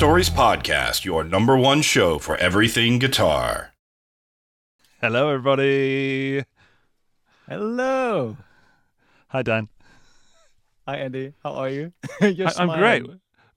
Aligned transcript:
Guitar 0.00 0.12
Stories 0.12 0.30
Podcast, 0.30 1.04
your 1.04 1.22
number 1.22 1.58
one 1.58 1.82
show 1.82 2.18
for 2.18 2.34
everything 2.38 2.98
guitar. 2.98 3.74
Hello, 5.02 5.28
everybody. 5.28 6.42
Hello. 7.46 8.38
Hi, 9.28 9.42
Dan. 9.42 9.68
Hi, 10.88 10.96
Andy. 10.96 11.34
How 11.42 11.52
are 11.52 11.68
you? 11.68 11.92
I, 12.22 12.34
I'm 12.56 12.78
great. 12.78 13.04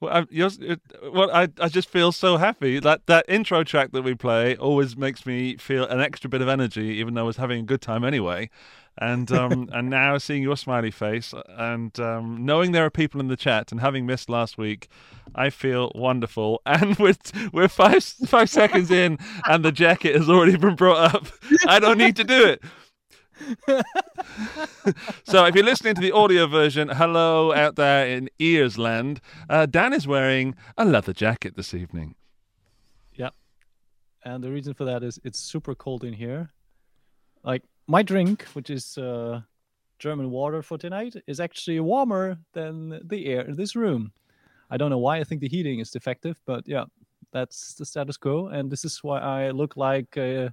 Well, 0.01 0.13
I'm, 0.13 0.27
you're, 0.29 0.49
it, 0.59 0.81
well, 1.13 1.31
I, 1.31 1.47
I 1.61 1.69
just 1.69 1.87
feel 1.87 2.11
so 2.11 2.35
happy. 2.35 2.77
That 2.77 3.05
that 3.05 3.23
intro 3.29 3.63
track 3.63 3.93
that 3.93 4.01
we 4.01 4.13
play 4.13 4.57
always 4.57 4.97
makes 4.97 5.25
me 5.25 5.55
feel 5.55 5.85
an 5.85 6.01
extra 6.01 6.29
bit 6.29 6.41
of 6.41 6.49
energy, 6.49 6.87
even 6.99 7.13
though 7.13 7.21
I 7.21 7.23
was 7.23 7.37
having 7.37 7.61
a 7.61 7.63
good 7.63 7.81
time 7.81 8.03
anyway. 8.03 8.49
And 8.97 9.31
um, 9.31 9.69
and 9.73 9.89
now 9.89 10.17
seeing 10.17 10.43
your 10.43 10.57
smiley 10.57 10.91
face 10.91 11.33
and 11.47 11.97
um, 11.99 12.45
knowing 12.45 12.71
there 12.71 12.85
are 12.85 12.91
people 12.91 13.19
in 13.19 13.27
the 13.27 13.37
chat 13.37 13.71
and 13.71 13.81
having 13.81 14.05
missed 14.05 14.29
last 14.29 14.57
week, 14.57 14.87
I 15.35 15.49
feel 15.49 15.91
wonderful. 15.95 16.61
And 16.65 16.97
we're 16.97 17.15
we're 17.51 17.67
five 17.67 18.03
five 18.03 18.49
seconds 18.49 18.91
in, 18.91 19.17
and 19.47 19.63
the 19.63 19.71
jacket 19.71 20.15
has 20.15 20.29
already 20.29 20.57
been 20.57 20.75
brought 20.75 21.15
up. 21.15 21.27
I 21.67 21.79
don't 21.79 21.97
need 21.97 22.15
to 22.17 22.23
do 22.23 22.45
it. 22.45 22.63
so 25.23 25.45
if 25.45 25.55
you're 25.55 25.63
listening 25.63 25.95
to 25.95 26.01
the 26.01 26.11
audio 26.11 26.47
version, 26.47 26.89
hello 26.89 27.53
out 27.53 27.75
there 27.75 28.07
in 28.07 28.29
ears 28.39 28.77
land. 28.77 29.19
Uh, 29.49 29.65
Dan 29.65 29.93
is 29.93 30.07
wearing 30.07 30.55
a 30.77 30.85
leather 30.85 31.13
jacket 31.13 31.55
this 31.55 31.73
evening. 31.73 32.15
Yeah, 33.13 33.29
And 34.23 34.43
the 34.43 34.51
reason 34.51 34.73
for 34.73 34.85
that 34.85 35.03
is 35.03 35.19
it's 35.23 35.39
super 35.39 35.75
cold 35.75 36.03
in 36.03 36.13
here. 36.13 36.49
Like 37.43 37.63
my 37.87 38.03
drink, 38.03 38.43
which 38.53 38.69
is 38.69 38.97
uh, 38.97 39.41
German 39.99 40.31
water 40.31 40.61
for 40.61 40.77
tonight, 40.77 41.15
is 41.27 41.39
actually 41.39 41.79
warmer 41.79 42.37
than 42.53 42.99
the 43.07 43.25
air 43.25 43.41
in 43.41 43.55
this 43.55 43.75
room. 43.75 44.11
I 44.69 44.77
don't 44.77 44.89
know 44.89 44.97
why. 44.97 45.19
I 45.19 45.23
think 45.23 45.41
the 45.41 45.49
heating 45.49 45.79
is 45.79 45.91
defective, 45.91 46.39
but 46.45 46.67
yeah, 46.67 46.85
that's 47.31 47.75
the 47.75 47.85
status 47.85 48.17
quo. 48.17 48.47
And 48.47 48.71
this 48.71 48.85
is 48.85 49.03
why 49.03 49.19
I 49.19 49.51
look 49.51 49.77
like 49.77 50.17
uh, 50.17 50.49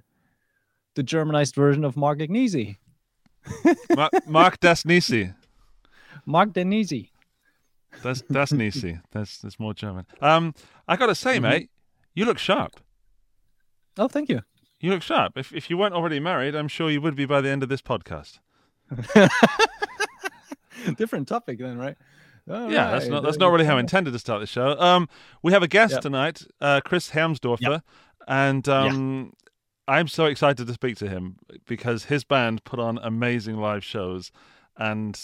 the 0.95 1.03
Germanized 1.03 1.55
version 1.55 1.83
of 1.83 1.97
Mark 1.97 2.19
Agnesi. 2.19 2.77
Mark, 3.95 4.27
Mark 4.27 4.59
Dasnisi. 4.59 5.33
Mark 6.25 6.49
Danisi. 6.53 7.09
That's 8.03 8.23
that's 8.29 8.51
Nisi. 8.51 8.99
That's 9.11 9.39
that's 9.39 9.59
more 9.59 9.73
German. 9.73 10.05
Um, 10.21 10.53
I 10.87 10.95
gotta 10.95 11.15
say, 11.15 11.35
mm-hmm. 11.35 11.43
mate, 11.43 11.69
you 12.13 12.25
look 12.25 12.37
sharp. 12.37 12.79
Oh, 13.97 14.07
thank 14.07 14.29
you. 14.29 14.41
You 14.81 14.89
look 14.89 15.03
sharp. 15.03 15.37
If 15.37 15.53
if 15.53 15.69
you 15.69 15.77
weren't 15.77 15.93
already 15.93 16.19
married, 16.19 16.55
I'm 16.55 16.67
sure 16.67 16.89
you 16.89 17.01
would 17.01 17.15
be 17.15 17.25
by 17.25 17.39
the 17.39 17.49
end 17.49 17.61
of 17.61 17.69
this 17.69 17.83
podcast. 17.83 18.39
Different 20.97 21.27
topic 21.27 21.59
then, 21.59 21.77
right? 21.77 21.95
All 22.49 22.71
yeah, 22.71 22.85
right. 22.85 22.91
that's 22.91 23.07
not 23.07 23.21
that's 23.23 23.37
not 23.37 23.51
really 23.51 23.65
how 23.65 23.77
I 23.77 23.79
intended 23.79 24.11
to 24.11 24.19
start 24.19 24.41
the 24.41 24.47
show. 24.47 24.79
Um, 24.79 25.07
we 25.43 25.53
have 25.53 25.61
a 25.61 25.67
guest 25.67 25.93
yep. 25.93 26.01
tonight, 26.01 26.43
uh, 26.59 26.81
Chris 26.83 27.11
Helmsdorfer, 27.11 27.61
yep. 27.61 27.83
and 28.27 28.67
um, 28.67 29.33
I'm 29.87 30.07
so 30.07 30.25
excited 30.25 30.65
to 30.65 30.73
speak 30.73 30.97
to 30.97 31.07
him 31.07 31.37
because 31.67 32.05
his 32.05 32.23
band 32.23 32.63
put 32.63 32.79
on 32.79 32.97
amazing 33.03 33.57
live 33.57 33.83
shows, 33.83 34.31
and 34.75 35.19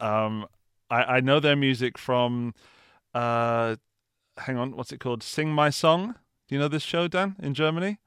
um, 0.00 0.46
I, 0.90 1.04
I 1.04 1.20
know 1.20 1.38
their 1.38 1.56
music 1.56 1.96
from. 1.96 2.54
Uh, 3.14 3.76
hang 4.36 4.56
on, 4.56 4.76
what's 4.76 4.90
it 4.90 4.98
called? 4.98 5.22
Sing 5.22 5.52
My 5.52 5.70
Song. 5.70 6.16
Do 6.48 6.56
you 6.56 6.58
know 6.58 6.68
this 6.68 6.82
show, 6.82 7.06
Dan, 7.06 7.36
in 7.40 7.54
Germany? 7.54 7.98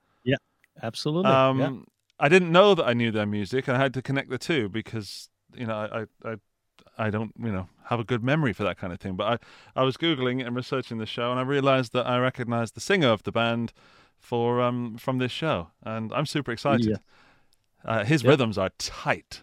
Yeah, 0.76 0.86
absolutely. 0.86 1.32
Um, 1.32 1.60
yeah. 1.60 1.72
I 2.20 2.30
didn't 2.30 2.52
know 2.52 2.76
that 2.76 2.86
I 2.86 2.94
knew 2.94 3.12
their 3.12 3.26
music, 3.26 3.68
and 3.68 3.76
I 3.76 3.80
had 3.80 3.94
to 3.96 4.02
connect 4.02 4.30
the 4.30 4.38
two 4.38 4.70
because 4.70 5.30
you 5.56 5.66
know 5.66 6.08
I, 6.24 6.30
I 6.30 6.36
I 6.98 7.10
don't 7.10 7.34
you 7.38 7.52
know 7.52 7.68
have 7.86 8.00
a 8.00 8.04
good 8.04 8.24
memory 8.24 8.54
for 8.54 8.64
that 8.64 8.78
kind 8.78 8.94
of 8.94 9.00
thing. 9.00 9.16
But 9.16 9.42
I 9.76 9.82
I 9.82 9.84
was 9.84 9.98
googling 9.98 10.46
and 10.46 10.56
researching 10.56 10.98
the 11.00 11.06
show, 11.06 11.32
and 11.32 11.40
I 11.40 11.44
realized 11.44 11.94
that 11.94 12.08
I 12.08 12.20
recognized 12.20 12.76
the 12.76 12.82
singer 12.82 13.10
of 13.10 13.24
the 13.24 13.32
band 13.32 13.74
for 14.18 14.62
um 14.62 14.98
from 14.98 15.18
this 15.18 15.32
show, 15.32 15.70
and 15.84 16.14
I'm 16.14 16.26
super 16.26 16.52
excited. 16.52 16.86
Yeah. 16.86 16.96
Uh, 17.86 18.06
his 18.06 18.24
yep. 18.24 18.30
rhythms 18.30 18.58
are 18.58 18.70
tight. 18.78 19.42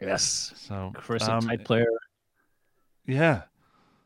Yes. 0.00 0.52
So 0.56 0.92
Chris, 0.94 1.22
um, 1.28 1.44
a 1.44 1.56
tight 1.56 1.64
player. 1.64 1.86
Yeah. 3.06 3.42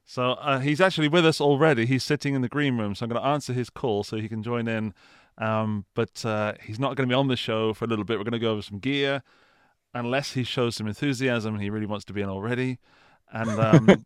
So 0.04 0.32
uh, 0.32 0.60
he's 0.60 0.80
actually 0.80 1.08
with 1.08 1.26
us 1.26 1.40
already. 1.40 1.86
He's 1.86 2.04
sitting 2.04 2.34
in 2.34 2.42
the 2.42 2.48
green 2.48 2.78
room, 2.78 2.94
so 2.94 3.04
I'm 3.04 3.10
going 3.10 3.20
to 3.20 3.26
answer 3.26 3.52
his 3.52 3.70
call 3.70 4.04
so 4.04 4.16
he 4.16 4.28
can 4.28 4.42
join 4.42 4.68
in. 4.68 4.94
Um, 5.38 5.84
but 5.94 6.24
uh, 6.24 6.54
he's 6.62 6.78
not 6.78 6.96
going 6.96 7.08
to 7.08 7.12
be 7.12 7.18
on 7.18 7.28
the 7.28 7.36
show 7.36 7.74
for 7.74 7.84
a 7.84 7.88
little 7.88 8.04
bit. 8.04 8.18
We're 8.18 8.24
going 8.24 8.32
to 8.32 8.38
go 8.38 8.52
over 8.52 8.62
some 8.62 8.78
gear, 8.78 9.22
unless 9.94 10.32
he 10.32 10.44
shows 10.44 10.76
some 10.76 10.86
enthusiasm 10.86 11.54
and 11.54 11.62
he 11.62 11.70
really 11.70 11.86
wants 11.86 12.04
to 12.06 12.12
be 12.12 12.22
in 12.22 12.28
already. 12.28 12.78
And 13.32 13.50
um, 13.50 14.04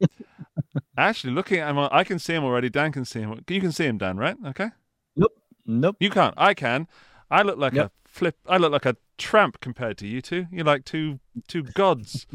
actually, 0.97 1.33
looking 1.33 1.59
at 1.59 1.71
him, 1.71 1.79
I 1.79 2.05
can 2.05 2.19
see 2.19 2.35
him 2.35 2.45
already. 2.45 2.69
Dan 2.71 2.91
can 2.93 3.05
see 3.05 3.21
him. 3.21 3.45
You 3.49 3.61
can 3.61 3.73
see 3.73 3.85
him, 3.85 3.99
Dan, 3.99 4.17
right? 4.17 4.37
Okay. 4.47 4.71
Nope. 5.17 5.33
Nope. 5.67 5.97
You 6.01 6.11
can't. 6.11 6.35
I 6.37 6.55
can. 6.55 6.89
I 7.31 7.43
look 7.43 7.59
like 7.59 7.77
a 7.77 7.91
flip. 8.07 8.37
I 8.47 8.57
look 8.57 8.73
like 8.73 8.87
a 8.87 8.97
tramp 9.19 9.61
compared 9.61 9.99
to 9.99 10.07
you 10.07 10.21
two. 10.23 10.47
You're 10.51 10.65
like 10.65 10.85
two 10.85 11.21
two 11.47 11.63
gods. 11.63 12.27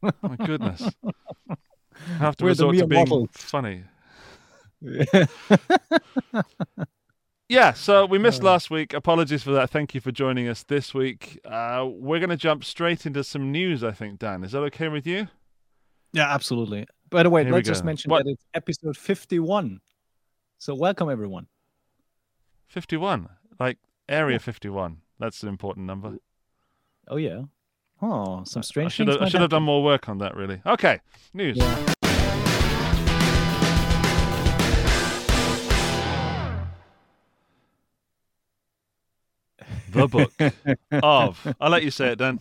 My 0.00 0.36
goodness. 0.36 0.88
I 1.50 1.56
have 2.18 2.36
to 2.36 2.44
We're 2.44 2.50
resort 2.50 2.76
to 2.76 2.86
being 2.86 3.08
models. 3.08 3.30
funny. 3.32 3.84
Yeah. 4.80 5.26
yeah, 7.48 7.72
so 7.72 8.04
we 8.04 8.18
missed 8.18 8.42
last 8.42 8.70
week. 8.70 8.92
Apologies 8.92 9.42
for 9.42 9.52
that. 9.52 9.70
Thank 9.70 9.94
you 9.94 10.00
for 10.00 10.12
joining 10.12 10.48
us 10.48 10.62
this 10.64 10.92
week. 10.92 11.40
Uh, 11.44 11.86
we're 11.88 12.18
going 12.18 12.28
to 12.30 12.36
jump 12.36 12.62
straight 12.62 13.06
into 13.06 13.24
some 13.24 13.50
news, 13.50 13.82
I 13.82 13.92
think, 13.92 14.18
Dan. 14.18 14.44
Is 14.44 14.52
that 14.52 14.60
okay 14.60 14.88
with 14.88 15.06
you? 15.06 15.28
Yeah, 16.12 16.32
absolutely. 16.32 16.86
By 17.10 17.22
the 17.22 17.30
way, 17.30 17.44
Here 17.44 17.52
let's 17.52 17.66
just 17.66 17.84
mention 17.84 18.10
what? 18.10 18.24
that 18.24 18.32
it's 18.32 18.44
episode 18.52 18.96
51. 18.96 19.80
So, 20.58 20.74
welcome, 20.74 21.08
everyone. 21.08 21.46
51. 22.66 23.28
Like 23.58 23.78
Area 24.08 24.38
51. 24.38 24.98
That's 25.18 25.42
an 25.42 25.48
important 25.48 25.86
number. 25.86 26.18
Oh, 27.08 27.16
yeah. 27.16 27.42
Oh, 28.02 28.44
some 28.44 28.62
strange 28.62 28.92
I 28.92 28.94
should, 28.94 29.08
have, 29.08 29.22
I 29.22 29.28
should 29.28 29.40
have 29.40 29.50
done 29.50 29.62
more 29.62 29.82
work 29.82 30.08
on 30.08 30.18
that, 30.18 30.36
really. 30.36 30.60
Okay, 30.66 31.00
news. 31.32 31.56
Yeah. 31.56 31.94
The 39.98 40.08
book 40.08 40.32
of. 41.02 41.54
I'll 41.60 41.70
let 41.70 41.82
you 41.82 41.90
say 41.90 42.08
it 42.08 42.18
then. 42.18 42.40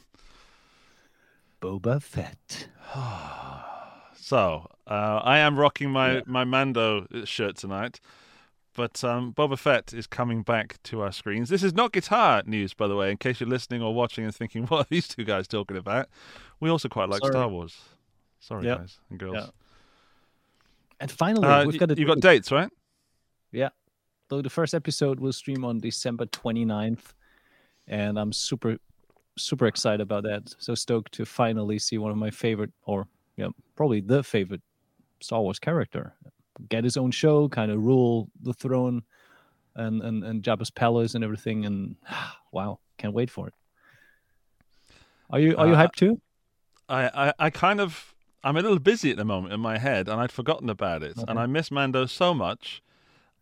Boba 1.61 2.01
Fett. 2.01 2.67
so, 4.19 4.67
uh, 4.85 5.21
I 5.23 5.39
am 5.39 5.57
rocking 5.57 5.89
my, 5.89 6.15
yeah. 6.15 6.21
my 6.25 6.43
Mando 6.43 7.07
shirt 7.25 7.57
tonight. 7.57 7.99
But 8.77 9.03
um, 9.03 9.33
Boba 9.33 9.57
Fett 9.57 9.91
is 9.91 10.05
coming 10.05 10.43
back 10.43 10.81
to 10.83 11.01
our 11.01 11.11
screens. 11.11 11.49
This 11.49 11.63
is 11.63 11.73
not 11.73 11.91
guitar 11.91 12.43
news, 12.45 12.75
by 12.75 12.87
the 12.87 12.95
way, 12.95 13.09
in 13.09 13.17
case 13.17 13.39
you're 13.39 13.49
listening 13.49 13.81
or 13.81 13.93
watching 13.93 14.23
and 14.23 14.33
thinking, 14.33 14.65
what 14.67 14.85
are 14.85 14.87
these 14.89 15.07
two 15.07 15.23
guys 15.23 15.47
talking 15.47 15.77
about? 15.77 16.07
We 16.59 16.69
also 16.69 16.87
quite 16.87 17.09
like 17.09 17.21
Sorry. 17.21 17.33
Star 17.33 17.47
Wars. 17.49 17.75
Sorry, 18.39 18.65
yep. 18.65 18.77
guys 18.77 18.99
and 19.09 19.19
girls. 19.19 19.35
Yep. 19.35 19.49
And 20.99 21.11
finally, 21.11 21.47
uh, 21.47 21.65
we've 21.65 21.79
got 21.79 21.89
a, 21.89 21.97
you 21.97 22.05
got 22.05 22.19
dates, 22.19 22.51
right? 22.51 22.69
Yeah. 23.51 23.69
So 24.29 24.43
the 24.43 24.49
first 24.49 24.75
episode 24.75 25.19
will 25.19 25.33
stream 25.33 25.65
on 25.65 25.79
December 25.79 26.27
29th, 26.27 27.13
and 27.87 28.19
I'm 28.19 28.31
super, 28.31 28.77
super 29.37 29.67
excited 29.67 30.01
about 30.01 30.23
that. 30.23 30.55
So 30.59 30.75
stoked 30.75 31.13
to 31.13 31.25
finally 31.25 31.79
see 31.79 31.97
one 31.97 32.11
of 32.11 32.17
my 32.17 32.31
favorite, 32.31 32.71
or 32.85 33.07
yeah, 33.35 33.49
probably 33.75 34.01
the 34.01 34.23
favorite 34.23 34.61
Star 35.19 35.41
Wars 35.41 35.59
character 35.59 36.13
get 36.69 36.83
his 36.83 36.97
own 36.97 37.11
show, 37.11 37.47
kind 37.49 37.71
of 37.71 37.81
rule 37.83 38.29
the 38.41 38.53
throne 38.53 39.03
and, 39.75 40.01
and, 40.01 40.23
and 40.23 40.43
Jabba's 40.43 40.71
palace 40.71 41.15
and 41.15 41.23
everything. 41.23 41.65
And 41.65 41.95
wow, 42.51 42.79
can't 42.97 43.13
wait 43.13 43.29
for 43.29 43.47
it. 43.47 43.53
Are 45.29 45.39
you 45.39 45.57
are 45.57 45.67
you 45.67 45.73
uh, 45.73 45.87
hyped 45.87 45.95
too? 45.95 46.21
I, 46.87 47.27
I, 47.27 47.33
I 47.37 47.49
kind 47.49 47.81
of 47.81 48.15
I'm 48.43 48.55
a 48.55 48.61
little 48.61 48.79
busy 48.79 49.11
at 49.11 49.17
the 49.17 49.25
moment 49.25 49.53
in 49.53 49.59
my 49.59 49.77
head, 49.77 50.07
and 50.07 50.21
I'd 50.21 50.31
forgotten 50.31 50.69
about 50.69 51.03
it, 51.03 51.17
okay. 51.17 51.25
and 51.27 51.37
I 51.37 51.47
miss 51.47 51.69
Mando 51.69 52.05
so 52.05 52.33
much. 52.33 52.81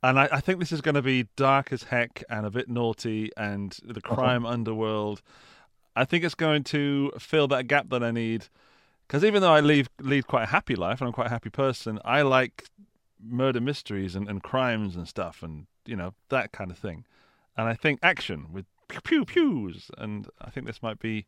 And 0.06 0.20
I, 0.20 0.30
I 0.32 0.40
think 0.40 0.60
this 0.60 0.72
is 0.72 0.82
going 0.82 0.96
to 0.96 1.02
be 1.02 1.28
dark 1.36 1.74
as 1.74 1.84
heck 1.84 2.24
and 2.30 2.46
a 2.46 2.52
bit 2.52 2.70
naughty 2.70 3.32
and 3.36 3.78
the 3.84 4.02
uh-huh. 4.04 4.16
crime 4.16 4.46
uh-huh. 4.46 4.54
underworld. 4.54 5.22
I 5.96 6.06
think 6.06 6.24
it's 6.24 6.36
going 6.36 6.64
to 6.66 7.12
fill 7.18 7.48
that 7.50 7.68
gap 7.68 7.90
that 7.90 8.04
I 8.04 8.12
need. 8.12 8.48
Because 9.08 9.24
even 9.24 9.42
though 9.42 9.54
I 9.54 9.62
lead, 9.62 9.88
lead 10.00 10.28
quite 10.28 10.44
a 10.44 10.48
happy 10.48 10.76
life 10.76 11.00
and 11.00 11.08
I'm 11.08 11.14
quite 11.14 11.28
a 11.28 11.32
happy 11.32 11.50
person, 11.50 12.00
I 12.04 12.24
like 12.24 12.66
murder 13.24 13.62
mysteries 13.62 14.16
and, 14.16 14.30
and 14.30 14.44
crimes 14.44 14.96
and 14.96 15.08
stuff 15.08 15.42
and 15.42 15.68
you 15.86 15.96
know 15.96 16.14
that 16.30 16.52
kind 16.52 16.72
of 16.72 16.78
thing 16.78 17.06
and 17.58 17.68
i 17.68 17.74
think 17.74 18.00
action 18.04 18.48
with 18.52 18.66
pew 18.88 19.02
pew 19.02 19.26
pews 19.26 19.90
and 19.98 20.28
i 20.42 20.50
think 20.50 20.66
this 20.66 20.82
might 20.82 21.00
be 21.00 21.26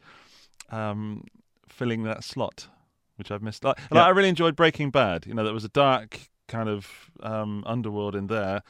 um, 0.69 1.23
filling 1.67 2.03
that 2.03 2.23
slot 2.23 2.67
which 3.15 3.31
i've 3.31 3.41
missed 3.41 3.63
like, 3.63 3.77
yeah. 3.91 4.05
i 4.05 4.09
really 4.09 4.29
enjoyed 4.29 4.55
breaking 4.55 4.89
bad 4.89 5.25
you 5.25 5.33
know 5.33 5.43
that 5.43 5.53
was 5.53 5.63
a 5.63 5.69
dark 5.69 6.19
kind 6.47 6.69
of 6.69 6.87
um, 7.21 7.63
underworld 7.65 8.15
in 8.15 8.27
there 8.27 8.61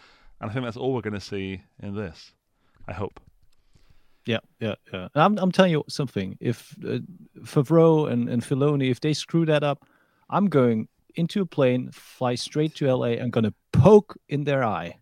and 0.41 0.49
i 0.49 0.53
think 0.53 0.65
that's 0.65 0.77
all 0.77 0.93
we're 0.93 1.01
going 1.01 1.13
to 1.13 1.19
see 1.19 1.61
in 1.81 1.95
this 1.95 2.33
i 2.87 2.93
hope 2.93 3.19
yeah, 4.27 4.39
yeah, 4.59 4.75
yeah. 4.91 5.07
I'm, 5.15 5.37
I'm 5.37 5.53
telling 5.53 5.71
you 5.71 5.85
something. 5.87 6.37
If 6.41 6.75
uh, 6.85 6.99
Favreau 7.43 8.11
and, 8.11 8.27
and 8.27 8.43
Filoni, 8.43 8.91
if 8.91 8.99
they 8.99 9.13
screw 9.13 9.45
that 9.45 9.63
up, 9.63 9.87
I'm 10.29 10.47
going 10.47 10.89
into 11.15 11.41
a 11.41 11.45
plane, 11.45 11.91
fly 11.91 12.35
straight 12.35 12.75
to 12.75 12.93
LA. 12.93 13.11
I'm 13.21 13.29
going 13.29 13.45
to 13.45 13.53
poke 13.71 14.17
in 14.27 14.43
their 14.43 14.65
eye. 14.65 14.97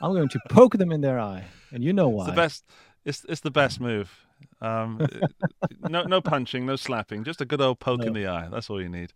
I'm 0.00 0.12
going 0.14 0.30
to 0.30 0.40
poke 0.48 0.78
them 0.78 0.92
in 0.92 1.02
their 1.02 1.20
eye, 1.20 1.44
and 1.72 1.84
you 1.84 1.92
know 1.92 2.08
why. 2.08 2.24
It's 2.24 2.30
the 2.30 2.36
best. 2.36 2.64
It's 3.04 3.26
it's 3.28 3.40
the 3.42 3.50
best 3.50 3.80
move. 3.80 4.10
Um, 4.62 5.06
no 5.80 6.04
no 6.04 6.22
punching, 6.22 6.64
no 6.64 6.76
slapping, 6.76 7.22
just 7.22 7.42
a 7.42 7.44
good 7.44 7.60
old 7.60 7.80
poke 7.80 8.00
No. 8.00 8.06
in 8.06 8.12
the 8.14 8.26
eye. 8.28 8.48
That's 8.50 8.70
all 8.70 8.80
you 8.80 8.88
need. 8.88 9.12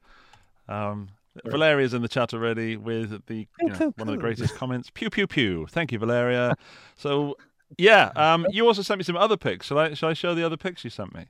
Um, 0.69 1.09
Valeria's 1.45 1.95
in 1.95 2.03
the 2.03 2.09
chat 2.09 2.35
already 2.35 2.77
with 2.77 3.27
the 3.27 3.47
you 3.61 3.69
know, 3.69 3.93
one 3.97 4.09
of 4.09 4.15
the 4.15 4.17
greatest 4.17 4.55
comments. 4.57 4.91
Pew 4.93 5.11
pew 5.11 5.27
pew. 5.27 5.67
Thank 5.71 5.93
you, 5.93 5.99
Valeria. 5.99 6.57
So 6.97 7.37
yeah, 7.79 8.11
um, 8.17 8.47
you 8.51 8.67
also 8.67 8.83
sent 8.83 8.99
me 8.99 9.05
some 9.05 9.17
other 9.17 9.37
pics. 9.37 9.67
Shall 9.67 9.79
I 9.79 9.95
shall 9.95 10.11
I 10.11 10.13
show 10.13 10.35
the 10.35 10.45
other 10.45 10.57
pics 10.57 10.85
you 10.85 10.91
sent 10.91 11.15
me? 11.15 11.27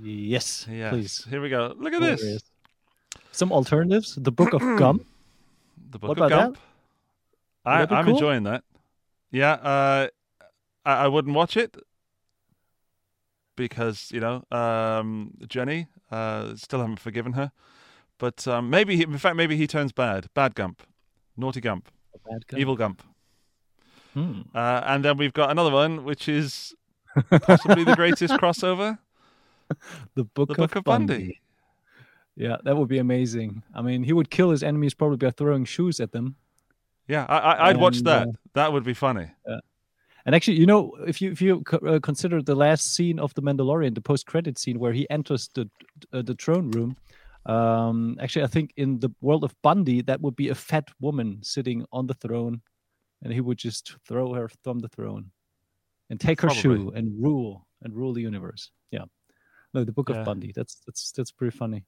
Yes, 0.00 0.66
Yes. 0.70 0.90
please. 0.90 1.26
Here 1.28 1.42
we 1.42 1.48
go. 1.50 1.74
Look 1.76 1.92
at 1.92 2.00
this. 2.00 2.42
Some 3.30 3.52
alternatives. 3.52 4.14
The 4.14 4.32
Book 4.32 4.52
of 4.54 4.60
Gum. 4.78 5.04
The 5.90 5.98
Book 5.98 6.08
What 6.10 6.20
of? 6.20 6.30
Gump. 6.30 6.58
That? 7.64 7.90
I, 7.90 7.98
am 7.98 8.04
cool? 8.06 8.14
enjoying 8.14 8.44
that. 8.44 8.64
Yeah, 9.30 9.52
uh, 9.52 10.08
I, 10.84 10.92
I 11.04 11.08
wouldn't 11.08 11.34
watch 11.34 11.56
it 11.56 11.76
because 13.56 14.10
you 14.12 14.20
know 14.20 14.44
um, 14.50 15.32
Jenny. 15.46 15.88
Uh, 16.10 16.54
still 16.56 16.80
haven't 16.80 17.00
forgiven 17.00 17.32
her, 17.32 17.52
but 18.22 18.46
um, 18.46 18.70
maybe 18.70 18.96
he, 18.96 19.02
in 19.02 19.18
fact 19.18 19.34
maybe 19.34 19.56
he 19.56 19.66
turns 19.66 19.90
bad. 19.90 20.28
Bad 20.32 20.54
Gump, 20.54 20.84
naughty 21.36 21.60
Gump, 21.60 21.90
Bad 22.30 22.46
guy. 22.46 22.58
evil 22.58 22.76
Gump. 22.76 23.02
Hmm. 24.14 24.42
Uh, 24.54 24.80
and 24.86 25.04
then 25.04 25.16
we've 25.16 25.32
got 25.32 25.50
another 25.50 25.72
one 25.72 26.04
which 26.04 26.28
is 26.28 26.72
possibly 27.42 27.82
the 27.82 27.96
greatest 27.96 28.34
crossover: 28.40 28.98
The 30.14 30.22
Book, 30.22 30.50
the 30.50 30.54
Book 30.54 30.76
of 30.76 30.84
Bundy. 30.84 31.40
Yeah, 32.36 32.58
that 32.62 32.76
would 32.76 32.88
be 32.88 32.98
amazing. 32.98 33.64
I 33.74 33.82
mean, 33.82 34.04
he 34.04 34.12
would 34.12 34.30
kill 34.30 34.50
his 34.50 34.62
enemies 34.62 34.94
probably 34.94 35.16
by 35.16 35.30
throwing 35.32 35.64
shoes 35.64 35.98
at 35.98 36.12
them. 36.12 36.36
Yeah, 37.08 37.26
I, 37.28 37.38
I, 37.38 37.68
I'd 37.70 37.76
watch 37.78 38.02
that. 38.02 38.28
uh, 38.28 38.32
that 38.54 38.72
would 38.72 38.84
be 38.84 38.94
funny. 38.94 39.32
And 40.24 40.36
actually, 40.36 40.58
you 40.60 40.66
know, 40.66 40.92
if 41.08 41.20
you 41.20 41.32
if 41.32 41.42
you 41.42 41.64
uh, 41.84 41.98
consider 42.00 42.40
the 42.40 42.54
last 42.54 42.94
scene 42.94 43.18
of 43.18 43.34
the 43.34 43.42
Mandalorian, 43.42 43.96
the 43.96 44.00
post 44.00 44.26
credit 44.26 44.58
scene 44.58 44.78
where 44.78 44.92
he 44.92 45.10
enters 45.10 45.50
the 45.54 45.68
uh, 46.12 46.22
the 46.22 46.34
throne 46.34 46.70
room, 46.70 46.96
um, 47.46 48.16
actually, 48.20 48.44
I 48.44 48.48
think 48.48 48.72
in 48.76 49.00
the 49.00 49.10
world 49.20 49.44
of 49.44 49.54
Bundy, 49.62 50.02
that 50.02 50.20
would 50.20 50.36
be 50.36 50.48
a 50.50 50.54
fat 50.54 50.88
woman 51.00 51.40
sitting 51.42 51.84
on 51.92 52.06
the 52.06 52.14
throne, 52.14 52.60
and 53.22 53.32
he 53.32 53.40
would 53.40 53.58
just 53.58 53.96
throw 54.06 54.32
her 54.34 54.48
from 54.62 54.78
the 54.80 54.88
throne, 54.88 55.30
and 56.10 56.20
take 56.20 56.40
her 56.40 56.48
Probably. 56.48 56.62
shoe 56.62 56.92
and 56.94 57.20
rule 57.22 57.66
and 57.82 57.94
rule 57.94 58.12
the 58.12 58.20
universe. 58.22 58.70
Yeah, 58.90 59.04
no, 59.74 59.84
the 59.84 59.92
Book 59.92 60.08
Yeah. 60.10 60.16
of 60.20 60.24
Bundy. 60.26 60.52
That's 60.54 60.76
that's 60.86 61.12
that's 61.12 61.32
pretty 61.32 61.56
funny. 61.56 61.84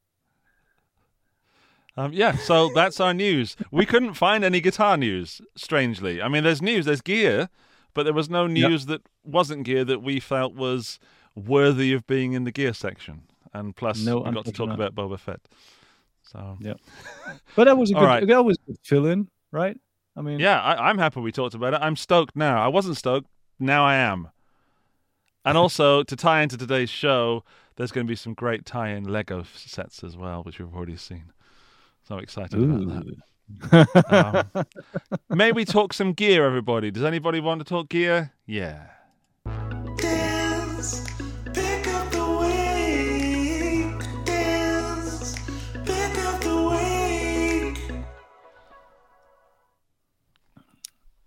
Um, 1.97 2.13
yeah, 2.13 2.33
so 2.37 2.71
that's 2.75 2.99
our 2.99 3.15
news. 3.15 3.57
We 3.71 3.87
couldn't 3.87 4.15
find 4.15 4.43
any 4.43 4.61
guitar 4.61 4.97
news, 4.97 5.41
strangely. 5.55 6.21
I 6.21 6.27
mean, 6.27 6.43
there's 6.43 6.61
news, 6.61 6.87
there's 6.87 7.01
gear, 7.01 7.49
but 7.95 8.03
there 8.03 8.13
was 8.13 8.29
no 8.29 8.49
news 8.49 8.87
that 8.87 9.03
wasn't 9.23 9.63
gear 9.63 9.85
that 9.85 10.03
we 10.03 10.19
felt 10.19 10.55
was 10.57 10.99
worthy 11.37 11.93
of 11.93 12.05
being 12.09 12.33
in 12.33 12.43
the 12.43 12.51
gear 12.51 12.75
section. 12.75 13.23
And 13.55 13.75
plus, 13.75 14.05
No, 14.05 14.19
we 14.21 14.33
got 14.33 14.45
to 14.45 14.53
talk 14.53 14.71
about 14.71 14.95
Boba 14.95 15.19
Fett. 15.19 15.41
So, 16.23 16.59
Yeah. 16.61 16.75
But 17.57 17.65
that 17.65 17.79
was 17.79 17.91
a 17.91 17.95
good, 17.95 18.03
right. 18.03 18.27
that 18.27 18.45
was 18.45 18.59
a 18.59 18.73
good 18.73 18.79
fill 18.83 19.07
in, 19.07 19.29
right? 19.53 19.79
I 20.17 20.23
mean, 20.23 20.41
yeah, 20.41 20.61
I, 20.61 20.89
I'm 20.89 20.99
happy 20.99 21.21
we 21.21 21.33
talked 21.33 21.55
about 21.55 21.75
it. 21.75 21.81
I'm 21.83 21.97
stoked 21.97 22.37
now. 22.37 22.63
I 22.63 22.69
wasn't 22.69 22.97
stoked, 22.97 23.29
now 23.59 23.85
I 23.85 23.97
am. 23.97 24.29
And 25.45 25.57
also, 25.63 26.03
to 26.03 26.17
tie 26.17 26.43
into 26.43 26.57
today's 26.57 26.91
show, 26.91 27.45
there's 27.77 27.93
going 27.93 28.07
to 28.07 28.11
be 28.11 28.17
some 28.17 28.35
great 28.35 28.65
tie 28.65 28.91
in 28.91 29.05
Lego 29.05 29.45
sets 29.55 30.05
as 30.05 30.17
well, 30.17 30.43
which 30.43 30.59
we've 30.59 30.75
already 30.75 30.97
seen. 30.97 31.33
So 32.09 32.17
I'm 32.17 32.23
excited 32.23 32.63
about 32.63 33.07
that. 33.07 33.15
Um, 34.51 34.67
may 35.37 35.53
we 35.53 35.65
talk 35.65 35.93
some 35.93 36.13
gear, 36.13 36.47
everybody? 36.47 36.91
Does 36.91 37.05
anybody 37.05 37.41
want 37.41 37.61
to 37.61 37.65
talk 37.65 37.89
gear? 37.89 38.33
Yeah. 38.47 38.87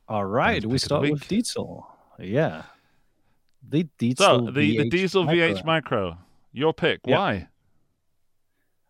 All 0.10 0.26
right, 0.26 0.66
we 0.66 0.78
start 0.78 1.10
with. 1.10 1.28
Diesel. 1.28 1.88
Yeah. 2.20 2.64
The 3.70 3.88
Diesel. 3.98 4.48
So 4.48 4.52
the, 4.52 4.78
the 4.78 4.78
VH 4.86 4.90
diesel 4.90 5.26
VH 5.26 5.66
Micro. 5.66 5.66
micro, 5.66 6.18
your 6.54 6.74
pick. 6.74 7.02
Yeah. 7.06 7.18
Why? 7.18 7.48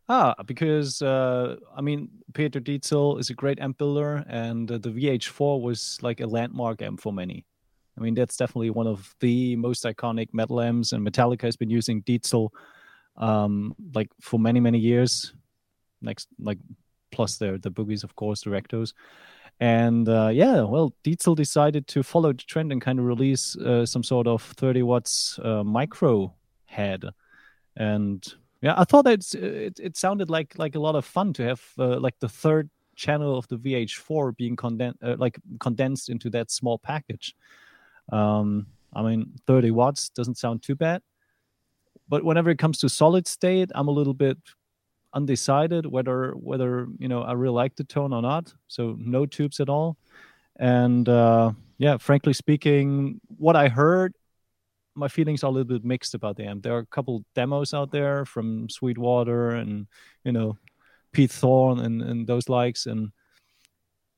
Ah, 0.10 0.36
because 0.46 1.02
uh, 1.02 1.58
I 1.76 1.82
mean, 1.82 2.10
Peter 2.34 2.62
Diezel 2.62 3.20
is 3.20 3.30
a 3.30 3.34
great 3.34 3.60
amp 3.60 3.78
builder, 3.78 4.24
and 4.30 4.72
uh, 4.72 4.78
the 4.78 4.90
VH4 4.90 5.62
was 5.62 5.98
like 6.02 6.22
a 6.22 6.26
landmark 6.28 6.82
amp 6.82 7.02
for 7.02 7.12
many. 7.12 7.46
I 7.98 8.02
mean, 8.02 8.14
that's 8.14 8.38
definitely 8.38 8.70
one 8.70 8.88
of 8.88 9.14
the 9.20 9.56
most 9.58 9.84
iconic 9.84 10.30
metal 10.34 10.62
amps, 10.62 10.94
and 10.94 11.06
Metallica 11.06 11.42
has 11.42 11.58
been 11.58 11.70
using 11.70 12.04
Diezel 12.04 12.50
um, 13.18 13.76
like 13.94 14.10
for 14.22 14.40
many, 14.40 14.60
many 14.60 14.80
years. 14.80 15.34
Next, 16.02 16.30
like 16.40 16.60
plus 17.12 17.38
their 17.38 17.58
the 17.58 17.72
boogies, 17.72 18.04
of 18.04 18.16
course, 18.16 18.44
the 18.44 18.50
Rectos. 18.50 18.94
And 19.60 20.08
uh, 20.08 20.30
yeah, 20.32 20.62
well, 20.62 20.94
Diezel 21.04 21.36
decided 21.36 21.88
to 21.88 22.04
follow 22.04 22.32
the 22.32 22.44
trend 22.44 22.72
and 22.72 22.82
kind 22.82 23.00
of 23.00 23.06
release 23.06 23.56
uh, 23.58 23.86
some 23.86 24.04
sort 24.04 24.28
of 24.28 24.42
30 24.42 24.84
watts 24.84 25.40
uh, 25.44 25.64
micro 25.64 26.34
head. 26.66 27.04
And 27.76 28.26
yeah, 28.62 28.76
I 28.78 28.84
thought 28.84 29.08
it's, 29.08 29.34
it 29.34 29.80
it 29.80 29.98
sounded 29.98 30.30
like 30.30 30.58
like 30.58 30.76
a 30.76 30.80
lot 30.80 30.96
of 30.96 31.06
fun 31.06 31.34
to 31.34 31.44
have 31.44 31.62
uh, 31.80 32.00
like 32.00 32.20
the 32.20 32.30
third 32.30 32.70
channel 32.96 33.38
of 33.38 33.48
the 33.48 33.58
VH4 33.58 34.36
being 34.36 34.56
condensed 34.56 34.98
uh, 35.04 35.16
like 35.18 35.40
condensed 35.60 36.10
into 36.10 36.30
that 36.32 36.52
small 36.52 36.78
package. 36.78 37.36
Um, 38.12 38.68
I 38.94 39.04
mean, 39.04 39.34
30 39.46 39.72
watts 39.72 40.10
doesn't 40.10 40.38
sound 40.38 40.64
too 40.64 40.76
bad, 40.76 41.02
but 42.08 42.24
whenever 42.24 42.50
it 42.50 42.58
comes 42.58 42.80
to 42.80 42.90
solid 42.90 43.28
state, 43.28 43.72
I'm 43.76 43.88
a 43.88 43.92
little 43.92 44.14
bit 44.14 44.38
undecided 45.18 45.86
whether 45.86 46.34
whether 46.50 46.88
you 47.00 47.08
know 47.08 47.22
I 47.24 47.34
really 47.34 47.56
like 47.56 47.76
the 47.76 47.84
tone 47.84 48.14
or 48.14 48.22
not. 48.22 48.54
So 48.68 48.96
no 49.00 49.26
tubes 49.26 49.60
at 49.60 49.70
all, 49.70 49.98
and 50.58 51.10
uh, 51.10 51.52
yeah, 51.78 51.98
frankly 51.98 52.34
speaking, 52.34 53.20
what 53.38 53.56
I 53.56 53.68
heard 53.68 54.14
my 54.96 55.08
feelings 55.08 55.44
are 55.44 55.48
a 55.48 55.52
little 55.52 55.72
bit 55.76 55.86
mixed 55.86 56.14
about 56.16 56.38
the 56.38 56.46
amp. 56.46 56.64
There 56.64 56.76
are 56.76 56.80
a 56.80 56.86
couple 56.86 57.24
demos 57.36 57.74
out 57.74 57.92
there 57.92 58.26
from 58.26 58.70
Sweetwater 58.70 59.52
and 59.52 59.88
you 60.24 60.32
know 60.32 60.58
Pete 61.12 61.32
Thorne 61.32 61.80
and 61.80 62.02
and 62.02 62.28
those 62.28 62.48
likes, 62.50 62.86
and 62.86 63.12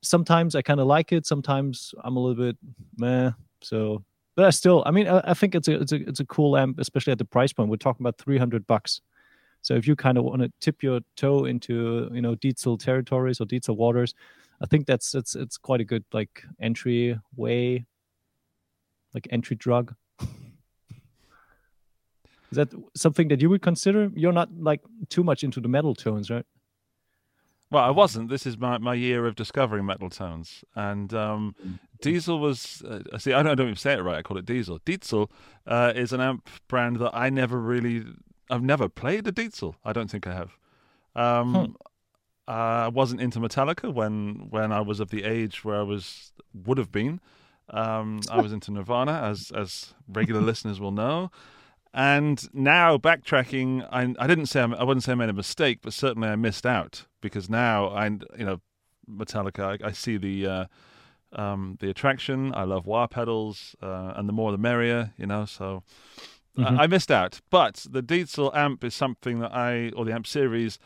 sometimes 0.01 0.56
I 0.56 0.62
kind 0.62 0.79
of 0.79 0.88
like 0.88 1.12
it. 1.12 1.25
Sometimes 1.25 1.94
I'm 2.03 2.18
a 2.18 2.20
little 2.20 2.44
bit 2.46 2.58
meh. 2.98 3.32
So, 3.62 4.03
but 4.36 4.46
I 4.46 4.50
still, 4.51 4.84
I 4.86 4.91
mean, 4.91 5.08
I, 5.08 5.22
I 5.32 5.34
think 5.34 5.56
it's 5.56 5.68
a 5.68 5.82
it's 5.82 5.91
a 5.91 6.08
it's 6.08 6.20
a 6.20 6.25
cool 6.25 6.58
amp, 6.58 6.79
especially 6.79 7.12
at 7.12 7.20
the 7.20 7.25
price 7.25 7.53
point. 7.53 7.70
We're 7.70 7.77
talking 7.77 8.03
about 8.03 8.18
300 8.18 8.65
bucks. 8.68 9.01
So 9.62 9.75
if 9.75 9.88
you 9.88 9.96
kind 9.96 10.18
of 10.18 10.24
want 10.24 10.42
to 10.42 10.51
tip 10.60 10.82
your 10.82 11.01
toe 11.16 11.46
into 11.46 12.10
you 12.13 12.22
know 12.22 12.36
diesel 12.36 12.78
territories 12.78 13.42
or 13.42 13.46
diesel 13.46 13.75
waters, 13.75 14.13
I 14.62 14.66
think 14.66 14.86
that's 14.86 15.16
it's 15.16 15.36
it's 15.36 15.58
quite 15.58 15.82
a 15.82 15.86
good 15.86 16.04
like 16.13 16.44
entry 16.62 17.20
way, 17.36 17.86
like 19.13 19.28
entry 19.32 19.56
drug. 19.56 19.96
Is 22.51 22.56
that 22.56 22.70
something 22.96 23.28
that 23.28 23.42
you 23.42 23.50
would 23.50 23.62
consider? 23.62 24.10
You're 24.16 24.34
not 24.34 24.50
like 24.58 24.82
too 25.10 25.24
much 25.24 25.44
into 25.44 25.60
the 25.62 25.68
metal 25.68 25.94
tones, 25.94 26.32
right? 26.32 26.46
Well, 27.72 27.84
I 27.84 27.92
wasn't. 27.92 28.30
This 28.30 28.48
is 28.48 28.58
my, 28.58 28.80
my 28.80 28.96
year 28.96 29.28
of 29.28 29.36
discovering 29.36 29.86
metal 29.86 30.10
tones, 30.10 30.63
and 30.75 31.13
um, 31.13 31.56
Diesel 32.01 32.39
was. 32.39 32.82
Uh, 32.82 33.20
see, 33.20 33.32
I 33.32 33.44
don't, 33.44 33.51
I 33.51 33.56
don't 33.56 33.68
even 33.68 33.75
say 33.75 33.94
it 33.94 34.01
right. 34.01 34.18
I 34.18 34.24
call 34.24 34.38
it 34.38 34.46
Diesel. 34.46 34.80
Diesel 34.86 35.32
uh, 35.68 35.94
is 35.96 36.12
an 36.12 36.20
amp 36.20 36.50
brand 36.68 36.98
that 36.98 37.12
I 37.13 37.30
never 37.30 37.60
really. 37.60 38.06
I've 38.50 38.63
never 38.63 38.89
played 38.89 39.27
a 39.27 39.32
Diesel. 39.32 39.75
I 39.86 39.94
don't 39.94 40.10
think 40.10 40.25
I 40.27 40.34
have. 40.34 40.58
Um, 41.15 41.53
Hmm. 41.53 41.72
I 42.51 42.88
wasn't 42.88 43.22
into 43.22 43.39
Metallica 43.39 43.94
when 43.94 44.48
when 44.50 44.72
I 44.72 44.82
was 44.82 45.00
of 45.00 45.10
the 45.12 45.24
age 45.24 45.63
where 45.63 45.75
I 45.79 45.84
was 45.84 46.32
would 46.53 46.79
have 46.79 46.91
been. 46.91 47.20
Um, 47.70 48.22
I 48.32 48.41
was 48.41 48.51
into 48.51 48.72
Nirvana, 48.72 49.13
as 49.22 49.51
as 49.56 49.94
regular 50.08 50.41
listeners 50.51 50.79
will 50.79 50.91
know. 50.91 51.29
And 51.94 52.48
now 52.53 52.98
backtracking, 52.98 53.88
I, 53.91 54.13
I 54.24 54.27
didn't 54.27 54.48
say 54.48 54.62
I'm- 54.62 54.74
I 54.74 54.84
wouldn't 54.84 55.03
say 55.03 55.12
I 55.12 55.15
made 55.15 55.29
a 55.29 55.34
mistake, 55.34 55.79
but 55.84 55.94
certainly 55.94 56.27
I 56.29 56.36
missed 56.36 56.65
out 56.65 57.06
because 57.22 57.50
now 57.50 57.88
I, 57.89 58.06
you 58.08 58.46
know, 58.46 58.62
Metallica. 59.10 59.82
I, 59.84 59.88
I 59.88 59.91
see 59.91 60.18
the 60.18 60.48
uh, 60.48 60.65
um, 61.34 61.77
the 61.79 61.89
attraction. 61.91 62.51
I 62.56 62.63
love 62.63 62.88
wah 62.88 63.06
pedals, 63.06 63.75
uh, 63.82 64.13
and 64.15 64.27
the 64.27 64.34
more 64.34 64.51
the 64.51 64.58
merrier. 64.58 65.13
You 65.18 65.27
know, 65.27 65.46
so 65.46 65.84
Mhm. 66.60 66.80
I 66.80 66.88
missed 66.88 67.12
out. 67.12 67.42
But 67.50 67.86
the 67.89 68.01
Diesel 68.01 68.54
amp 68.56 68.84
is 68.84 68.94
something 68.94 69.39
that 69.39 69.54
I, 69.54 69.89
or 69.96 70.06
the 70.06 70.13
amp 70.13 70.28
series, 70.28 70.80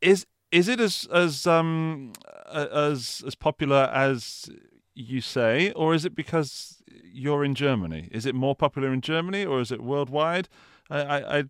is 0.00 0.26
is 0.50 0.68
it 0.68 0.80
as 0.80 1.06
as 1.12 1.46
um 1.46 2.12
as 2.52 3.22
as 3.26 3.34
popular 3.34 3.90
as 3.92 4.50
you 4.94 5.20
say, 5.20 5.72
or 5.72 5.94
is 5.94 6.04
it 6.04 6.14
because 6.14 6.82
you're 7.04 7.44
in 7.44 7.54
Germany? 7.54 8.08
Is 8.10 8.26
it 8.26 8.34
more 8.34 8.54
popular 8.54 8.92
in 8.92 9.00
Germany, 9.00 9.44
or 9.44 9.60
is 9.60 9.70
it 9.72 9.80
worldwide? 9.80 10.48
I, 10.90 11.00
I, 11.00 11.38
I 11.38 11.44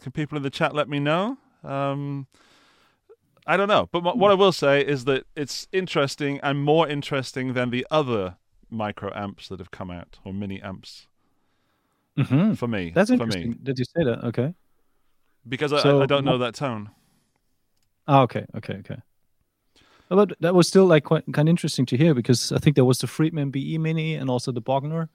can 0.00 0.12
people 0.12 0.36
in 0.36 0.42
the 0.42 0.50
chat 0.50 0.74
let 0.74 0.88
me 0.88 0.98
know. 0.98 1.38
Um, 1.64 2.26
I 3.46 3.56
don't 3.56 3.68
know, 3.68 3.88
but 3.90 4.02
what 4.16 4.30
I 4.30 4.34
will 4.34 4.52
say 4.52 4.80
is 4.82 5.04
that 5.06 5.24
it's 5.34 5.66
interesting 5.72 6.38
and 6.42 6.62
more 6.62 6.88
interesting 6.88 7.54
than 7.54 7.70
the 7.70 7.86
other 7.90 8.36
micro 8.70 9.12
amps 9.14 9.48
that 9.48 9.58
have 9.58 9.70
come 9.70 9.90
out 9.90 10.18
or 10.24 10.32
mini 10.32 10.62
amps 10.62 11.08
Mhm. 12.18 12.56
for 12.58 12.68
me. 12.68 12.92
That's 12.94 13.08
for 13.10 13.14
interesting. 13.14 13.50
me 13.50 13.56
Did 13.62 13.78
you 13.78 13.84
say 13.84 14.04
that? 14.04 14.24
Okay. 14.24 14.54
because 15.48 15.72
I, 15.72 15.80
So 15.82 16.02
I 16.02 16.06
don't 16.06 16.24
know 16.24 16.38
that 16.38 16.54
tone. 16.54 16.90
Oh, 18.06 18.22
okay, 18.22 18.44
okay, 18.56 18.74
okay. 18.74 18.96
But 20.08 20.34
that 20.40 20.54
was 20.54 20.68
still 20.68 20.84
like 20.86 21.04
quite 21.04 21.24
kind 21.32 21.48
of 21.48 21.52
interesting 21.52 21.86
to 21.86 21.96
hear 21.96 22.14
because 22.14 22.52
I 22.52 22.58
think 22.58 22.76
there 22.76 22.84
was 22.84 22.98
the 22.98 23.06
Friedman 23.06 23.50
BE 23.50 23.78
Mini 23.78 24.14
and 24.14 24.28
also 24.28 24.52
the 24.52 24.60
Bogner. 24.60 25.08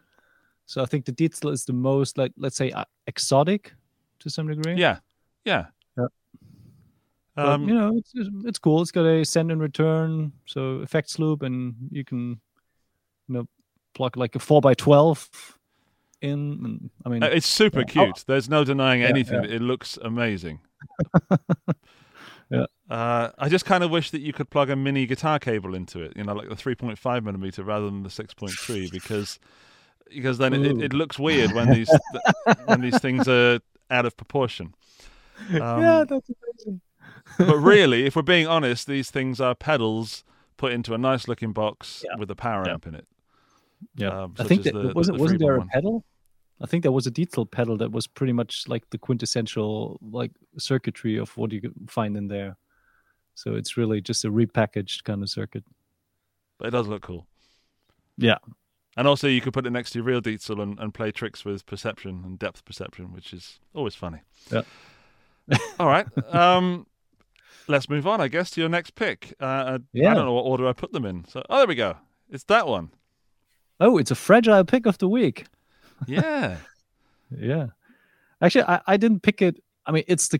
So 0.65 0.81
I 0.81 0.85
think 0.85 1.05
the 1.05 1.11
Diezel 1.11 1.51
is 1.53 1.65
the 1.65 1.73
most 1.73 2.17
like 2.17 2.31
let's 2.37 2.55
say 2.55 2.71
uh, 2.71 2.85
exotic 3.05 3.73
to 4.19 4.29
some 4.29 4.47
degree. 4.47 4.75
Yeah, 4.75 4.99
yeah. 5.45 5.67
Yeah. 5.97 6.07
But, 7.35 7.45
Um, 7.45 7.69
you 7.69 7.75
know, 7.75 7.97
it's 7.97 8.11
it's 8.15 8.29
it's 8.45 8.59
cool. 8.59 8.81
It's 8.81 8.91
got 8.91 9.05
a 9.05 9.23
send 9.23 9.51
and 9.51 9.61
return, 9.61 10.31
so 10.45 10.81
effects 10.81 11.19
loop, 11.19 11.43
and 11.43 11.75
you 11.91 12.03
can, 12.03 12.41
you 13.27 13.33
know, 13.35 13.47
plug 13.93 14.17
like 14.17 14.35
a 14.35 14.39
four 14.39 14.61
by 14.61 14.73
twelve 14.73 15.29
in. 16.21 16.89
I 17.05 17.09
mean, 17.09 17.23
Uh, 17.23 17.27
It's 17.27 17.47
super 17.47 17.79
Yeah. 17.79 17.85
cute. 17.85 18.23
There's 18.27 18.49
no 18.49 18.63
denying 18.63 19.01
Yeah, 19.01 19.07
anything. 19.09 19.43
yeah. 19.43 19.55
It 19.55 19.61
looks 19.61 19.97
amazing. 20.01 20.59
Yeah. 22.49 22.65
Uh, 22.89 23.31
I 23.37 23.49
just 23.49 23.65
kind 23.65 23.83
of 23.83 23.91
wish 23.91 24.11
that 24.11 24.21
you 24.21 24.31
could 24.31 24.49
plug 24.49 24.69
a 24.69 24.75
mini 24.77 25.05
guitar 25.05 25.37
cable 25.37 25.75
into 25.75 25.99
it, 26.01 26.13
you 26.15 26.23
know, 26.23 26.31
like 26.33 26.47
the 26.47 26.55
3.5 26.55 27.23
millimeter 27.25 27.61
rather 27.61 27.87
than 27.87 28.03
the 28.03 28.09
6.3, 28.09 28.89
because 28.89 29.37
because 30.09 30.37
then 30.37 30.53
it, 30.53 30.81
it, 30.81 30.93
looks 30.93 31.19
weird 31.19 31.51
when 31.51 31.69
these 31.69 31.89
when 32.65 32.79
these 32.79 32.97
things 32.99 33.27
are 33.27 33.59
out 33.91 34.05
of 34.05 34.15
proportion. 34.15 34.73
Um, 35.49 35.81
yeah, 35.81 36.05
that's 36.07 36.29
amazing. 36.29 36.79
but 37.37 37.57
really, 37.73 38.05
if 38.05 38.15
we're 38.15 38.21
being 38.21 38.47
honest, 38.47 38.87
these 38.87 39.11
things 39.11 39.41
are 39.41 39.53
pedals 39.53 40.23
put 40.55 40.71
into 40.71 40.93
a 40.93 40.97
nice 40.97 41.27
looking 41.27 41.51
box 41.51 42.05
with 42.17 42.31
a 42.31 42.35
power 42.35 42.65
amp 42.69 42.87
in 42.87 42.95
it. 42.95 43.05
Yeah, 43.95 44.23
um, 44.23 44.35
I 44.39 44.43
think 44.43 44.63
that 44.63 44.73
the- 44.73 44.87
the- 44.89 44.93
wasn't 44.93 45.17
the 45.17 45.21
wasn't 45.23 45.39
there 45.41 45.55
a 45.55 45.59
one. 45.59 45.67
pedal. 45.69 46.05
I 46.59 46.65
think 46.65 46.81
there 46.83 46.91
was 46.91 47.05
a 47.05 47.11
Diezel 47.11 47.49
pedal 47.49 47.77
that 47.77 47.91
was 47.91 48.07
pretty 48.07 48.33
much 48.33 48.67
like 48.67 48.89
the 48.89 48.97
quintessential 48.97 49.99
like 50.01 50.31
circuitry 50.57 51.17
of 51.17 51.35
what 51.37 51.51
you 51.51 51.61
could 51.61 51.75
find 51.87 52.17
in 52.17 52.27
there. 52.27 52.57
So 53.35 53.53
it's 53.53 53.77
really 53.77 54.01
just 54.01 54.25
a 54.25 54.31
repackaged 54.31 55.03
kind 55.03 55.21
of 55.21 55.29
circuit. 55.29 55.63
But 56.57 56.69
it 56.69 56.71
does 56.71 56.87
look 56.87 57.03
cool. 57.03 57.27
Yeah. 58.17 58.39
And 58.95 59.07
also, 59.07 59.27
you 59.27 59.41
could 59.41 59.53
put 59.53 59.67
it 59.67 59.69
next 59.69 59.91
to 59.91 59.99
your 59.99 60.05
real 60.05 60.21
Diezel 60.21 60.59
and, 60.59 60.79
and 60.79 60.91
play 60.91 61.11
tricks 61.11 61.45
with 61.45 61.67
perception 61.67 62.23
and 62.25 62.39
depth 62.39 62.65
perception, 62.65 63.11
which 63.13 63.31
is 63.31 63.59
always 63.75 63.93
funny. 63.93 64.21
Yeah. 64.51 64.63
All 65.79 65.85
right. 65.87 66.07
Um, 66.33 66.87
let's 67.67 67.87
move 67.89 68.07
on, 68.07 68.19
I 68.19 68.27
guess, 68.27 68.49
to 68.51 68.61
your 68.61 68.69
next 68.71 68.95
pick. 68.95 69.35
Uh, 69.39 69.77
yeah. 69.93 70.09
I 70.09 70.13
don't 70.15 70.25
know 70.25 70.33
what 70.33 70.45
order 70.45 70.67
I 70.67 70.73
put 70.73 70.91
them 70.93 71.05
in. 71.05 71.25
So, 71.25 71.43
oh, 71.47 71.57
there 71.59 71.67
we 71.67 71.75
go. 71.75 71.97
It's 72.31 72.45
that 72.45 72.67
one. 72.67 72.89
Oh, 73.79 73.97
it's 73.97 74.11
a 74.11 74.15
fragile 74.15 74.63
pick 74.63 74.85
of 74.85 74.97
the 74.97 75.07
week. 75.07 75.45
Yeah. 76.07 76.57
Yeah. 77.29 77.65
Actually, 78.41 78.63
I, 78.63 78.79
I 78.87 78.95
didn't 78.95 79.21
pick 79.21 79.41
it. 79.41 79.61
I 79.85 79.91
mean, 79.91 80.05
it's 80.07 80.29
the 80.29 80.39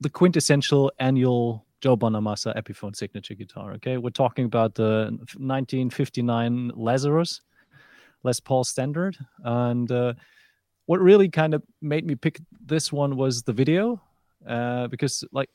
the 0.00 0.10
quintessential 0.10 0.90
annual 0.98 1.64
Joe 1.80 1.96
Bonamassa 1.96 2.52
Epiphone 2.56 2.96
signature 2.96 3.34
guitar. 3.34 3.74
Okay, 3.74 3.96
we're 3.96 4.10
talking 4.10 4.44
about 4.44 4.74
the 4.74 5.16
1959 5.36 6.72
Lazarus 6.74 7.42
Les 8.24 8.40
Paul 8.40 8.64
Standard, 8.64 9.16
and 9.44 9.90
uh, 9.92 10.14
what 10.86 11.00
really 11.00 11.28
kind 11.28 11.54
of 11.54 11.62
made 11.80 12.04
me 12.04 12.16
pick 12.16 12.40
this 12.64 12.92
one 12.92 13.16
was 13.16 13.42
the 13.42 13.52
video, 13.52 14.00
uh, 14.48 14.88
because 14.88 15.22
like 15.30 15.50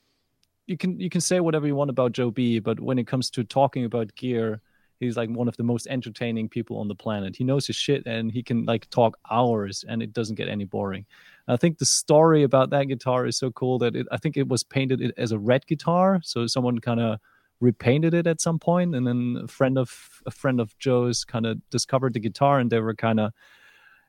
you 0.67 0.77
can 0.77 0.99
you 0.99 1.09
can 1.09 1.21
say 1.21 1.39
whatever 1.39 1.67
you 1.67 1.75
want 1.75 1.89
about 1.89 2.13
Joe 2.13 2.31
B, 2.31 2.59
but 2.59 2.79
when 2.79 2.97
it 2.97 3.07
comes 3.07 3.29
to 3.31 3.43
talking 3.43 3.85
about 3.85 4.15
gear, 4.15 4.61
he's 5.01 5.17
like 5.17 5.29
one 5.29 5.47
of 5.47 5.57
the 5.57 5.63
most 5.63 5.87
entertaining 5.87 6.47
people 6.47 6.77
on 6.77 6.87
the 6.87 6.95
planet. 6.95 7.35
He 7.35 7.43
knows 7.43 7.67
his 7.67 7.75
shit 7.75 8.03
and 8.05 8.31
he 8.31 8.41
can 8.41 8.65
like 8.65 8.89
talk 8.89 9.17
hours 9.29 9.83
and 9.87 10.01
it 10.01 10.13
doesn't 10.13 10.35
get 10.35 10.47
any 10.47 10.63
boring. 10.63 11.05
I 11.47 11.57
think 11.57 11.79
the 11.79 11.85
story 11.85 12.43
about 12.43 12.69
that 12.69 12.85
guitar 12.85 13.25
is 13.25 13.37
so 13.37 13.51
cool 13.51 13.77
that 13.79 13.95
it, 13.95 14.07
I 14.11 14.17
think 14.17 14.37
it 14.37 14.47
was 14.47 14.63
painted 14.63 15.13
as 15.17 15.31
a 15.31 15.39
red 15.39 15.65
guitar, 15.67 16.21
so 16.23 16.47
someone 16.47 16.79
kind 16.79 16.99
of 16.99 17.19
repainted 17.59 18.13
it 18.13 18.27
at 18.27 18.41
some 18.41 18.57
point, 18.57 18.95
and 18.95 19.05
then 19.05 19.41
a 19.43 19.47
friend 19.47 19.77
of 19.77 20.21
a 20.25 20.31
friend 20.31 20.59
of 20.59 20.77
Joe's 20.79 21.23
kind 21.23 21.45
of 21.45 21.57
discovered 21.69 22.13
the 22.13 22.19
guitar, 22.19 22.59
and 22.59 22.71
they 22.71 22.79
were 22.79 22.95
kind 22.95 23.19
of, 23.19 23.33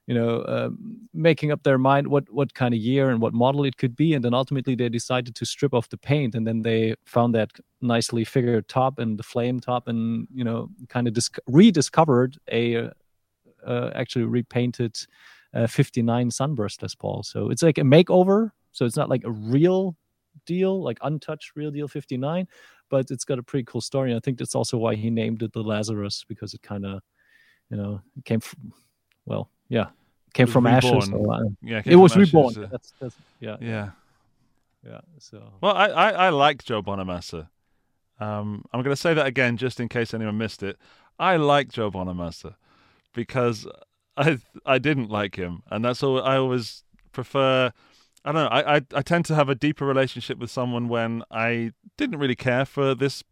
you 0.07 0.15
know, 0.15 0.45
um 0.47 1.09
making 1.15 1.53
up 1.53 1.63
their 1.63 1.79
mind 1.79 2.09
what 2.09 2.29
what 2.31 2.55
kind 2.55 2.75
of 2.75 2.81
year 2.81 3.11
and 3.11 3.21
what 3.21 3.33
model 3.33 3.65
it 3.65 3.77
could 3.77 3.95
be, 3.97 4.15
and 4.15 4.25
then 4.25 4.35
ultimately 4.35 4.75
they 4.75 4.89
decided 4.89 5.35
to 5.37 5.47
strip 5.47 5.75
off 5.75 5.89
the 5.89 5.97
paint, 5.99 6.35
and 6.35 6.47
then 6.47 6.63
they 6.63 6.95
found 7.05 7.35
that 7.35 7.51
nicely 7.81 8.25
figured 8.25 8.69
top 8.69 8.99
and 8.99 9.19
the 9.19 9.23
flame 9.23 9.61
top, 9.61 9.89
and 9.89 10.27
you 10.35 10.45
know, 10.45 10.69
kind 10.89 11.07
of 11.09 11.15
dis- 11.15 11.31
rediscovered 11.47 12.37
a 12.51 12.77
uh, 12.77 12.91
uh, 13.67 13.91
actually 13.95 14.25
repainted 14.25 14.97
uh, 15.55 15.67
59 15.67 16.31
Sunburst 16.31 16.83
Les 16.83 16.95
Paul. 16.95 17.23
So 17.23 17.51
it's 17.51 17.63
like 17.63 17.79
a 17.79 17.83
makeover. 17.83 18.51
So 18.73 18.87
it's 18.87 18.97
not 18.97 19.09
like 19.09 19.25
a 19.25 19.31
real 19.31 19.97
deal, 20.47 20.83
like 20.83 20.99
untouched 21.03 21.53
real 21.57 21.71
deal 21.71 21.89
59, 21.89 22.47
but 22.89 23.11
it's 23.11 23.25
got 23.25 23.39
a 23.39 23.43
pretty 23.43 23.65
cool 23.65 23.81
story. 23.81 24.11
And 24.11 24.17
I 24.17 24.21
think 24.21 24.39
that's 24.39 24.55
also 24.55 24.79
why 24.79 24.95
he 24.95 25.11
named 25.11 25.43
it 25.43 25.53
the 25.53 25.63
Lazarus 25.63 26.25
because 26.27 26.55
it 26.55 26.63
kind 26.63 26.87
of, 26.87 27.03
you 27.71 27.77
know, 27.77 28.01
came 28.25 28.41
from, 28.41 28.73
well, 29.27 29.51
yeah, 29.73 29.87
came 30.35 30.47
was 30.47 30.53
from 30.53 30.67
ashes. 30.67 31.07
so, 31.07 31.33
uh, 31.33 31.45
Yeah. 31.63 31.83
it 31.85 31.97
was 31.97 32.13
came 32.13 32.27
from 32.27 32.41
reborn. 32.41 32.65
uh, 32.65 32.69
That's, 32.71 32.93
that's, 33.01 33.17
yeah, 33.41 33.57
yeah. 33.61 33.91
yeah. 34.87 35.01
So 35.19 35.43
Well, 35.63 35.75
I, 35.75 35.87
I, 35.87 36.11
I 36.11 36.29
like 36.29 36.63
Joe 36.63 36.83
Bonamassa. 36.83 37.49
Um, 38.21 38.67
I'm 38.73 38.83
going 38.83 38.95
to 38.95 39.01
say 39.01 39.15
that 39.15 39.27
again 39.27 39.57
just 39.57 39.81
in 39.81 39.89
case 39.89 40.13
anyone 40.13 40.37
missed 40.37 40.63
it. 40.63 40.77
I 41.19 41.37
like 41.37 41.71
Joe 41.71 41.91
Bonamassa 41.91 42.55
because 43.15 43.67
I 44.17 44.39
I 44.67 44.79
didn't 44.79 45.09
like 45.09 45.37
him, 45.37 45.63
and 45.71 45.83
that's 45.85 46.03
all. 46.03 46.23
I 46.23 46.37
always 46.37 46.85
prefer. 47.13 47.73
I 48.25 48.33
don't 48.33 48.43
know. 48.45 48.49
I, 48.49 48.77
I 48.77 48.81
I 48.95 49.03
tend 49.03 49.25
to 49.27 49.35
have 49.35 49.49
a 49.49 49.55
deeper 49.55 49.87
relationship 49.87 50.39
with 50.39 50.51
someone 50.51 50.89
when 50.89 51.23
I 51.31 51.73
didn't 51.97 52.19
really 52.19 52.37
care 52.37 52.67
for 52.67 52.95
this 52.95 53.25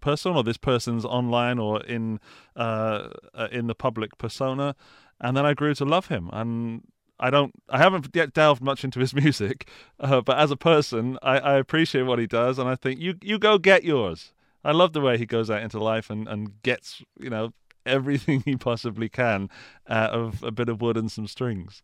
person 0.00 0.36
or 0.36 0.44
this 0.44 0.56
person's 0.56 1.04
online 1.04 1.58
or 1.58 1.82
in 1.82 2.20
uh, 2.56 3.08
uh 3.34 3.48
in 3.50 3.66
the 3.66 3.74
public 3.74 4.16
persona, 4.18 4.76
and 5.20 5.36
then 5.36 5.46
I 5.46 5.54
grew 5.54 5.74
to 5.74 5.84
love 5.84 6.08
him 6.08 6.30
and. 6.32 6.82
I 7.20 7.30
don't. 7.30 7.52
I 7.68 7.78
haven't 7.78 8.08
yet 8.14 8.32
delved 8.32 8.62
much 8.62 8.84
into 8.84 9.00
his 9.00 9.12
music, 9.22 9.68
uh, 9.98 10.20
but 10.20 10.38
as 10.38 10.52
a 10.52 10.56
person, 10.56 11.18
I, 11.20 11.38
I 11.40 11.54
appreciate 11.56 12.02
what 12.02 12.20
he 12.20 12.28
does, 12.28 12.60
and 12.60 12.68
I 12.68 12.76
think 12.76 13.00
you 13.00 13.16
you 13.22 13.40
go 13.40 13.58
get 13.58 13.82
yours. 13.82 14.32
I 14.64 14.70
love 14.70 14.92
the 14.92 15.00
way 15.00 15.18
he 15.18 15.26
goes 15.26 15.50
out 15.50 15.62
into 15.62 15.80
life 15.80 16.10
and, 16.10 16.28
and 16.28 16.62
gets 16.62 17.02
you 17.18 17.28
know 17.28 17.54
everything 17.84 18.42
he 18.44 18.56
possibly 18.56 19.08
can 19.08 19.48
out 19.88 20.10
of 20.12 20.44
a 20.44 20.52
bit 20.52 20.68
of 20.68 20.80
wood 20.80 20.96
and 20.96 21.10
some 21.10 21.26
strings. 21.26 21.82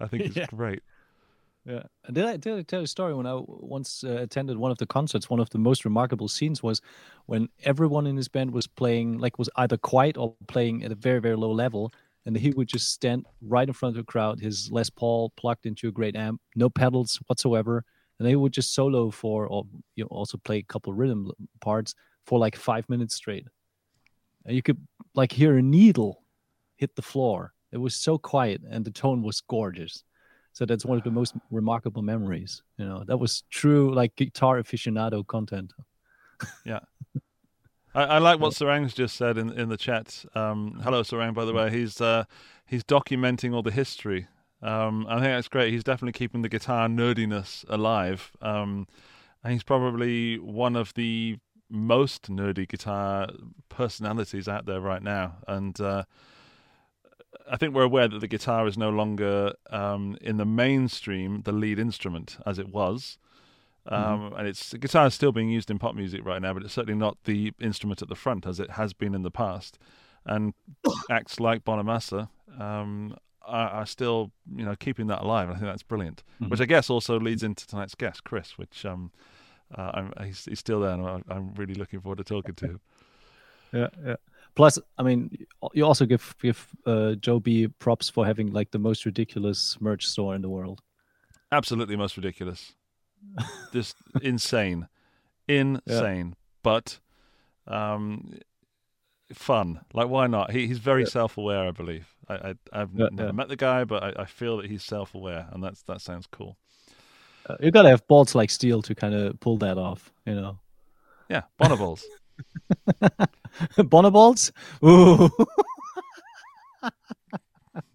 I 0.00 0.08
think 0.08 0.26
it's 0.28 0.38
Yeah. 0.38 0.46
great. 0.46 0.82
Yeah. 1.64 1.84
Did 2.10 2.24
I, 2.24 2.36
did 2.38 2.58
I 2.58 2.62
tell 2.62 2.80
you 2.80 2.84
a 2.84 2.88
story 2.88 3.14
when 3.14 3.26
I 3.26 3.40
once 3.46 4.02
uh, 4.02 4.16
attended 4.16 4.56
one 4.58 4.72
of 4.72 4.78
the 4.78 4.86
concerts? 4.86 5.30
One 5.30 5.38
of 5.38 5.50
the 5.50 5.58
most 5.58 5.84
remarkable 5.84 6.26
scenes 6.28 6.60
was 6.62 6.80
when 7.26 7.48
everyone 7.62 8.06
in 8.06 8.16
his 8.16 8.28
band 8.28 8.50
was 8.50 8.66
playing, 8.66 9.18
like, 9.18 9.38
was 9.38 9.48
either 9.56 9.76
quiet 9.76 10.16
or 10.18 10.34
playing 10.48 10.82
at 10.82 10.90
a 10.90 10.96
very, 10.96 11.20
very 11.20 11.36
low 11.36 11.52
level. 11.52 11.92
And 12.24 12.36
he 12.36 12.50
would 12.50 12.68
just 12.68 12.92
stand 12.92 13.26
right 13.40 13.66
in 13.66 13.74
front 13.74 13.96
of 13.96 14.04
the 14.04 14.10
crowd, 14.10 14.40
his 14.40 14.70
Les 14.70 14.90
Paul 14.90 15.32
plugged 15.36 15.66
into 15.66 15.88
a 15.88 15.92
great 15.92 16.14
amp, 16.14 16.40
no 16.54 16.70
pedals 16.70 17.20
whatsoever. 17.26 17.84
And 18.18 18.28
they 18.28 18.36
would 18.36 18.52
just 18.52 18.74
solo 18.74 19.10
for, 19.10 19.46
or 19.46 19.64
you 19.96 20.04
know, 20.04 20.08
also 20.08 20.38
play 20.38 20.58
a 20.58 20.62
couple 20.62 20.92
rhythm 20.92 21.32
parts 21.60 21.94
for 22.24 22.38
like 22.38 22.54
five 22.54 22.88
minutes 22.88 23.16
straight. 23.16 23.46
And 24.46 24.54
you 24.54 24.62
could 24.62 24.78
like 25.14 25.32
hear 25.32 25.56
a 25.56 25.62
needle 25.62 26.22
hit 26.76 26.94
the 26.94 27.02
floor. 27.02 27.54
It 27.72 27.78
was 27.78 27.96
so 27.96 28.18
quiet 28.18 28.60
and 28.70 28.84
the 28.84 28.90
tone 28.90 29.22
was 29.22 29.40
gorgeous. 29.40 30.04
So 30.52 30.66
that's 30.66 30.84
one 30.84 30.98
of 30.98 31.04
the 31.04 31.10
most 31.10 31.34
remarkable 31.50 32.02
memories. 32.02 32.62
You 32.76 32.84
know, 32.84 33.04
that 33.06 33.16
was 33.16 33.44
true 33.50 33.94
like 33.94 34.14
guitar 34.16 34.62
aficionado 34.62 35.26
content. 35.26 35.72
I, 37.94 38.04
I 38.04 38.18
like 38.18 38.40
what 38.40 38.52
Sarang's 38.52 38.94
just 38.94 39.16
said 39.16 39.38
in 39.38 39.52
in 39.52 39.68
the 39.68 39.76
chat. 39.76 40.24
Um, 40.34 40.80
hello, 40.82 41.02
Sarang. 41.02 41.34
By 41.34 41.44
the 41.44 41.52
way, 41.52 41.70
he's 41.70 42.00
uh, 42.00 42.24
he's 42.66 42.84
documenting 42.84 43.54
all 43.54 43.62
the 43.62 43.70
history. 43.70 44.28
Um, 44.62 45.06
I 45.08 45.14
think 45.14 45.26
that's 45.26 45.48
great. 45.48 45.72
He's 45.72 45.84
definitely 45.84 46.12
keeping 46.12 46.42
the 46.42 46.48
guitar 46.48 46.88
nerdiness 46.88 47.64
alive. 47.68 48.32
Um, 48.40 48.86
and 49.42 49.52
he's 49.52 49.64
probably 49.64 50.38
one 50.38 50.76
of 50.76 50.94
the 50.94 51.38
most 51.68 52.30
nerdy 52.30 52.68
guitar 52.68 53.28
personalities 53.68 54.46
out 54.46 54.66
there 54.66 54.80
right 54.80 55.02
now. 55.02 55.38
And 55.48 55.80
uh, 55.80 56.04
I 57.50 57.56
think 57.56 57.74
we're 57.74 57.82
aware 57.82 58.06
that 58.06 58.20
the 58.20 58.28
guitar 58.28 58.68
is 58.68 58.78
no 58.78 58.90
longer 58.90 59.54
um, 59.70 60.16
in 60.20 60.36
the 60.36 60.44
mainstream 60.44 61.42
the 61.42 61.52
lead 61.52 61.78
instrument 61.78 62.38
as 62.46 62.58
it 62.58 62.68
was. 62.68 63.18
Um, 63.86 64.32
And 64.36 64.46
it's 64.46 64.70
the 64.70 64.78
guitar 64.78 65.06
is 65.06 65.14
still 65.14 65.32
being 65.32 65.48
used 65.48 65.70
in 65.70 65.78
pop 65.78 65.94
music 65.94 66.24
right 66.24 66.40
now, 66.40 66.54
but 66.54 66.62
it's 66.62 66.72
certainly 66.72 66.98
not 66.98 67.18
the 67.24 67.52
instrument 67.60 68.02
at 68.02 68.08
the 68.08 68.14
front 68.14 68.46
as 68.46 68.60
it 68.60 68.72
has 68.72 68.92
been 68.92 69.14
in 69.14 69.22
the 69.22 69.30
past. 69.30 69.78
And 70.24 70.54
acts 71.10 71.40
like 71.40 71.64
Bonamassa 71.64 72.28
um, 72.58 73.16
are, 73.44 73.68
are 73.70 73.86
still, 73.86 74.30
you 74.54 74.64
know, 74.64 74.76
keeping 74.76 75.08
that 75.08 75.22
alive. 75.22 75.48
I 75.50 75.54
think 75.54 75.64
that's 75.64 75.82
brilliant. 75.82 76.22
Which 76.46 76.60
I 76.60 76.64
guess 76.64 76.90
also 76.90 77.18
leads 77.18 77.42
into 77.42 77.66
tonight's 77.66 77.96
guest, 77.96 78.22
Chris, 78.22 78.56
which 78.56 78.86
um, 78.86 79.10
uh, 79.76 79.90
I'm, 79.94 80.12
he's, 80.26 80.44
he's 80.44 80.60
still 80.60 80.80
there, 80.80 80.92
and 80.92 81.06
I'm, 81.06 81.24
I'm 81.28 81.54
really 81.54 81.74
looking 81.74 82.00
forward 82.00 82.18
to 82.18 82.24
talking 82.24 82.54
to 82.56 82.66
him. 82.66 82.80
Yeah, 83.74 83.88
yeah. 84.04 84.16
Plus, 84.54 84.78
I 84.98 85.02
mean, 85.02 85.46
you 85.72 85.86
also 85.86 86.04
give 86.04 86.34
give 86.42 86.68
uh, 86.84 87.14
Joe 87.14 87.40
B 87.40 87.68
props 87.68 88.10
for 88.10 88.26
having 88.26 88.52
like 88.52 88.70
the 88.70 88.78
most 88.78 89.06
ridiculous 89.06 89.78
merch 89.80 90.06
store 90.06 90.34
in 90.34 90.42
the 90.42 90.50
world. 90.50 90.82
Absolutely 91.50 91.96
most 91.96 92.18
ridiculous, 92.18 92.74
just 93.72 93.96
insane, 94.22 94.88
insane, 95.48 96.36
but 96.62 96.98
um, 97.66 98.38
fun. 99.32 99.80
Like, 99.94 100.08
why 100.08 100.26
not? 100.26 100.50
He, 100.50 100.66
he's 100.66 100.78
very 100.78 101.06
self-aware, 101.06 101.66
I 101.68 101.70
believe. 101.70 102.08
I, 102.28 102.34
I 102.34 102.54
I've 102.72 102.94
Yeah, 102.94 103.08
never 103.10 103.28
yeah. 103.28 103.32
met 103.32 103.48
the 103.48 103.56
guy, 103.56 103.84
but 103.84 104.02
I, 104.02 104.22
I 104.22 104.24
feel 104.26 104.58
that 104.58 104.70
he's 104.70 104.82
self-aware, 104.84 105.48
and 105.52 105.62
that's 105.62 105.82
that 105.84 106.00
sounds 106.00 106.26
cool. 106.30 106.56
Uh, 107.48 107.56
you 107.60 107.70
gotta 107.70 107.88
have 107.88 108.06
balls 108.06 108.34
like 108.34 108.50
steel 108.50 108.82
to 108.82 108.94
kind 108.94 109.14
of 109.14 109.38
pull 109.40 109.58
that 109.58 109.78
off, 109.78 110.12
you 110.26 110.34
know. 110.34 110.58
Yeah, 111.28 111.42
Bonoballs. 111.58 112.02
Bonoballs? 113.78 114.52
Ooh. 114.84 115.30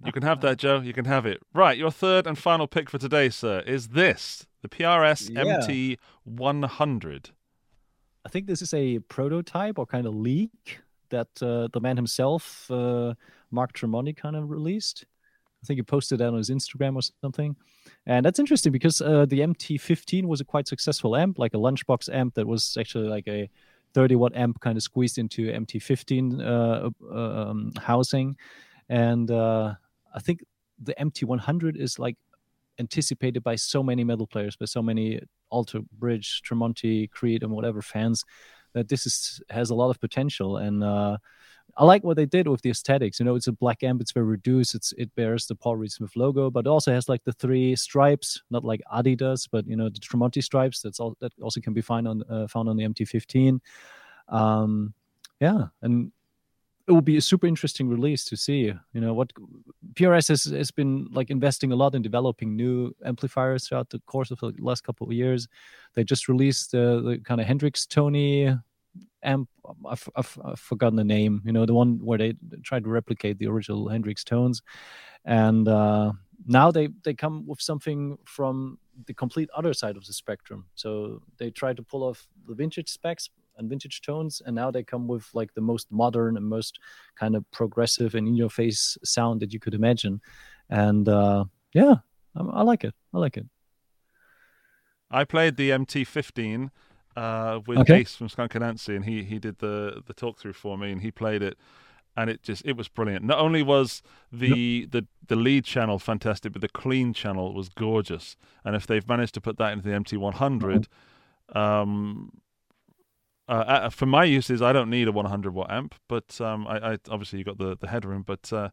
You 0.08 0.14
can 0.14 0.24
have 0.24 0.40
that, 0.42 0.58
Joe. 0.58 0.80
You 0.80 0.94
can 0.94 1.04
have 1.04 1.26
it. 1.26 1.42
Right, 1.54 1.78
your 1.78 1.92
third 1.92 2.26
and 2.26 2.38
final 2.38 2.66
pick 2.66 2.90
for 2.90 2.98
today, 2.98 3.28
sir, 3.30 3.60
is 3.68 3.90
this 3.90 4.48
the 4.62 4.70
PRS 4.70 5.30
Yeah. 5.30 5.58
MT 5.60 5.98
100. 6.24 7.32
I 8.26 8.30
think 8.30 8.48
this 8.48 8.62
is 8.62 8.74
a 8.74 9.00
prototype 9.00 9.78
or 9.78 9.86
kind 9.86 10.08
of 10.08 10.16
leak 10.16 10.80
that 11.10 11.28
uh, 11.42 11.68
the 11.74 11.82
man 11.82 11.98
himself, 11.98 12.72
uh, 12.72 13.16
Mark 13.52 13.74
Tremonti, 13.74 14.16
kind 14.16 14.38
of 14.38 14.50
released. 14.50 15.06
I 15.62 15.68
think 15.68 15.78
he 15.78 15.84
posted 15.84 16.20
that 16.20 16.30
on 16.30 16.38
his 16.38 16.50
Instagram 16.50 16.96
or 16.96 17.02
something. 17.22 17.58
And 18.06 18.26
that's 18.26 18.40
interesting 18.40 18.72
because 18.72 19.02
uh, 19.02 19.26
the 19.26 19.42
MT15 19.42 20.26
was 20.26 20.40
a 20.40 20.46
quite 20.46 20.70
successful 20.70 21.18
amp, 21.18 21.38
like 21.38 21.54
a 21.54 21.58
lunchbox 21.58 22.14
amp 22.14 22.36
that 22.36 22.48
was 22.48 22.78
actually 22.80 23.10
like 23.10 23.28
a 23.28 23.50
30 23.94 24.16
watt 24.16 24.36
amp 24.36 24.62
kind 24.62 24.78
of 24.78 24.84
squeezed 24.84 25.18
into 25.18 25.52
MT15 25.52 26.40
uh, 26.42 26.90
um, 27.14 27.74
housing. 27.82 28.38
And 28.90 29.30
uh, 29.32 29.76
I 30.18 30.20
think 30.20 30.44
the 30.82 30.96
MT100 31.00 31.78
is 31.78 32.00
like 32.00 32.18
anticipated 32.80 33.44
by 33.44 33.56
so 33.56 33.84
many 33.84 34.04
metal 34.04 34.28
players, 34.28 34.56
by 34.56 34.66
so 34.66 34.82
many 34.82 35.22
Alter 35.50 35.82
Bridge, 35.98 36.42
Tremonti, 36.44 37.10
Creed, 37.10 37.44
and 37.44 37.52
whatever 37.52 37.82
fans 37.82 38.26
that 38.74 38.90
this 38.90 39.06
is 39.06 39.42
has 39.50 39.70
a 39.70 39.76
lot 39.76 39.90
of 39.92 40.00
potential. 40.00 40.58
And 40.58 40.84
uh, 40.84 41.18
I 41.78 41.86
like 41.86 42.04
what 42.04 42.18
they 42.18 42.26
did 42.26 42.48
with 42.48 42.62
the 42.62 42.72
aesthetics. 42.72 43.20
You 43.20 43.26
know, 43.26 43.36
it's 43.36 43.48
a 43.48 43.52
black 43.52 43.84
amp, 43.84 44.02
it's 44.02 44.12
very 44.12 44.26
reduced. 44.26 44.74
It's 44.74 44.92
it 44.98 45.14
bears 45.16 45.46
the 45.46 45.56
Paul 45.56 45.76
Reed 45.76 45.92
Smith 45.92 46.16
logo, 46.16 46.50
but 46.50 46.66
also 46.66 46.92
has 46.92 47.08
like 47.08 47.24
the 47.24 47.34
three 47.34 47.76
stripes, 47.76 48.42
not 48.50 48.64
like 48.64 48.82
Adidas, 48.92 49.48
but 49.52 49.68
you 49.68 49.76
know 49.76 49.90
the 49.90 50.00
Tremonti 50.00 50.44
stripes. 50.44 50.82
That's 50.82 51.00
all 51.00 51.16
that 51.20 51.34
also 51.42 51.62
can 51.62 51.74
be 51.74 51.82
found 51.82 52.08
on 52.08 52.24
uh, 52.30 52.48
found 52.48 52.70
on 52.70 52.78
the 52.78 52.88
MT15. 52.88 53.60
Um, 54.30 54.94
yeah, 55.40 55.66
and 55.84 56.12
it 56.88 56.92
will 56.92 57.02
be 57.02 57.18
a 57.18 57.22
super 57.22 57.48
interesting 57.48 57.90
release 57.90 58.24
to 58.26 58.38
see. 58.38 58.74
You 58.94 59.02
know 59.02 59.14
what 59.14 59.34
PRS 59.94 60.30
has, 60.30 60.46
has 60.46 60.72
been 60.72 61.08
like 61.12 61.30
investing 61.30 61.72
a 61.72 61.76
lot 61.76 61.96
in 61.96 62.02
developing 62.02 62.56
new 62.56 62.96
amplifiers 63.06 63.68
throughout 63.68 63.90
the 63.90 64.00
course 64.00 64.32
of 64.32 64.40
the 64.40 64.54
last 64.60 64.84
couple 64.84 65.06
of 65.06 65.14
years. 65.14 65.48
They 65.96 66.04
just 66.04 66.30
released 66.30 66.74
uh, 66.74 67.02
the 67.02 67.22
kind 67.24 67.42
of 67.42 67.48
Hendrix 67.48 67.86
Tony 67.86 68.56
amp. 69.24 69.50
I've, 69.86 70.08
I've, 70.16 70.38
I've 70.46 70.60
forgotten 70.60 70.96
the 70.96 71.04
name. 71.04 71.42
You 71.46 71.52
know 71.52 71.66
the 71.66 71.74
one 71.74 72.00
where 72.04 72.18
they 72.18 72.34
tried 72.64 72.86
to 72.86 72.90
replicate 72.90 73.38
the 73.38 73.48
original 73.48 73.90
Hendrix 73.90 74.24
tones, 74.24 74.62
and 75.26 75.68
uh, 75.68 76.14
now 76.46 76.72
they 76.72 76.88
they 77.04 77.14
come 77.14 77.46
with 77.46 77.62
something 77.62 78.18
from 78.24 78.80
the 79.06 79.14
complete 79.14 79.50
other 79.56 79.74
side 79.74 79.98
of 79.98 80.06
the 80.06 80.14
spectrum. 80.14 80.66
So 80.76 81.22
they 81.38 81.52
try 81.52 81.74
to 81.74 81.84
pull 81.84 82.04
off 82.04 82.28
the 82.48 82.56
vintage 82.56 82.90
specs 82.90 83.30
and 83.58 83.70
vintage 83.70 84.02
tones, 84.02 84.42
and 84.46 84.56
now 84.56 84.72
they 84.72 84.84
come 84.84 85.08
with 85.08 85.28
like 85.34 85.54
the 85.54 85.62
most 85.62 85.88
modern 85.92 86.38
and 86.38 86.46
most 86.46 86.80
kind 87.16 87.36
of 87.36 87.50
progressive 87.52 88.16
and 88.16 88.28
in 88.28 88.36
your 88.36 88.50
face 88.50 88.98
sound 89.04 89.40
that 89.42 89.54
you 89.54 89.60
could 89.60 89.74
imagine. 89.74 90.22
And 90.70 91.08
uh, 91.10 91.46
yeah, 91.74 91.96
I, 92.36 92.42
I 92.42 92.62
like 92.64 92.84
it. 92.84 92.94
I 93.14 93.18
like 93.20 93.38
it. 93.38 93.46
I 95.10 95.24
played 95.24 95.56
the 95.56 95.70
MT15 95.70 96.70
uh, 97.16 97.60
with 97.66 97.80
Okay. 97.80 98.00
Ace 98.00 98.16
from 98.16 98.30
Skunk 98.30 98.54
Anansie, 98.54 98.96
and 98.96 99.06
he 99.06 99.24
he 99.24 99.40
did 99.40 99.60
the 99.60 100.04
the 100.06 100.14
talk 100.14 100.38
through 100.38 100.54
for 100.54 100.78
me, 100.78 100.92
and 100.92 101.02
he 101.02 101.12
played 101.12 101.42
it, 101.42 101.58
and 102.16 102.30
it 102.30 102.44
just 102.44 102.66
it 102.66 102.76
was 102.78 102.88
brilliant. 102.88 103.26
Not 103.26 103.40
only 103.40 103.64
was 103.64 104.04
the 104.32 104.86
the 104.86 105.08
the 105.28 105.36
lead 105.36 105.64
channel 105.66 105.98
fantastic, 105.98 106.52
but 106.52 106.62
the 106.62 106.70
clean 106.70 107.14
channel 107.14 107.54
was 107.54 107.70
gorgeous. 107.70 108.36
And 108.64 108.76
if 108.76 108.86
they've 108.86 109.08
managed 109.08 109.34
to 109.36 109.42
put 109.42 109.58
that 109.58 109.74
into 109.74 109.88
the 109.88 109.96
MT100, 109.96 110.88
um, 111.56 112.32
uh, 113.48 113.52
uh, 113.52 113.90
for 113.90 114.06
my 114.06 114.24
uses, 114.24 114.62
I 114.62 114.74
don't 114.74 114.90
need 114.90 115.08
a 115.08 115.12
100 115.12 115.54
watt 115.54 115.72
amp, 115.72 115.96
but 116.08 116.40
um, 116.42 116.68
I, 116.68 116.94
I 116.94 116.98
obviously 117.10 117.40
you 117.40 117.46
got 117.46 117.58
the 117.58 117.78
the 117.78 117.88
headroom, 117.88 118.24
but. 118.24 118.52
Uh, 118.52 118.70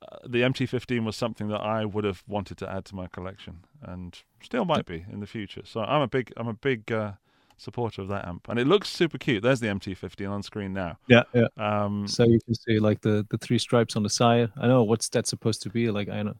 uh, 0.00 0.18
the 0.28 0.42
MT15 0.42 1.04
was 1.04 1.16
something 1.16 1.48
that 1.48 1.60
I 1.60 1.84
would 1.84 2.04
have 2.04 2.22
wanted 2.28 2.56
to 2.58 2.70
add 2.70 2.84
to 2.84 2.94
my 2.94 3.08
collection, 3.08 3.64
and 3.82 4.16
still 4.40 4.64
might 4.64 4.86
be 4.86 5.04
in 5.10 5.18
the 5.18 5.26
future. 5.26 5.62
So 5.64 5.80
I'm 5.80 6.02
a 6.02 6.06
big, 6.06 6.32
I'm 6.36 6.46
a 6.46 6.54
big 6.54 6.92
uh, 6.92 7.14
supporter 7.56 8.02
of 8.02 8.08
that 8.08 8.26
amp, 8.26 8.48
and 8.48 8.58
it 8.58 8.66
looks 8.66 8.88
super 8.88 9.18
cute. 9.18 9.42
There's 9.42 9.60
the 9.60 9.66
MT15 9.66 10.30
on 10.30 10.42
screen 10.42 10.72
now. 10.72 10.98
Yeah, 11.08 11.24
yeah. 11.34 11.48
Um, 11.56 12.06
So 12.06 12.24
you 12.24 12.38
can 12.40 12.54
see 12.54 12.78
like 12.78 13.00
the 13.00 13.26
the 13.28 13.38
three 13.38 13.58
stripes 13.58 13.96
on 13.96 14.02
the 14.04 14.10
side. 14.10 14.50
I 14.56 14.68
know 14.68 14.84
what's 14.84 15.08
that 15.10 15.26
supposed 15.26 15.62
to 15.62 15.70
be. 15.70 15.90
Like 15.90 16.08
I 16.08 16.22
know, 16.22 16.36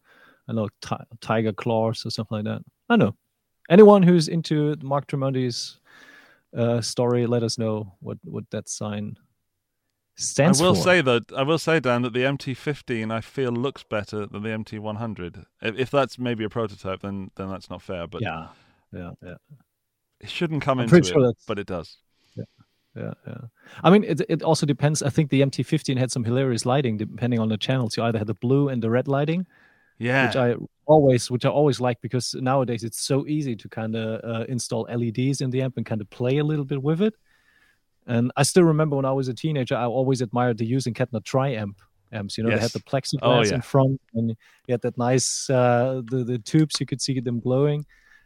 I 0.48 0.52
know 0.52 0.68
ti- 0.80 0.96
tiger 1.20 1.52
claws 1.52 2.06
or 2.06 2.10
something 2.10 2.36
like 2.36 2.44
that. 2.44 2.62
I 2.88 2.96
know. 2.96 3.14
Anyone 3.68 4.02
who's 4.02 4.28
into 4.28 4.76
Mark 4.82 5.08
Tremonti's 5.08 5.77
uh, 6.56 6.80
story, 6.80 7.26
let 7.26 7.42
us 7.42 7.58
know 7.58 7.94
what 8.00 8.18
what 8.24 8.44
that 8.50 8.68
sign 8.68 9.16
stands 10.16 10.58
for. 10.58 10.64
I 10.64 10.68
will 10.68 10.74
for. 10.74 10.82
say 10.82 11.00
that 11.02 11.32
I 11.36 11.42
will 11.42 11.58
say 11.58 11.80
Dan 11.80 12.02
that 12.02 12.12
the 12.12 12.22
MT15 12.24 13.12
I 13.12 13.20
feel 13.20 13.52
looks 13.52 13.82
better 13.82 14.26
than 14.26 14.42
the 14.42 14.48
MT100. 14.50 15.44
If, 15.62 15.78
if 15.78 15.90
that's 15.90 16.18
maybe 16.18 16.44
a 16.44 16.48
prototype, 16.48 17.00
then 17.02 17.30
then 17.36 17.48
that's 17.50 17.70
not 17.70 17.82
fair. 17.82 18.06
But 18.06 18.22
yeah, 18.22 18.48
yeah, 18.92 19.10
yeah. 19.22 19.34
it 20.20 20.30
shouldn't 20.30 20.62
come 20.62 20.78
I'm 20.78 20.84
into 20.84 20.90
pretty 20.90 21.10
it, 21.10 21.14
that's- 21.14 21.44
but 21.46 21.58
it 21.58 21.66
does. 21.66 21.98
yeah, 22.96 23.12
yeah. 23.26 23.34
I 23.84 23.90
mean, 23.90 24.04
it 24.04 24.20
it 24.28 24.42
also 24.42 24.66
depends. 24.66 25.02
I 25.02 25.10
think 25.10 25.30
the 25.30 25.42
MT15 25.42 25.98
had 25.98 26.10
some 26.10 26.24
hilarious 26.24 26.64
lighting 26.66 26.96
depending 26.96 27.38
on 27.40 27.48
the 27.48 27.58
channels. 27.58 27.96
You 27.96 28.02
either 28.04 28.18
had 28.18 28.26
the 28.26 28.34
blue 28.34 28.68
and 28.68 28.82
the 28.82 28.90
red 28.90 29.06
lighting, 29.06 29.46
Yeah, 29.98 30.26
which 30.26 30.36
I 30.36 30.54
always, 30.86 31.30
which 31.30 31.44
I 31.44 31.48
always 31.50 31.80
like 31.80 32.00
because 32.00 32.34
nowadays 32.34 32.84
it's 32.84 33.00
so 33.00 33.26
easy 33.26 33.56
to 33.56 33.68
kind 33.68 33.96
of 33.96 34.20
uh, 34.24 34.44
install 34.48 34.86
LEDs 34.90 35.40
in 35.40 35.50
the 35.50 35.62
amp 35.62 35.76
and 35.76 35.84
kind 35.86 36.00
of 36.00 36.08
play 36.10 36.38
a 36.38 36.44
little 36.44 36.64
bit 36.64 36.82
with 36.82 37.02
it. 37.02 37.14
And 38.06 38.32
I 38.36 38.42
still 38.44 38.64
remember 38.64 38.96
when 38.96 39.04
I 39.04 39.12
was 39.12 39.28
a 39.28 39.34
teenager, 39.34 39.74
I 39.76 39.84
always 39.84 40.22
admired 40.22 40.56
the 40.58 40.64
Hughes 40.64 40.86
Kettner 40.86 41.22
Tri-amp 41.22 41.76
amps. 42.12 42.38
You 42.38 42.44
know, 42.44 42.50
they 42.50 42.58
had 42.58 42.70
the 42.70 42.80
plexiglass 42.80 43.18
Oh, 43.22 43.42
yeah. 43.42 43.54
in 43.56 43.60
front, 43.60 44.00
and 44.14 44.30
you 44.30 44.72
had 44.72 44.80
that 44.82 44.96
nice 44.96 45.50
uh, 45.50 46.00
the 46.10 46.24
the 46.24 46.38
tubes. 46.38 46.76
You 46.80 46.86
could 46.86 47.02
see 47.02 47.20
them 47.20 47.40
glowing. 47.40 47.84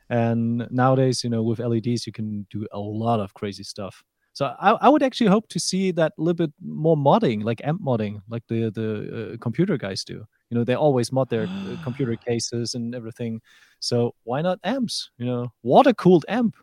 And 0.09 0.69
nowadays, 0.71 1.25
you 1.25 1.31
know, 1.31 1.43
with 1.43 1.59
LEDs, 1.59 2.07
you 2.07 2.13
can 2.13 2.47
do 2.51 2.67
a 2.73 2.79
lot 2.79 3.19
of 3.19 3.33
crazy 3.35 3.65
stuff. 3.65 4.05
So 4.35 4.55
I, 4.61 4.73
I 4.73 4.89
would 4.89 5.03
actually 5.03 5.29
hope 5.31 5.49
to 5.49 5.59
see 5.59 5.91
that 5.93 6.13
a 6.19 6.23
little 6.23 6.47
bit 6.47 6.53
more 6.63 6.97
modding, 6.97 7.43
like 7.45 7.61
amp 7.65 7.83
modding, 7.83 8.21
like 8.29 8.43
the 8.49 8.71
the 8.71 9.33
uh, 9.35 9.37
computer 9.39 9.77
guys 9.77 10.05
do. 10.05 10.25
You 10.53 10.59
know, 10.59 10.65
they 10.65 10.75
always 10.75 11.11
mod 11.11 11.31
their 11.31 11.45
uh, 11.45 11.77
computer 11.83 12.15
cases 12.15 12.75
and 12.75 12.95
everything. 12.95 13.41
So 13.81 14.15
why 14.25 14.43
not 14.43 14.59
amps? 14.63 15.09
You 15.17 15.25
know, 15.25 15.53
water 15.63 15.95
cooled 15.95 16.27
amp. 16.29 16.55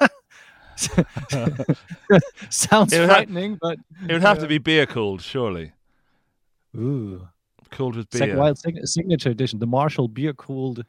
Sounds 2.50 2.92
It 2.92 3.00
would 3.00 3.08
ha- 3.08 3.14
frightening, 3.14 3.58
but 3.58 3.78
it 4.06 4.12
would 4.12 4.20
have 4.22 4.38
to 4.40 4.46
be 4.46 4.58
beer 4.58 4.84
cooled, 4.84 5.22
surely. 5.22 5.72
ooh, 6.76 7.26
Cooled 7.70 7.96
with 7.96 8.10
beer. 8.10 8.36
Wild 8.36 8.58
sign- 8.58 8.84
signature 8.86 9.30
edition, 9.30 9.58
the 9.60 9.66
Marshall 9.66 10.08
beer 10.08 10.34
cooled 10.34 10.84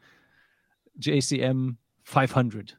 JCM 0.99 1.77
500. 2.03 2.73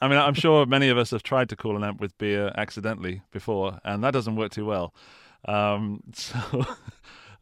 I 0.00 0.06
mean, 0.08 0.18
I'm 0.18 0.34
sure 0.34 0.66
many 0.66 0.88
of 0.88 0.98
us 0.98 1.10
have 1.10 1.24
tried 1.24 1.48
to 1.48 1.56
cool 1.56 1.76
an 1.76 1.82
amp 1.82 2.00
with 2.00 2.16
beer 2.18 2.52
accidentally 2.56 3.22
before, 3.32 3.80
and 3.84 4.04
that 4.04 4.12
doesn't 4.12 4.36
work 4.36 4.52
too 4.52 4.66
well. 4.66 4.94
Um, 5.46 6.00
so, 6.14 6.38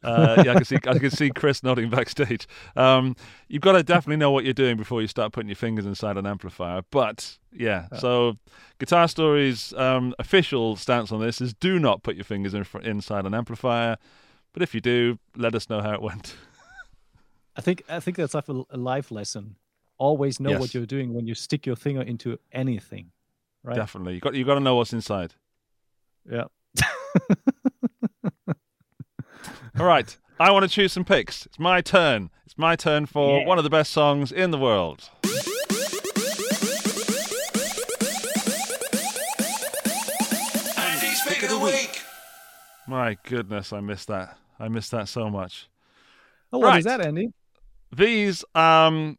uh, 0.03 0.43
yeah, 0.45 0.51
I 0.51 0.55
can 0.55 0.65
see 0.65 0.75
I 0.87 0.99
can 0.99 1.09
see 1.11 1.29
Chris 1.29 1.63
nodding 1.63 1.89
backstage. 1.89 2.47
Um, 2.75 3.15
you've 3.47 3.61
got 3.61 3.73
to 3.73 3.83
definitely 3.83 4.17
know 4.17 4.31
what 4.31 4.43
you're 4.43 4.53
doing 4.53 4.77
before 4.77 5.01
you 5.01 5.07
start 5.07 5.31
putting 5.33 5.49
your 5.49 5.55
fingers 5.55 5.85
inside 5.85 6.17
an 6.17 6.25
amplifier. 6.25 6.81
But 6.91 7.37
yeah, 7.51 7.87
so 7.99 8.37
Guitar 8.79 9.07
Story's 9.07 9.73
um, 9.73 10.13
official 10.19 10.75
stance 10.75 11.11
on 11.11 11.19
this 11.21 11.41
is: 11.41 11.53
do 11.53 11.79
not 11.79 12.03
put 12.03 12.15
your 12.15 12.25
fingers 12.25 12.53
in 12.53 12.65
inside 12.83 13.25
an 13.25 13.33
amplifier. 13.33 13.97
But 14.53 14.61
if 14.61 14.75
you 14.75 14.81
do, 14.81 15.17
let 15.35 15.55
us 15.55 15.69
know 15.69 15.81
how 15.81 15.93
it 15.93 16.01
went. 16.01 16.35
I 17.55 17.61
think 17.61 17.83
I 17.89 17.99
think 17.99 18.17
that's 18.17 18.33
like 18.33 18.49
a, 18.49 18.63
a 18.69 18.77
life 18.77 19.11
lesson. 19.11 19.55
Always 19.97 20.39
know 20.39 20.51
Yes. 20.51 20.59
what 20.59 20.73
you're 20.73 20.85
doing 20.85 21.13
when 21.13 21.27
you 21.27 21.35
stick 21.35 21.65
your 21.65 21.75
finger 21.75 22.01
into 22.01 22.39
anything. 22.51 23.11
Right. 23.63 23.75
Definitely, 23.75 24.15
you 24.15 24.19
got 24.19 24.33
you 24.33 24.43
got 24.43 24.55
to 24.55 24.59
know 24.59 24.75
what's 24.75 24.91
inside. 24.93 25.33
Yeah. 26.29 26.45
All 29.83 29.89
right. 29.89 30.17
I 30.39 30.49
want 30.51 30.63
to 30.63 30.69
choose 30.69 30.93
some 30.93 31.03
picks. 31.03 31.45
It's 31.45 31.59
my 31.59 31.81
turn. 31.81 32.29
It's 32.45 32.57
my 32.57 32.77
turn 32.77 33.05
for 33.05 33.41
Yeah. 33.41 33.45
one 33.45 33.57
of 33.57 33.65
the 33.65 33.69
best 33.69 33.91
songs 33.91 34.31
in 34.31 34.49
the 34.51 34.57
world. 34.57 35.09
Andy's 40.77 41.21
pick 41.27 41.43
of 41.43 41.49
the 41.49 41.59
week. 41.59 42.01
My 42.87 43.17
goodness, 43.23 43.73
I 43.73 43.81
missed 43.81 44.07
that. 44.07 44.37
I 44.59 44.67
missed 44.69 44.91
that 44.91 45.07
so 45.09 45.29
much. 45.29 45.67
Oh, 46.51 46.59
what 46.59 46.77
is 46.77 46.85
Right. 46.85 46.97
that, 46.97 47.05
Andy? 47.05 47.27
These, 47.95 48.43
um, 48.55 49.17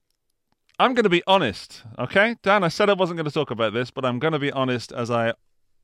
I'm 0.79 0.95
going 0.95 1.05
to 1.05 1.11
be 1.11 1.23
honest, 1.27 1.83
okay, 1.99 2.37
Dan. 2.43 2.65
I 2.65 2.69
said 2.69 2.89
I 2.91 2.95
wasn't 2.95 3.19
going 3.19 3.27
to 3.27 3.31
talk 3.35 3.51
about 3.51 3.73
this, 3.73 3.91
but 3.91 4.05
I'm 4.05 4.19
going 4.19 4.33
to 4.33 4.39
be 4.39 4.51
honest 4.53 4.93
as 4.93 5.11
I, 5.11 5.29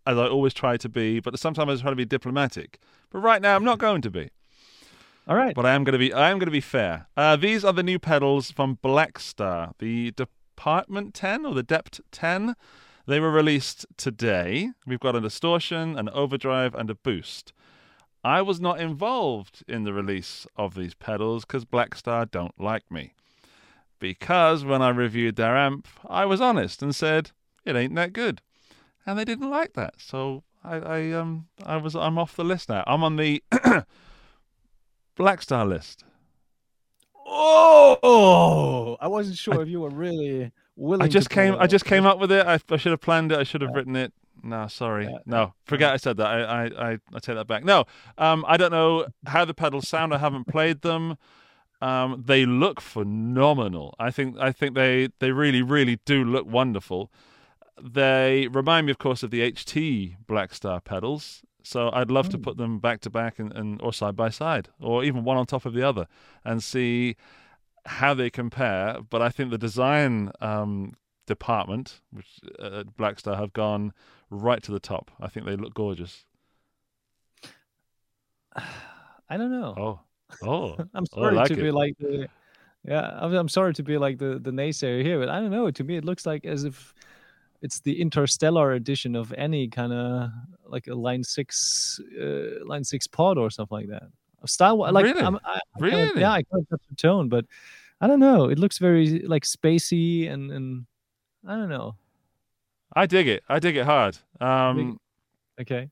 as 0.06 0.18
I 0.18 0.26
always 0.26 0.54
try 0.54 0.76
to 0.78 0.88
be. 0.88 1.20
But 1.20 1.38
sometimes 1.38 1.80
I 1.80 1.82
try 1.82 1.90
to 1.90 1.96
be 1.96 2.04
diplomatic. 2.04 2.78
But 3.10 3.20
right 3.20 3.40
now, 3.42 3.54
I'm 3.56 3.64
not 3.64 3.78
going 3.78 4.02
to 4.02 4.10
be. 4.10 4.30
All 5.28 5.36
right. 5.36 5.54
But 5.54 5.66
I 5.66 5.74
am 5.74 5.84
going 5.84 5.92
to 5.92 5.98
be. 5.98 6.12
I 6.12 6.30
am 6.30 6.38
going 6.38 6.46
to 6.46 6.52
be 6.52 6.60
fair. 6.60 7.06
Uh, 7.16 7.36
these 7.36 7.64
are 7.64 7.72
the 7.72 7.82
new 7.82 7.98
pedals 7.98 8.50
from 8.50 8.78
Blackstar, 8.82 9.72
the 9.78 10.12
Department 10.12 11.14
10 11.14 11.46
or 11.46 11.54
the 11.54 11.64
Dept 11.64 12.00
10. 12.10 12.54
They 13.06 13.20
were 13.20 13.30
released 13.30 13.86
today. 13.96 14.70
We've 14.86 15.00
got 15.00 15.16
a 15.16 15.20
distortion, 15.20 15.98
an 15.98 16.08
overdrive, 16.10 16.74
and 16.74 16.90
a 16.90 16.94
boost. 16.94 17.52
I 18.22 18.42
was 18.42 18.60
not 18.60 18.78
involved 18.78 19.64
in 19.66 19.84
the 19.84 19.92
release 19.92 20.46
of 20.56 20.74
these 20.74 20.94
pedals 20.94 21.44
because 21.44 21.64
Blackstar 21.64 22.30
don't 22.30 22.60
like 22.60 22.90
me. 22.90 23.14
Because 23.98 24.64
when 24.64 24.82
I 24.82 24.90
reviewed 24.90 25.36
their 25.36 25.56
amp, 25.56 25.88
I 26.08 26.26
was 26.26 26.40
honest 26.40 26.82
and 26.82 26.94
said 26.94 27.32
it 27.64 27.76
ain't 27.76 27.94
that 27.94 28.12
good, 28.12 28.42
and 29.06 29.18
they 29.18 29.24
didn't 29.24 29.50
like 29.50 29.72
that. 29.74 29.94
So 29.98 30.42
I, 30.62 30.76
I 30.76 31.10
um, 31.12 31.48
I 31.64 31.76
was 31.76 31.94
I'm 31.96 32.18
off 32.18 32.36
the 32.36 32.44
list 32.44 32.68
now. 32.68 32.84
I'm 32.86 33.02
on 33.02 33.16
the 33.16 33.42
Blackstar 35.20 35.68
list. 35.68 36.04
Oh, 37.26 38.96
I 39.00 39.06
wasn't 39.06 39.36
sure 39.36 39.62
if 39.62 39.68
you 39.68 39.80
were 39.80 39.90
really 39.90 40.50
willing. 40.76 41.02
I 41.02 41.08
just 41.08 41.28
came. 41.30 41.54
I 41.58 41.66
just 41.66 41.84
came 41.84 42.06
up 42.06 42.18
with 42.18 42.32
it. 42.32 42.46
I, 42.46 42.58
I 42.70 42.76
should 42.76 42.92
have 42.92 43.00
planned 43.00 43.30
it. 43.30 43.38
I 43.38 43.44
should 43.44 43.60
have 43.60 43.74
written 43.74 43.96
it. 43.96 44.12
No, 44.42 44.66
sorry. 44.68 45.14
No, 45.26 45.52
forget 45.64 45.92
I 45.92 45.98
said 45.98 46.16
that. 46.16 46.26
I, 46.26 46.40
I, 46.40 46.64
I, 46.64 46.98
I 47.14 47.18
take 47.18 47.36
that 47.36 47.46
back. 47.46 47.64
No, 47.64 47.84
um, 48.16 48.44
I 48.48 48.56
don't 48.56 48.70
know 48.72 49.06
how 49.26 49.44
the 49.44 49.52
pedals 49.52 49.86
sound. 49.86 50.14
I 50.14 50.18
haven't 50.18 50.46
played 50.46 50.80
them. 50.80 51.18
Um, 51.82 52.22
they 52.26 52.46
look 52.46 52.80
phenomenal. 52.80 53.94
I 53.98 54.10
think. 54.10 54.38
I 54.38 54.52
think 54.52 54.74
they, 54.74 55.08
they 55.18 55.32
really, 55.32 55.62
really 55.62 55.98
do 56.06 56.24
look 56.24 56.46
wonderful. 56.46 57.12
They 57.80 58.48
remind 58.50 58.86
me, 58.86 58.90
of 58.90 58.98
course, 58.98 59.22
of 59.22 59.30
the 59.30 59.40
HT 59.40 60.16
Blackstar 60.26 60.82
pedals. 60.82 61.42
So 61.62 61.90
I'd 61.92 62.10
love 62.10 62.28
to 62.30 62.38
put 62.38 62.56
them 62.56 62.78
back 62.78 63.00
to 63.02 63.10
back 63.10 63.38
and, 63.38 63.52
and 63.52 63.80
or 63.82 63.92
side 63.92 64.16
by 64.16 64.30
side, 64.30 64.68
or 64.80 65.04
even 65.04 65.24
one 65.24 65.36
on 65.36 65.46
top 65.46 65.66
of 65.66 65.74
the 65.74 65.82
other, 65.82 66.06
and 66.44 66.62
see 66.62 67.16
how 67.86 68.14
they 68.14 68.30
compare. 68.30 68.98
But 69.08 69.22
I 69.22 69.28
think 69.30 69.50
the 69.50 69.58
design 69.58 70.32
um, 70.40 70.94
department, 71.26 72.00
which 72.10 72.40
uh, 72.58 72.80
at 72.80 72.96
Blackstar 72.96 73.36
have 73.36 73.52
gone 73.52 73.92
right 74.30 74.62
to 74.62 74.72
the 74.72 74.80
top. 74.80 75.10
I 75.20 75.28
think 75.28 75.46
they 75.46 75.56
look 75.56 75.74
gorgeous. 75.74 76.24
I 78.56 79.36
don't 79.36 79.52
know. 79.52 79.74
Oh, 79.76 80.00
oh, 80.42 80.76
I'm 80.94 81.04
oh, 81.12 81.20
sorry 81.22 81.34
like 81.34 81.48
to 81.48 81.54
it. 81.54 81.62
be 81.62 81.70
like 81.70 81.96
the. 81.98 82.28
Yeah, 82.82 83.18
I'm, 83.20 83.34
I'm 83.34 83.48
sorry 83.48 83.74
to 83.74 83.82
be 83.82 83.98
like 83.98 84.18
the 84.18 84.38
the 84.38 84.50
naysayer 84.50 85.02
here, 85.02 85.18
but 85.18 85.28
I 85.28 85.40
don't 85.40 85.50
know. 85.50 85.70
To 85.70 85.84
me, 85.84 85.96
it 85.96 86.04
looks 86.04 86.24
like 86.24 86.46
as 86.46 86.64
if 86.64 86.94
it's 87.62 87.80
the 87.80 88.00
interstellar 88.00 88.72
edition 88.72 89.14
of 89.16 89.32
any 89.36 89.68
kind 89.68 89.92
of 89.92 90.30
like 90.66 90.86
a 90.88 90.94
line 90.94 91.22
six 91.24 92.00
uh, 92.20 92.64
line 92.64 92.84
six 92.84 93.06
pod 93.06 93.38
or 93.38 93.50
something 93.50 93.76
like 93.78 93.88
that. 93.88 94.04
Style 94.46 94.78
like 94.78 95.04
Really? 95.04 95.20
I'm, 95.20 95.36
I, 95.44 95.54
I 95.56 95.60
Really? 95.80 96.20
yeah, 96.20 96.32
I 96.32 96.42
kind 96.42 96.62
of 96.62 96.68
touch 96.70 96.80
the 96.88 96.96
tone, 96.96 97.28
but 97.28 97.44
I 98.00 98.06
don't 98.06 98.20
know. 98.20 98.48
It 98.48 98.58
looks 98.58 98.78
very 98.78 99.20
like 99.20 99.44
spacey 99.44 100.30
and 100.30 100.50
and 100.50 100.86
I 101.46 101.56
don't 101.56 101.68
know. 101.68 101.96
I 102.96 103.06
dig 103.06 103.28
it. 103.28 103.42
I 103.48 103.58
dig 103.58 103.76
it 103.76 103.84
hard. 103.84 104.16
Um, 104.40 104.98
Okay. 105.60 105.90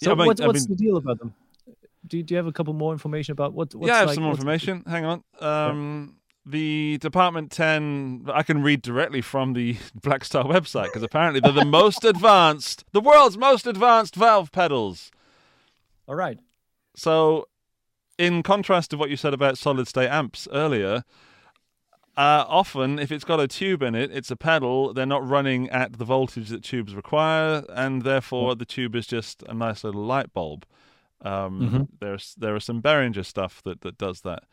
Yeah, 0.00 0.06
So 0.06 0.12
I 0.12 0.14
mean- 0.16 0.26
what's 0.26 0.40
I 0.40 0.46
what's 0.48 0.68
mean- 0.68 0.76
the 0.76 0.84
deal 0.84 0.96
about 0.96 1.18
them? 1.20 1.32
Do, 2.06 2.22
do 2.22 2.34
you 2.34 2.36
have 2.36 2.46
a 2.48 2.52
couple 2.52 2.74
more 2.74 2.92
information 2.92 3.32
about 3.32 3.54
what? 3.54 3.74
What's 3.74 3.88
yeah, 3.88 3.94
I 3.94 3.98
have 4.00 4.08
like, 4.08 4.14
some 4.16 4.24
more 4.24 4.32
information. 4.34 4.82
Hang 4.86 5.04
on. 5.06 5.24
Um, 5.40 6.16
The 6.46 6.98
Department 6.98 7.50
10, 7.50 8.26
I 8.32 8.42
can 8.42 8.62
read 8.62 8.82
directly 8.82 9.22
from 9.22 9.54
the 9.54 9.74
Blackstar 10.00 10.44
website 10.44 10.84
because 10.86 11.02
apparently 11.02 11.40
they're 11.40 11.52
the 11.52 11.64
most 11.64 12.04
advanced, 12.14 12.84
the 12.92 13.00
world's 13.00 13.38
most 13.38 13.66
advanced 13.66 14.14
valve 14.14 14.52
pedals. 14.52 15.10
All 16.06 16.14
right. 16.14 16.38
So, 16.94 17.48
in 18.18 18.42
contrast 18.42 18.90
to 18.90 18.96
what 18.96 19.10
you 19.10 19.16
said 19.16 19.32
about 19.34 19.56
solid 19.58 19.88
state 19.88 20.08
amps 20.10 20.46
earlier, 20.52 21.04
uh, 22.16 22.44
often 22.46 22.98
if 22.98 23.10
it's 23.10 23.24
got 23.24 23.40
a 23.40 23.48
tube 23.48 23.82
in 23.82 23.94
it, 23.94 24.10
it's 24.12 24.30
a 24.30 24.36
pedal. 24.36 24.92
They're 24.92 25.06
not 25.06 25.26
running 25.26 25.68
at 25.70 25.98
the 25.98 26.04
voltage 26.04 26.50
that 26.50 26.62
tubes 26.62 26.94
require, 26.94 27.64
and 27.70 28.02
therefore 28.02 28.54
the 28.54 28.66
tube 28.66 28.94
is 28.94 29.06
just 29.06 29.42
a 29.48 29.54
nice 29.54 29.82
little 29.82 30.04
light 30.04 30.32
bulb. 30.32 30.64
Um, 31.22 31.60
Mhm. 31.60 31.88
There's 32.00 32.34
there 32.36 32.54
are 32.54 32.60
some 32.60 32.82
Behringer 32.82 33.24
stuff 33.24 33.62
that 33.64 33.80
that 33.80 33.96
does 33.98 34.20
that, 34.20 34.44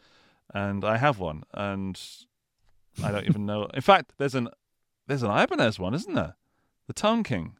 and 0.53 0.83
I 0.85 0.97
have 0.97 1.19
one, 1.19 1.43
and 1.53 1.99
I 3.03 3.11
don't 3.11 3.25
even 3.27 3.45
know. 3.45 3.65
In 3.73 3.81
fact, 3.81 4.13
there's 4.17 4.35
an 4.35 4.49
there's 5.07 5.23
an 5.23 5.31
Ibanez 5.31 5.79
one, 5.79 5.93
isn't 5.93 6.13
there? 6.13 6.35
The 6.87 6.93
Tone 6.93 7.23
King. 7.23 7.55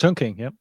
Chunking. 0.00 0.38
Yep. 0.38 0.54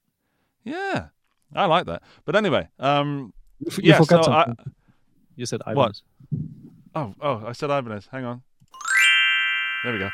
Yeah, 0.63 0.73
yeah. 0.73 1.07
I 1.55 1.65
like 1.65 1.85
that. 1.85 2.01
But 2.25 2.35
anyway, 2.35 2.67
um, 2.79 3.33
You, 3.59 3.67
f- 3.71 3.79
Yeah, 3.83 3.97
forgot 3.97 4.25
so 4.25 4.31
I- 4.31 4.45
something. 4.45 4.73
you 5.35 5.45
said 5.45 5.61
What? 5.65 5.71
Ibanez. 5.73 6.03
Oh, 6.95 7.13
oh, 7.21 7.43
I 7.45 7.51
said 7.51 7.69
Ibanez. 7.69 8.07
Hang 8.11 8.25
on. 8.25 8.41
There 9.83 9.93
we 9.93 9.99
go. 9.99 10.09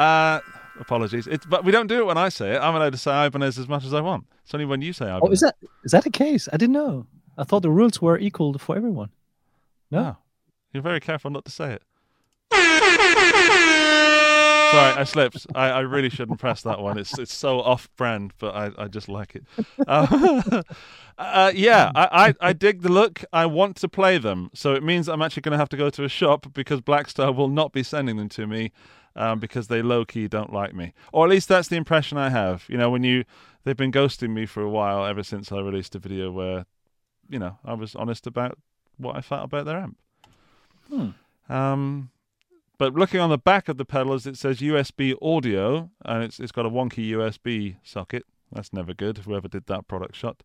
Uh, 0.00 0.40
apologies. 0.78 1.26
It's 1.26 1.46
but 1.46 1.64
we 1.64 1.72
don't 1.72 1.86
do 1.86 1.98
it 2.00 2.06
when 2.06 2.18
I 2.18 2.28
say 2.28 2.54
it. 2.54 2.58
I'm 2.60 2.74
allowed 2.74 2.92
to 2.92 2.98
say 2.98 3.26
Ibanez 3.26 3.58
as 3.58 3.66
much 3.68 3.84
as 3.84 3.94
I 3.94 4.00
want. 4.02 4.26
It's 4.44 4.52
only 4.54 4.66
when 4.66 4.82
you 4.82 4.92
say 4.92 5.06
Ibanez. 5.06 5.22
Oh, 5.22 5.30
is 5.32 5.40
that 5.40 5.56
is 5.84 5.92
that 5.92 6.04
the 6.04 6.10
case? 6.10 6.48
I 6.52 6.56
didn't 6.58 6.74
know. 6.74 7.06
I 7.38 7.44
thought 7.44 7.62
the 7.62 7.70
rules 7.70 8.00
were 8.02 8.18
equal 8.18 8.56
for 8.58 8.76
everyone. 8.76 9.10
No. 9.90 10.00
No. 10.02 10.16
You're 10.76 10.82
very 10.82 11.00
careful 11.00 11.30
not 11.30 11.46
to 11.46 11.50
say 11.50 11.72
it. 11.72 11.82
Sorry, 14.76 14.92
I 14.92 15.04
slipped. 15.04 15.46
I, 15.54 15.70
I 15.70 15.80
really 15.80 16.10
shouldn't 16.10 16.38
press 16.38 16.60
that 16.62 16.80
one. 16.80 16.98
It's 16.98 17.18
it's 17.18 17.32
so 17.32 17.60
off-brand, 17.62 18.34
but 18.38 18.54
I, 18.54 18.72
I 18.76 18.88
just 18.88 19.08
like 19.08 19.34
it. 19.36 19.44
Uh, 21.18 21.22
uh, 21.48 21.52
yeah, 21.54 21.90
I, 21.94 22.26
I, 22.28 22.48
I 22.48 22.52
dig 22.52 22.82
the 22.82 22.90
look. 22.90 23.24
I 23.32 23.46
want 23.46 23.76
to 23.76 23.88
play 23.88 24.18
them, 24.18 24.50
so 24.52 24.74
it 24.74 24.82
means 24.82 25.08
I'm 25.08 25.22
actually 25.22 25.40
going 25.42 25.52
to 25.52 25.58
have 25.58 25.70
to 25.70 25.78
go 25.78 25.88
to 25.88 26.04
a 26.04 26.10
shop 26.10 26.52
because 26.52 26.82
Blackstar 26.82 27.34
will 27.34 27.48
not 27.48 27.72
be 27.72 27.82
sending 27.82 28.18
them 28.18 28.28
to 28.30 28.46
me 28.46 28.70
um, 29.14 29.38
because 29.38 29.68
they 29.68 29.80
low 29.80 30.04
key 30.04 30.28
don't 30.28 30.52
like 30.52 30.74
me, 30.74 30.92
or 31.10 31.24
at 31.24 31.30
least 31.30 31.48
that's 31.48 31.68
the 31.68 31.76
impression 31.76 32.18
I 32.18 32.28
have. 32.28 32.66
You 32.68 32.76
know, 32.76 32.90
when 32.90 33.02
you 33.02 33.24
they've 33.64 33.78
been 33.78 33.92
ghosting 33.92 34.34
me 34.34 34.44
for 34.44 34.62
a 34.62 34.68
while 34.68 35.06
ever 35.06 35.22
since 35.22 35.50
I 35.50 35.60
released 35.60 35.94
a 35.94 35.98
video 35.98 36.30
where, 36.30 36.66
you 37.30 37.38
know, 37.38 37.58
I 37.64 37.72
was 37.72 37.94
honest 37.94 38.26
about 38.26 38.58
what 38.98 39.16
I 39.16 39.22
felt 39.22 39.44
about 39.44 39.64
their 39.64 39.78
amp. 39.78 39.96
Um, 41.48 42.10
but 42.78 42.94
looking 42.94 43.20
on 43.20 43.30
the 43.30 43.38
back 43.38 43.68
of 43.68 43.76
the 43.78 43.84
pedals, 43.84 44.26
it 44.26 44.36
says 44.36 44.58
USB 44.60 45.14
audio, 45.22 45.90
and 46.04 46.22
it's 46.22 46.38
it's 46.40 46.52
got 46.52 46.66
a 46.66 46.70
wonky 46.70 47.10
USB 47.10 47.76
socket. 47.82 48.24
That's 48.52 48.72
never 48.72 48.94
good. 48.94 49.18
Whoever 49.18 49.48
did 49.48 49.66
that 49.66 49.88
product 49.88 50.14
shot. 50.16 50.42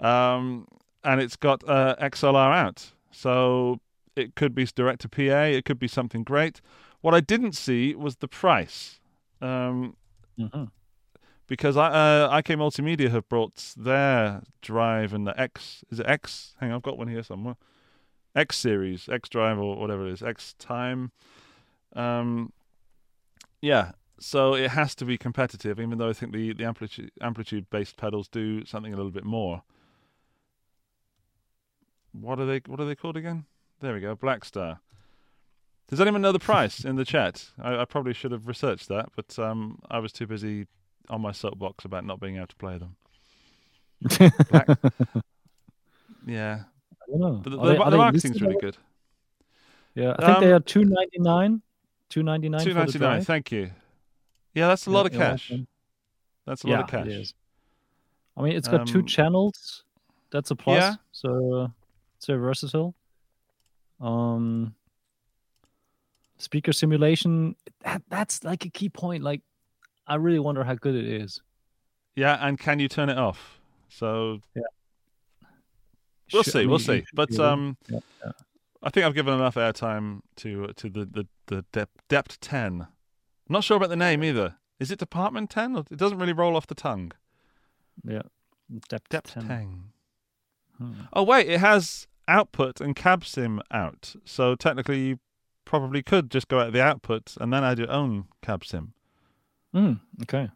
Um, 0.00 0.66
and 1.04 1.20
it's 1.20 1.36
got 1.36 1.62
uh, 1.68 1.96
XLR 2.00 2.54
out, 2.54 2.92
so 3.10 3.80
it 4.16 4.34
could 4.34 4.54
be 4.54 4.64
direct 4.66 5.00
to 5.02 5.08
PA. 5.08 5.44
It 5.44 5.64
could 5.64 5.78
be 5.78 5.88
something 5.88 6.22
great. 6.24 6.60
What 7.00 7.14
I 7.14 7.20
didn't 7.20 7.52
see 7.52 7.94
was 7.94 8.16
the 8.16 8.28
price. 8.28 9.00
Um, 9.40 9.96
Mhm. 10.38 10.70
because 11.46 11.76
I 11.76 11.88
uh, 11.88 12.38
IK 12.38 12.56
Multimedia 12.56 13.10
have 13.10 13.28
brought 13.28 13.74
their 13.76 14.42
drive 14.62 15.12
and 15.12 15.26
the 15.26 15.38
X 15.38 15.84
is 15.90 16.00
it 16.00 16.06
X? 16.06 16.54
Hang 16.60 16.70
on, 16.70 16.76
I've 16.76 16.82
got 16.82 16.96
one 16.96 17.08
here 17.08 17.22
somewhere. 17.22 17.56
X 18.34 18.56
series, 18.56 19.08
X 19.08 19.28
drive 19.28 19.58
or 19.58 19.76
whatever 19.76 20.06
it 20.06 20.12
is, 20.12 20.22
X 20.22 20.54
time. 20.58 21.12
Um, 21.94 22.52
yeah, 23.60 23.92
so 24.18 24.54
it 24.54 24.70
has 24.70 24.94
to 24.96 25.04
be 25.04 25.18
competitive, 25.18 25.78
even 25.80 25.98
though 25.98 26.08
I 26.08 26.12
think 26.12 26.32
the 26.32 26.52
the 26.52 26.64
amplitude 26.64 27.10
amplitude 27.20 27.68
based 27.70 27.96
pedals 27.96 28.28
do 28.28 28.64
something 28.64 28.92
a 28.92 28.96
little 28.96 29.12
bit 29.12 29.24
more. 29.24 29.62
What 32.12 32.38
are 32.38 32.46
they? 32.46 32.60
What 32.66 32.80
are 32.80 32.84
they 32.86 32.94
called 32.94 33.16
again? 33.16 33.46
There 33.80 33.94
we 33.94 34.00
go, 34.00 34.14
Blackstar. 34.14 34.78
Does 35.88 36.00
anyone 36.00 36.22
know 36.22 36.32
the 36.32 36.38
price 36.38 36.84
in 36.84 36.96
the 36.96 37.04
chat? 37.04 37.50
I, 37.60 37.78
I 37.78 37.84
probably 37.84 38.14
should 38.14 38.32
have 38.32 38.46
researched 38.46 38.88
that, 38.88 39.10
but 39.14 39.38
um, 39.38 39.80
I 39.90 39.98
was 39.98 40.12
too 40.12 40.26
busy 40.26 40.66
on 41.10 41.20
my 41.20 41.32
soapbox 41.32 41.84
about 41.84 42.06
not 42.06 42.20
being 42.20 42.36
able 42.36 42.46
to 42.46 42.56
play 42.56 42.78
them. 42.78 42.96
Black- 44.50 44.68
yeah, 46.26 46.62
I 47.14 47.18
don't 47.18 47.20
know. 47.20 47.40
but 47.42 47.50
the, 47.50 47.56
the, 47.56 47.62
they- 47.84 47.90
the 47.90 47.96
marketing's 47.96 48.40
really 48.40 48.56
good. 48.60 48.76
Yeah, 49.94 50.14
I 50.18 50.26
think 50.26 50.40
they 50.40 50.52
Um, 50.52 50.56
are 50.56 50.60
two 50.60 50.84
ninety 50.84 51.18
nine. 51.18 51.60
Two 52.08 52.22
ninety 52.22 52.48
nine. 52.48 52.64
Two 52.64 52.72
ninety 52.72 52.98
nine. 52.98 53.22
Thank 53.22 53.52
you. 53.52 53.70
Yeah, 54.54 54.68
that's 54.68 54.86
a 54.86 54.90
lot 54.90 55.04
of 55.06 55.12
cash. 55.12 55.52
That's 56.46 56.64
a 56.64 56.66
lot 56.68 56.80
of 56.80 56.86
cash. 56.88 57.06
It 57.06 57.12
is. 57.12 57.34
I 58.36 58.42
mean, 58.42 58.56
it's 58.56 58.68
got 58.68 58.86
two 58.86 59.00
Um, 59.00 59.06
channels. 59.06 59.84
That's 60.30 60.50
a 60.50 60.56
plus. 60.56 60.76
yeah. 60.80 60.94
So 61.12 61.70
it's 62.16 62.26
very 62.26 62.38
versatile. 62.40 62.94
Um, 64.00 64.74
speaker 66.38 66.72
simulation. 66.72 67.54
That, 67.84 68.02
that's 68.08 68.42
like 68.44 68.64
a 68.64 68.70
key 68.70 68.88
point. 68.88 69.22
Like, 69.22 69.42
I 70.06 70.14
really 70.16 70.38
wonder 70.38 70.64
how 70.64 70.74
good 70.74 70.94
it 70.94 71.04
is. 71.06 71.40
Yeah, 72.16 72.36
and 72.46 72.58
can 72.58 72.78
you 72.78 72.88
turn 72.88 73.08
it 73.10 73.18
off? 73.18 73.60
So 73.90 74.40
Yeah. 74.54 74.62
We'll 76.32 76.42
see, 76.44 76.62
I 76.62 76.66
we'll 76.66 76.78
see. 76.78 77.04
But 77.12 77.38
um, 77.38 77.76
Yeah, 77.88 78.00
yeah. 78.24 78.32
I 78.82 78.90
think 78.90 79.06
I've 79.06 79.14
given 79.14 79.34
enough 79.34 79.54
airtime 79.54 80.20
to 80.36 80.68
to 80.76 80.88
the 80.90 81.04
the 81.04 81.26
the 81.46 81.64
Dep 81.72 81.90
Dept 82.08 82.38
Ten. 82.40 82.82
I'm 82.82 83.52
not 83.52 83.64
sure 83.64 83.76
about 83.76 83.90
the 83.90 83.96
name 83.96 84.24
either. 84.24 84.56
Is 84.80 84.90
it 84.90 84.98
Department 84.98 85.50
Ten? 85.50 85.76
It 85.76 85.96
doesn't 85.96 86.18
really 86.18 86.32
roll 86.32 86.56
off 86.56 86.66
the 86.66 86.74
tongue. 86.74 87.12
yeah. 88.04 88.22
Depth, 88.88 89.08
Dept 89.10 89.34
10. 89.34 89.46
Ten. 89.48 89.84
Hmm. 90.78 90.92
Oh 91.12 91.22
wait, 91.22 91.48
it 91.48 91.60
has 91.60 92.06
output 92.26 92.80
and 92.80 92.96
cab 92.96 93.24
sim 93.24 93.60
out. 93.70 94.14
So 94.24 94.54
technically, 94.54 95.00
you 95.00 95.18
probably 95.64 96.02
could 96.02 96.30
just 96.30 96.48
go 96.48 96.58
out 96.58 96.68
of 96.68 96.72
the 96.72 96.82
output 96.82 97.34
and 97.40 97.52
then 97.52 97.62
add 97.62 97.78
your 97.78 97.90
own 97.90 98.24
cab 98.40 98.64
sim. 98.64 98.94
Hmm, 99.72 99.94
okay. 100.22 100.50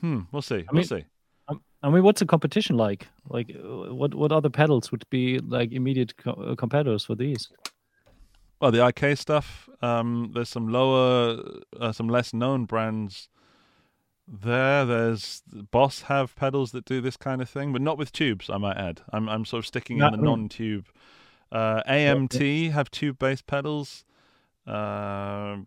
Hmm. 0.00 0.20
We'll 0.32 0.42
see. 0.42 0.64
I 0.68 0.72
we'll 0.72 0.84
see. 0.84 1.04
I 1.82 1.88
mean, 1.90 2.02
what's 2.02 2.20
the 2.20 2.26
competition 2.26 2.76
like? 2.76 3.08
Like, 3.28 3.50
uh, 3.56 3.94
what 3.94 4.14
what 4.14 4.32
other 4.32 4.50
pedals 4.50 4.90
would 4.92 5.08
be 5.10 5.38
like 5.38 5.72
immediate 5.72 6.16
co- 6.16 6.32
uh, 6.32 6.54
competitors 6.54 7.04
for 7.06 7.14
these? 7.14 7.48
Well, 8.60 8.70
the 8.70 8.86
IK 8.86 9.16
stuff. 9.16 9.68
Um, 9.80 10.32
there's 10.34 10.50
some 10.50 10.68
lower, 10.68 11.42
uh, 11.78 11.92
some 11.92 12.08
less 12.08 12.34
known 12.34 12.66
brands. 12.66 13.28
There, 14.28 14.84
there's 14.84 15.42
Boss 15.70 16.02
have 16.02 16.36
pedals 16.36 16.72
that 16.72 16.84
do 16.84 17.00
this 17.00 17.16
kind 17.16 17.40
of 17.42 17.48
thing, 17.48 17.72
but 17.72 17.80
not 17.82 17.98
with 17.98 18.12
tubes. 18.12 18.48
I 18.50 18.58
might 18.58 18.76
add. 18.76 19.00
I'm 19.12 19.28
I'm 19.28 19.44
sort 19.44 19.60
of 19.60 19.66
sticking 19.66 19.98
Yeah, 19.98 20.06
in 20.06 20.12
the 20.12 20.18
non-tube. 20.18 20.86
Uh, 21.50 21.82
AMT 21.88 22.70
have 22.70 22.90
tube-based 22.90 23.46
pedals. 23.46 24.04
Um 24.66 25.66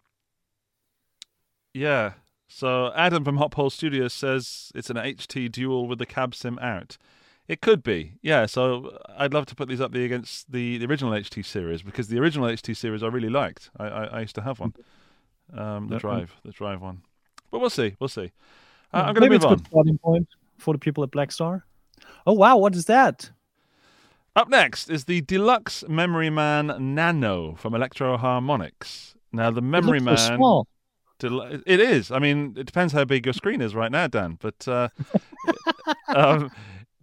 yeah. 1.74 2.14
So 2.56 2.92
Adam 2.96 3.24
from 3.26 3.38
Hop 3.38 3.56
Hole 3.56 3.72
Studios 3.72 4.14
says 4.14 4.72
it's 4.76 4.92
an 4.92 4.96
HT 4.96 5.52
dual 5.52 5.88
with 5.88 5.98
the 5.98 6.06
cab 6.06 6.36
sim 6.36 6.60
out. 6.60 6.98
It 7.48 7.62
could 7.62 7.82
be, 7.82 8.14
yeah. 8.22 8.46
So 8.46 8.96
I'd 9.18 9.34
love 9.34 9.48
to 9.48 9.56
put 9.56 9.68
these 9.68 9.82
up 9.82 9.92
there 9.92 10.04
against 10.06 10.52
the, 10.52 10.78
the 10.78 10.86
original 10.86 11.12
HT 11.14 11.44
series 11.46 11.82
because 11.82 12.10
the 12.10 12.20
original 12.20 12.48
HT 12.48 12.78
series 12.78 13.02
I 13.02 13.08
really 13.08 13.30
liked. 13.30 13.72
I, 13.78 13.86
I, 13.88 14.04
I 14.06 14.20
used 14.22 14.36
to 14.36 14.42
have 14.42 14.60
one, 14.60 14.74
um, 15.54 15.88
the 15.88 15.98
drive, 15.98 16.36
the 16.46 16.52
drive 16.52 16.80
one. 16.80 17.02
But 17.50 17.60
we'll 17.60 17.72
see, 17.72 17.96
we'll 18.00 18.08
see. 18.08 18.32
Uh, 18.94 18.98
Yeah, 18.98 19.00
I'm 19.00 19.06
going 19.06 19.16
to 19.16 19.22
maybe 19.22 19.30
move 19.32 19.36
it's 19.38 19.46
a 19.46 19.48
on. 19.48 19.56
good 19.58 19.68
starting 19.68 19.98
point 19.98 20.28
for 20.60 20.74
the 20.76 20.80
people 20.80 21.04
at 21.04 21.10
Blackstar. 21.10 21.64
Oh 22.28 22.34
wow, 22.34 22.58
what 22.58 22.76
is 22.76 22.86
that? 22.86 23.32
Up 24.36 24.48
next 24.48 24.90
is 24.92 25.06
the 25.06 25.22
Deluxe 25.22 25.84
Memory 25.88 26.30
Man 26.30 26.68
Nano 26.96 27.56
from 27.56 27.74
Electro-Harmonix. 27.76 29.16
Now 29.32 29.50
the 29.52 29.62
Memory 29.62 30.00
Man, 30.00 30.18
so 30.18 30.36
small. 30.36 30.68
Del- 31.30 31.62
it 31.66 31.80
is. 31.80 32.12
I 32.12 32.20
mean, 32.20 32.54
it 32.58 32.66
depends 32.66 32.94
how 32.94 33.06
big 33.06 33.26
your 33.26 33.34
screen 33.34 33.62
is 33.62 33.74
right 33.76 33.92
now, 33.92 34.08
Dan. 34.08 34.38
But 34.42 34.68
uh, 34.68 34.90
um, 36.08 36.52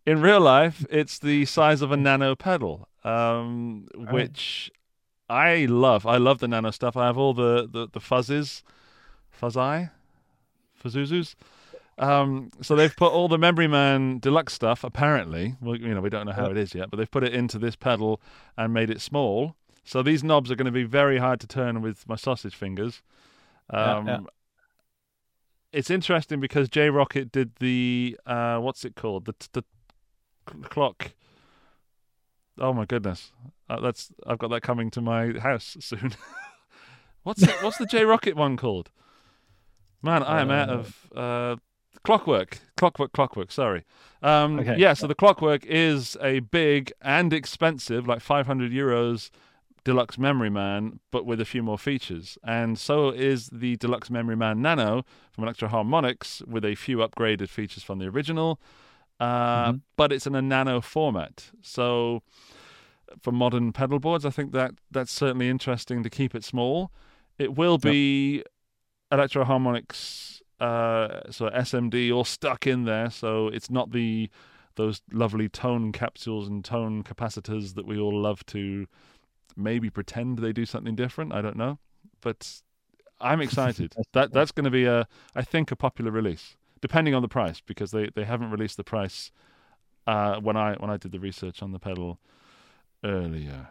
in 0.07 0.21
real 0.21 0.41
life, 0.41 0.85
it's 0.91 1.19
the 1.19 1.45
size 1.47 1.83
of 1.83 1.93
a 1.93 1.97
nano 1.97 2.35
pedal, 2.35 2.89
um, 3.05 3.89
Right. 3.97 4.13
which 4.13 4.71
I 5.29 5.67
love. 5.67 6.07
I 6.07 6.17
love 6.17 6.39
the 6.39 6.49
nano 6.49 6.71
stuff. 6.71 6.97
I 6.97 7.07
have 7.07 7.19
all 7.19 7.35
the 7.35 7.69
the, 7.71 7.89
the 7.91 8.01
fuzzes, 8.01 8.63
fuzzi, 9.41 9.91
fuzzuzus. 10.83 11.35
Um, 11.99 12.51
so 12.63 12.75
they've 12.77 12.97
put 12.97 13.13
all 13.13 13.29
the 13.29 13.37
Memory 13.39 13.67
Man 13.69 14.19
Deluxe 14.21 14.55
stuff. 14.55 14.85
Apparently, 14.85 15.57
well, 15.61 15.77
you 15.77 15.95
know, 15.95 16.01
we 16.01 16.09
don't 16.11 16.27
know 16.27 16.33
how 16.33 16.47
it 16.47 16.57
is 16.57 16.75
yet, 16.75 16.91
but 16.91 16.97
they've 16.97 17.11
put 17.11 17.25
it 17.25 17.35
into 17.35 17.59
this 17.59 17.77
pedal 17.77 18.21
and 18.57 18.73
made 18.73 18.89
it 18.91 19.01
small. 19.01 19.55
So 19.85 20.03
these 20.03 20.23
knobs 20.25 20.51
are 20.51 20.57
going 20.57 20.67
to 20.67 20.73
be 20.73 20.85
very 20.85 21.19
hard 21.19 21.41
to 21.41 21.47
turn 21.47 21.83
with 21.83 22.09
my 22.09 22.17
sausage 22.17 22.55
fingers. 22.55 23.03
Um, 23.71 24.07
yeah. 24.07 24.19
It's 25.73 25.91
interesting 25.91 26.41
because 26.41 26.69
J. 26.69 26.89
Rockett 26.89 27.31
did 27.31 27.57
the 27.57 28.19
uh, 28.27 28.59
what's 28.59 28.85
it 28.85 28.97
called 28.97 29.27
the 29.27 29.35
the 29.53 29.63
clock. 30.69 31.13
Oh 32.59 32.73
my 32.73 32.85
goodness, 32.85 33.31
uh, 33.69 33.81
that's 33.81 34.11
I've 34.27 34.39
got 34.39 34.51
that 34.51 34.63
coming 34.63 34.91
to 34.91 35.01
my 35.01 35.39
house 35.39 35.77
soon. 35.81 36.13
what's 37.23 37.43
it, 37.43 37.63
what's 37.63 37.79
the 37.79 37.87
J. 37.87 38.03
Rockett 38.03 38.35
one 38.35 38.57
called? 38.57 38.91
Man, 40.03 40.23
I 40.23 40.41
am 40.41 40.51
out 40.51 40.69
Uh, 40.71 40.73
of 40.73 41.07
uh, 41.15 41.57
clockwork, 42.03 42.59
clockwork, 42.77 43.13
clockwork. 43.13 43.53
Sorry. 43.53 43.85
Um, 44.23 44.59
Okay. 44.59 44.77
Yeah, 44.77 44.95
so 44.95 45.07
the 45.07 45.15
clockwork 45.15 45.65
is 45.67 46.17
a 46.21 46.41
big 46.41 46.93
and 47.01 47.33
expensive, 47.33 48.07
like 48.09 48.21
500 48.21 48.73
euros 48.73 49.31
deluxe 49.85 50.19
memory 50.19 50.51
man 50.51 51.01
but 51.11 51.25
with 51.27 51.41
a 51.41 51.45
few 51.45 51.63
more 51.63 51.79
features. 51.79 52.37
And 52.45 52.79
so 52.79 53.11
is 53.11 53.49
the 53.51 53.77
deluxe 53.77 54.11
memory 54.11 54.37
man 54.37 54.61
nano 54.63 55.05
from 55.33 55.45
Electro-Harmonix 55.45 56.47
with 56.47 56.65
a 56.65 56.75
few 56.75 56.99
upgraded 56.99 57.49
features 57.49 57.83
from 57.83 57.99
the 57.99 58.07
original 58.07 58.61
uh, 59.21 59.73
Mhm. 59.73 59.81
but 59.97 60.13
it's 60.13 60.27
in 60.27 60.35
a 60.35 60.43
nano 60.43 60.81
format. 60.81 61.51
So 61.63 62.23
for 63.21 63.33
modern 63.33 63.73
pedal 63.73 63.99
boards 63.99 64.25
i 64.25 64.31
think 64.31 64.53
that 64.53 64.71
that's 64.91 65.11
certainly 65.11 65.49
interesting 65.49 66.03
to 66.05 66.09
keep 66.11 66.35
it 66.35 66.45
small. 66.45 66.93
It 67.39 67.57
will 67.57 67.77
be 67.79 68.45
electro 69.11 69.45
harmonics 69.45 70.41
uh, 70.61 71.23
so 71.31 71.49
smd 71.51 72.15
all 72.15 72.25
stuck 72.25 72.67
in 72.67 72.85
there 72.85 73.11
so 73.11 73.49
it's 73.49 73.71
not 73.71 73.91
the 73.93 74.31
those 74.77 75.03
lovely 75.11 75.49
tone 75.49 75.91
capsules 75.91 76.47
and 76.49 76.65
tone 76.65 77.03
capacitors 77.03 77.75
that 77.75 77.87
we 77.87 77.99
all 77.99 78.17
love 78.17 78.45
to 78.47 78.87
maybe 79.61 79.91
pretend 79.91 80.39
they 80.39 80.53
do 80.53 80.67
something 80.67 80.95
different. 80.95 81.33
I 81.33 81.43
don't 81.43 81.57
know, 81.57 81.79
but 82.21 82.63
I'm 83.21 83.41
excited. 83.41 83.95
that 84.13 84.33
that's 84.33 84.53
going 84.53 84.65
to 84.65 84.71
be 84.71 84.85
a, 84.87 85.07
I 85.35 85.43
think, 85.43 85.71
a 85.71 85.77
popular 85.77 86.11
release, 86.11 86.57
depending 86.81 87.15
on 87.15 87.23
the 87.23 87.29
price, 87.29 87.61
because 87.61 87.91
they, 87.91 88.11
they 88.15 88.25
haven't 88.25 88.51
released 88.51 88.77
the 88.77 88.85
price 88.85 89.31
uh, 90.07 90.41
when 90.41 90.57
I 90.57 90.75
when 90.75 90.91
I 90.91 90.97
did 90.97 91.13
the 91.13 91.21
research 91.21 91.63
on 91.63 91.73
the 91.73 91.79
pedal 91.79 92.19
earlier. 93.05 93.69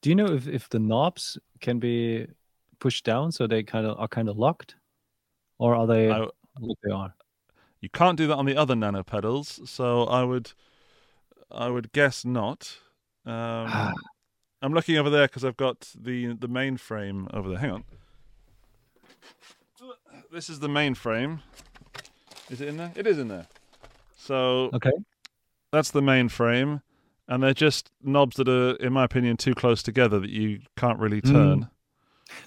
Do 0.00 0.10
you 0.10 0.14
know 0.14 0.26
if, 0.26 0.46
if 0.46 0.68
the 0.68 0.78
knobs 0.78 1.38
can 1.60 1.78
be 1.78 2.28
pushed 2.78 3.04
down 3.04 3.32
so 3.32 3.46
they 3.46 3.64
kind 3.64 3.86
of 3.86 3.98
are 3.98 4.08
kind 4.08 4.28
of 4.28 4.38
locked, 4.38 4.76
or 5.58 5.74
are 5.74 5.86
they 5.86 6.10
I, 6.10 6.26
they 6.84 6.92
are? 6.92 7.14
you 7.80 7.88
can't 7.88 8.16
do 8.16 8.26
that 8.26 8.36
on 8.36 8.46
the 8.46 8.56
other 8.56 8.74
nano 8.74 9.02
pedals, 9.02 9.60
so 9.68 10.04
I 10.04 10.24
would 10.24 10.52
I 11.50 11.68
would 11.68 11.92
guess 11.92 12.24
not. 12.24 12.78
Um, 13.28 13.94
I'm 14.62 14.72
looking 14.72 14.96
over 14.96 15.10
there 15.10 15.26
because 15.26 15.44
I've 15.44 15.56
got 15.56 15.88
the 15.98 16.34
the 16.34 16.48
main 16.48 16.76
frame 16.76 17.28
over 17.32 17.48
there. 17.50 17.58
Hang 17.58 17.70
on. 17.70 17.84
This 20.32 20.48
is 20.48 20.60
the 20.60 20.68
main 20.68 20.94
frame. 20.94 21.40
Is 22.50 22.60
it 22.60 22.68
in 22.68 22.76
there? 22.76 22.92
It 22.96 23.06
is 23.06 23.18
in 23.18 23.28
there. 23.28 23.46
So 24.16 24.70
Okay. 24.74 24.90
that's 25.72 25.90
the 25.90 26.02
main 26.02 26.28
frame, 26.28 26.80
and 27.28 27.42
they're 27.42 27.54
just 27.54 27.90
knobs 28.02 28.36
that 28.36 28.48
are, 28.48 28.74
in 28.76 28.92
my 28.92 29.04
opinion, 29.04 29.36
too 29.36 29.54
close 29.54 29.82
together 29.82 30.18
that 30.18 30.30
you 30.30 30.60
can't 30.76 30.98
really 30.98 31.20
Mm. 31.20 31.32
turn. 31.32 31.70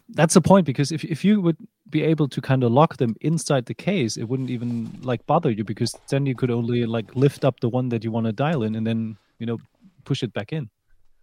That's 0.09 0.33
the 0.35 0.41
point 0.41 0.65
because 0.65 0.91
if 0.91 1.03
if 1.03 1.23
you 1.25 1.41
would 1.41 1.57
be 1.89 2.03
able 2.03 2.27
to 2.29 2.41
kind 2.41 2.63
of 2.63 2.71
lock 2.71 2.97
them 2.97 3.15
inside 3.21 3.65
the 3.65 3.73
case, 3.73 4.15
it 4.17 4.25
wouldn't 4.25 4.49
even 4.49 4.99
like 5.01 5.25
bother 5.25 5.49
you 5.49 5.63
because 5.63 5.95
then 6.09 6.25
you 6.25 6.35
could 6.35 6.51
only 6.51 6.85
like 6.85 7.15
lift 7.15 7.43
up 7.45 7.59
the 7.61 7.69
one 7.69 7.89
that 7.89 8.03
you 8.03 8.11
want 8.11 8.25
to 8.27 8.31
dial 8.31 8.63
in 8.63 8.75
and 8.75 8.85
then 8.85 9.17
you 9.39 9.45
know 9.45 9.57
push 10.01 10.23
it 10.23 10.33
back 10.33 10.51
in. 10.53 10.69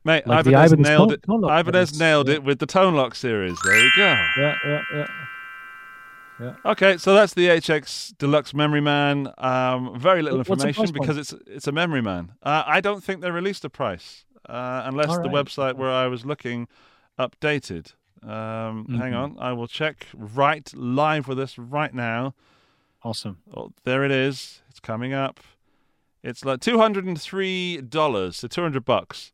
Mate, 0.04 0.26
Like 0.26 0.46
Ibanez 0.46 0.72
Ibanez 0.72 0.88
nailed 0.88 1.12
it. 1.12 1.24
Ibanez 1.28 1.98
nailed 1.98 2.28
it 2.28 2.42
with 2.44 2.58
the 2.60 2.66
Tone-Lok 2.66 3.14
series. 3.14 3.58
There 3.64 3.74
we 3.74 3.92
go. 3.96 4.04
Yeah, 4.38 4.54
yeah, 4.64 4.82
yeah. 4.94 6.54
Okay, 6.64 6.96
so 6.98 7.14
that's 7.14 7.34
the 7.34 7.48
HX 7.48 8.16
Deluxe 8.16 8.54
Memory 8.54 8.80
Man. 8.80 9.32
Um, 9.38 9.98
very 9.98 10.22
little 10.22 10.38
what's 10.38 10.50
information 10.50 10.92
because 10.92 11.16
it's 11.18 11.34
it's 11.48 11.66
a 11.66 11.72
Memory 11.72 12.00
Man. 12.00 12.32
Uh, 12.42 12.62
I 12.64 12.80
don't 12.80 13.02
think 13.02 13.22
they 13.22 13.30
released 13.32 13.64
a 13.64 13.70
price 13.70 14.24
uh, 14.48 14.82
unless 14.84 15.08
All 15.08 15.20
the 15.22 15.28
website 15.28 15.74
where 15.74 15.90
I 15.90 16.06
was 16.06 16.24
looking 16.24 16.68
updated. 17.18 17.92
Um, 18.22 18.86
Hang 18.98 19.12
Mhm. 19.12 19.16
on, 19.16 19.36
I 19.40 19.52
will 19.52 19.66
check 19.66 20.06
right 20.14 20.72
live 20.74 21.26
with 21.28 21.40
us 21.40 21.58
right 21.58 21.92
now. 21.92 22.34
Awesome. 23.04 23.38
Oh, 23.56 23.72
there 23.84 24.04
it 24.04 24.10
is. 24.12 24.62
It's 24.70 24.80
coming 24.80 25.12
up. 25.12 25.40
It's 26.22 26.44
like 26.44 26.60
two 26.60 26.78
hundred 26.78 27.04
and 27.04 27.20
three 27.20 27.80
dollars, 27.80 28.36
so 28.36 28.48
two 28.48 28.62
hundred 28.62 28.84
bucks. 28.84 29.32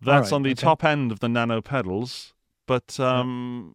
That's 0.00 0.30
right, 0.30 0.36
on 0.36 0.42
the 0.42 0.50
okay. 0.50 0.62
top 0.62 0.82
end 0.82 1.12
of 1.12 1.20
the 1.20 1.28
nano 1.28 1.60
pedals, 1.60 2.32
but 2.66 2.98
um, 2.98 3.74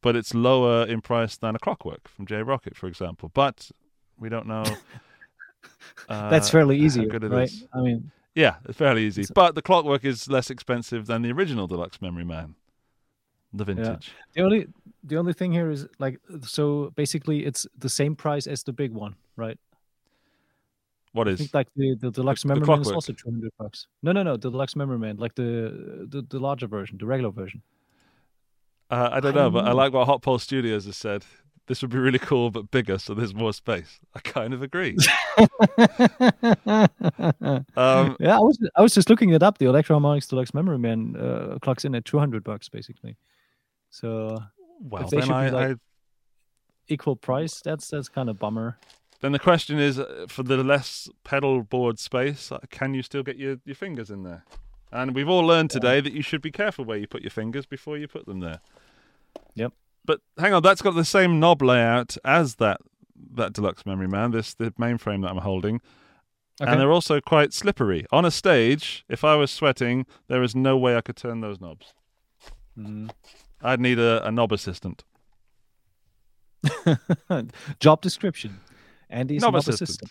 but 0.00 0.16
it's 0.16 0.34
lower 0.34 0.86
in 0.86 1.00
price 1.00 1.36
than 1.36 1.54
a 1.54 1.58
Clockwork 1.58 2.08
from 2.08 2.26
J. 2.26 2.36
Rockett, 2.36 2.76
for 2.76 2.86
example. 2.86 3.30
But 3.34 3.70
we 4.18 4.28
don't 4.28 4.46
know. 4.46 4.64
Uh, 6.08 6.30
That's 6.30 6.48
fairly 6.48 6.78
how 6.78 6.84
easy, 6.84 7.06
good 7.06 7.24
it 7.24 7.30
right? 7.30 7.48
is. 7.48 7.66
I 7.74 7.80
mean, 7.80 8.10
Yeah, 8.34 8.56
it's 8.66 8.78
fairly 8.78 9.04
easy. 9.04 9.24
But 9.34 9.54
the 9.54 9.62
Clockwork 9.62 10.04
is 10.04 10.28
less 10.28 10.48
expensive 10.48 11.06
than 11.06 11.22
the 11.22 11.32
original 11.32 11.66
Deluxe 11.66 12.00
Memory 12.00 12.24
Man, 12.24 12.54
the 13.52 13.64
vintage. 13.64 14.12
the 14.34 14.42
only 14.42 14.68
the 15.04 15.16
only 15.16 15.32
thing 15.32 15.52
here 15.52 15.70
is 15.70 15.86
like 15.98 16.20
so 16.42 16.92
basically 16.96 17.44
it's 17.44 17.66
the 17.76 17.88
same 17.88 18.16
price 18.16 18.46
as 18.46 18.62
the 18.62 18.72
big 18.72 18.92
one, 18.92 19.16
right? 19.36 19.58
What 21.16 21.28
I 21.28 21.34
think 21.36 21.54
like 21.54 21.68
the, 21.74 21.94
the 21.98 22.10
deluxe 22.10 22.42
the 22.42 22.48
memory 22.48 22.66
man 22.66 22.80
is 22.82 22.92
also 22.92 23.12
two 23.14 23.30
hundred 23.30 23.50
bucks. 23.58 23.86
No, 24.02 24.12
no, 24.12 24.22
no, 24.22 24.36
the 24.36 24.50
deluxe 24.50 24.76
memory 24.76 24.98
man, 24.98 25.16
like 25.16 25.34
the 25.34 26.06
the, 26.10 26.20
the 26.28 26.38
larger 26.38 26.66
version, 26.66 26.98
the 26.98 27.06
regular 27.06 27.30
version. 27.30 27.62
Uh, 28.90 29.08
I 29.12 29.20
don't 29.20 29.32
I 29.32 29.34
know, 29.34 29.42
don't 29.44 29.52
but 29.54 29.64
I 29.64 29.72
like 29.72 29.92
what 29.94 30.06
Hot 30.06 30.20
Pole 30.20 30.38
Studios 30.38 30.84
has 30.84 30.96
said. 30.96 31.24
this 31.68 31.82
would 31.82 31.90
be 31.90 31.98
really 31.98 32.18
cool, 32.18 32.50
but 32.50 32.70
bigger, 32.70 32.98
so 32.98 33.14
there's 33.14 33.34
more 33.34 33.52
space. 33.52 33.98
I 34.14 34.20
kind 34.20 34.54
of 34.54 34.62
agree. 34.62 34.96
um, 37.76 38.16
yeah, 38.20 38.36
I 38.36 38.40
was 38.40 38.58
I 38.76 38.82
was 38.82 38.94
just 38.94 39.10
looking 39.10 39.30
it 39.30 39.42
up. 39.42 39.58
The 39.58 39.66
Electro 39.66 39.98
Harmonix 39.98 40.28
Deluxe 40.28 40.54
Memory 40.54 40.78
Man 40.78 41.16
uh, 41.16 41.58
clocks 41.60 41.84
in 41.84 41.94
at 41.94 42.04
two 42.04 42.18
hundred 42.18 42.44
bucks 42.44 42.68
basically. 42.68 43.16
So 43.90 44.38
well, 44.80 45.08
they 45.08 45.18
then 45.18 45.26
should 45.26 45.50
be 45.50 45.50
like- 45.50 45.70
I 45.70 45.74
equal 46.88 47.16
price. 47.16 47.60
That's 47.62 47.88
that's 47.88 48.08
kind 48.08 48.28
of 48.28 48.38
bummer. 48.38 48.78
Then 49.20 49.32
the 49.32 49.38
question 49.38 49.78
is, 49.78 49.98
uh, 49.98 50.26
for 50.28 50.42
the 50.42 50.58
less 50.62 51.08
pedal 51.24 51.62
board 51.62 51.98
space, 51.98 52.52
uh, 52.52 52.58
can 52.70 52.94
you 52.94 53.02
still 53.02 53.22
get 53.22 53.36
your, 53.36 53.56
your 53.64 53.74
fingers 53.74 54.10
in 54.10 54.22
there? 54.22 54.44
And 54.92 55.14
we've 55.14 55.28
all 55.28 55.44
learned 55.44 55.70
today 55.70 56.00
that 56.00 56.12
you 56.12 56.22
should 56.22 56.42
be 56.42 56.50
careful 56.52 56.84
where 56.84 56.96
you 56.96 57.06
put 57.06 57.22
your 57.22 57.30
fingers 57.30 57.66
before 57.66 57.98
you 57.98 58.08
put 58.08 58.26
them 58.26 58.40
there. 58.40 58.60
Yep. 59.54 59.72
But 60.04 60.20
hang 60.38 60.54
on, 60.54 60.62
that's 60.62 60.82
got 60.82 60.94
the 60.94 61.04
same 61.04 61.40
knob 61.40 61.62
layout 61.62 62.16
as 62.24 62.56
that 62.56 62.80
that 63.34 63.52
deluxe 63.52 63.84
memory 63.84 64.06
man. 64.06 64.30
This 64.30 64.54
the 64.54 64.70
mainframe 64.72 65.22
that 65.22 65.30
I'm 65.30 65.38
holding, 65.38 65.80
Okay. 66.60 66.70
and 66.70 66.80
they're 66.80 66.92
also 66.92 67.20
quite 67.20 67.52
slippery. 67.52 68.06
On 68.12 68.24
a 68.24 68.30
stage, 68.30 69.04
if 69.08 69.24
I 69.24 69.34
was 69.34 69.50
sweating, 69.50 70.06
there 70.28 70.42
is 70.42 70.54
no 70.54 70.76
way 70.78 70.96
I 70.96 71.00
could 71.00 71.16
turn 71.16 71.40
those 71.40 71.60
knobs. 71.60 71.92
Mm. 72.78 73.10
I'd 73.60 73.80
need 73.80 73.98
a, 73.98 74.26
a 74.26 74.30
knob 74.30 74.52
assistant. 74.52 75.04
Job 77.80 78.00
description. 78.00 78.60
Andy's 79.10 79.42
Knob 79.42 79.52
knob 79.54 79.60
assistant. 79.60 79.88
assistant. 79.90 80.10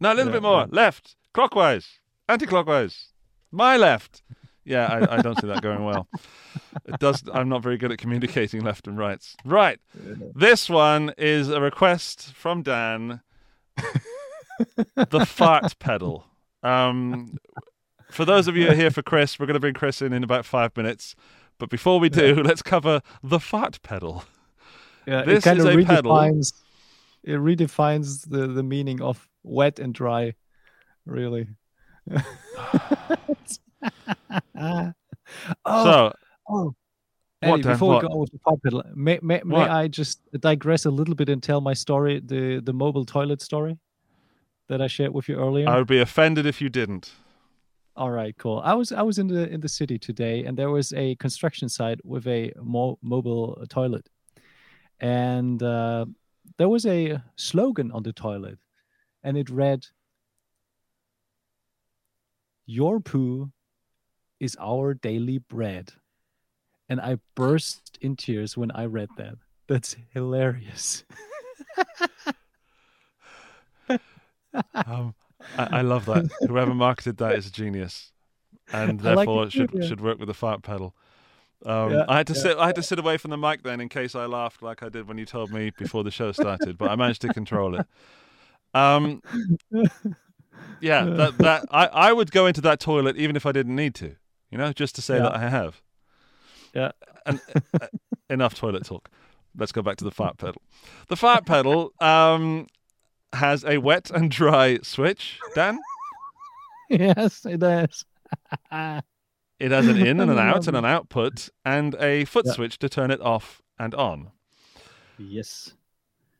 No, 0.00 0.12
a 0.12 0.14
little 0.14 0.26
Yeah, 0.32 0.36
bit 0.36 0.42
more. 0.42 0.60
yeah. 0.60 0.66
Left, 0.70 1.16
clockwise, 1.34 1.98
anti-clockwise. 2.28 3.08
My 3.50 3.76
left. 3.76 4.22
Yeah, 4.64 4.86
I, 4.86 5.16
I 5.16 5.22
don't 5.22 5.40
see 5.40 5.46
that 5.46 5.62
going 5.62 5.82
well. 5.82 6.06
It 6.84 6.98
does. 7.00 7.22
I'm 7.32 7.48
not 7.48 7.62
very 7.62 7.78
good 7.78 7.90
at 7.90 7.96
communicating 7.98 8.60
left 8.62 8.86
and 8.86 8.98
rights. 8.98 9.34
Right. 9.44 9.80
This 10.34 10.68
one 10.68 11.14
is 11.16 11.48
a 11.48 11.58
request 11.60 12.34
from 12.34 12.62
Dan. 12.62 13.22
the 14.94 15.24
fart 15.26 15.78
pedal. 15.78 16.26
Um, 16.62 17.38
for 18.10 18.24
those 18.24 18.46
of 18.48 18.56
you 18.56 18.66
who 18.66 18.72
are 18.72 18.74
here 18.74 18.90
for 18.90 19.02
Chris, 19.02 19.38
we're 19.38 19.46
going 19.46 19.54
to 19.54 19.60
bring 19.60 19.74
Chris 19.74 20.02
in 20.02 20.12
in 20.12 20.22
about 20.22 20.44
five 20.44 20.76
minutes. 20.76 21.14
But 21.58 21.70
before 21.70 21.98
we 22.00 22.08
do, 22.08 22.34
let's 22.44 22.62
cover 22.62 23.00
the 23.22 23.40
fart 23.40 23.80
pedal. 23.82 24.24
Yeah, 25.06 25.22
This 25.22 25.46
is 25.46 25.64
of 25.64 25.78
a 25.78 25.84
pedal. 25.84 26.12
redefines 26.12 26.52
it 27.32 27.38
redefines 27.48 28.28
the 28.28 28.46
the 28.58 28.62
meaning 28.62 29.00
of 29.02 29.28
wet 29.42 29.78
and 29.78 29.92
dry, 29.94 30.34
really. 31.06 31.44
oh, 34.58 34.92
So, 35.66 36.12
oh. 36.48 36.74
Dan? 37.40 37.60
before 37.62 37.88
What? 37.94 38.02
we 38.02 38.08
go 38.08 38.16
with 38.16 38.32
the 38.32 38.38
pop 38.38 38.58
may, 38.96 39.18
may, 39.22 39.40
may 39.44 39.56
I 39.62 39.86
just 39.88 40.20
digress 40.40 40.86
a 40.86 40.90
little 40.90 41.14
bit 41.14 41.28
and 41.28 41.40
tell 41.42 41.60
my 41.60 41.74
story, 41.74 42.20
the 42.24 42.60
the 42.60 42.72
mobile 42.72 43.04
toilet 43.04 43.40
story 43.42 43.78
that 44.68 44.80
I 44.82 44.88
shared 44.88 45.12
with 45.14 45.28
you 45.28 45.36
earlier? 45.36 45.68
I 45.68 45.76
would 45.78 45.86
be 45.86 46.00
offended 46.00 46.46
if 46.46 46.60
you 46.60 46.68
didn't. 46.68 47.12
All 47.96 48.10
right, 48.10 48.34
cool. 48.38 48.60
I 48.64 48.74
was 48.74 48.90
I 48.92 49.02
was 49.02 49.18
in 49.18 49.28
the 49.28 49.48
in 49.54 49.60
the 49.60 49.68
city 49.68 49.98
today, 49.98 50.44
and 50.46 50.56
there 50.58 50.70
was 50.70 50.92
a 50.94 51.14
construction 51.16 51.68
site 51.68 52.00
with 52.04 52.26
a 52.26 52.52
mo- 52.62 52.98
mobile 53.02 53.64
toilet, 53.68 54.08
and 55.00 55.62
uh, 55.62 56.06
there 56.56 56.68
was 56.68 56.86
a 56.86 57.22
slogan 57.36 57.92
on 57.92 58.02
the 58.02 58.12
toilet, 58.12 58.58
and 59.22 59.36
it 59.36 59.50
read, 59.50 59.86
"Your 62.66 63.00
poo 63.00 63.52
is 64.40 64.56
our 64.60 64.94
daily 64.94 65.38
bread," 65.38 65.92
and 66.88 67.00
I 67.00 67.18
burst 67.34 67.98
in 68.00 68.16
tears 68.16 68.56
when 68.56 68.70
I 68.72 68.86
read 68.86 69.08
that. 69.16 69.34
That's 69.66 69.96
hilarious. 70.14 71.04
Um, 74.74 75.14
I, 75.56 75.78
I 75.78 75.82
love 75.82 76.06
that. 76.06 76.28
Whoever 76.46 76.74
marketed 76.74 77.18
that 77.18 77.36
is 77.36 77.46
a 77.46 77.52
genius, 77.52 78.12
and 78.72 79.00
I 79.06 79.14
like 79.14 79.26
therefore 79.26 79.44
it 79.44 79.52
should 79.52 79.84
should 79.84 80.00
work 80.00 80.18
with 80.18 80.28
the 80.28 80.34
fart 80.34 80.62
pedal. 80.62 80.94
Um, 81.66 81.92
Yeah, 81.92 82.04
I 82.08 82.16
had 82.18 82.26
to 82.28 82.34
yeah. 82.34 82.40
sit. 82.42 82.56
I 82.58 82.66
had 82.66 82.76
to 82.76 82.82
sit 82.82 82.98
away 82.98 83.16
from 83.16 83.30
the 83.30 83.36
mic 83.38 83.62
then 83.62 83.80
in 83.80 83.88
case 83.88 84.14
I 84.14 84.26
laughed 84.26 84.62
like 84.62 84.82
I 84.82 84.88
did 84.88 85.08
when 85.08 85.18
you 85.18 85.26
told 85.26 85.50
me 85.52 85.70
before 85.78 86.04
the 86.04 86.10
show 86.10 86.32
started, 86.32 86.78
but 86.78 86.90
I 86.90 86.96
managed 86.96 87.22
to 87.22 87.32
control 87.34 87.74
it. 87.78 87.86
Um, 88.74 89.22
yeah, 90.80 91.04
that 91.04 91.38
that 91.38 91.64
I, 91.70 91.86
I 91.86 92.12
would 92.12 92.30
go 92.30 92.46
into 92.46 92.60
that 92.62 92.80
toilet 92.80 93.16
even 93.16 93.34
if 93.36 93.44
I 93.46 93.52
didn't 93.52 93.74
need 93.74 93.94
to, 93.96 94.14
you 94.50 94.58
know, 94.58 94.72
just 94.72 94.94
to 94.96 95.02
say 95.02 95.16
Yeah. 95.16 95.22
that 95.24 95.34
I 95.34 95.48
have. 95.48 95.80
Yeah. 96.74 96.92
And 97.26 97.40
uh, 97.80 97.86
enough 98.30 98.54
toilet 98.54 98.84
talk. 98.84 99.10
Let's 99.56 99.72
go 99.72 99.82
back 99.82 99.96
to 99.96 100.04
the 100.04 100.10
fart 100.10 100.38
pedal. 100.38 100.62
The 101.08 101.16
fart 101.16 101.44
pedal 101.46 101.92
um, 102.00 102.68
has 103.32 103.64
a 103.64 103.78
wet 103.78 104.10
and 104.10 104.30
dry 104.30 104.78
switch. 104.82 105.40
Dan. 105.54 105.78
yes, 106.90 107.44
it 107.44 107.62
is. 107.62 108.04
It 109.60 109.70
has 109.72 109.88
an 109.88 109.96
in 109.98 110.20
and 110.20 110.30
an 110.30 110.38
out 110.50 110.66
and 110.68 110.76
an 110.76 110.84
output 110.84 111.48
and 111.64 111.94
a 111.96 112.24
foot 112.24 112.46
Yeah. 112.46 112.52
switch 112.52 112.78
to 112.78 112.88
turn 112.88 113.10
it 113.10 113.20
off 113.20 113.60
and 113.78 113.94
on. 113.94 114.30
yes. 115.18 115.74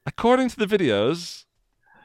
According 0.06 0.48
to 0.50 0.56
the 0.56 0.66
videos, 0.66 1.44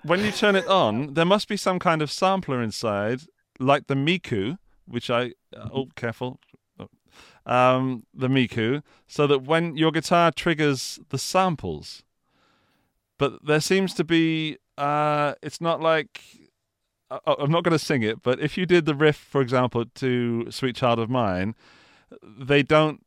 when 0.03 0.19
you 0.25 0.31
turn 0.31 0.55
it 0.57 0.67
on, 0.67 1.13
there 1.13 1.25
must 1.25 1.47
be 1.47 1.55
some 1.55 1.79
kind 1.79 2.01
of 2.01 2.11
sampler 2.11 2.61
inside, 2.61 3.21
like 3.59 3.87
the 3.87 3.93
Miku, 3.95 4.57
which 4.85 5.09
I 5.09 5.33
uh, 5.55 5.69
oh 5.73 5.87
careful, 5.95 6.39
Oh. 6.79 6.89
um, 7.45 8.05
the 8.13 8.27
Miku, 8.27 8.83
so 9.07 9.25
that 9.27 9.43
when 9.43 9.77
your 9.77 9.91
guitar 9.91 10.31
triggers 10.31 10.99
the 11.09 11.17
samples, 11.17 12.03
but 13.17 13.45
there 13.45 13.61
seems 13.61 13.93
to 13.93 14.03
be 14.03 14.57
uh, 14.77 15.35
it's 15.41 15.61
not 15.61 15.79
like 15.79 16.21
I'm 17.09 17.51
not 17.51 17.63
going 17.63 17.77
to 17.77 17.83
sing 17.83 18.01
it, 18.01 18.21
but 18.23 18.39
if 18.39 18.57
you 18.57 18.65
did 18.65 18.85
the 18.85 18.95
riff, 18.95 19.15
for 19.15 19.41
example, 19.41 19.85
to 19.85 20.49
"Sweet 20.49 20.75
Child 20.75 20.99
of 20.99 21.09
Mine," 21.09 21.55
they 22.23 22.63
don't. 22.63 23.05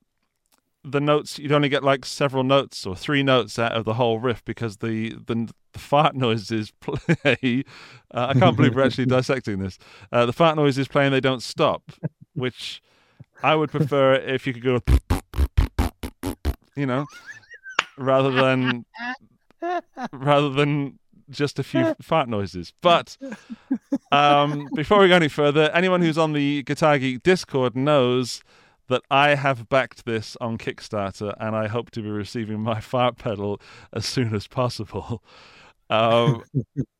The 0.84 1.00
notes 1.00 1.38
you'd 1.38 1.50
only 1.50 1.68
get 1.68 1.82
like 1.82 2.04
several 2.04 2.44
notes 2.44 2.86
or 2.86 2.94
three 2.94 3.24
notes 3.24 3.58
out 3.58 3.72
of 3.72 3.84
the 3.84 3.94
whole 3.94 4.20
riff 4.20 4.44
because 4.44 4.76
the 4.76 5.16
the, 5.26 5.52
the 5.72 5.78
fart 5.78 6.14
noises 6.26 6.72
play. 6.80 7.64
Uh, 8.14 8.26
I 8.28 8.38
can't 8.38 8.56
believe 8.56 8.76
we're 8.76 8.84
actually 8.84 9.06
dissecting 9.16 9.58
this. 9.58 9.78
Uh, 10.12 10.26
the 10.26 10.32
fart 10.32 10.56
noises 10.56 10.86
play 10.86 11.06
and 11.06 11.14
they 11.14 11.20
don't 11.20 11.42
stop, 11.42 11.90
which 12.34 12.82
I 13.42 13.56
would 13.56 13.70
prefer 13.70 14.14
if 14.14 14.46
you 14.46 14.54
could 14.54 14.62
go, 14.62 14.80
you 16.76 16.86
know, 16.86 17.06
rather 17.98 18.30
than 18.30 18.84
rather 20.12 20.50
than 20.50 20.98
just 21.30 21.58
a 21.58 21.62
few 21.62 21.94
fart 22.02 22.28
noises. 22.28 22.72
But 22.80 23.16
um, 24.12 24.68
before 24.74 25.00
we 25.00 25.08
go 25.08 25.16
any 25.16 25.28
further, 25.28 25.70
anyone 25.72 26.02
who's 26.02 26.18
on 26.18 26.32
the 26.32 26.62
Guitar 26.62 26.98
Geek 26.98 27.22
Discord 27.22 27.76
knows 27.76 28.42
that 28.88 29.02
I 29.10 29.34
have 29.34 29.68
backed 29.68 30.04
this 30.04 30.36
on 30.40 30.58
Kickstarter, 30.58 31.34
and 31.40 31.56
I 31.56 31.66
hope 31.66 31.90
to 31.92 32.02
be 32.02 32.08
receiving 32.08 32.60
my 32.60 32.80
fart 32.80 33.18
pedal 33.18 33.60
as 33.92 34.06
soon 34.06 34.34
as 34.34 34.46
possible. 34.46 35.22
Um, 35.90 36.42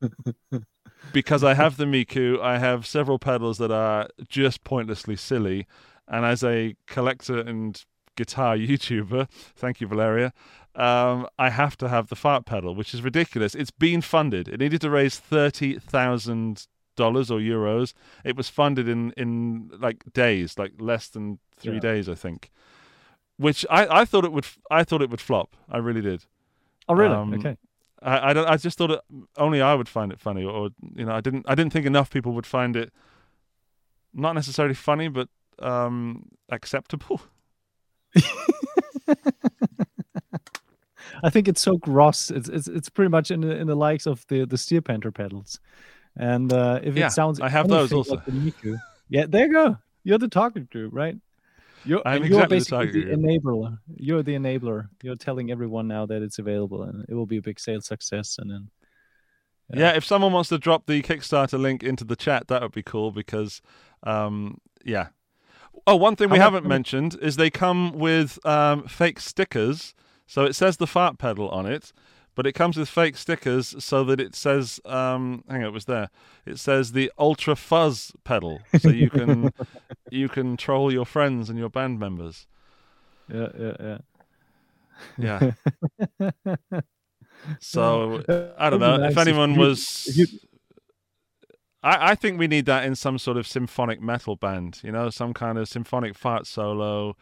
because 1.13 1.43
I 1.43 1.53
have 1.53 1.77
the 1.77 1.85
Miku, 1.85 2.41
I 2.41 2.57
have 2.57 2.85
several 2.85 3.19
pedals 3.19 3.57
that 3.57 3.71
are 3.71 4.09
just 4.27 4.63
pointlessly 4.63 5.15
silly, 5.15 5.67
and 6.07 6.25
as 6.25 6.43
a 6.43 6.75
collector 6.87 7.39
and 7.39 7.83
guitar 8.15 8.57
YouTuber, 8.57 9.29
thank 9.55 9.79
you, 9.79 9.87
Valeria. 9.87 10.33
Um, 10.77 11.27
I 11.39 11.49
have 11.49 11.75
to 11.77 11.89
have 11.89 12.07
the 12.07 12.15
fart 12.15 12.45
pedal, 12.45 12.75
which 12.75 12.93
is 12.93 13.01
ridiculous. 13.01 13.55
It's 13.55 13.71
been 13.71 14.01
funded. 14.01 14.47
It 14.47 14.59
needed 14.59 14.79
to 14.81 14.89
raise 14.89 15.17
thirty 15.19 15.79
thousand 15.79 16.67
dollars 16.95 17.29
or 17.31 17.39
euros. 17.39 17.93
It 18.23 18.35
was 18.37 18.47
funded 18.49 18.87
in 18.87 19.11
in 19.17 19.71
like 19.79 20.03
days, 20.13 20.57
like 20.59 20.73
less 20.79 21.09
than 21.09 21.39
three 21.57 21.73
Yeah. 21.75 21.79
days, 21.79 22.07
I 22.07 22.15
think. 22.15 22.51
Which 23.37 23.65
I, 23.69 24.01
I 24.01 24.05
thought 24.05 24.23
it 24.25 24.31
would 24.31 24.45
I 24.69 24.83
thought 24.83 25.01
it 25.01 25.09
would 25.09 25.21
flop. 25.21 25.55
I 25.69 25.77
really 25.77 26.01
did. 26.01 26.25
Oh, 26.87 26.93
really? 26.95 27.15
Um, 27.15 27.33
okay. 27.33 27.57
I, 28.01 28.29
I 28.29 28.33
don't. 28.33 28.47
I 28.47 28.57
just 28.57 28.77
thought 28.77 28.91
it, 28.91 29.01
only 29.37 29.61
I 29.61 29.73
would 29.73 29.89
find 29.89 30.11
it 30.11 30.19
funny, 30.19 30.43
or 30.43 30.69
you 30.95 31.05
know, 31.05 31.13
I 31.13 31.21
didn't. 31.21 31.45
I 31.49 31.55
didn't 31.55 31.73
think 31.73 31.85
enough 31.87 32.09
people 32.11 32.33
would 32.33 32.45
find 32.45 32.75
it 32.75 32.93
not 34.13 34.33
necessarily 34.33 34.75
funny, 34.75 35.07
but 35.07 35.27
um, 35.59 36.27
acceptable. 36.49 37.21
I 41.23 41.29
think 41.29 41.47
it's 41.47 41.61
so 41.61 41.77
gross. 41.77 42.31
It's 42.31 42.49
it's 42.49 42.67
it's 42.67 42.89
pretty 42.89 43.09
much 43.09 43.31
in 43.31 43.41
the 43.41 43.55
in 43.55 43.67
the 43.67 43.75
likes 43.75 44.05
of 44.05 44.25
the 44.27 44.45
the 44.45 44.57
Steel 44.57 44.81
Panther 44.81 45.11
pedals, 45.11 45.59
and 46.15 46.51
uh, 46.51 46.79
if 46.83 46.95
Yeah, 46.95 47.07
it 47.07 47.11
sounds 47.11 47.39
I 47.39 47.49
have 47.49 47.67
those 47.67 47.91
also. 47.93 48.15
like 48.15 48.25
the 48.25 48.31
Miku, 48.31 48.77
yeah, 49.09 49.25
there 49.27 49.47
you 49.47 49.53
go. 49.53 49.77
You're 50.03 50.17
the 50.19 50.27
target 50.27 50.69
group, 50.69 50.93
right? 50.93 51.15
You're, 51.83 52.01
I'm 52.05 52.23
you're 52.23 52.25
exactly 52.25 52.59
the 52.59 52.65
basically 52.65 52.77
target 52.77 52.93
the 52.93 53.15
group. 53.15 53.43
enabler. 53.43 53.79
You're 53.95 54.23
the 54.23 54.35
enabler. 54.35 54.89
You're 55.03 55.15
telling 55.15 55.51
everyone 55.51 55.87
now 55.87 56.05
that 56.05 56.21
it's 56.21 56.39
available, 56.39 56.83
and 56.83 57.05
it 57.09 57.13
will 57.13 57.25
be 57.25 57.37
a 57.37 57.41
big 57.41 57.59
sales 57.59 57.85
success. 57.85 58.37
And 58.39 58.49
then 58.51 58.69
Yeah. 59.73 59.95
if 59.95 60.05
someone 60.05 60.33
wants 60.33 60.49
to 60.49 60.57
drop 60.57 60.85
the 60.85 61.01
Kickstarter 61.01 61.59
link 61.59 61.83
into 61.83 62.03
the 62.03 62.15
chat, 62.15 62.47
that 62.47 62.61
would 62.61 62.71
be 62.73 62.83
cool 62.83 63.11
because, 63.11 63.61
um, 64.03 64.59
yeah. 64.83 65.07
Oh, 65.85 65.95
one 65.95 66.15
thing 66.15 66.29
we 66.29 66.39
How 66.39 66.45
haven't 66.45 66.65
mentioned 66.67 67.17
is 67.21 67.35
they 67.35 67.49
come 67.49 67.93
with 67.93 68.45
um, 68.45 68.87
fake 68.87 69.19
stickers. 69.19 69.93
So 70.27 70.43
it 70.43 70.53
says 70.53 70.77
the 70.77 70.85
fart 70.87 71.17
pedal 71.17 71.49
on 71.49 71.65
it, 71.65 71.91
but 72.35 72.45
it 72.45 72.51
comes 72.53 72.77
with 72.77 72.87
fake 72.89 73.17
stickers 73.17 73.75
so 73.83 74.03
that 74.03 74.19
it 74.19 74.35
says, 74.35 74.79
um, 74.85 75.43
hang 75.49 75.61
on, 75.63 75.69
it 75.69 75.73
was 75.73 75.85
there. 75.85 76.09
It 76.45 76.59
says 76.59 76.91
the 76.91 77.11
Ultra 77.17 77.55
Fuzz 77.55 78.11
pedal, 78.23 78.59
so 78.79 78.89
you 78.89 79.09
can 79.09 79.51
you 80.11 80.29
can 80.29 80.55
troll 80.57 80.91
your 80.93 81.05
friends 81.05 81.49
and 81.49 81.57
your 81.57 81.69
band 81.69 81.99
members. 81.99 82.45
Yeah, 83.33 83.47
yeah, 83.59 83.97
Yeah. 85.17 85.51
Yeah. 86.19 86.31
so. 87.59 88.23
I 88.57 88.69
don't 88.69 88.79
know 88.79 88.97
be 88.97 89.03
if 89.05 89.15
nice 89.15 89.27
anyone 89.27 89.53
you- 89.53 89.59
was. 89.59 90.17
you- 90.17 90.27
I, 91.83 92.11
I 92.11 92.15
think 92.15 92.39
we 92.39 92.47
need 92.47 92.65
that 92.65 92.85
in 92.85 92.95
some 92.95 93.19
sort 93.19 93.37
of 93.37 93.45
symphonic 93.47 94.01
metal 94.01 94.35
band, 94.35 94.81
you 94.83 94.91
know, 94.91 95.09
some 95.11 95.33
kind 95.33 95.57
of 95.57 95.67
symphonic 95.69 96.15
fart 96.15 96.47
solo. 96.47 97.15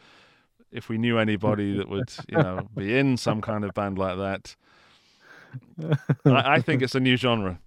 If 0.71 0.89
we 0.89 0.97
knew 0.97 1.17
anybody 1.17 1.77
that 1.77 1.87
would, 1.89 2.11
you 2.27 2.37
know, 2.37 2.67
be 2.75 2.97
in 2.97 3.17
some 3.17 3.41
kind 3.41 3.63
of 3.63 3.73
band 3.73 3.97
like 3.97 4.17
that, 4.17 4.55
I, 6.25 6.55
I 6.55 6.61
think 6.61 6.81
it's 6.81 6.95
a 6.95 6.99
new 6.99 7.15
genre. 7.17 7.59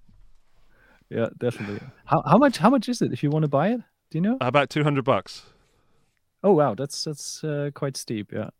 yeah, 1.08 1.28
definitely. 1.38 1.80
How 2.04 2.22
how 2.26 2.36
much 2.38 2.58
how 2.58 2.70
much 2.70 2.88
is 2.88 3.00
it 3.00 3.12
if 3.12 3.22
you 3.22 3.30
want 3.30 3.44
to 3.44 3.48
buy 3.48 3.68
it? 3.68 3.80
Do 4.10 4.18
you 4.18 4.20
know? 4.22 4.36
About 4.40 4.68
two 4.70 4.84
hundred 4.84 5.04
bucks. 5.04 5.46
Oh 6.42 6.52
wow, 6.52 6.74
that's 6.74 7.04
that's 7.04 7.42
uh, 7.42 7.70
quite 7.74 7.96
steep. 7.96 8.32
Yeah. 8.32 8.50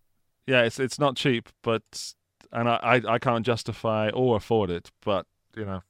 Yeah, 0.47 0.62
it's 0.62 0.80
it's 0.80 0.99
not 0.99 1.16
cheap, 1.16 1.51
but 1.62 1.82
and 2.53 2.68
I, 2.68 2.76
I, 2.82 3.14
I 3.14 3.18
can't 3.18 3.45
justify 3.45 4.09
or 4.11 4.36
afford 4.36 4.70
it, 4.70 4.91
but 5.03 5.26
you 5.55 5.66
know, 5.66 5.82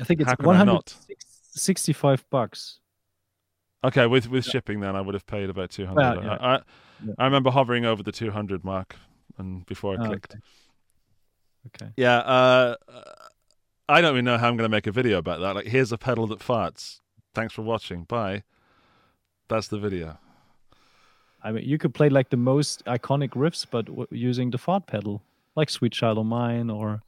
I 0.00 0.04
think 0.04 0.20
it's 0.20 0.30
I 0.30 0.34
not? 0.42 0.44
165 0.44 2.24
bucks. 2.30 2.80
okay, 3.84 4.06
with 4.06 4.28
with 4.28 4.44
shipping, 4.44 4.80
then 4.80 4.96
I 4.96 5.00
would 5.00 5.14
have 5.14 5.26
paid 5.26 5.50
about 5.50 5.70
two 5.70 5.86
hundred. 5.86 6.16
Well, 6.16 6.24
yeah. 6.24 6.58
I, 7.00 7.04
I 7.04 7.08
Yeah. 7.08 7.14
I 7.18 7.24
remember 7.24 7.50
hovering 7.50 7.84
over 7.84 8.02
the 8.02 8.12
two 8.12 8.30
hundred 8.30 8.64
mark, 8.64 8.96
and 9.38 9.64
before 9.66 9.94
I 9.94 10.02
Oh, 10.02 10.06
clicked. 10.06 10.36
Okay. 11.68 11.90
Yeah, 11.96 12.18
uh, 12.18 12.76
I 13.88 14.00
don't 14.00 14.12
even 14.14 14.24
know 14.24 14.36
how 14.38 14.48
I'm 14.48 14.56
going 14.56 14.68
to 14.68 14.74
make 14.76 14.86
a 14.86 14.92
video 14.92 15.18
about 15.18 15.40
that. 15.40 15.54
Like, 15.54 15.66
here's 15.66 15.92
a 15.92 15.98
pedal 15.98 16.26
that 16.28 16.40
farts. 16.40 17.00
Thanks 17.34 17.54
for 17.54 17.62
watching. 17.62 18.04
Bye. 18.04 18.42
That's 19.48 19.68
the 19.68 19.78
video. 19.78 20.18
I 21.42 21.52
mean, 21.52 21.64
you 21.64 21.76
could 21.78 21.92
play 21.94 22.08
like 22.08 22.30
the 22.30 22.36
most 22.36 22.84
iconic 22.86 23.30
riffs, 23.30 23.66
but 23.70 23.86
w- 23.86 24.06
using 24.10 24.50
the 24.50 24.58
fart 24.58 24.86
pedal, 24.86 25.22
like 25.54 25.68
"Sweet 25.68 25.92
Child 25.92 26.18
of 26.18 26.26
Mine" 26.26 26.70
or 26.70 27.02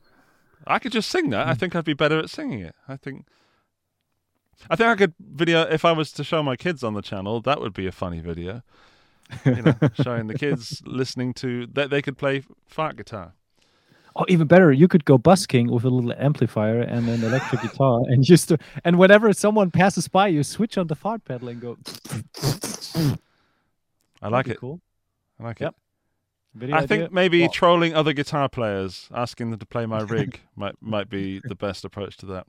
I 0.67 0.79
could 0.79 0.93
just 0.93 1.09
sing 1.11 1.31
that. 1.31 1.47
I 1.49 1.53
Mm. 1.53 1.59
think 1.59 1.77
I'd 1.77 1.85
be 1.85 1.95
better 1.95 2.19
at 2.19 2.29
singing 2.29 2.61
it. 2.61 2.75
I 2.89 2.97
think. 2.97 3.27
I 4.71 4.77
think 4.77 4.89
I 4.89 4.97
could 4.97 5.15
video 5.19 5.63
if 5.63 5.85
I 5.85 5.93
was 5.93 6.13
to 6.13 6.25
show 6.25 6.43
my 6.43 6.57
kids 6.57 6.83
on 6.83 6.95
the 6.95 7.03
channel. 7.03 7.41
That 7.41 7.61
would 7.61 7.73
be 7.75 7.87
a 7.87 7.93
funny 7.93 8.21
video. 8.21 8.63
You 9.45 9.63
know, 9.63 9.75
showing 10.03 10.27
the 10.27 10.35
kids 10.39 10.83
listening 10.87 11.35
to 11.35 11.67
that 11.69 11.91
they 11.91 12.03
could 12.03 12.17
play 12.19 12.43
fart 12.67 12.97
guitar. 12.97 13.33
Oh, 14.19 14.25
even 14.29 14.47
better, 14.47 14.73
you 14.73 14.89
could 14.89 15.05
go 15.05 15.19
busking 15.19 15.71
with 15.71 15.85
a 15.85 15.91
little 15.91 16.13
amplifier 16.17 16.81
and 16.81 17.07
an 17.09 17.23
electric 17.23 17.61
guitar, 17.61 18.01
and 18.09 18.25
just 18.25 18.49
to, 18.49 18.59
and 18.83 18.99
whenever 18.99 19.31
someone 19.35 19.71
passes 19.71 20.09
by, 20.09 20.29
you 20.29 20.43
switch 20.43 20.79
on 20.79 20.87
the 20.87 20.95
fart 20.95 21.23
pedal 21.27 21.49
and 21.49 21.61
go. 21.61 21.77
I 24.23 24.29
like 24.29 24.49
it. 24.49 24.59
Cool. 24.59 24.81
I 25.39 25.45
like 25.45 25.61
Yep. 25.61 25.69
it. 25.71 26.59
Video 26.59 26.77
I 26.77 26.79
idea? 26.81 26.89
think 26.89 27.13
maybe 27.13 27.41
Well, 27.43 27.51
trolling 27.51 27.95
other 27.95 28.15
guitar 28.15 28.49
players, 28.49 29.09
asking 29.13 29.51
them 29.51 29.59
to 29.59 29.67
play 29.67 29.85
my 29.85 30.01
rig, 30.01 30.41
might 30.57 30.77
might 30.81 31.11
be 31.11 31.41
the 31.45 31.55
best 31.55 31.85
approach 31.85 32.17
to 32.19 32.27
that. 32.27 32.47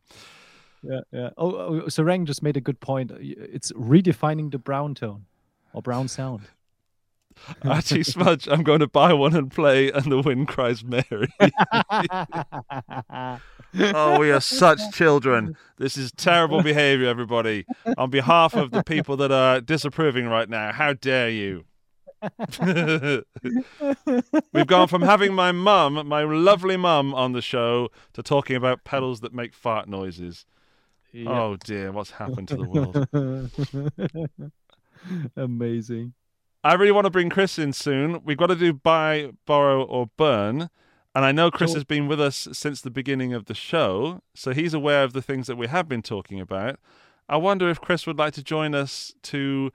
Yeah, 0.82 1.00
yeah. 1.12 1.30
Oh, 1.38 1.54
oh, 1.58 1.82
Sarang 1.88 2.24
just 2.26 2.42
made 2.42 2.56
a 2.56 2.62
good 2.62 2.80
point. 2.80 3.12
It's 3.20 3.74
redefining 3.74 4.52
the 4.52 4.58
brown 4.60 4.96
tone 4.96 5.26
or 5.74 5.82
brown 5.82 6.08
sound. 6.08 6.42
Actually, 7.64 8.04
Smudge, 8.04 8.48
I'm 8.48 8.64
going 8.64 8.80
to 8.80 8.88
buy 8.88 9.14
one 9.14 9.36
and 9.36 9.52
play, 9.52 9.92
and 9.92 10.12
the 10.12 10.22
wind 10.22 10.48
cries 10.48 10.84
Mary. 10.84 11.30
oh, 13.96 14.20
we 14.20 14.32
are 14.32 14.42
such 14.42 14.80
children. 14.92 15.56
This 15.78 15.98
is 15.98 16.12
terrible 16.12 16.62
behavior, 16.62 17.08
everybody. 17.08 17.66
On 17.98 18.10
behalf 18.10 18.56
of 18.56 18.72
the 18.72 18.84
people 18.84 19.18
that 19.18 19.32
are 19.32 19.62
disapproving 19.62 20.28
right 20.28 20.50
now, 20.50 20.72
how 20.72 20.94
dare 20.94 21.30
you? 21.30 21.66
We've 24.54 24.68
gone 24.68 24.88
from 24.88 25.04
having 25.04 25.34
my 25.34 25.52
mum, 25.52 26.08
my 26.08 26.24
lovely 26.24 26.78
mum, 26.78 27.14
on 27.14 27.34
the 27.34 27.42
show 27.42 27.90
to 28.14 28.24
talking 28.24 28.56
about 28.56 28.84
pedals 28.84 29.20
that 29.22 29.34
make 29.34 29.54
fart 29.54 29.88
noises. 29.88 30.46
Yeah. 31.12 31.30
Oh 31.30 31.58
dear, 31.58 31.92
what's 31.92 32.12
happened 32.12 32.48
to 32.50 32.58
the 32.58 32.64
world? 32.64 33.08
Amazing. 35.36 36.14
I 36.68 36.74
really 36.74 36.92
want 36.92 37.06
to 37.06 37.10
bring 37.10 37.30
Chris 37.30 37.58
in 37.58 37.72
soon. 37.72 38.22
We've 38.26 38.36
got 38.36 38.48
to 38.48 38.56
do 38.56 38.74
buy, 38.74 39.32
borrow, 39.46 39.84
or 39.84 40.08
burn. 40.18 40.70
And 41.16 41.24
I 41.24 41.32
know 41.32 41.50
Chris 41.50 41.74
has 41.74 41.86
been 41.86 42.10
with 42.10 42.20
us 42.20 42.50
since 42.52 42.82
the 42.82 42.90
beginning 42.90 43.32
of 43.34 43.46
the 43.46 43.54
show, 43.54 44.22
so 44.36 44.52
he's 44.52 44.74
aware 44.74 45.06
of 45.06 45.14
the 45.14 45.22
things 45.22 45.48
that 45.48 45.56
we 45.56 45.68
have 45.68 45.88
been 45.88 46.02
talking 46.02 46.42
about. 46.42 46.78
I 47.30 47.38
wonder 47.38 47.70
if 47.70 47.80
Chris 47.80 48.06
would 48.06 48.20
like 48.20 48.34
to 48.34 48.44
join 48.44 48.76
us 48.76 49.14
to 49.24 49.72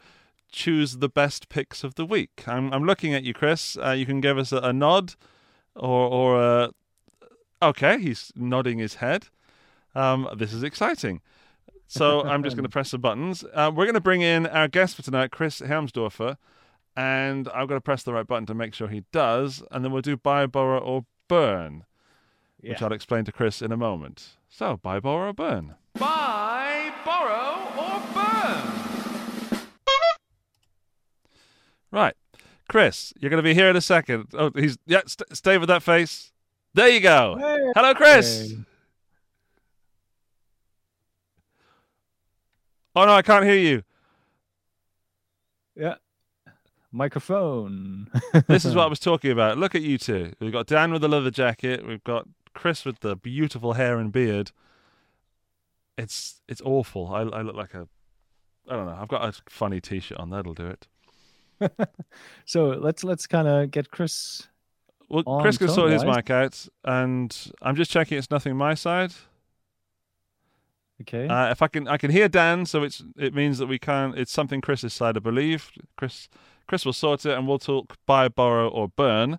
choose 0.50 0.98
the 0.98 1.08
best 1.08 1.48
picks 1.48 1.82
of 1.82 1.94
the 1.94 2.04
week. 2.04 2.44
I'm, 2.46 2.70
I'm 2.74 2.84
looking 2.84 3.14
at 3.14 3.24
you, 3.24 3.32
Chris. 3.32 3.78
Uh, 3.82 3.92
you 3.92 4.04
can 4.04 4.20
give 4.20 4.36
us 4.36 4.52
a, 4.52 4.58
a 4.58 4.72
nod 4.74 5.14
or, 5.74 6.10
or 6.10 6.42
a. 6.42 6.70
Okay, 7.62 8.00
he's 8.00 8.34
nodding 8.36 8.76
his 8.76 8.96
head. 8.96 9.28
Um, 9.94 10.28
this 10.36 10.52
is 10.52 10.62
exciting. 10.62 11.22
So 11.86 12.22
I'm 12.22 12.42
just 12.42 12.54
going 12.54 12.64
to 12.68 12.68
press 12.68 12.90
the 12.90 12.98
buttons. 12.98 13.46
Uh, 13.54 13.72
we're 13.74 13.86
going 13.86 13.94
to 13.94 14.00
bring 14.00 14.20
in 14.20 14.46
our 14.46 14.68
guest 14.68 14.96
for 14.96 15.00
tonight, 15.00 15.30
Chris 15.30 15.62
Hermsdörfer 15.62 16.36
and 16.96 17.48
I've 17.48 17.68
got 17.68 17.74
to 17.74 17.80
press 17.80 18.02
the 18.02 18.12
right 18.12 18.26
button 18.26 18.46
to 18.46 18.54
make 18.54 18.74
sure 18.74 18.88
he 18.88 19.04
does, 19.12 19.62
and 19.70 19.84
then 19.84 19.92
we'll 19.92 20.02
do 20.02 20.16
buy, 20.16 20.46
borrow, 20.46 20.78
or 20.78 21.04
burn, 21.28 21.84
which 22.60 22.82
I'll 22.82 22.92
explain 22.92 23.24
to 23.24 23.32
Chris 23.32 23.62
in 23.62 23.72
a 23.72 23.76
moment. 23.76 24.36
So, 24.48 24.76
buy, 24.76 25.00
borrow, 25.00 25.30
or 25.30 25.32
burn. 25.32 25.74
Buy, 25.94 26.92
borrow, 27.04 27.68
or 27.78 28.00
burn. 28.14 29.58
Right, 31.90 32.14
Chris, 32.68 33.12
you're 33.18 33.30
going 33.30 33.42
to 33.42 33.42
be 33.42 33.54
here 33.54 33.68
in 33.68 33.76
a 33.76 33.80
second. 33.82 34.28
Oh, 34.32 34.50
he's 34.54 34.78
yeah. 34.86 35.02
St- 35.06 35.36
stay 35.36 35.58
with 35.58 35.68
that 35.68 35.82
face. 35.82 36.32
There 36.74 36.88
you 36.88 37.00
go. 37.00 37.36
Hello, 37.74 37.94
Chris. 37.94 38.50
Hey. 38.50 38.56
Oh 42.96 43.04
no, 43.04 43.12
I 43.12 43.22
can't 43.22 43.44
hear 43.44 43.56
you. 43.56 43.82
Yeah. 45.74 45.94
Microphone. 46.92 48.08
This 48.46 48.64
is 48.64 48.74
what 48.74 48.84
I 48.84 48.86
was 48.90 49.00
talking 49.00 49.30
about. 49.30 49.58
Look 49.58 49.74
at 49.74 49.82
you 49.82 49.98
two. 49.98 50.32
We've 50.40 50.52
got 50.52 50.66
Dan 50.66 50.92
with 50.92 51.00
the 51.00 51.08
leather 51.08 51.30
jacket. 51.30 51.86
We've 51.86 52.04
got 52.04 52.28
Chris 52.54 52.84
with 52.84 53.00
the 53.00 53.16
beautiful 53.16 53.72
hair 53.72 53.98
and 53.98 54.12
beard. 54.12 54.52
It's 55.96 56.42
it's 56.48 56.60
awful. 56.62 57.08
I, 57.08 57.20
I 57.22 57.42
look 57.42 57.56
like 57.56 57.74
a. 57.74 57.88
I 58.68 58.76
don't 58.76 58.86
know. 58.86 58.96
I've 58.98 59.08
got 59.08 59.24
a 59.24 59.40
funny 59.48 59.80
T-shirt 59.80 60.18
on. 60.18 60.30
That'll 60.30 60.54
do 60.54 60.66
it. 60.66 60.86
so 62.44 62.68
let's 62.68 63.04
let's 63.04 63.26
kind 63.26 63.48
of 63.48 63.70
get 63.70 63.90
Chris. 63.90 64.48
Well, 65.08 65.40
Chris 65.42 65.58
can 65.58 65.68
sort 65.68 65.92
his 65.92 66.04
mic 66.04 66.30
out, 66.30 66.66
and 66.84 67.36
I'm 67.60 67.76
just 67.76 67.90
checking 67.90 68.16
it's 68.18 68.30
nothing 68.30 68.56
my 68.56 68.74
side. 68.74 69.12
Okay. 71.02 71.26
Uh, 71.26 71.50
if 71.50 71.62
I 71.62 71.68
can, 71.68 71.88
I 71.88 71.96
can 71.96 72.10
hear 72.10 72.28
Dan, 72.28 72.64
so 72.64 72.82
it's 72.82 73.02
it 73.16 73.34
means 73.34 73.58
that 73.58 73.66
we 73.66 73.78
can't. 73.78 74.16
It's 74.16 74.32
something 74.32 74.60
Chris's 74.60 74.94
side, 74.94 75.16
I 75.16 75.20
believe. 75.20 75.70
Chris, 75.96 76.28
Chris 76.72 76.86
will 76.86 76.94
sort 76.94 77.26
it, 77.26 77.36
and 77.36 77.46
we'll 77.46 77.58
talk 77.58 77.98
buy, 78.06 78.28
borrow, 78.28 78.66
or 78.66 78.88
burn. 78.88 79.38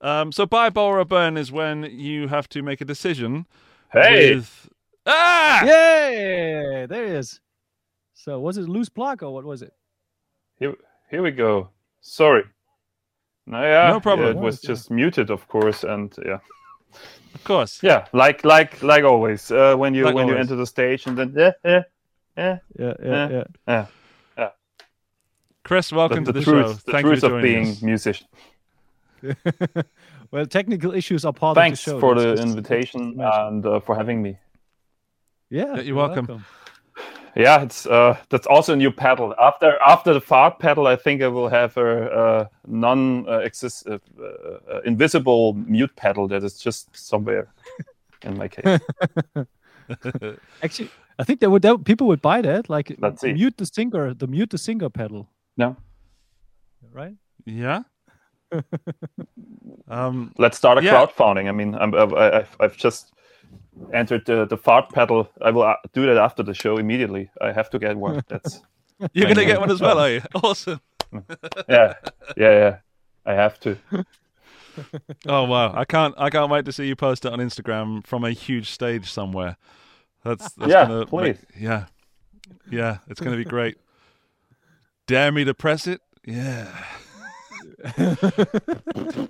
Um, 0.00 0.32
so 0.32 0.44
buy, 0.44 0.70
borrow, 0.70 1.02
or 1.02 1.04
burn 1.04 1.36
is 1.36 1.52
when 1.52 1.84
you 1.84 2.26
have 2.26 2.48
to 2.48 2.62
make 2.62 2.80
a 2.80 2.84
decision. 2.84 3.46
Hey, 3.92 4.34
With... 4.34 4.68
Ah! 5.06 5.62
Yay! 5.64 6.86
There 6.88 7.06
he 7.06 7.12
is. 7.12 7.38
So 8.14 8.40
was 8.40 8.58
it 8.58 8.62
loose 8.62 8.88
plug 8.88 9.22
or 9.22 9.32
what 9.32 9.44
was 9.44 9.62
it? 9.62 9.72
here, 10.58 10.74
here 11.08 11.22
we 11.22 11.30
go. 11.30 11.68
Sorry. 12.00 12.42
No, 13.46 13.62
yeah, 13.62 13.92
No 13.92 14.00
problem. 14.00 14.26
yeah, 14.34 14.40
it 14.40 14.44
was 14.44 14.58
Yeah. 14.64 14.68
just 14.68 14.90
muted, 14.90 15.30
of 15.30 15.46
course, 15.46 15.84
and 15.84 16.12
yeah, 16.26 16.40
Of 17.36 17.44
course. 17.44 17.80
yeah, 17.84 18.06
like 18.12 18.44
like 18.44 18.82
like 18.82 19.04
always. 19.04 19.52
Uh, 19.52 19.76
when 19.76 19.94
you 19.94 20.06
Like 20.06 20.16
when 20.16 20.26
you 20.26 20.34
enter 20.34 20.56
the 20.56 20.66
stage, 20.66 21.06
and 21.06 21.16
then 21.16 21.32
yeah, 21.36 21.52
yeah, 21.64 21.82
yeah. 22.36 22.58
Yeah, 22.76 22.94
yeah, 23.00 23.28
Yeah. 23.30 23.44
yeah. 23.68 23.86
Chris, 25.68 25.92
welcome 25.92 26.24
the, 26.24 26.32
to 26.32 26.38
the, 26.38 26.44
truth, 26.44 26.66
show. 26.66 26.72
the 26.72 26.92
Thank 26.92 27.04
truth 27.04 27.22
you 27.22 27.28
for 27.28 27.36
of 27.36 27.42
joining 27.42 27.62
being 27.62 27.68
us. 27.72 27.82
musician. 27.82 28.26
well, 30.30 30.46
technical 30.46 30.94
issues 30.94 31.26
are 31.26 31.32
part 31.34 31.56
Thanks 31.56 31.86
of 31.86 32.00
the 32.00 32.00
show. 32.00 32.14
Thanks 32.14 32.22
for 32.22 32.26
that's 32.26 32.40
the 32.40 32.46
invitation 32.46 33.20
and 33.20 33.66
uh, 33.66 33.78
for 33.80 33.94
having 33.94 34.22
me. 34.22 34.38
Yeah, 35.50 35.74
Yeah, 35.74 35.82
you're 35.82 35.96
welcome. 35.96 36.42
Yeah, 37.36 37.60
it's 37.60 37.84
uh, 37.84 38.16
that's 38.30 38.46
also 38.46 38.72
a 38.72 38.76
new 38.76 38.90
pedal. 38.90 39.34
After 39.38 39.78
after 39.86 40.14
the 40.14 40.22
fart 40.22 40.58
pedal, 40.58 40.86
I 40.86 40.96
think 40.96 41.20
I 41.20 41.28
will 41.28 41.50
have 41.50 41.76
a, 41.76 42.48
a 42.48 42.50
non 42.66 43.28
uh, 43.28 43.40
exist 43.40 43.86
uh, 43.86 43.98
uh, 44.18 44.80
invisible 44.86 45.52
mute 45.52 45.94
pedal 45.96 46.28
that 46.28 46.42
is 46.44 46.58
just 46.58 46.96
somewhere 46.96 47.52
in 48.22 48.38
my 48.38 48.48
case. 48.48 48.80
Actually, 50.62 50.90
I 51.18 51.24
think 51.24 51.40
that 51.40 51.50
would 51.50 51.60
that, 51.60 51.84
people 51.84 52.06
would 52.06 52.22
buy 52.22 52.40
that. 52.40 52.70
Like 52.70 52.96
Let's 52.98 53.20
see. 53.20 53.34
mute 53.34 53.58
the 53.58 53.66
singer, 53.66 54.14
the 54.14 54.26
mute 54.26 54.48
the 54.48 54.58
singer 54.58 54.88
pedal, 54.88 55.28
no, 55.58 55.76
right? 56.92 57.14
Yeah. 57.44 57.82
Um, 59.88 60.32
Let's 60.38 60.56
start 60.58 60.76
a 60.78 60.82
Yeah. 60.82 60.92
crowdfunding. 60.94 61.48
I 61.48 61.52
mean, 61.52 61.74
I'm, 61.74 61.94
I, 61.94 62.38
I've, 62.40 62.56
I've 62.60 62.76
just 62.76 63.12
entered 63.94 64.26
the, 64.26 64.44
the 64.44 64.56
fart 64.58 64.90
pedal. 64.92 65.30
I 65.40 65.50
will 65.50 65.62
uh, 65.62 65.76
do 65.94 66.04
that 66.06 66.18
after 66.18 66.42
the 66.42 66.52
show 66.52 66.76
immediately. 66.76 67.30
I 67.40 67.52
have 67.52 67.70
to 67.70 67.78
get 67.78 67.96
one. 67.96 68.22
That's 68.28 68.60
you're 69.14 69.28
gonna 69.28 69.46
get 69.46 69.60
one 69.60 69.70
as 69.70 69.80
well, 69.80 69.98
are 69.98 70.10
you? 70.10 70.20
Awesome. 70.34 70.80
yeah, 71.68 71.94
yeah, 72.36 72.52
yeah. 72.52 72.76
I 73.24 73.32
have 73.32 73.58
to. 73.60 73.78
Oh 75.26 75.44
wow, 75.44 75.72
I 75.74 75.84
can't 75.86 76.14
I 76.18 76.28
can't 76.30 76.50
wait 76.50 76.64
to 76.66 76.72
see 76.72 76.86
you 76.86 76.96
post 76.96 77.24
it 77.24 77.32
on 77.32 77.38
Instagram 77.38 78.06
from 78.06 78.24
a 78.24 78.30
huge 78.32 78.70
stage 78.70 79.10
somewhere. 79.10 79.56
That's, 80.24 80.52
that's 80.52 80.70
Yeah, 80.70 80.86
gonna 80.86 81.06
please. 81.06 81.38
make- 81.54 81.62
yeah, 81.62 81.86
yeah, 82.70 82.98
it's 83.08 83.20
gonna 83.20 83.36
be 83.38 83.44
great. 83.44 83.78
Dare 85.08 85.32
me 85.32 85.42
to 85.44 85.54
press 85.54 85.86
it? 85.86 86.02
Yeah. 86.26 86.68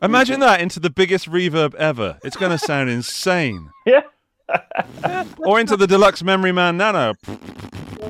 Imagine 0.02 0.40
that 0.40 0.60
into 0.60 0.80
the 0.80 0.90
biggest 0.90 1.30
reverb 1.30 1.74
ever. 1.76 2.18
It's 2.24 2.36
gonna 2.36 2.58
sound 2.58 2.90
insane. 2.90 3.70
Yeah. 3.86 5.24
Or 5.38 5.60
into 5.60 5.76
the 5.76 5.86
deluxe 5.86 6.22
Memory 6.22 6.52
Man 6.52 6.78
Nano. 6.78 7.12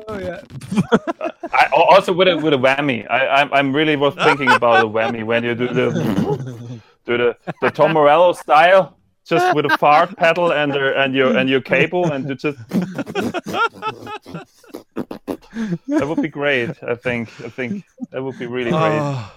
Oh 0.07 0.17
yeah. 0.17 0.41
I 1.53 1.67
also 1.73 2.13
with 2.13 2.29
a 2.29 2.37
with 2.37 2.53
a 2.53 2.57
whammy. 2.57 3.05
I 3.09 3.27
I'm, 3.27 3.53
I'm 3.53 3.75
really 3.75 3.97
was 3.97 4.15
thinking 4.15 4.49
about 4.49 4.85
a 4.85 4.87
whammy 4.87 5.25
when 5.25 5.43
you 5.43 5.53
do 5.53 5.67
the 5.67 5.91
do 7.05 7.17
the 7.17 7.37
the 7.61 7.71
Tom 7.71 7.91
Morello 7.91 8.31
style, 8.31 8.95
just 9.29 9.55
with 9.55 9.65
a 9.65 9.77
fart 9.77 10.17
pedal 10.17 10.51
and 10.51 10.73
the, 10.73 10.99
and 10.99 11.13
your 11.13 11.37
and 11.37 11.49
your 11.49 11.61
cable, 11.61 12.11
and 12.11 12.27
you 12.27 12.35
just 12.35 12.57
that 15.87 16.07
would 16.07 16.21
be 16.21 16.27
great. 16.27 16.71
I 16.83 16.95
think 16.95 17.29
I 17.41 17.49
think 17.49 17.85
that 18.11 18.23
would 18.23 18.39
be 18.39 18.47
really 18.47 18.71
great. 18.71 18.99
Oh, 18.99 19.31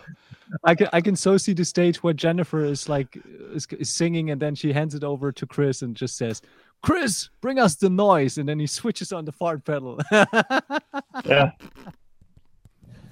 I 0.64 0.74
can 0.74 0.88
I 0.92 1.00
can 1.00 1.16
so 1.16 1.36
see 1.36 1.52
the 1.52 1.64
stage 1.64 2.02
where 2.02 2.14
Jennifer 2.14 2.64
is 2.64 2.88
like 2.88 3.18
is, 3.54 3.66
is 3.78 3.90
singing 3.90 4.30
and 4.30 4.40
then 4.40 4.54
she 4.54 4.72
hands 4.72 4.94
it 4.94 5.04
over 5.04 5.32
to 5.32 5.46
Chris 5.46 5.82
and 5.82 5.94
just 5.94 6.16
says, 6.16 6.42
"Chris, 6.82 7.28
bring 7.40 7.58
us 7.58 7.76
the 7.76 7.90
noise," 7.90 8.38
and 8.38 8.48
then 8.48 8.58
he 8.58 8.66
switches 8.66 9.12
on 9.12 9.24
the 9.24 9.32
fart 9.32 9.64
pedal. 9.64 9.98
yeah. 11.24 11.52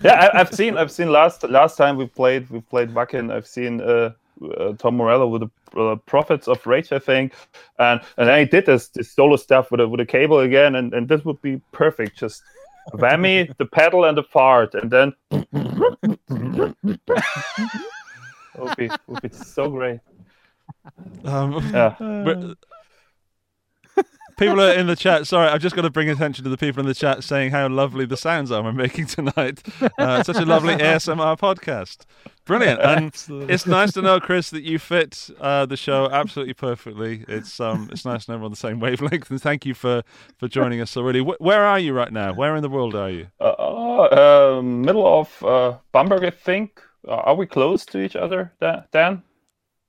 Yeah, 0.03 0.14
I, 0.14 0.41
I've 0.41 0.55
seen. 0.55 0.78
I've 0.78 0.91
seen 0.91 1.12
last 1.12 1.43
last 1.45 1.76
time 1.76 1.99
we 1.99 2.07
played. 2.07 2.49
We 2.49 2.61
played 2.61 2.95
back 2.95 3.11
Wacken. 3.11 3.31
I've 3.31 3.47
seen 3.47 3.83
uh, 3.83 4.12
uh, 4.59 4.72
Tom 4.74 4.97
Morello 4.97 5.26
with 5.28 5.43
the 5.43 5.51
uh, 5.80 5.97
Prophets 6.07 6.49
of 6.49 6.64
Rage, 6.66 6.93
I 6.93 6.99
think, 6.99 7.34
and 7.78 8.01
and 8.16 8.28
then 8.28 8.38
he 8.41 8.45
did 8.45 8.66
this, 8.66 8.88
this 8.88 9.12
solo 9.12 9.36
stuff 9.36 9.70
with 9.70 9.80
a 9.80 9.88
with 9.88 10.01
a 10.01 10.07
cable 10.07 10.41
again, 10.41 10.74
and, 10.76 10.93
and 10.95 11.09
this 11.09 11.24
would 11.24 11.41
be 11.43 11.61
perfect. 11.72 12.18
Just 12.18 12.43
whammy, 12.95 13.55
the 13.59 13.66
pedal, 13.66 14.05
and 14.05 14.16
the 14.16 14.22
fart, 14.22 14.74
and 14.74 14.91
then 14.91 15.12
it 15.30 15.49
would 18.59 18.76
be 18.76 18.91
would 19.07 19.22
be 19.22 19.28
so 19.30 19.68
great. 19.70 20.01
um, 21.24 21.53
Yeah, 21.72 21.95
But- 21.99 22.57
people 24.41 24.61
are 24.61 24.72
in 24.72 24.88
the 24.88 24.97
chat. 24.97 25.26
Sorry, 25.28 25.49
I've 25.49 25.61
just 25.61 25.76
got 25.76 25.82
to 25.82 25.91
bring 25.91 26.09
attention 26.11 26.43
to 26.43 26.51
the 26.51 26.57
people 26.57 26.80
in 26.80 26.86
the 26.86 26.95
chat 26.95 27.22
saying 27.22 27.53
how 27.53 27.68
lovely 27.68 28.07
the 28.07 28.16
sounds 28.16 28.51
are 28.51 28.62
we're 28.62 28.72
making 28.72 29.07
tonight. 29.07 29.62
Uh, 29.99 30.22
such 30.24 30.36
a 30.36 30.45
lovely 30.45 30.74
ASMR 30.76 31.38
podcast. 31.38 32.07
Brilliant. 32.47 32.80
And 32.80 33.05
Absolutely. 33.07 33.55
it's 33.55 33.66
nice 33.66 33.93
to 33.93 34.03
know, 34.03 34.18
Chris, 34.18 34.51
that 34.51 34.64
you 34.64 34.78
fit 34.80 35.30
uh, 35.41 35.66
the 35.66 35.76
show 35.76 36.09
absolutely 36.12 36.55
perfectly. 36.55 37.24
It's 37.28 37.61
um, 37.61 37.88
it's 37.93 38.05
nice 38.05 38.24
to 38.24 38.32
know 38.32 38.38
we're 38.38 38.47
on 38.47 38.51
the 38.51 38.57
same 38.57 38.80
wavelength. 38.80 39.30
And 39.30 39.41
thank 39.41 39.64
you 39.64 39.74
for 39.74 40.03
for 40.38 40.49
joining 40.49 40.80
us. 40.80 40.91
So 40.91 41.03
really, 41.03 41.20
Wh- 41.20 41.41
where 41.41 41.64
are 41.64 41.78
you 41.78 41.93
right 41.93 42.12
now? 42.12 42.32
Where 42.32 42.57
in 42.57 42.62
the 42.62 42.68
world 42.70 42.97
are 42.97 43.11
you? 43.11 43.28
uh, 43.41 43.45
uh, 43.45 44.62
middle 44.62 45.07
of 45.20 45.43
uh, 45.45 45.78
Bamberg, 45.93 46.24
I 46.24 46.30
think. 46.30 46.82
Uh, 47.07 47.12
are 47.12 47.34
we 47.34 47.47
close 47.47 47.86
to 47.86 47.99
each 48.03 48.16
other, 48.16 48.53
Dan? 48.61 48.84
Dan? 48.93 49.22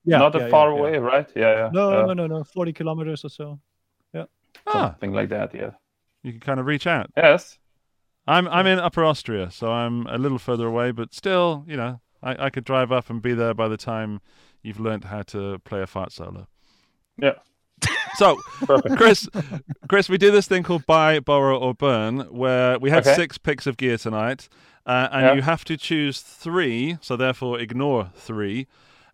yeah, 0.04 0.18
Not 0.18 0.34
yeah, 0.34 0.40
that 0.40 0.50
far 0.50 0.72
yeah. 0.72 0.78
away, 0.78 0.98
right? 0.98 1.28
Yeah, 1.34 1.52
yeah. 1.56 1.70
No, 1.72 1.92
uh, 1.92 2.06
no, 2.06 2.12
no, 2.14 2.26
no. 2.26 2.44
Forty 2.44 2.72
kilometers 2.72 3.24
or 3.24 3.28
so. 3.30 3.58
Ah, 4.66 4.90
something 4.90 5.12
like 5.12 5.28
that. 5.30 5.54
Yeah. 5.54 5.70
you 6.22 6.32
can 6.32 6.40
kind 6.40 6.60
of 6.60 6.66
reach 6.66 6.86
out. 6.86 7.10
Yes. 7.16 7.58
I'm 8.26 8.46
I'm 8.48 8.66
in 8.66 8.78
Upper 8.78 9.04
Austria, 9.04 9.50
so 9.50 9.72
I'm 9.72 10.06
a 10.06 10.16
little 10.18 10.38
further 10.38 10.66
away, 10.66 10.92
but 10.92 11.12
still, 11.12 11.64
you 11.66 11.76
know, 11.76 12.00
I, 12.22 12.46
I 12.46 12.50
could 12.50 12.64
drive 12.64 12.92
up 12.92 13.10
and 13.10 13.20
be 13.20 13.34
there 13.34 13.54
by 13.54 13.66
the 13.68 13.76
time 13.76 14.20
you've 14.62 14.78
learned 14.78 15.04
how 15.04 15.22
to 15.22 15.58
play 15.64 15.82
a 15.82 15.86
fart 15.86 16.12
solo. 16.12 16.46
Yeah. 17.20 17.34
So, 18.16 18.36
Perfect. 18.66 18.96
Chris, 18.98 19.26
Chris, 19.88 20.10
we 20.10 20.18
do 20.18 20.30
this 20.30 20.46
thing 20.46 20.62
called 20.62 20.84
buy, 20.84 21.18
borrow, 21.18 21.58
or 21.58 21.72
burn, 21.72 22.20
where 22.30 22.78
we 22.78 22.90
had 22.90 23.06
Okay. 23.06 23.14
six 23.14 23.38
picks 23.38 23.66
of 23.66 23.78
gear 23.78 23.96
tonight, 23.96 24.50
uh, 24.84 25.08
and 25.10 25.22
Yeah. 25.26 25.32
you 25.32 25.40
have 25.42 25.64
to 25.64 25.78
choose 25.78 26.20
three. 26.20 26.98
So 27.00 27.16
therefore, 27.16 27.58
ignore 27.58 28.10
three, 28.14 28.66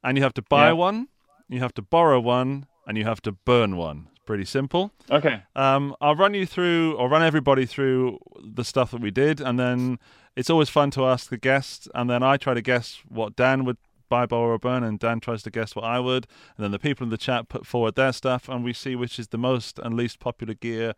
and 0.03 0.19
you 0.19 0.25
have 0.25 0.35
to 0.35 0.43
buy 0.43 0.67
Yeah. 0.67 0.73
one, 0.73 1.07
you 1.49 1.61
have 1.61 1.73
to 1.75 1.83
borrow 1.83 2.19
one, 2.19 2.67
and 2.89 2.99
you 2.99 3.05
have 3.05 3.23
to 3.23 3.31
burn 3.33 3.77
one. 3.77 4.09
Pretty 4.29 4.45
simple. 4.45 4.93
Okay. 5.11 5.43
Um, 5.57 5.97
I'll 6.03 6.15
run 6.15 6.35
you 6.35 6.45
through, 6.45 6.93
or 6.97 7.09
run 7.09 7.23
everybody 7.23 7.65
through 7.65 8.19
the 8.39 8.63
stuff 8.63 8.91
that 8.91 9.01
we 9.01 9.11
did, 9.11 9.41
and 9.41 9.59
then 9.59 9.99
it's 10.37 10.51
always 10.51 10.69
fun 10.69 10.91
to 10.91 11.07
ask 11.07 11.31
the 11.31 11.39
guests, 11.39 11.89
and 11.95 12.11
then 12.11 12.23
I 12.23 12.37
try 12.37 12.53
to 12.53 12.61
guess 12.61 13.01
what 13.09 13.37
Dan 13.37 13.65
would 13.65 13.79
buy, 14.11 14.27
borrow, 14.27 14.51
or 14.51 14.59
burn, 14.59 14.85
and 14.85 14.99
Dan 14.99 15.21
tries 15.21 15.43
to 15.45 15.51
guess 15.51 15.75
what 15.75 15.87
I 15.87 15.99
would, 15.99 16.27
and 16.59 16.63
then 16.63 16.73
the 16.73 16.79
people 16.79 17.05
in 17.05 17.11
the 17.11 17.17
chat 17.17 17.49
put 17.49 17.67
forward 17.67 17.95
their 17.95 18.13
stuff, 18.13 18.51
and 18.51 18.63
we 18.63 18.75
see 18.75 18.95
which 18.95 19.19
is 19.19 19.29
the 19.29 19.39
most 19.39 19.79
and 19.79 19.95
least 19.95 20.21
popular 20.21 20.53
gear 20.53 20.93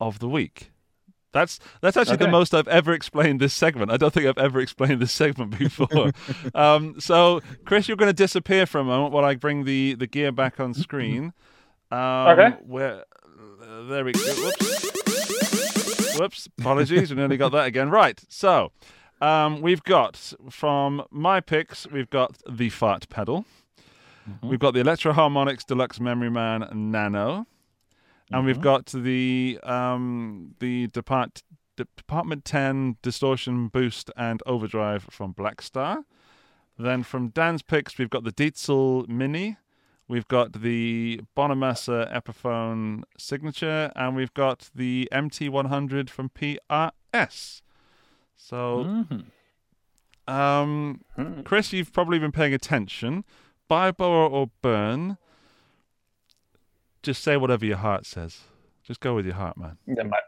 of 0.00 0.18
the 0.18 0.28
week. 0.28 0.72
That's 1.32 1.60
that's 1.82 1.96
actually 1.96 2.16
the 2.16 2.26
most 2.26 2.52
I've 2.52 2.66
ever 2.66 2.92
explained 2.92 3.38
this 3.38 3.54
segment. 3.54 3.92
I 3.92 3.96
don't 3.96 4.12
think 4.12 4.26
I've 4.26 4.38
ever 4.38 4.58
explained 4.58 5.00
this 5.00 5.12
segment 5.12 5.56
before. 5.56 6.10
um, 6.56 6.98
so, 6.98 7.42
Chris, 7.64 7.86
you're 7.86 7.96
going 7.96 8.10
to 8.10 8.12
disappear 8.12 8.66
for 8.66 8.80
a 8.80 8.84
moment 8.84 9.12
while 9.12 9.24
I 9.24 9.36
bring 9.36 9.66
the, 9.66 9.94
the 9.94 10.08
gear 10.08 10.32
back 10.32 10.58
on 10.58 10.74
screen. 10.74 11.32
Um, 11.90 11.98
Okay. 12.28 12.56
Where 12.66 13.04
uh, 13.62 13.82
there 13.84 14.04
we 14.04 14.12
go. 14.12 14.20
Whoops. 14.20 16.18
Whoops. 16.18 16.48
Apologies. 16.58 17.10
we 17.10 17.16
nearly 17.16 17.36
got 17.36 17.52
that 17.52 17.66
again. 17.66 17.90
Right. 17.90 18.20
So, 18.28 18.72
um, 19.20 19.60
we've 19.60 19.82
got 19.82 20.32
from 20.50 21.02
my 21.10 21.40
picks, 21.40 21.86
we've 21.88 22.10
got 22.10 22.36
the 22.48 22.70
fart 22.70 23.08
pedal. 23.08 23.44
We've 24.42 24.58
got 24.58 24.74
the 24.74 24.80
Electro-Harmonix 24.80 25.64
Deluxe 25.66 26.00
Memory 26.00 26.30
Man 26.30 26.68
Nano, 26.72 27.46
and 28.32 28.44
we've 28.44 28.60
got 28.60 28.86
the 28.86 29.60
um, 29.62 30.56
the 30.58 30.88
Depart- 30.88 31.44
Department 31.76 32.44
Ten 32.44 32.96
Distortion 33.02 33.68
Boost 33.68 34.10
and 34.16 34.42
Overdrive 34.44 35.06
from 35.10 35.32
Blackstar. 35.32 35.98
Then 36.76 37.04
from 37.04 37.28
Dan's 37.28 37.62
picks, 37.62 37.98
we've 37.98 38.10
got 38.10 38.24
the 38.24 38.32
Diezel 38.32 39.08
Mini, 39.08 39.58
we've 40.08 40.28
got 40.28 40.60
the 40.62 41.20
Bonamassa 41.36 42.12
Epiphone 42.14 43.02
Signature, 43.18 43.92
and 43.96 44.16
we've 44.16 44.34
got 44.34 44.70
the 44.74 45.08
MT100 45.12 46.10
from 46.10 46.28
PRS. 46.30 47.62
So, 48.36 48.84
Mhm. 48.84 49.24
um, 50.32 51.00
Hmm. 51.16 51.42
Chris, 51.42 51.72
you've 51.72 51.92
probably 51.92 52.18
been 52.18 52.32
paying 52.32 52.54
attention. 52.54 53.24
Buy, 53.68 53.90
borrow, 53.90 54.28
or 54.28 54.50
burn. 54.62 55.18
Just 57.02 57.22
say 57.22 57.36
whatever 57.36 57.64
your 57.64 57.76
heart 57.78 58.06
says. 58.06 58.44
Just 58.82 59.00
go 59.00 59.14
with 59.14 59.26
your 59.26 59.34
heart, 59.34 59.56
man. 59.56 59.78
Yeah, 59.86 60.04
my, 60.04 60.18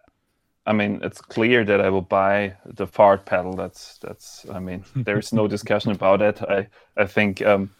I 0.66 0.72
mean, 0.72 1.00
it's 1.02 1.20
clear 1.20 1.64
that 1.64 1.80
I 1.80 1.88
will 1.90 2.02
buy 2.02 2.56
the 2.64 2.86
fart 2.86 3.24
pedal. 3.24 3.54
That's 3.54 3.98
that's. 3.98 4.46
I 4.50 4.58
mean, 4.58 4.84
there's 4.94 5.32
no 5.32 5.46
discussion 5.48 5.92
about 5.92 6.20
it. 6.22 6.42
I 6.42 6.68
I 6.96 7.06
think 7.06 7.40
um, 7.42 7.70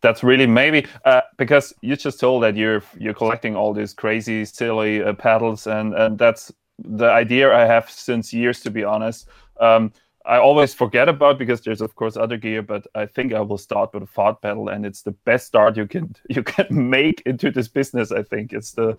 that's 0.00 0.22
really 0.22 0.46
maybe 0.46 0.86
uh, 1.04 1.22
because 1.36 1.72
you 1.80 1.96
just 1.96 2.20
told 2.20 2.42
that 2.42 2.56
you're 2.56 2.82
you're 2.98 3.14
collecting 3.14 3.56
all 3.56 3.72
these 3.72 3.94
crazy, 3.94 4.44
silly 4.44 5.02
uh, 5.02 5.12
pedals, 5.12 5.66
and 5.66 5.94
and 5.94 6.18
that's 6.18 6.52
the 6.78 7.06
idea 7.10 7.52
I 7.54 7.66
have 7.66 7.90
since 7.90 8.32
years. 8.32 8.60
To 8.60 8.70
be 8.70 8.84
honest, 8.84 9.28
um, 9.60 9.92
I 10.24 10.38
always 10.38 10.74
forget 10.74 11.08
about 11.08 11.38
because 11.38 11.62
there's 11.62 11.80
of 11.80 11.94
course 11.96 12.16
other 12.16 12.36
gear, 12.36 12.62
but 12.62 12.86
I 12.94 13.06
think 13.06 13.32
I 13.32 13.40
will 13.40 13.58
start 13.58 13.92
with 13.94 14.02
a 14.02 14.06
fart 14.06 14.40
pedal, 14.42 14.68
and 14.68 14.86
it's 14.86 15.02
the 15.02 15.12
best 15.24 15.46
start 15.46 15.76
you 15.76 15.86
can 15.86 16.14
you 16.28 16.42
can 16.42 16.90
make 16.90 17.22
into 17.26 17.50
this 17.50 17.68
business. 17.68 18.12
I 18.12 18.22
think 18.22 18.52
it's 18.52 18.72
the 18.72 18.96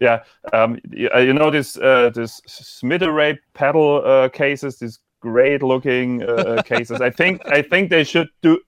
yeah 0.00 0.24
um, 0.52 0.78
you, 0.90 1.08
uh, 1.14 1.20
you 1.20 1.32
know 1.32 1.50
this 1.50 1.78
uh, 1.78 2.10
this 2.14 2.42
Schmidt 2.46 3.02
Array 3.02 3.38
pedal 3.54 4.02
uh, 4.04 4.28
cases, 4.28 4.78
these 4.78 4.98
great 5.20 5.62
looking 5.62 6.22
uh, 6.22 6.60
cases. 6.66 7.00
I 7.00 7.08
think 7.08 7.40
I 7.46 7.62
think 7.62 7.88
they 7.88 8.04
should 8.04 8.28
do 8.42 8.60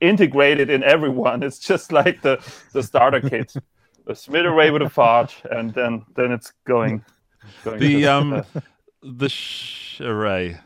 integrate 0.00 0.60
it 0.60 0.70
in 0.70 0.82
everyone. 0.82 1.42
It's 1.50 1.58
just 1.58 1.92
like 1.92 2.22
the 2.22 2.38
the 2.72 2.82
starter 2.82 3.20
kit, 3.20 3.54
a 4.06 4.14
Schmidt 4.14 4.46
Array 4.46 4.70
with 4.70 4.82
a 4.82 4.88
fart, 4.88 5.34
and 5.50 5.72
then 5.74 6.04
then 6.14 6.32
it's 6.32 6.52
going. 6.66 7.04
going 7.64 7.80
The 7.80 8.06
um, 8.14 8.32
uh, 8.32 8.42
the 9.02 9.28
sh- 9.28 10.00
array. 10.00 10.58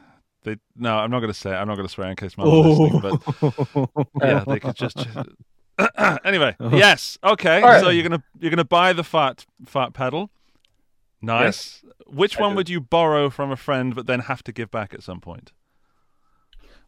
They, 0.43 0.57
no, 0.77 0.99
I'm 0.99 1.11
not 1.11 1.21
going 1.21 1.33
to 1.33 1.39
say. 1.39 1.53
it. 1.53 1.55
I'm 1.55 1.67
not 1.67 1.77
going 1.77 1.89
to 1.89 1.93
swear 1.93 2.09
in 2.11 2.17
case 2.17 2.37
Mum's 2.37 2.53
listening. 2.53 3.01
But 3.01 3.91
yeah, 4.21 4.45
they 4.47 4.61
could 4.61 4.77
just. 4.77 5.07
anyway, 6.25 6.55
yes, 6.71 7.19
okay. 7.25 7.63
Right. 7.63 7.81
So 7.81 7.89
you're 7.89 8.07
gonna 8.07 8.23
you're 8.39 8.51
gonna 8.51 8.65
buy 8.65 8.93
the 8.93 9.03
fart 9.03 9.47
fart 9.67 9.95
pedal. 9.95 10.31
Nice. 11.23 11.83
Which 12.07 12.39
I 12.39 12.43
one 12.43 12.51
do. 12.51 12.57
would 12.57 12.69
you 12.69 12.81
borrow 12.81 13.31
from 13.31 13.51
a 13.51 13.57
friend 13.57 13.95
but 13.95 14.07
then 14.07 14.21
have 14.21 14.43
to 14.45 14.53
give 14.53 14.71
back 14.71 14.93
at 14.95 15.03
some 15.03 15.21
point? 15.21 15.53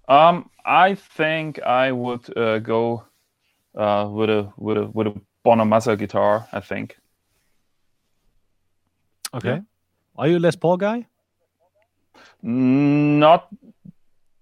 Um, 0.08 0.50
I 0.64 0.94
think 0.94 1.60
I 1.62 1.92
would 1.92 2.36
uh, 2.36 2.58
go 2.58 3.04
uh, 3.74 4.08
with 4.10 4.30
a 4.30 4.52
with 4.56 4.76
a 4.78 4.86
with 4.92 5.06
a 5.08 5.20
Bonamassa 5.44 5.96
guitar. 5.98 6.46
I 6.52 6.60
think. 6.60 6.96
Okay. 9.34 9.60
Are 10.16 10.28
you 10.28 10.38
a 10.38 10.40
Les 10.40 10.56
Paul 10.56 10.76
guy? 10.76 11.06
Not 12.42 13.48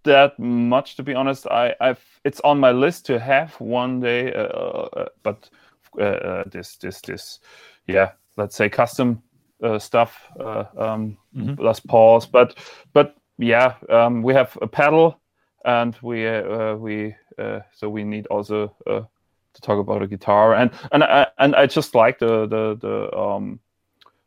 that 0.05 0.39
much, 0.39 0.97
to 0.97 1.03
be 1.03 1.15
honest. 1.15 1.47
I, 1.47 1.75
I've 1.81 2.05
it's 2.25 2.41
on 2.41 2.61
my 2.61 2.71
list 2.71 3.07
to 3.07 3.19
have 3.19 3.55
one 3.61 4.01
day, 4.01 4.33
uh, 4.33 4.43
uh, 4.43 5.09
but 5.23 5.51
uh, 5.99 6.03
uh, 6.03 6.45
this 6.47 6.77
this 6.77 7.01
this, 7.01 7.41
yeah, 7.87 8.13
let's 8.37 8.57
say 8.57 8.69
custom 8.69 9.23
uh, 9.63 9.79
stuff, 9.79 10.31
uh, 10.39 10.65
um, 10.77 11.17
Mhm. 11.35 11.59
Les 11.59 11.81
Pauls. 11.81 12.27
But 12.27 12.59
but 12.93 13.17
yeah, 13.39 13.75
um, 13.89 14.23
we 14.23 14.35
have 14.35 14.57
a 14.63 14.67
pedal, 14.67 15.19
and 15.65 15.97
we 16.03 16.27
uh, 16.27 16.75
we 16.75 17.15
uh, 17.39 17.61
so 17.73 17.89
we 17.89 18.05
need 18.05 18.27
also 18.27 18.75
uh, 18.87 19.03
to 19.55 19.61
talk 19.61 19.79
about 19.79 20.03
a 20.03 20.07
guitar, 20.07 20.55
and 20.55 20.71
and 20.93 21.05
I 21.05 21.27
and 21.39 21.55
I 21.55 21.67
just 21.67 21.95
like 21.95 22.19
the 22.19 22.47
the 22.47 22.77
the 22.81 23.17
um 23.17 23.61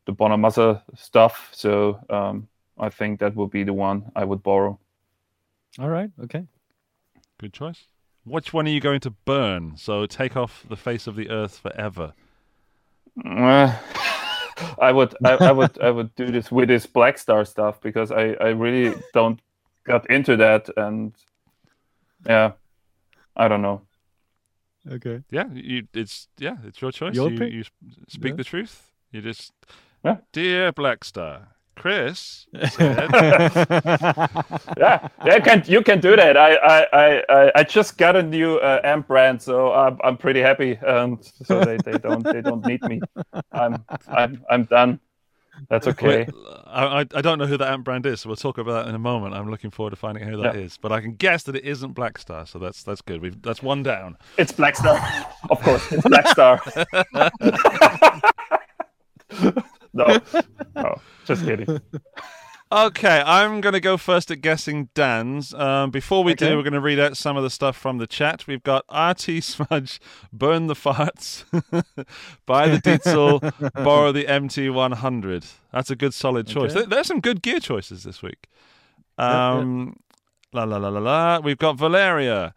the 0.06 0.14
Bonamassa 0.14 0.82
stuff. 0.96 1.50
So 1.52 2.00
um, 2.10 2.48
I 2.78 2.90
think 2.90 3.20
that 3.20 3.36
would 3.36 3.52
be 3.52 3.64
the 3.64 3.74
one 3.74 4.12
I 4.16 4.26
would 4.26 4.42
borrow. 4.42 4.80
All 5.80 5.90
right. 5.90 6.10
Okay. 6.24 6.46
Good 7.40 7.54
choice. 7.54 7.86
Which 8.24 8.52
one 8.52 8.68
are 8.68 8.72
you 8.72 8.82
going 8.82 9.00
to 9.02 9.12
burn? 9.12 9.78
So 9.78 10.06
take 10.06 10.36
off 10.36 10.66
the 10.68 10.76
face 10.76 11.08
of 11.08 11.16
the 11.16 11.30
earth 11.30 11.60
forever. 11.60 12.14
Uh, 13.24 13.76
I 14.80 14.92
would 14.92 15.16
I, 15.24 15.34
I 15.36 15.52
would 15.52 15.80
I 15.82 15.92
would 15.92 16.16
do 16.16 16.32
this 16.32 16.52
with 16.52 16.68
this 16.68 16.88
Blackstar 16.88 17.48
stuff 17.48 17.80
because 17.82 18.12
I 18.12 18.34
I 18.42 18.50
really 18.50 18.96
don't 19.14 19.40
got 19.88 20.10
into 20.10 20.36
that 20.38 20.70
and 20.78 21.14
yeah 22.26 22.52
I 23.36 23.48
don't 23.48 23.62
know. 23.62 23.82
Okay. 24.90 25.22
Yeah, 25.32 25.46
you. 25.54 25.88
It's 25.94 26.28
yeah, 26.40 26.56
it's 26.66 26.82
your 26.82 26.92
choice. 26.92 27.16
Your 27.16 27.30
you, 27.32 27.46
you 27.46 27.64
speak 28.08 28.32
Yeah. 28.32 28.38
the 28.38 28.44
truth. 28.44 28.92
You 29.12 29.22
just, 29.22 29.52
Yeah. 30.04 30.18
dear 30.34 30.72
Blackstar, 30.74 31.48
Chris 31.76 32.48
said, 32.72 33.10
Yeah, 34.78 35.08
yeah, 35.26 35.40
can 35.40 35.64
you 35.68 35.82
can 35.84 36.00
do 36.00 36.16
that. 36.16 36.36
I 36.38 36.56
I 36.56 36.78
I- 36.94 37.24
I, 37.30 37.52
I 37.60 37.64
just 37.64 37.98
got 37.98 38.16
a 38.16 38.24
new 38.24 38.58
uh, 38.58 38.80
amp 38.84 39.08
brand, 39.08 39.42
so 39.42 39.72
I'm 39.74 39.98
I'm 40.04 40.18
pretty 40.18 40.42
happy. 40.42 40.78
Um, 40.80 41.20
so 41.46 41.64
they, 41.66 41.78
they 41.78 41.98
don't 42.00 42.24
they 42.24 42.42
don't 42.42 42.66
need 42.66 42.82
me. 42.84 43.02
I'm 43.52 43.84
I'm 44.08 44.42
I'm 44.50 44.64
done. 44.66 45.00
That's 45.70 45.88
okay. 45.92 46.28
I, 46.66 46.86
I 46.86 47.00
I 47.00 47.22
don't 47.22 47.38
know 47.40 47.46
who 47.48 47.58
that 47.58 47.72
amp 47.72 47.84
brand 47.86 48.06
is, 48.06 48.22
so 48.22 48.30
we'll 48.30 48.36
talk 48.36 48.58
about 48.58 48.84
that 48.84 48.90
in 48.90 48.96
a 48.96 49.00
moment. 49.00 49.34
I'm 49.34 49.50
looking 49.50 49.72
forward 49.72 49.90
to 49.92 49.96
finding 49.96 50.24
out 50.24 50.30
who 50.30 50.38
that 50.44 50.56
is, 50.56 50.74
Yeah. 50.74 50.80
but 50.82 50.92
I 50.92 51.02
can 51.02 51.16
guess 51.16 51.44
that 51.44 51.56
it 51.56 51.64
isn't 51.66 51.96
Blackstar, 51.96 52.48
so 52.48 52.60
that's 52.60 52.84
that's 52.84 53.02
good. 53.02 53.22
We've 53.22 53.42
that's 53.42 53.62
one 53.64 53.84
down. 53.84 54.18
It's 54.38 54.52
Blackstar, 54.52 55.00
of 55.50 55.62
course. 55.62 55.92
It's 55.92 56.04
Blackstar. 56.04 56.60
no, 59.94 60.20
no, 60.76 60.96
just 61.26 61.44
kidding. 61.46 61.82
Okay, 62.70 63.24
I'm 63.26 63.62
going 63.62 63.74
to 63.74 63.80
go 63.80 63.96
first 63.96 64.30
at 64.30 64.42
guessing 64.42 64.90
Dan's. 64.94 65.54
Um, 65.54 65.90
before 65.90 66.24
we 66.26 66.34
Okay. 66.34 66.50
do, 66.50 66.58
we're 66.58 66.64
going 66.64 66.74
to 66.74 66.82
read 66.82 67.00
out 67.00 67.16
some 67.16 67.38
of 67.38 67.44
the 67.44 67.50
stuff 67.50 67.78
from 67.78 67.98
the 67.98 68.08
chat. 68.08 68.46
We've 68.46 68.62
got 68.64 68.84
RT 68.94 69.22
Smudge, 69.44 70.02
Burn 70.34 70.68
the 70.68 70.74
Farts, 70.74 71.46
Buy 72.46 72.68
the 72.68 72.78
Diezel, 72.80 73.40
Borrow 73.86 74.12
the 74.12 74.26
MT100. 74.26 75.50
That's 75.72 75.90
a 75.90 75.96
good 75.96 76.14
solid 76.14 76.46
choice. 76.48 76.76
Okay. 76.76 76.86
There's 76.86 77.08
some 77.08 77.22
good 77.22 77.42
gear 77.42 77.62
choices 77.62 78.04
this 78.04 78.22
week. 78.22 78.48
Um, 79.18 79.96
La 80.52 80.64
la 80.66 80.76
la 80.78 80.90
la 80.90 81.00
la. 81.00 81.40
We've 81.40 81.58
got 81.58 81.78
Valeria. 81.78 82.54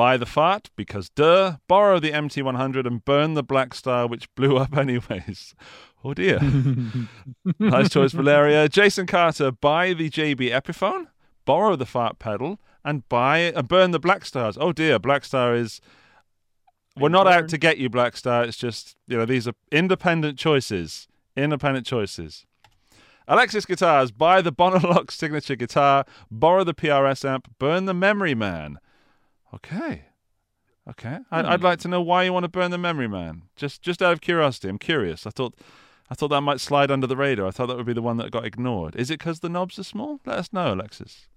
Buy 0.00 0.16
the 0.16 0.24
fart 0.24 0.70
because 0.76 1.10
duh. 1.10 1.58
Borrow 1.68 2.00
the 2.00 2.10
MT100 2.10 2.86
and 2.86 3.04
burn 3.04 3.34
the 3.34 3.44
Blackstar, 3.44 4.08
which 4.08 4.34
blew 4.34 4.56
up 4.56 4.74
anyways. 4.84 5.54
Oh 6.02 6.14
dear. 6.14 6.40
nice 7.58 7.90
choice, 7.90 8.12
Valeria. 8.12 8.66
Jason 8.66 9.06
Carter. 9.06 9.52
Buy 9.52 9.92
the 9.92 10.08
JB 10.08 10.52
Epiphone. 10.52 11.08
Borrow 11.44 11.76
the 11.76 11.84
fart 11.84 12.18
pedal 12.18 12.58
and 12.82 13.06
buy 13.10 13.52
and 13.54 13.68
burn 13.68 13.90
the 13.90 14.00
Blackstars. 14.00 14.56
Oh 14.58 14.72
dear, 14.72 14.98
Blackstar 14.98 15.54
is. 15.54 15.82
We're 16.96 17.10
not 17.10 17.26
out 17.26 17.50
to 17.50 17.58
get 17.58 17.76
you, 17.76 17.90
Blackstar. 17.90 18.48
It's 18.48 18.56
just 18.56 18.96
you 19.06 19.18
know 19.18 19.26
these 19.26 19.46
are 19.46 19.54
independent 19.70 20.38
choices. 20.38 21.08
Independent 21.36 21.84
choices. 21.84 22.46
Alexis 23.28 23.66
Guitars, 23.66 24.12
buy 24.12 24.40
the 24.40 24.50
Bonolock 24.50 25.10
signature 25.10 25.56
guitar, 25.56 26.06
borrow 26.30 26.64
the 26.64 26.72
PRS 26.72 27.22
amp, 27.28 27.50
burn 27.58 27.84
the 27.84 27.92
Memory 27.92 28.34
Man. 28.34 28.78
Okay. 29.54 30.04
Okay. 30.88 31.18
I'd, 31.30 31.44
I'd 31.44 31.62
like 31.62 31.78
to 31.80 31.88
know 31.88 32.00
why 32.00 32.24
you 32.24 32.32
want 32.32 32.44
to 32.44 32.48
burn 32.48 32.70
the 32.70 32.78
Memory 32.78 33.08
Man. 33.08 33.42
Just 33.56 33.82
just 33.82 34.02
out 34.02 34.12
of 34.12 34.20
curiosity. 34.20 34.68
I'm 34.68 34.78
curious. 34.78 35.26
I 35.26 35.30
thought 35.30 35.54
I 36.10 36.14
thought 36.14 36.28
that 36.28 36.40
might 36.40 36.60
slide 36.60 36.90
under 36.90 37.06
the 37.06 37.16
radar. 37.16 37.46
I 37.46 37.50
thought 37.50 37.66
that 37.66 37.76
would 37.76 37.86
be 37.86 37.92
the 37.92 38.02
one 38.02 38.16
that 38.16 38.30
got 38.30 38.44
ignored. 38.44 38.96
Is 38.96 39.10
it 39.10 39.18
because 39.18 39.40
the 39.40 39.48
knobs 39.48 39.78
are 39.78 39.84
small? 39.84 40.20
Let 40.26 40.38
us 40.38 40.52
know, 40.52 40.74
Alexis. 40.74 41.28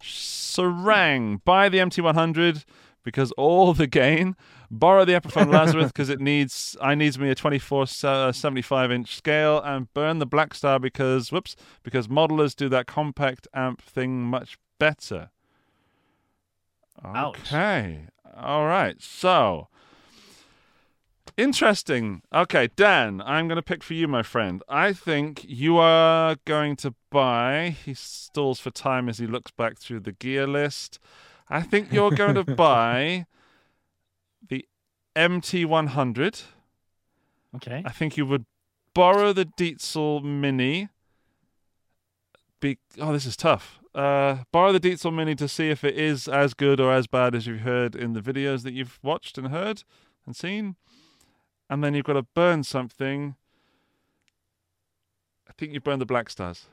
Sarang, 0.00 1.42
buy 1.44 1.68
the 1.68 1.78
MT100 1.78 2.64
because 3.04 3.32
all 3.32 3.72
the 3.74 3.86
gain. 3.86 4.36
Borrow 4.70 5.04
the 5.04 5.12
Epiphone 5.12 5.52
Lazarus 5.52 5.86
because 5.86 6.08
it 6.08 6.20
needs. 6.20 6.76
I 6.80 6.94
needs 6.94 7.18
me 7.18 7.30
a 7.30 7.34
24 7.34 7.86
uh, 8.04 8.32
75 8.32 8.92
inch 8.92 9.16
scale 9.16 9.60
and 9.60 9.92
burn 9.94 10.18
the 10.18 10.26
Blackstar 10.26 10.80
because 10.80 11.32
whoops 11.32 11.56
because 11.82 12.08
modelers 12.08 12.54
do 12.54 12.68
that 12.68 12.86
compact 12.86 13.46
amp 13.54 13.80
thing 13.80 14.22
much 14.22 14.58
better. 14.78 15.30
Ouch. 17.04 17.38
Okay. 17.40 18.06
All 18.36 18.66
right. 18.66 19.00
So 19.00 19.68
interesting. 21.38 22.22
Okay, 22.34 22.68
Dan, 22.76 23.22
I'm 23.24 23.48
going 23.48 23.56
to 23.56 23.62
pick 23.62 23.82
for 23.82 23.94
you, 23.94 24.08
my 24.08 24.22
friend. 24.22 24.62
I 24.68 24.92
think 24.92 25.44
you 25.48 25.78
are 25.78 26.36
going 26.44 26.76
to 26.76 26.94
buy. 27.10 27.76
He 27.84 27.94
stalls 27.94 28.60
for 28.60 28.70
time 28.70 29.08
as 29.08 29.18
he 29.18 29.26
looks 29.26 29.52
back 29.52 29.78
through 29.78 30.00
the 30.00 30.12
gear 30.12 30.46
list. 30.46 30.98
I 31.48 31.62
think 31.62 31.92
you're 31.92 32.10
going 32.10 32.34
to 32.34 32.44
buy 32.56 33.26
the 34.46 34.66
MT100. 35.16 36.42
Okay. 37.56 37.82
I 37.86 37.90
think 37.90 38.16
you 38.16 38.26
would 38.26 38.44
borrow 38.92 39.32
the 39.32 39.46
Diezel 39.46 40.22
Mini. 40.22 40.88
Be- 42.60 42.78
oh, 43.00 43.12
this 43.12 43.24
is 43.24 43.36
tough. 43.36 43.77
Uh, 43.94 44.44
borrow 44.52 44.72
the 44.72 44.80
Diezel 44.80 45.14
Mini 45.14 45.34
to 45.34 45.48
see 45.48 45.70
if 45.70 45.82
it 45.82 45.96
is 45.96 46.28
as 46.28 46.54
good 46.54 46.80
or 46.80 46.92
as 46.92 47.06
bad 47.06 47.34
as 47.34 47.46
you've 47.46 47.60
heard 47.60 47.96
in 47.96 48.12
the 48.12 48.20
videos 48.20 48.62
that 48.62 48.72
you've 48.72 48.98
watched 49.02 49.38
and 49.38 49.48
heard 49.48 49.82
and 50.26 50.36
seen. 50.36 50.76
And 51.70 51.82
then 51.82 51.94
you've 51.94 52.04
got 52.04 52.14
to 52.14 52.22
burn 52.22 52.62
something. 52.64 53.34
I 55.48 55.52
think 55.58 55.72
you 55.72 55.80
burn 55.80 55.98
the 55.98 56.06
Blackstars. 56.06 56.64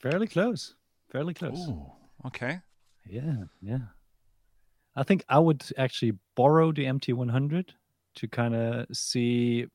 Fairly 0.00 0.26
close. 0.26 0.74
Fairly 1.10 1.34
close. 1.34 1.68
Ooh, 1.68 1.86
okay. 2.26 2.60
Yeah, 3.08 3.44
yeah. 3.60 3.78
I 4.94 5.02
think 5.02 5.24
I 5.28 5.38
would 5.38 5.64
actually 5.76 6.12
borrow 6.36 6.72
the 6.72 6.84
MT100 6.84 7.70
to 8.16 8.28
kind 8.28 8.54
of 8.54 8.86
see 8.92 9.66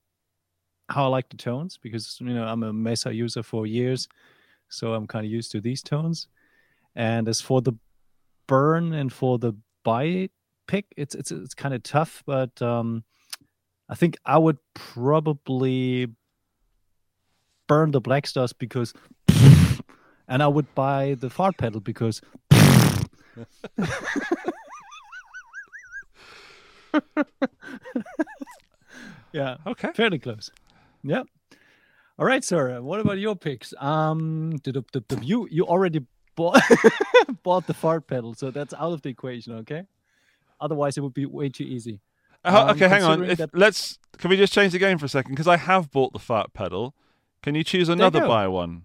how 0.90 1.06
I 1.06 1.08
like 1.08 1.30
the 1.30 1.38
tones 1.38 1.78
because 1.82 2.18
you 2.20 2.34
know 2.34 2.44
I'm 2.46 2.64
a 2.64 2.74
Mesa 2.74 3.14
user 3.14 3.42
for 3.42 3.66
years, 3.66 4.08
so 4.74 4.94
I'm 4.94 5.08
kind 5.08 5.26
of 5.26 5.32
used 5.32 5.52
to 5.52 5.62
these 5.62 5.82
tones. 5.82 6.28
And 6.96 7.28
as 7.28 7.42
for 7.42 7.62
the 7.62 7.74
burn 8.48 8.94
and 8.94 9.12
for 9.12 9.38
the 9.38 9.54
buy 9.84 10.30
pick, 10.68 10.86
it's 10.98 11.16
it's 11.16 11.32
it's 11.32 11.54
kind 11.54 11.74
of 11.74 11.84
tough, 11.84 12.24
but 12.26 12.62
um, 12.62 13.04
I 13.90 13.96
think 13.96 14.18
I 14.26 14.38
would 14.38 14.58
probably 14.74 16.08
burn 17.68 17.92
the 17.92 18.02
Blackstars 18.02 18.54
because, 18.58 18.94
and 20.28 20.44
I 20.44 20.48
would 20.48 20.74
buy 20.76 21.16
the 21.20 21.30
fart 21.30 21.58
pedal 21.58 21.82
because. 21.82 22.22
yeah, 29.32 29.58
Okay. 29.66 29.90
fairly 29.96 30.20
close. 30.20 30.52
Yep. 31.04 31.26
All 32.20 32.26
right, 32.26 32.44
sir. 32.44 32.82
What 32.82 33.00
about 33.00 33.18
your 33.18 33.36
picks? 33.36 33.74
Um, 33.80 34.60
you 35.22 35.48
you 35.50 35.66
already 35.66 36.02
bought 36.36 36.62
bought 37.44 37.66
the 37.68 37.74
fart 37.74 38.08
pedal, 38.08 38.34
so 38.36 38.52
that's 38.52 38.74
out 38.74 38.94
of 38.94 39.02
the 39.02 39.10
equation. 39.10 39.54
Okay. 39.60 39.84
Otherwise, 40.62 40.98
it 40.98 41.02
would 41.02 41.14
be 41.14 41.26
way 41.26 41.50
too 41.50 41.64
easy. 41.64 42.00
Uh, 42.46 42.66
Um, 42.68 42.70
okay, 42.76 42.88
hang 42.88 43.04
on. 43.04 43.24
If, 43.24 43.38
that- 43.40 43.50
Let's. 43.54 43.98
Can 44.20 44.30
we 44.30 44.38
just 44.38 44.54
change 44.54 44.72
the 44.74 44.80
game 44.80 44.98
for 45.00 45.06
a 45.06 45.10
second? 45.10 45.32
Because 45.34 45.48
I 45.48 45.58
have 45.58 45.90
bought 45.92 46.14
the 46.14 46.20
fart 46.20 46.54
pedal. 46.54 46.94
Can 47.42 47.56
you 47.56 47.64
choose 47.64 47.90
another 47.90 48.20
go. 48.22 48.28
buy 48.28 48.48
one? 48.48 48.84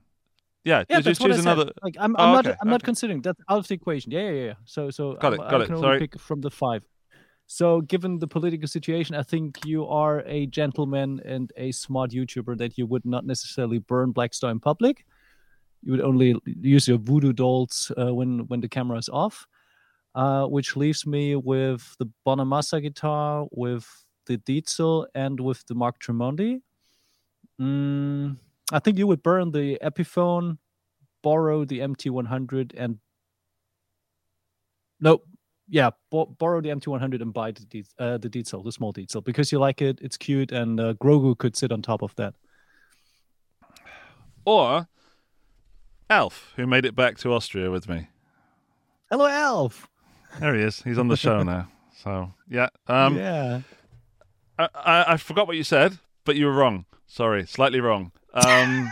Yeah, 0.64 0.85
Yeah, 0.89 1.01
just 1.01 1.05
that's 1.05 1.20
I 1.20 1.26
choose 1.26 1.39
another. 1.41 1.70
Like 1.83 1.97
I'm, 2.01 2.16
Oh, 2.18 2.22
I'm 2.24 2.33
not 2.33 2.47
okay, 2.47 2.57
I'm 2.62 2.68
not 2.70 2.83
considering 2.83 3.20
that 3.22 3.37
out 3.49 3.59
of 3.59 3.68
the 3.68 3.74
equation. 3.74 4.11
Yeah, 4.11 4.31
yeah, 4.31 4.45
yeah. 4.47 4.53
So 4.64 4.91
so 4.91 5.14
Got 5.14 5.35
it, 5.35 5.41
I'm- 5.41 5.51
got 5.51 5.61
I 5.61 5.64
it, 5.64 5.66
can 5.66 5.74
only 5.76 5.85
sorry. 5.87 5.99
pick 6.01 6.18
from 6.18 6.41
the 6.41 6.51
five. 6.51 6.83
So 7.49 7.80
given 7.80 8.18
the 8.18 8.28
political 8.28 8.68
situation, 8.68 9.16
I 9.16 9.22
think 9.22 9.64
you 9.64 9.86
are 9.88 10.20
a 10.26 10.46
gentleman 10.46 11.20
and 11.24 11.51
a 11.57 11.72
smart 11.72 12.11
YouTuber 12.11 12.59
that 12.59 12.76
you 12.76 12.86
would 12.86 13.07
not 13.07 13.24
necessarily 13.24 13.78
burn 13.78 14.12
Blackstar 14.12 14.51
in 14.51 14.61
public. 14.61 15.05
you 15.82 15.92
would 15.92 16.03
only 16.03 16.36
use 16.44 16.88
your 16.88 16.99
voodoo 16.99 17.32
dolls 17.32 17.92
uh, 17.96 18.12
when 18.14 18.46
when 18.49 18.61
the 18.61 18.68
camera 18.68 18.99
is 18.99 19.09
off. 19.09 19.46
Uh, 20.14 20.46
which 20.46 20.76
leaves 20.76 21.07
me 21.07 21.36
with 21.36 21.96
the 21.99 22.11
Bonamassa 22.26 22.82
guitar, 22.82 23.46
with 23.53 23.86
the 24.26 24.38
Diezel, 24.38 25.07
and 25.14 25.38
with 25.38 25.64
the 25.66 25.74
Mark 25.74 26.01
Tremonti. 26.01 26.61
Mm, 27.61 28.36
I 28.72 28.78
think 28.80 28.99
you 28.99 29.07
would 29.07 29.22
burn 29.22 29.53
the 29.53 29.78
Epiphone, 29.82 30.59
borrow 31.22 31.64
the 31.64 31.80
MT100, 31.80 32.72
and 32.76 32.99
no, 35.01 35.22
yeah, 35.68 35.90
bo- 36.10 36.26
borrow 36.26 36.60
the 36.60 36.70
MT100 36.70 37.20
and 37.22 37.32
buy 37.32 37.50
the 37.52 37.64
De- 37.66 37.84
uh, 37.98 38.18
the 38.18 38.28
Diezel, 38.28 38.64
the 38.64 38.72
small 38.72 38.92
Diezel, 38.92 39.22
because 39.24 39.52
you 39.52 39.58
like 39.58 39.82
it. 39.82 39.98
It's 40.00 40.16
cute, 40.16 40.52
and 40.52 40.80
uh, 40.80 40.94
Grogu 40.94 41.36
could 41.36 41.56
sit 41.56 41.70
on 41.72 41.82
top 41.82 42.02
of 42.02 42.14
that. 42.16 42.34
Or 44.44 44.88
Alf, 46.10 46.52
who 46.56 46.66
made 46.66 46.84
it 46.84 46.94
back 46.96 47.18
to 47.18 47.32
Austria 47.32 47.70
with 47.70 47.88
me. 47.88 48.08
Hello, 49.10 49.26
Elf. 49.26 49.88
There 50.40 50.54
he 50.54 50.62
is. 50.62 50.82
He's 50.82 50.98
on 50.98 51.08
the 51.08 51.16
show 51.16 51.42
now. 51.42 51.68
So 52.04 52.32
yeah. 52.48 52.68
Um, 52.86 53.16
yeah. 53.16 53.62
I, 54.56 54.68
I, 54.72 55.04
I 55.14 55.16
forgot 55.16 55.48
what 55.48 55.56
you 55.56 55.64
said, 55.64 55.98
but 56.24 56.36
you 56.36 56.46
were 56.46 56.52
wrong. 56.52 56.84
Sorry, 57.08 57.44
slightly 57.44 57.80
wrong. 57.80 58.12
Um, 58.34 58.88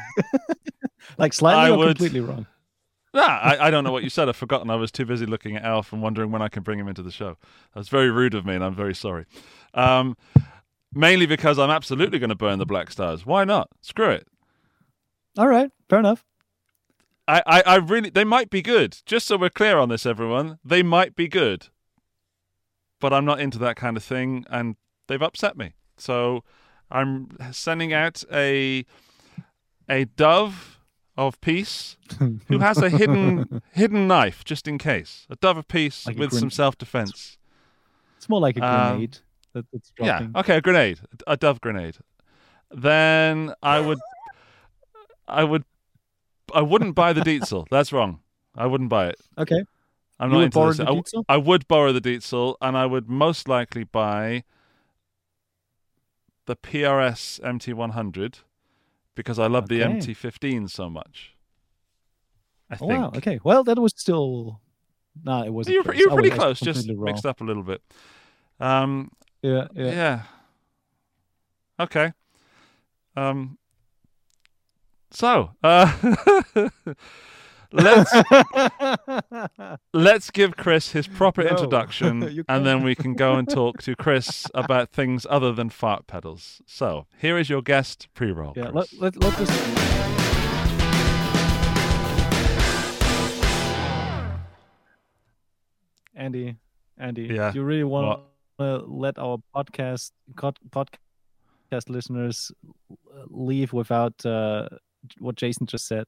Like 1.18 1.32
slightly 1.32 1.62
I 1.62 1.70
or 1.70 1.78
would- 1.78 1.86
completely 1.98 2.20
wrong. 2.20 2.46
Nah, 3.16 3.22
I, 3.22 3.68
I 3.68 3.70
don't 3.70 3.82
know 3.82 3.92
what 3.92 4.04
you 4.04 4.10
said. 4.10 4.28
I've 4.28 4.36
forgotten. 4.36 4.68
I 4.68 4.76
was 4.76 4.92
too 4.92 5.06
busy 5.06 5.24
looking 5.24 5.56
at 5.56 5.64
Alf 5.64 5.90
and 5.90 6.02
wondering 6.02 6.30
when 6.30 6.42
I 6.42 6.48
can 6.48 6.62
bring 6.62 6.78
him 6.78 6.86
into 6.86 7.02
the 7.02 7.10
show. 7.10 7.38
That 7.72 7.80
was 7.80 7.88
very 7.88 8.10
rude 8.10 8.34
of 8.34 8.44
me, 8.44 8.54
and 8.54 8.62
I'm 8.62 8.74
very 8.74 8.94
sorry. 8.94 9.24
Um, 9.72 10.18
mainly 10.92 11.24
because 11.24 11.58
I'm 11.58 11.70
absolutely 11.70 12.18
going 12.18 12.28
to 12.28 12.36
burn 12.36 12.58
the 12.58 12.66
Blackstars. 12.66 13.24
Why 13.24 13.44
not? 13.44 13.70
Screw 13.80 14.10
it. 14.10 14.28
All 15.38 15.48
right, 15.48 15.70
fair 15.88 16.00
enough. 16.00 16.26
I, 17.26 17.42
I, 17.46 17.62
I 17.62 17.76
really, 17.76 18.10
they 18.10 18.24
might 18.24 18.50
be 18.50 18.60
good. 18.60 18.98
Just 19.06 19.26
so 19.26 19.38
we're 19.38 19.48
clear 19.48 19.78
on 19.78 19.88
this, 19.88 20.04
everyone, 20.04 20.58
they 20.62 20.82
might 20.82 21.16
be 21.16 21.26
good. 21.26 21.68
But 23.00 23.14
I'm 23.14 23.24
not 23.24 23.40
into 23.40 23.58
that 23.60 23.76
kind 23.76 23.96
of 23.96 24.04
thing, 24.04 24.44
and 24.50 24.76
they've 25.08 25.22
upset 25.22 25.56
me. 25.56 25.72
So 25.96 26.44
I'm 26.90 27.30
sending 27.50 27.94
out 27.94 28.24
a 28.30 28.84
a 29.88 30.04
dove 30.04 30.75
of 31.16 31.40
peace 31.40 31.96
who 32.18 32.58
has 32.58 32.78
a 32.78 32.90
hidden 32.90 33.62
hidden 33.72 34.06
knife 34.06 34.44
just 34.44 34.68
in 34.68 34.76
case. 34.78 35.26
A 35.30 35.36
dove 35.36 35.56
of 35.56 35.66
peace 35.68 36.06
Like 36.06 36.18
with 36.18 36.30
gren- 36.30 36.40
some 36.40 36.50
self 36.50 36.76
defense. 36.78 37.38
It's 38.18 38.28
more 38.28 38.40
like 38.40 38.56
a 38.58 38.64
Um, 38.64 38.88
grenade 38.96 39.18
that, 39.52 39.66
that's 39.72 39.92
Yeah. 39.98 40.26
Okay, 40.36 40.56
a 40.56 40.60
grenade, 40.60 41.00
a 41.26 41.36
dove 41.36 41.60
grenade. 41.60 41.96
Then 42.70 43.54
I 43.62 43.80
would, 43.80 43.98
I 45.28 45.44
would, 45.44 45.64
I 46.54 46.62
wouldn't 46.62 46.94
buy 46.94 47.12
the 47.12 47.20
Diezel. 47.20 47.66
That's 47.70 47.92
wrong. 47.92 48.20
I 48.56 48.66
wouldn't 48.66 48.90
buy 48.90 49.06
it. 49.08 49.20
Okay. 49.38 49.62
I'm 50.18 50.30
You 50.30 50.36
not 50.38 50.44
into 50.44 50.66
this. 50.66 50.80
I 50.80 50.84
w- 50.84 51.02
Diezel? 51.02 51.24
I 51.28 51.36
would 51.36 51.68
borrow 51.68 51.92
the 51.92 52.00
Diezel, 52.00 52.56
and 52.60 52.76
I 52.76 52.84
would 52.86 53.08
most 53.08 53.48
likely 53.48 53.84
buy 53.84 54.42
the 56.46 56.56
PRS 56.56 57.40
MT100 57.40 58.40
because 59.16 59.40
I 59.40 59.48
love 59.48 59.68
the 59.68 59.82
Okay. 59.82 59.94
MT15 59.98 60.70
so 60.70 60.88
much. 60.88 61.34
I 62.70 62.74
Oh, 62.74 62.86
think. 62.86 62.90
wow. 62.92 63.12
Okay. 63.16 63.40
Well, 63.42 63.64
that 63.64 63.78
was 63.78 63.92
still. 63.96 64.60
No, 65.24 65.42
it 65.42 65.50
wasn't. 65.52 65.74
You 65.74 65.80
were, 65.80 65.84
close. 65.84 65.98
you 65.98 66.08
were 66.10 66.14
pretty 66.14 66.30
close, 66.30 66.60
just 66.60 66.88
wrong. 66.88 67.04
mixed 67.04 67.26
up 67.26 67.40
a 67.40 67.44
little 67.44 67.62
bit. 67.64 67.82
Um, 68.60 69.10
Yeah, 69.42 69.66
yeah. 69.74 69.90
yeah. 69.90 70.22
Okay. 71.80 72.12
Um. 73.16 73.58
So, 75.10 75.50
uh, 75.62 75.90
let's 77.76 78.12
let's 79.92 80.30
give 80.30 80.56
Chris 80.56 80.92
his 80.92 81.06
proper 81.06 81.42
No, 81.44 81.50
introduction, 81.50 82.44
and 82.48 82.66
then 82.66 82.82
we 82.82 82.94
can 82.94 83.14
go 83.14 83.34
and 83.34 83.48
talk 83.48 83.82
to 83.82 83.94
Chris 83.96 84.46
about 84.54 84.90
things 84.90 85.26
other 85.28 85.52
than 85.52 85.70
fart 85.70 86.06
pedals. 86.06 86.60
So, 86.66 87.06
here 87.18 87.38
is 87.38 87.48
your 87.50 87.62
guest 87.62 88.08
pre-roll. 88.14 88.54
yeah. 88.56 88.70
Chris. 88.70 88.92
Let, 88.98 89.16
let, 89.16 89.22
let 89.22 89.38
this. 89.38 90.56
Andy, 96.14 96.56
Andy, 96.98 97.22
Yeah, 97.30 97.50
do 97.52 97.58
you 97.58 97.64
really 97.64 97.84
want 97.84 98.22
to 98.58 98.78
let 98.86 99.18
our 99.18 99.38
podcast 99.54 100.12
cod- 100.34 100.58
podcast 100.72 101.88
listeners 101.88 102.50
leave 103.28 103.72
without 103.72 104.24
uh, 104.24 104.68
what 105.18 105.36
Jason 105.36 105.66
just 105.66 105.86
said? 105.86 106.04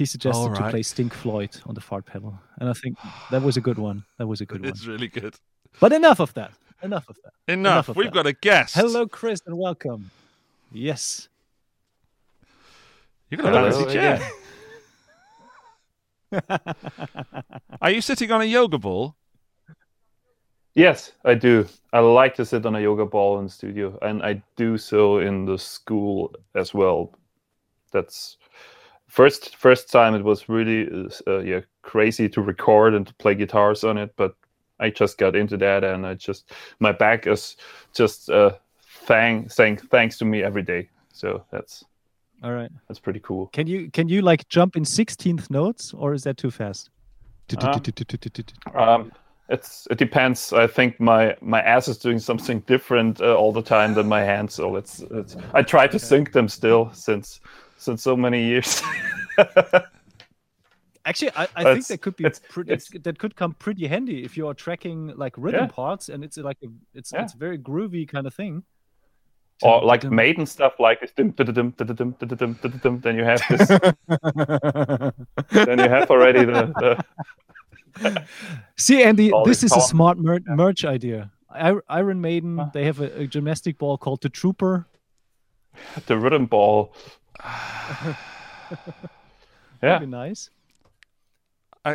He 0.00 0.06
suggested 0.06 0.40
All 0.40 0.54
to 0.54 0.70
play 0.70 0.80
Stink 0.80 1.12
Floyd 1.12 1.54
on 1.66 1.74
the 1.74 1.80
fart 1.82 2.06
pedal, 2.06 2.40
and 2.58 2.70
I 2.70 2.72
think 2.72 2.96
that 3.30 3.42
was 3.42 3.58
a 3.58 3.60
good 3.60 3.76
one. 3.76 4.02
That 4.16 4.26
was 4.26 4.40
a 4.40 4.46
good 4.46 4.62
one. 4.62 4.70
it's 4.70 4.86
really 4.86 5.08
good. 5.08 5.36
But 5.78 5.92
enough 5.92 6.20
of 6.20 6.32
that. 6.32 6.52
Enough 6.82 7.10
of 7.10 7.16
that. 7.22 7.52
Enough. 7.52 7.72
Enough 7.72 7.88
of 7.90 7.96
We've 7.96 8.06
that. 8.06 8.14
got 8.14 8.26
a 8.26 8.32
guest. 8.32 8.74
Hello, 8.74 9.06
Chris, 9.06 9.42
and 9.44 9.58
welcome. 9.58 10.10
Yes. 10.72 11.28
You've 13.28 13.42
got 13.42 13.52
a 13.52 13.58
Hello 13.58 13.72
fancy 13.72 13.92
chair. 13.92 14.30
Are 17.82 17.90
you 17.90 18.00
sitting 18.00 18.30
on 18.30 18.40
a 18.40 18.46
yoga 18.46 18.78
ball? 18.78 19.16
Yes, 20.74 21.12
I 21.26 21.34
do. 21.34 21.68
I 21.92 21.98
like 21.98 22.34
to 22.36 22.46
sit 22.46 22.64
on 22.64 22.74
a 22.74 22.80
yoga 22.80 23.04
ball 23.04 23.38
in 23.38 23.44
the 23.44 23.52
studio, 23.52 23.98
and 24.00 24.22
I 24.22 24.42
do 24.56 24.78
so 24.78 25.18
in 25.18 25.44
the 25.44 25.58
school 25.58 26.34
as 26.54 26.72
well. 26.72 27.12
That's 27.92 28.38
first 29.10 29.56
first 29.56 29.90
time 29.90 30.14
it 30.14 30.24
was 30.24 30.48
really 30.48 30.88
uh, 31.26 31.40
yeah 31.40 31.60
crazy 31.82 32.28
to 32.28 32.40
record 32.40 32.94
and 32.94 33.06
to 33.06 33.14
play 33.14 33.34
guitars 33.34 33.84
on 33.84 33.98
it, 33.98 34.14
but 34.16 34.34
I 34.78 34.90
just 34.90 35.18
got 35.18 35.36
into 35.36 35.56
that, 35.58 35.84
and 35.84 36.06
I 36.06 36.14
just 36.14 36.52
my 36.78 36.92
back 36.92 37.26
is 37.26 37.56
just 37.94 38.30
uh, 38.30 38.52
thank 39.06 39.50
saying 39.50 39.78
thanks 39.90 40.18
to 40.18 40.24
me 40.24 40.42
every 40.42 40.62
day. 40.62 40.88
So 41.12 41.44
that's 41.50 41.84
All 42.42 42.52
right. 42.52 42.70
that's 42.88 43.00
pretty 43.00 43.20
cool. 43.20 43.48
Can 43.48 43.66
you 43.66 43.90
can 43.90 44.08
you 44.08 44.22
like 44.22 44.48
jump 44.48 44.76
in 44.76 44.84
sixteenth 44.84 45.50
notes, 45.50 45.92
or 45.92 46.14
is 46.14 46.22
that 46.24 46.36
too 46.36 46.50
fast? 46.50 46.90
Um, 48.74 49.12
it's 49.48 49.88
it 49.90 49.98
depends. 49.98 50.52
I 50.52 50.66
think 50.66 51.00
my 51.00 51.36
my 51.40 51.60
ass 51.60 51.88
is 51.88 51.98
doing 51.98 52.20
something 52.20 52.60
different 52.60 53.20
uh, 53.20 53.36
all 53.36 53.52
the 53.52 53.62
time 53.62 53.94
than 53.94 54.08
my 54.08 54.22
hands. 54.22 54.54
So 54.54 54.76
it's 54.76 55.00
it's. 55.10 55.36
I 55.52 55.62
try 55.62 55.88
to 55.88 55.98
sync 55.98 56.32
them 56.32 56.48
still 56.48 56.90
since 56.94 57.40
since 57.80 58.02
so 58.02 58.16
many 58.16 58.44
years. 58.44 58.82
Actually, 61.06 61.30
I, 61.34 61.48
I 61.56 61.64
think 61.74 61.86
that 61.86 62.02
could 62.02 62.16
be 62.16 62.24
it's, 62.24 62.40
it's, 62.66 62.90
that 63.02 63.18
could 63.18 63.34
come 63.34 63.54
pretty 63.54 63.86
handy 63.86 64.22
if 64.22 64.36
you 64.36 64.46
are 64.48 64.54
tracking 64.54 65.14
like 65.16 65.34
rhythm 65.38 65.62
yeah. 65.62 65.66
parts, 65.68 66.10
and 66.10 66.22
it's 66.22 66.36
like 66.36 66.58
a, 66.62 66.66
it's 66.94 67.10
yeah. 67.12 67.22
it's 67.22 67.32
very 67.32 67.58
groovy 67.58 68.06
kind 68.06 68.26
of 68.26 68.34
thing. 68.34 68.64
Or 69.62 69.82
like 69.82 70.04
Maiden 70.04 70.46
stuff, 70.46 70.74
like 70.78 71.14
then 71.16 71.34
you 71.36 73.24
have 73.24 73.42
this. 73.48 73.68
then 75.50 75.78
you 75.78 75.88
have 75.88 76.10
already 76.10 76.44
the. 76.44 77.02
the 78.02 78.24
See, 78.76 79.02
Andy, 79.02 79.32
this 79.44 79.62
is 79.62 79.72
a 79.72 79.80
smart 79.80 80.18
mer- 80.18 80.40
merch 80.46 80.84
idea. 80.84 81.30
Iron 81.52 82.20
Maiden, 82.20 82.58
huh? 82.58 82.70
they 82.72 82.84
have 82.84 83.00
a, 83.00 83.22
a 83.22 83.26
gymnastic 83.26 83.78
ball 83.78 83.98
called 83.98 84.22
the 84.22 84.28
Trooper. 84.28 84.86
The 86.06 86.16
rhythm 86.16 86.46
ball. 86.46 86.94
That'd 87.40 88.16
Yeah, 89.82 89.98
be 89.98 90.06
nice. 90.06 90.50
I, 91.84 91.94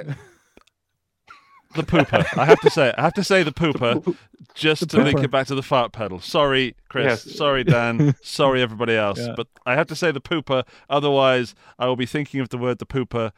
the 1.75 1.83
pooper. 1.83 2.25
I 2.37 2.45
have 2.45 2.59
to 2.61 2.69
say, 2.69 2.93
I 2.97 3.01
have 3.03 3.13
to 3.13 3.23
say 3.23 3.43
the 3.43 3.51
pooper, 3.51 4.15
just 4.55 4.81
the 4.81 4.87
to 4.97 5.03
link 5.03 5.21
it 5.21 5.29
back 5.29 5.47
to 5.47 5.55
the 5.55 5.61
fart 5.61 5.91
pedal. 5.91 6.19
Sorry, 6.19 6.75
Chris. 6.89 7.25
Yes. 7.25 7.35
Sorry, 7.37 7.63
Dan. 7.63 8.15
Sorry, 8.23 8.61
everybody 8.61 8.95
else. 8.95 9.19
Yeah. 9.19 9.33
But 9.35 9.47
I 9.65 9.75
have 9.75 9.87
to 9.87 9.95
say 9.95 10.11
the 10.11 10.21
pooper. 10.21 10.63
Otherwise, 10.89 11.53
I 11.77 11.85
will 11.87 11.95
be 11.95 12.05
thinking 12.07 12.39
of 12.39 12.49
the 12.49 12.57
word 12.57 12.79
the 12.79 12.85
pooper 12.85 13.31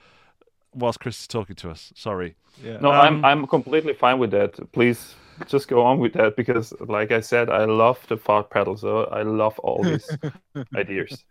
whilst 0.74 1.00
Chris 1.00 1.20
is 1.22 1.28
talking 1.28 1.56
to 1.58 1.70
us. 1.70 1.92
Sorry. 1.96 2.36
Yeah. 2.64 2.78
no, 2.80 2.92
Um, 2.92 3.24
I'm 3.24 3.26
I'm 3.26 3.48
completely 3.48 3.94
fine 3.94 4.18
with 4.20 4.32
that. 4.32 4.72
Please 4.72 5.16
just 5.48 5.68
go 5.68 5.84
on 5.84 6.00
with 6.00 6.14
that 6.14 6.36
because, 6.36 6.74
like 6.80 7.12
I 7.12 7.20
said, 7.20 7.50
I 7.50 7.66
love 7.66 8.06
the 8.08 8.18
fart 8.18 8.50
pedal. 8.50 8.78
So 8.78 9.06
I 9.06 9.22
love 9.22 9.60
all 9.60 9.84
these 9.84 10.10
ideas. 10.76 11.24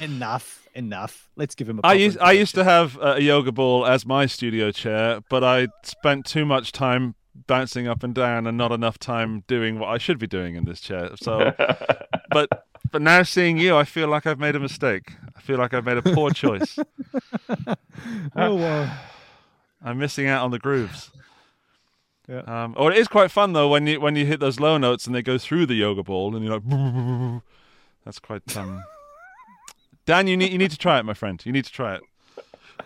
Enough, 0.00 0.66
enough. 0.74 1.28
Let's 1.36 1.54
give 1.54 1.68
him 1.68 1.78
a. 1.78 1.86
I 1.86 1.94
used 1.94 2.18
I 2.18 2.32
used 2.32 2.54
to 2.56 2.64
have 2.64 2.98
a 3.00 3.20
yoga 3.20 3.52
ball 3.52 3.86
as 3.86 4.04
my 4.06 4.26
studio 4.26 4.70
chair, 4.70 5.20
but 5.28 5.44
I 5.44 5.68
spent 5.82 6.26
too 6.26 6.44
much 6.44 6.72
time 6.72 7.14
bouncing 7.46 7.88
up 7.88 8.02
and 8.02 8.14
down 8.14 8.46
and 8.46 8.56
not 8.56 8.72
enough 8.72 8.98
time 8.98 9.42
doing 9.46 9.78
what 9.78 9.88
I 9.88 9.98
should 9.98 10.18
be 10.18 10.26
doing 10.26 10.54
in 10.54 10.64
this 10.64 10.80
chair. 10.80 11.10
So, 11.16 11.52
but 12.30 12.48
but 12.90 13.02
now 13.02 13.22
seeing 13.22 13.58
you, 13.58 13.76
I 13.76 13.84
feel 13.84 14.08
like 14.08 14.26
I've 14.26 14.38
made 14.38 14.56
a 14.56 14.60
mistake. 14.60 15.12
I 15.36 15.40
feel 15.40 15.58
like 15.58 15.74
I've 15.74 15.84
made 15.84 15.98
a 15.98 16.02
poor 16.02 16.30
choice. 16.30 16.78
Oh 18.36 18.54
wow. 18.54 18.98
I'm 19.82 19.98
missing 19.98 20.26
out 20.26 20.44
on 20.44 20.50
the 20.50 20.58
grooves. 20.58 21.10
Yeah. 22.28 22.40
Um, 22.46 22.74
or 22.78 22.90
it 22.90 22.98
is 22.98 23.08
quite 23.08 23.30
fun 23.30 23.52
though 23.52 23.68
when 23.68 23.86
you 23.86 24.00
when 24.00 24.16
you 24.16 24.24
hit 24.24 24.40
those 24.40 24.58
low 24.58 24.78
notes 24.78 25.06
and 25.06 25.14
they 25.14 25.22
go 25.22 25.36
through 25.36 25.66
the 25.66 25.74
yoga 25.74 26.02
ball 26.02 26.34
and 26.34 26.44
you're 26.44 26.58
like, 26.58 27.42
that's 28.04 28.18
quite 28.18 28.56
um, 28.56 28.82
Dan, 30.06 30.26
you 30.26 30.36
need 30.36 30.52
you 30.52 30.58
need 30.58 30.70
to 30.70 30.78
try 30.78 30.98
it, 30.98 31.04
my 31.04 31.14
friend. 31.14 31.42
You 31.44 31.52
need 31.52 31.64
to 31.64 31.72
try 31.72 31.94
it 31.96 32.02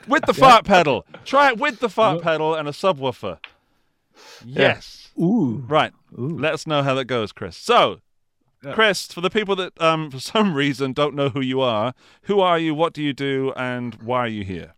with 0.07 0.25
the 0.27 0.35
fart 0.35 0.65
pedal. 0.65 1.05
Try 1.25 1.49
it 1.51 1.59
with 1.59 1.81
the 1.81 1.89
fart 1.89 2.23
pedal 2.23 2.55
and 2.55 2.69
a 2.69 2.73
subwoofer. 2.73 3.39
Yes. 4.45 5.11
Ooh. 5.19 5.65
Right. 5.69 5.93
Ooh. 6.19 6.39
Let 6.39 6.55
us 6.55 6.67
know 6.67 6.83
how 6.83 6.95
that 6.95 7.05
goes, 7.07 7.33
Chris. 7.33 7.57
So, 7.57 8.01
Chris, 8.73 9.07
for 9.07 9.21
the 9.21 9.31
people 9.31 9.55
that 9.57 9.81
um 9.81 10.11
for 10.11 10.21
some 10.21 10.55
reason 10.55 10.93
don't 10.93 11.15
know 11.15 11.29
who 11.29 11.41
you 11.41 11.61
are, 11.61 11.95
who 12.23 12.41
are 12.41 12.59
you? 12.59 12.75
What 12.75 12.93
do 12.93 13.03
you 13.03 13.13
do? 13.13 13.53
And 13.57 13.95
why 13.97 14.21
are 14.21 14.29
you 14.29 14.45
here? 14.45 14.75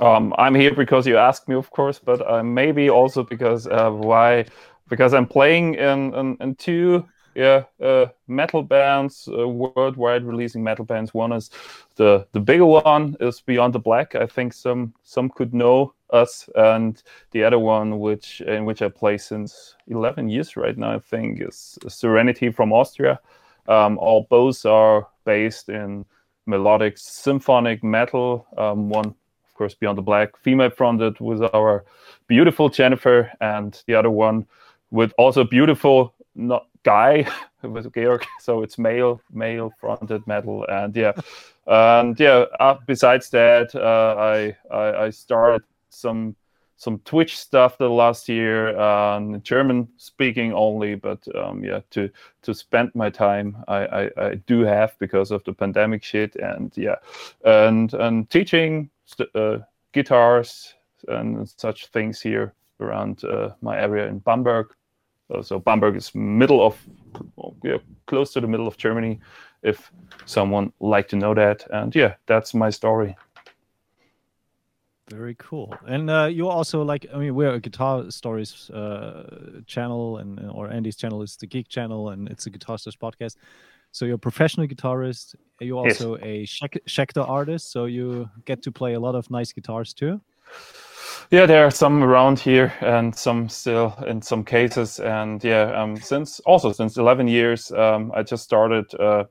Um, 0.00 0.34
I'm 0.36 0.54
here 0.54 0.74
because 0.74 1.06
you 1.06 1.16
asked 1.16 1.48
me, 1.48 1.54
of 1.54 1.70
course, 1.70 1.98
but 1.98 2.20
uh, 2.28 2.42
maybe 2.42 2.90
also 2.90 3.22
because 3.22 3.66
uh, 3.66 3.90
why? 3.90 4.46
Because 4.88 5.14
I'm 5.14 5.26
playing 5.26 5.74
in 5.74 6.14
in, 6.14 6.36
in 6.40 6.54
two 6.56 7.06
yeah 7.34 7.64
uh, 7.82 8.06
metal 8.28 8.62
bands 8.62 9.28
uh, 9.28 9.48
worldwide 9.48 10.24
releasing 10.24 10.62
metal 10.62 10.84
bands. 10.84 11.14
One 11.14 11.32
is 11.32 11.50
the 11.96 12.26
the 12.32 12.40
bigger 12.40 12.66
one 12.66 13.16
is 13.20 13.40
Beyond 13.40 13.74
the 13.74 13.78
Black. 13.78 14.14
I 14.14 14.26
think 14.26 14.52
some 14.52 14.92
some 15.02 15.30
could 15.30 15.54
know 15.54 15.94
us, 16.10 16.48
and 16.54 17.02
the 17.30 17.44
other 17.44 17.58
one, 17.58 17.98
which 17.98 18.42
in 18.42 18.66
which 18.66 18.82
I 18.82 18.88
play 18.88 19.18
since 19.18 19.76
11 19.88 20.28
years 20.28 20.56
right 20.56 20.76
now, 20.76 20.94
I 20.94 20.98
think 20.98 21.40
is 21.40 21.78
Serenity 21.88 22.50
from 22.50 22.72
Austria. 22.72 23.18
Um, 23.66 23.98
all 23.98 24.26
both 24.30 24.64
are 24.66 25.08
based 25.24 25.68
in 25.68 26.04
melodic 26.46 26.98
symphonic 26.98 27.82
metal. 27.82 28.46
Um, 28.56 28.88
one 28.88 29.14
course, 29.56 29.74
Beyond 29.74 29.98
the 29.98 30.02
Black, 30.02 30.36
female 30.38 30.70
fronted 30.70 31.18
with 31.20 31.42
our 31.54 31.84
beautiful 32.26 32.68
Jennifer, 32.68 33.30
and 33.40 33.82
the 33.86 33.94
other 33.94 34.10
one 34.10 34.46
with 34.90 35.12
also 35.18 35.44
beautiful 35.44 36.14
not 36.34 36.66
guy 36.82 37.26
with 37.62 37.92
Georg. 37.92 38.24
So 38.40 38.62
it's 38.62 38.78
male 38.78 39.20
male 39.32 39.72
fronted 39.80 40.26
metal, 40.26 40.64
and 40.68 40.94
yeah, 40.94 41.12
and 41.66 42.18
yeah. 42.18 42.44
Uh, 42.60 42.76
besides 42.86 43.30
that, 43.30 43.74
uh, 43.74 44.14
I, 44.18 44.56
I 44.70 45.04
I 45.06 45.10
started 45.10 45.62
some 45.90 46.36
some 46.76 46.98
Twitch 47.00 47.38
stuff 47.38 47.78
the 47.78 47.88
last 47.88 48.28
year, 48.28 48.78
um, 48.78 49.40
German 49.42 49.88
speaking 49.96 50.52
only, 50.52 50.94
but 50.94 51.26
um, 51.34 51.64
yeah, 51.64 51.80
to 51.90 52.10
to 52.42 52.54
spend 52.54 52.94
my 52.94 53.10
time, 53.10 53.56
I, 53.66 53.86
I, 53.86 54.10
I 54.18 54.34
do 54.46 54.60
have 54.60 54.94
because 54.98 55.30
of 55.30 55.42
the 55.44 55.54
pandemic 55.54 56.04
shit, 56.04 56.36
and 56.36 56.72
yeah, 56.76 56.96
and 57.44 57.92
and 57.94 58.28
teaching 58.30 58.90
uh, 59.34 59.58
guitars 59.92 60.74
and 61.08 61.48
such 61.48 61.86
things 61.88 62.20
here 62.20 62.52
around 62.80 63.24
uh, 63.24 63.50
my 63.60 63.78
area 63.78 64.06
in 64.06 64.18
Bamberg. 64.18 64.66
Uh, 65.32 65.42
so 65.42 65.58
Bamberg 65.58 65.96
is 65.96 66.14
middle 66.14 66.64
of, 66.64 66.78
yeah, 67.64 67.78
close 68.06 68.32
to 68.32 68.40
the 68.40 68.46
middle 68.46 68.68
of 68.68 68.76
Germany, 68.76 69.18
if 69.62 69.90
someone 70.24 70.72
like 70.80 71.08
to 71.08 71.16
know 71.16 71.34
that. 71.34 71.66
And 71.70 71.94
yeah, 71.94 72.14
that's 72.26 72.54
my 72.54 72.70
story. 72.70 73.16
Very 75.08 75.36
cool. 75.38 75.72
And 75.86 76.10
uh, 76.10 76.24
you 76.24 76.48
also 76.48 76.82
like, 76.82 77.06
I 77.14 77.18
mean, 77.18 77.34
we're 77.34 77.54
a 77.54 77.60
guitar 77.60 78.10
stories 78.10 78.70
uh, 78.70 79.60
channel, 79.66 80.18
and 80.18 80.50
or 80.50 80.68
Andy's 80.68 80.96
channel 80.96 81.22
is 81.22 81.36
the 81.36 81.46
Geek 81.46 81.68
channel, 81.68 82.10
and 82.10 82.28
it's 82.28 82.46
a 82.46 82.50
Guitar 82.50 82.76
Stars 82.76 82.96
podcast. 82.96 83.36
So 83.92 84.04
you're 84.04 84.16
a 84.16 84.18
professional 84.18 84.66
guitarist. 84.66 85.34
You're 85.60 85.78
also 85.78 86.16
yes. 86.18 86.60
a 86.62 86.68
Schecter 86.86 87.26
artist, 87.28 87.72
so 87.72 87.86
you 87.86 88.28
get 88.44 88.62
to 88.62 88.72
play 88.72 88.94
a 88.94 89.00
lot 89.00 89.14
of 89.14 89.30
nice 89.30 89.52
guitars 89.52 89.94
too. 89.94 90.20
Yeah, 91.30 91.46
there 91.46 91.64
are 91.64 91.70
some 91.70 92.04
around 92.04 92.38
here, 92.38 92.72
and 92.80 93.14
some 93.14 93.48
still 93.48 93.94
in 94.06 94.22
some 94.22 94.44
cases. 94.44 95.00
And 95.00 95.42
yeah, 95.42 95.72
um, 95.74 95.96
since 95.96 96.40
also 96.40 96.72
since 96.72 96.98
11 96.98 97.26
years, 97.28 97.72
um, 97.72 98.12
I 98.14 98.22
just 98.22 98.44
started. 98.44 98.94
Uh, 98.94 99.24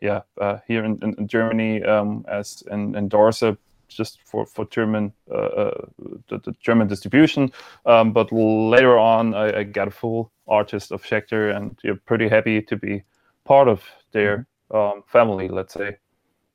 yeah, 0.00 0.20
uh, 0.40 0.58
here 0.66 0.84
in, 0.84 0.96
in, 1.02 1.26
Germany 1.26 1.82
um, 1.82 2.24
as 2.28 2.62
an 2.70 2.94
endorser 2.94 3.56
just 3.88 4.20
for 4.24 4.46
for 4.46 4.64
German 4.66 5.12
uh, 5.30 5.34
uh, 5.34 5.86
the, 6.28 6.38
the, 6.38 6.52
German 6.60 6.86
distribution. 6.88 7.50
Um, 7.86 8.12
but 8.12 8.30
later 8.30 8.98
on, 8.98 9.34
I, 9.34 9.58
I, 9.58 9.62
got 9.64 9.88
a 9.88 9.90
full 9.90 10.30
artist 10.46 10.92
of 10.92 11.02
Schecter, 11.02 11.54
and 11.56 11.76
you're 11.82 11.96
pretty 11.96 12.28
happy 12.28 12.62
to 12.62 12.76
be 12.76 13.02
part 13.48 13.66
of 13.66 13.82
their 14.12 14.46
mm-hmm. 14.70 14.76
um, 14.76 15.02
family. 15.06 15.48
Let's 15.48 15.74
say 15.74 15.96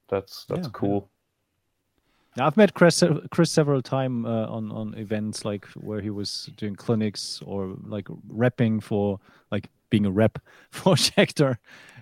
that's 0.09 0.45
that's 0.45 0.67
yeah, 0.67 0.73
cool. 0.73 1.09
Yeah. 2.37 2.47
I've 2.47 2.57
met 2.57 2.73
Chris 2.73 3.03
Chris 3.31 3.51
several 3.51 3.81
times 3.81 4.25
uh, 4.25 4.47
on 4.49 4.71
on 4.71 4.93
events 4.95 5.43
like 5.43 5.65
where 5.87 6.01
he 6.01 6.09
was 6.09 6.49
doing 6.55 6.75
clinics 6.75 7.41
or 7.45 7.75
like 7.85 8.07
repping 8.31 8.81
for 8.81 9.19
like 9.51 9.69
being 9.89 10.05
a 10.05 10.11
rep 10.11 10.39
for 10.71 10.95
Schecter, 10.95 11.57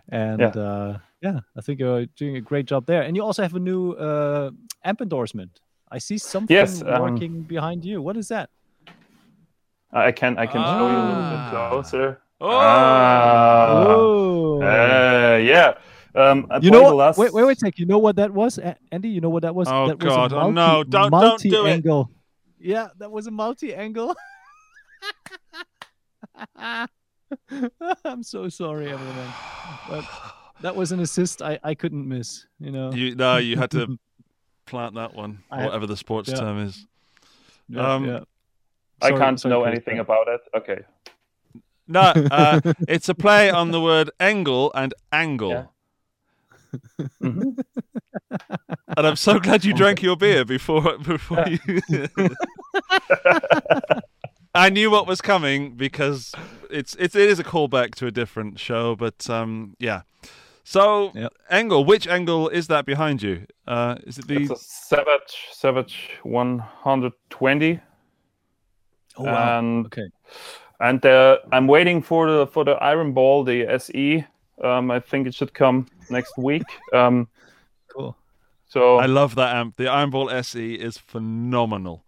and 0.10 0.39
yeah. 0.39 0.62
Uh, 0.62 0.98
yeah, 1.22 1.39
I 1.58 1.62
think 1.62 1.80
you're 1.80 2.06
doing 2.18 2.38
a 2.38 2.42
great 2.42 2.66
job 2.66 2.86
there. 2.86 3.04
And 3.04 3.16
you 3.16 3.24
also 3.24 3.44
have 3.44 3.56
a 3.56 3.60
new 3.60 3.92
uh, 3.94 4.52
amp 4.84 5.02
endorsement. 5.02 5.60
I 5.92 6.00
see 6.00 6.18
something 6.18 6.56
yes, 6.56 6.82
um, 6.82 7.02
working 7.02 7.44
behind 7.44 7.86
you. 7.86 8.02
What 8.02 8.18
is 8.18 8.28
that? 8.30 8.50
I 9.94 10.12
can 10.12 10.38
I 10.38 10.48
can 10.48 10.62
ah. 10.62 10.78
show 10.78 10.88
you 10.88 10.98
a 10.98 11.06
little 11.10 11.30
bit 11.32 11.39
ah. 11.39 11.70
closer. 11.70 12.22
Oh, 12.39 12.50
ah. 12.50 13.84
Oh. 14.62 15.34
Uh, 15.34 15.38
yeah. 15.38 15.74
Um, 16.14 16.47
you 16.62 16.72
know, 16.72 16.93
last... 16.95 17.18
wait, 17.18 17.32
wait, 17.34 17.45
wait, 17.45 17.57
take. 17.57 17.80
You 17.80 17.86
know 17.86 17.99
what 17.99 18.18
that 18.18 18.34
was, 18.34 18.59
Andy? 18.91 19.09
You 19.09 19.22
know 19.22 19.30
what 19.30 19.43
that 19.43 19.55
was? 19.55 19.68
Oh 19.70 19.88
that 19.88 19.97
God! 19.97 20.32
Was 20.32 20.32
multi, 20.32 20.45
oh 20.45 20.51
no! 20.51 20.84
Don't 20.84 21.09
don't 21.09 21.41
do 21.41 21.66
it. 21.66 21.72
Angle. 21.72 22.12
Yeah, 22.59 22.89
that 22.99 23.09
was 23.09 23.28
a 23.28 23.32
multi-angle. 23.32 24.14
I'm 28.05 28.24
so 28.24 28.49
sorry, 28.49 28.89
everyone. 28.89 29.34
But 29.89 30.05
that 30.62 30.76
was 30.76 30.91
an 30.91 30.99
assist 30.99 31.41
I, 31.41 31.59
I 31.64 31.76
couldn't 31.76 32.07
miss. 32.07 32.45
You 32.59 32.72
know. 32.72 32.91
You 32.91 33.16
no, 33.16 33.38
you 33.38 33.57
had 33.57 33.72
to 33.72 33.97
plant 34.66 34.95
that 34.95 35.14
one, 35.16 35.43
I, 35.49 35.66
whatever 35.66 35.88
the 35.88 35.97
sports 35.97 36.30
yeah. 36.30 36.36
term 36.36 36.59
is. 36.59 36.86
Yeah, 37.70 37.93
um, 37.93 38.05
yeah. 38.05 38.20
Sorry, 39.01 39.16
I 39.16 39.18
can't 39.18 39.39
sorry, 39.39 39.53
know 39.53 39.64
anything 39.64 39.99
about 39.99 40.28
it. 40.28 40.41
Okay. 40.55 40.82
No, 41.88 42.01
uh, 42.01 42.61
it's 42.88 43.09
a 43.09 43.15
play 43.15 43.49
on 43.49 43.71
the 43.71 43.82
word 43.82 44.11
angle 44.19 44.71
and 44.73 44.93
angle. 45.11 45.49
Yeah. 45.49 45.65
mm-hmm. 47.21 47.59
and 48.97 49.07
I'm 49.07 49.15
so 49.15 49.39
glad 49.39 49.65
you 49.65 49.73
drank 49.73 50.01
your 50.01 50.15
beer 50.15 50.45
before 50.45 50.97
before 50.99 51.45
yeah. 51.47 51.57
you. 51.88 52.29
I 54.53 54.69
knew 54.69 54.91
what 54.91 55.07
was 55.07 55.21
coming 55.21 55.75
because 55.75 56.34
it's 56.69 56.95
it's 56.99 57.15
it 57.15 57.29
is 57.29 57.39
a 57.39 57.43
callback 57.43 57.95
to 57.95 58.07
a 58.07 58.11
different 58.11 58.59
show, 58.59 58.95
but 58.95 59.29
um, 59.29 59.75
yeah. 59.79 60.01
So 60.63 61.11
yep. 61.15 61.34
angle, 61.49 61.86
which 61.86 62.07
angle 62.07 62.49
is 62.49 62.67
that 62.67 62.86
behind 62.86 63.23
you? 63.23 63.45
Uh, 63.67 63.95
is 64.05 64.17
it 64.17 64.27
the 64.27 64.43
it's 64.43 64.51
a 64.51 64.55
Savage 64.57 65.47
Savage 65.51 66.11
120? 66.23 67.79
Oh 69.17 69.23
wow! 69.23 69.59
And, 69.59 69.86
okay. 69.88 70.09
And 70.82 71.05
uh, 71.05 71.38
I'm 71.51 71.67
waiting 71.67 72.01
for 72.01 72.29
the 72.32 72.47
for 72.47 72.65
the 72.65 72.71
Iron 72.71 73.13
Ball, 73.13 73.43
the 73.43 73.67
SE. 73.67 74.25
Um, 74.63 74.91
I 74.91 74.99
think 74.99 75.27
it 75.27 75.36
should 75.36 75.53
come 75.53 75.88
next 76.09 76.38
week. 76.38 76.63
Um, 76.91 77.27
cool. 77.88 78.17
So 78.67 78.97
I 78.97 79.05
love 79.05 79.36
that 79.36 79.55
amp. 79.55 79.77
The 79.77 79.88
Iron 79.88 80.09
Ball 80.09 80.29
SE 80.29 80.73
is 80.73 80.97
phenomenal. 80.97 82.03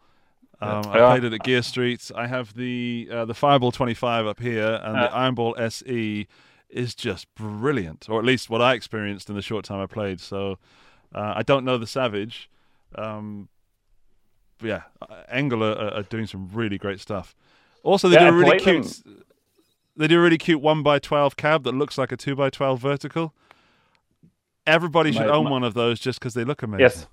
Um, 0.59 0.85
I 0.87 0.99
played 0.99 1.23
it 1.25 1.33
at 1.33 1.43
Gear 1.43 1.61
Street. 1.61 2.09
I 2.15 2.27
have 2.27 2.55
the 2.55 3.09
uh, 3.11 3.25
the 3.25 3.33
Fireball 3.33 3.71
25 3.71 4.25
up 4.25 4.39
here, 4.39 4.79
and 4.83 4.95
the 4.95 5.13
Iron 5.13 5.35
Ball 5.35 5.55
SE 5.57 6.27
is 6.69 6.95
just 6.95 7.33
brilliant, 7.35 8.07
or 8.09 8.17
at 8.17 8.25
least 8.25 8.49
what 8.49 8.61
I 8.61 8.73
experienced 8.73 9.29
in 9.29 9.35
the 9.35 9.41
short 9.41 9.65
time 9.65 9.81
I 9.81 9.85
played. 9.85 10.19
So 10.19 10.57
uh, 11.13 11.33
I 11.35 11.43
don't 11.43 11.65
know 11.65 11.77
the 11.77 11.85
Savage, 11.85 12.49
um, 12.95 13.49
but 14.57 14.67
yeah, 14.67 14.81
Engl 15.31 15.61
are, 15.61 15.93
are, 15.93 16.03
doing 16.03 16.25
some 16.25 16.49
really 16.51 16.77
great 16.77 16.99
stuff. 16.99 17.35
Also, 17.83 18.09
they 18.09 18.15
yeah, 18.15 18.29
do 18.31 18.35
a 18.35 18.39
really 18.39 18.59
cute. 18.59 18.85
Them. 18.85 19.23
They 19.95 20.07
do 20.07 20.19
a 20.19 20.21
really 20.21 20.37
cute 20.37 20.61
one 20.61 20.81
by 20.81 20.99
twelve 20.99 21.35
cab 21.37 21.63
that 21.65 21.73
looks 21.73 21.97
like 21.97 22.11
a 22.11 22.17
two 22.17 22.35
by 22.35 22.49
twelve 22.49 22.79
vertical. 22.79 23.33
Everybody 24.65 25.11
should 25.11 25.27
my, 25.27 25.33
own 25.33 25.45
my... 25.45 25.51
one 25.51 25.63
of 25.63 25.73
those 25.73 25.99
just 25.99 26.19
because 26.19 26.33
they 26.33 26.45
look 26.45 26.63
amazing. 26.63 26.81
Yes, 26.81 27.07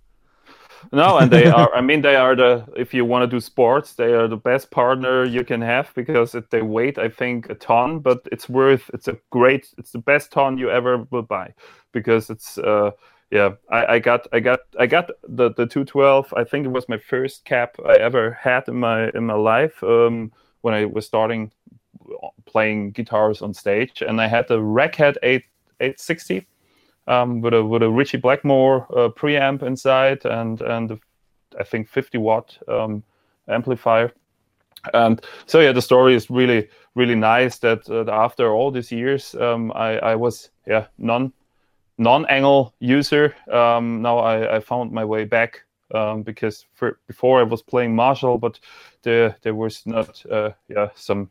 no, 0.93 1.19
and 1.19 1.31
they 1.31 1.47
are. 1.47 1.75
I 1.75 1.81
mean, 1.81 2.03
they 2.03 2.17
are 2.17 2.35
the. 2.35 2.65
If 2.77 2.95
you 2.95 3.05
want 3.05 3.23
to 3.23 3.27
do 3.27 3.41
sports, 3.41 3.95
they 3.95 4.13
are 4.13 4.29
the 4.29 4.37
best 4.37 4.71
partner 4.71 5.25
you 5.25 5.45
can 5.45 5.61
have 5.61 5.93
because 5.95 6.35
it, 6.35 6.51
they 6.51 6.63
weight, 6.63 6.99
I 6.99 7.09
think, 7.09 7.51
a 7.51 7.55
ton, 7.55 7.99
but 7.99 8.27
it's 8.33 8.49
worth. 8.49 8.91
It's 8.95 9.09
a 9.09 9.19
great. 9.31 9.75
It's 9.77 9.91
the 9.91 9.99
best 9.99 10.33
ton 10.33 10.57
you 10.57 10.71
ever 10.71 11.07
will 11.11 11.23
buy 11.23 11.55
because 11.93 12.31
it's. 12.31 12.59
uh 12.59 12.93
yeah, 13.31 13.51
I, 13.71 13.87
I 13.87 13.99
got 14.01 14.27
I 14.33 14.41
got 14.41 14.61
I 14.77 14.87
got 14.87 15.11
the 15.23 15.51
the 15.51 15.65
212. 15.65 16.35
I 16.37 16.43
think 16.43 16.67
it 16.67 16.71
was 16.71 16.89
my 16.89 16.99
first 16.99 17.45
cap 17.45 17.77
I 17.87 17.95
ever 17.95 18.33
had 18.33 18.67
in 18.67 18.81
my 18.81 19.09
in 19.11 19.25
my 19.27 19.35
life 19.35 19.85
um, 19.85 20.33
when 20.63 20.75
I 20.75 20.85
was 20.85 21.07
starting 21.07 21.51
playing 22.47 22.93
guitars 22.93 23.43
on 23.43 23.55
stage, 23.55 24.03
and 24.03 24.21
I 24.21 24.27
had 24.27 24.49
the 24.49 24.59
Rackhead 24.59 25.17
8 25.23 25.45
860 25.81 26.47
um, 27.07 27.41
with 27.41 27.55
a 27.55 27.65
with 27.65 27.83
a 27.83 27.91
Ritchie 27.91 28.19
Blackmore 28.19 28.87
uh, 28.91 29.09
preamp 29.09 29.63
inside 29.63 30.25
and 30.25 30.61
and 30.61 31.01
I 31.59 31.65
think 31.65 31.89
50 31.89 32.19
watt 32.19 32.59
um, 32.69 33.03
amplifier. 33.49 34.13
And 34.95 35.21
so 35.47 35.61
yeah, 35.61 35.73
the 35.73 35.83
story 35.83 36.15
is 36.15 36.31
really 36.31 36.69
really 36.95 37.15
nice 37.15 37.59
that 37.59 37.89
uh, 37.89 38.11
after 38.11 38.53
all 38.53 38.71
these 38.71 38.93
years, 38.93 39.35
um, 39.35 39.73
I 39.75 39.99
I 39.99 40.15
was 40.17 40.51
yeah 40.67 40.87
non 40.99 41.33
non-angle 41.99 42.73
user. 42.81 43.35
Um, 43.53 44.01
now 44.01 44.19
I, 44.19 44.57
I 44.57 44.61
found 44.61 44.91
my 44.91 45.05
way 45.05 45.25
back 45.25 45.63
um, 45.95 46.23
because 46.23 46.65
for, 46.73 46.99
before 47.07 47.41
I 47.41 47.43
was 47.43 47.61
playing 47.61 47.95
Marshall, 47.95 48.39
but 48.39 48.59
there 49.03 49.37
there 49.43 49.55
was 49.55 49.87
not 49.87 50.25
uh, 50.31 50.51
yeah 50.69 50.89
some 50.95 51.31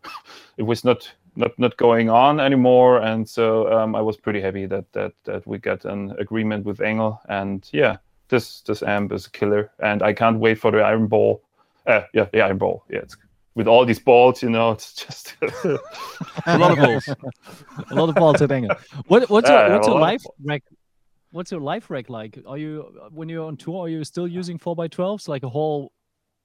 it 0.57 0.63
was 0.63 0.83
not 0.83 1.11
not 1.35 1.57
not 1.57 1.77
going 1.77 2.09
on 2.09 2.39
anymore, 2.39 2.99
and 2.99 3.27
so 3.27 3.71
um, 3.71 3.95
I 3.95 4.01
was 4.01 4.17
pretty 4.17 4.41
happy 4.41 4.65
that 4.65 4.91
that 4.93 5.13
that 5.23 5.47
we 5.47 5.57
got 5.57 5.85
an 5.85 6.15
agreement 6.19 6.65
with 6.65 6.79
Engl, 6.79 7.19
and 7.29 7.67
yeah, 7.71 7.97
this 8.27 8.61
this 8.61 8.83
amp 8.83 9.11
is 9.11 9.27
a 9.27 9.31
killer, 9.31 9.71
and 9.79 10.01
I 10.03 10.13
can't 10.13 10.39
wait 10.39 10.59
for 10.59 10.71
the 10.71 10.79
Iron 10.79 11.07
Ball. 11.07 11.41
Uh, 11.87 12.01
yeah, 12.13 12.27
the 12.31 12.41
Iron 12.41 12.57
Ball. 12.57 12.83
Yeah, 12.89 12.99
it's 12.99 13.15
with 13.55 13.67
all 13.67 13.85
these 13.85 13.99
balls, 13.99 14.41
you 14.43 14.49
know, 14.49 14.71
it's 14.77 14.93
just 14.93 15.35
a 16.45 16.57
lot 16.57 16.71
of 16.71 16.77
balls. 16.77 17.07
a 17.89 17.95
lot 17.95 18.09
of 18.09 18.15
balls 18.15 18.41
at 18.41 18.49
Engl. 18.49 18.77
What 19.07 19.29
what's 19.29 19.49
your 19.49 19.59
Yeah, 19.59 19.75
what's 19.75 19.87
your 19.87 19.99
life 19.99 20.23
rec? 20.43 20.63
What's 21.31 21.51
your 21.51 21.61
life 21.61 21.89
rec 21.89 22.09
like? 22.09 22.39
Are 22.47 22.57
you 22.57 22.83
when 23.11 23.29
you're 23.29 23.45
on 23.45 23.57
tour? 23.57 23.85
Are 23.85 23.89
you 23.89 24.03
still 24.03 24.27
using 24.27 24.57
four 24.57 24.75
x 24.83 24.95
twelves 24.95 25.27
like 25.27 25.43
a 25.43 25.49
whole 25.49 25.91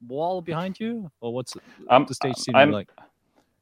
wall 0.08 0.40
behind 0.42 0.78
you, 0.80 1.10
or 1.20 1.32
what's 1.34 1.56
I'm- 1.88 2.06
the 2.06 2.14
stage 2.14 2.36
scenery 2.36 2.60
I'm- 2.60 2.72
like? 2.72 2.90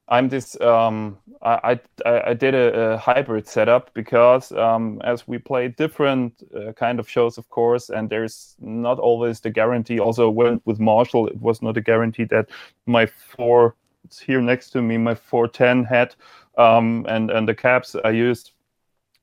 I'm 0.08 0.28
this. 0.28 0.60
Um, 0.60 1.16
I, 1.42 1.80
I 2.04 2.20
I 2.30 2.34
did 2.34 2.54
a, 2.54 2.92
a 2.92 2.96
hybrid 2.98 3.46
setup 3.46 3.94
because 3.94 4.52
um, 4.52 5.00
as 5.04 5.26
we 5.28 5.38
play 5.38 5.68
different 5.68 6.34
uh, 6.54 6.72
kind 6.72 6.98
of 7.00 7.08
shows, 7.08 7.38
of 7.38 7.48
course, 7.48 7.88
and 7.88 8.10
there's 8.10 8.56
not 8.60 8.98
always 8.98 9.40
the 9.40 9.48
guarantee. 9.50 10.00
Also, 10.00 10.28
when 10.28 10.60
with 10.66 10.80
Marshall, 10.80 11.28
it 11.28 11.40
was 11.40 11.62
not 11.62 11.76
a 11.76 11.80
guarantee 11.80 12.24
that 12.24 12.50
my 12.86 13.06
four. 13.06 13.74
It's 14.04 14.18
here 14.18 14.40
next 14.42 14.70
to 14.70 14.82
me. 14.82 14.98
My 14.98 15.14
410 15.14 15.84
head 15.84 16.14
um, 16.58 17.06
and 17.08 17.30
and 17.30 17.48
the 17.48 17.54
caps 17.54 17.94
I 18.04 18.10
used 18.10 18.50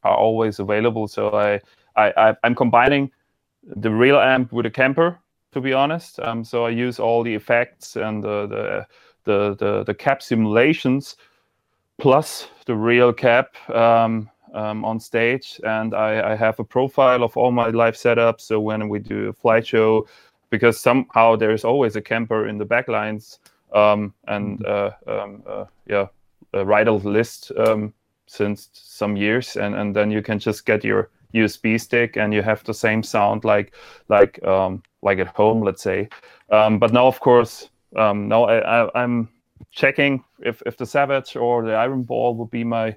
are 0.03 0.15
always 0.15 0.59
available. 0.59 1.07
So 1.07 1.29
I, 1.35 1.59
I, 1.97 2.13
I 2.29 2.35
I'm 2.43 2.55
combining 2.55 3.11
the 3.75 3.91
real 3.91 4.17
amp 4.17 4.53
with 4.53 4.65
a 4.65 4.71
Kemper. 4.71 5.19
To 5.53 5.61
be 5.61 5.73
honest, 5.73 6.19
um, 6.19 6.43
so 6.43 6.65
I 6.65 6.69
use 6.69 6.99
all 6.99 7.23
the 7.23 7.33
effects 7.33 7.95
and 7.95 8.23
the 8.23 8.47
the 8.47 8.85
the 9.23 9.55
the, 9.55 9.83
the 9.83 9.93
cap 9.93 10.21
simulations 10.21 11.15
plus 11.99 12.47
the 12.65 12.75
real 12.75 13.13
cap 13.13 13.55
um, 13.69 14.29
um, 14.53 14.85
on 14.85 14.99
stage. 14.99 15.59
And 15.63 15.93
I, 15.93 16.31
I 16.31 16.35
have 16.35 16.59
a 16.59 16.63
profile 16.63 17.23
of 17.23 17.35
all 17.37 17.51
my 17.51 17.69
live 17.69 17.95
setups. 17.95 18.41
So 18.41 18.59
when 18.59 18.89
we 18.89 18.99
do 18.99 19.29
a 19.29 19.33
flight 19.33 19.67
show 19.67 20.07
because 20.49 20.79
somehow 20.79 21.35
there's 21.35 21.63
always 21.63 21.95
a 21.95 22.01
Kemper 22.01 22.47
in 22.47 22.57
the 22.57 22.65
backlines 22.65 23.37
um, 23.73 24.13
and 24.27 24.65
uh, 24.65 24.91
um, 25.07 25.43
uh, 25.47 25.65
yeah 25.87 26.07
a 26.53 26.65
rider 26.65 26.91
list 26.91 27.51
um, 27.57 27.93
since 28.25 28.69
some 28.73 29.15
years. 29.15 29.55
And, 29.55 29.75
and 29.75 29.95
then 29.95 30.09
you 30.09 30.23
can 30.23 30.39
just 30.39 30.65
get 30.65 30.83
your 30.83 31.09
USB 31.35 31.79
stick 31.79 32.17
and 32.17 32.33
you 32.33 32.41
have 32.41 32.63
the 32.63 32.73
same 32.73 33.03
sound 33.03 33.43
like 33.43 33.75
like 34.07 34.43
um, 34.43 34.81
like 35.01 35.19
at 35.19 35.27
home 35.27 35.61
let's 35.61 35.81
say 35.81 36.07
um, 36.51 36.79
but 36.79 36.93
now 36.93 37.07
of 37.07 37.19
course 37.19 37.69
um, 37.95 38.27
now 38.27 38.43
I, 38.43 39.01
I'm 39.01 39.29
checking 39.71 40.23
if, 40.39 40.61
if 40.65 40.77
the 40.77 40.85
Savage 40.85 41.35
or 41.35 41.63
the 41.63 41.73
Iron 41.73 42.03
Ball 42.03 42.35
would 42.35 42.49
be 42.49 42.63
my 42.63 42.95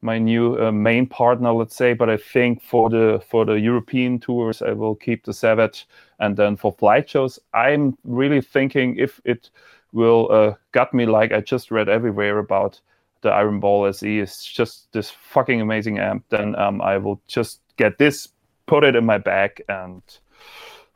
my 0.00 0.16
new 0.16 0.56
uh, 0.64 0.70
main 0.70 1.06
partner, 1.06 1.52
let's 1.52 1.74
say. 1.76 1.92
But 1.92 2.08
I 2.08 2.16
think 2.16 2.62
for 2.62 2.88
the 2.88 3.22
for 3.28 3.44
the 3.44 3.58
European 3.58 4.18
tours, 4.18 4.62
I 4.62 4.72
will 4.72 4.94
keep 4.94 5.24
the 5.24 5.32
Savage, 5.32 5.86
and 6.20 6.36
then 6.36 6.56
for 6.56 6.72
flight 6.72 7.08
shows, 7.08 7.38
I'm 7.54 7.96
really 8.04 8.40
thinking 8.40 8.96
if 8.96 9.20
it 9.24 9.50
will 9.92 10.28
uh, 10.30 10.54
gut 10.72 10.92
me 10.94 11.06
like 11.06 11.32
I 11.32 11.40
just 11.40 11.70
read 11.70 11.88
everywhere 11.88 12.38
about 12.38 12.80
the 13.22 13.30
Iron 13.30 13.58
Ball 13.58 13.86
SE 13.86 14.18
is 14.18 14.44
just 14.44 14.92
this 14.92 15.10
fucking 15.10 15.60
amazing 15.60 15.98
amp. 15.98 16.24
Then 16.28 16.54
um, 16.56 16.80
I 16.80 16.98
will 16.98 17.20
just 17.26 17.60
get 17.76 17.98
this, 17.98 18.28
put 18.66 18.84
it 18.84 18.94
in 18.94 19.04
my 19.04 19.18
bag, 19.18 19.60
and 19.68 20.02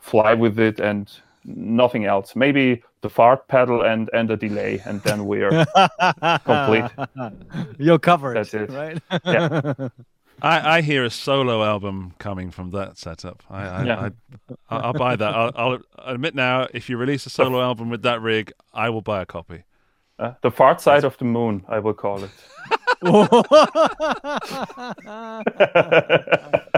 fly 0.02 0.34
with 0.34 0.58
it 0.58 0.80
and 0.80 1.10
nothing 1.44 2.04
else. 2.04 2.36
Maybe 2.36 2.82
the 3.00 3.08
fart 3.08 3.48
pedal 3.48 3.82
and 3.82 4.10
and 4.12 4.28
the 4.28 4.36
delay, 4.36 4.80
and 4.84 5.00
then 5.02 5.26
we 5.26 5.42
are 5.42 5.50
complete. 6.44 6.90
You're 7.78 7.98
covered. 7.98 8.36
That's 8.36 8.52
it. 8.54 8.70
right? 8.70 9.00
Yeah. 9.24 9.72
I, 10.44 10.78
I 10.78 10.80
hear 10.82 11.04
a 11.04 11.10
solo 11.10 11.62
album 11.62 12.14
coming 12.18 12.50
from 12.50 12.70
that 12.72 12.98
setup. 12.98 13.44
I, 13.48 13.62
I, 13.64 13.84
Yeah. 13.84 14.00
I, 14.00 14.10
I'll, 14.74 14.82
I'll 14.86 14.92
buy 14.92 15.14
that. 15.14 15.34
I'll, 15.34 15.52
I'll 15.54 15.78
admit 16.04 16.34
now, 16.34 16.66
if 16.74 16.90
you 16.90 16.96
release 16.96 17.26
a 17.26 17.30
solo 17.30 17.62
album 17.62 17.90
with 17.90 18.02
that 18.02 18.20
rig, 18.20 18.52
I 18.74 18.90
will 18.90 19.02
buy 19.02 19.22
a 19.22 19.26
copy. 19.26 19.62
Uh, 20.18 20.32
the 20.42 20.50
fart 20.50 20.80
side 20.80 21.04
of 21.04 21.16
the 21.18 21.26
moon, 21.26 21.64
I 21.68 21.78
will 21.78 21.94
call 21.94 22.24
it. 22.24 22.30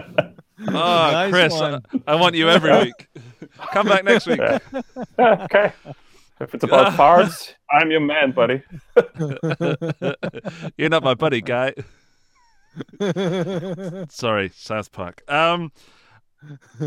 Oh, 0.69 0.73
Nice 1.13 1.31
Chris, 1.31 1.55
I. 1.55 1.79
I 2.07 2.15
want 2.17 2.35
you 2.35 2.49
every 2.49 2.77
week. 2.85 3.09
Come 3.73 3.87
back 3.87 4.05
next 4.05 4.27
week. 4.27 4.41
okay. 5.19 5.73
If 6.41 6.55
it's 6.55 6.65
about 6.65 6.93
farts, 6.95 7.55
I'm 7.71 7.91
your 7.91 8.01
man, 8.01 8.33
buddy. 8.33 8.63
You're 10.77 10.91
not 10.91 11.05
my 11.05 11.15
buddy, 11.15 11.41
guy. 11.41 11.75
Sorry, 14.11 14.51
South 14.55 14.91
Park. 14.91 15.23
Um, 15.31 15.71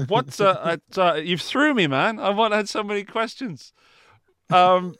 what's 0.07 0.41
uh, 0.41 0.77
I, 0.97 1.01
uh, 1.01 1.15
you 1.15 1.37
threw 1.37 1.73
me, 1.73 1.87
man. 1.87 2.19
I 2.19 2.29
want 2.31 2.53
had 2.53 2.67
so 2.67 2.83
many 2.83 3.05
questions. 3.05 3.71
Um, 4.49 4.95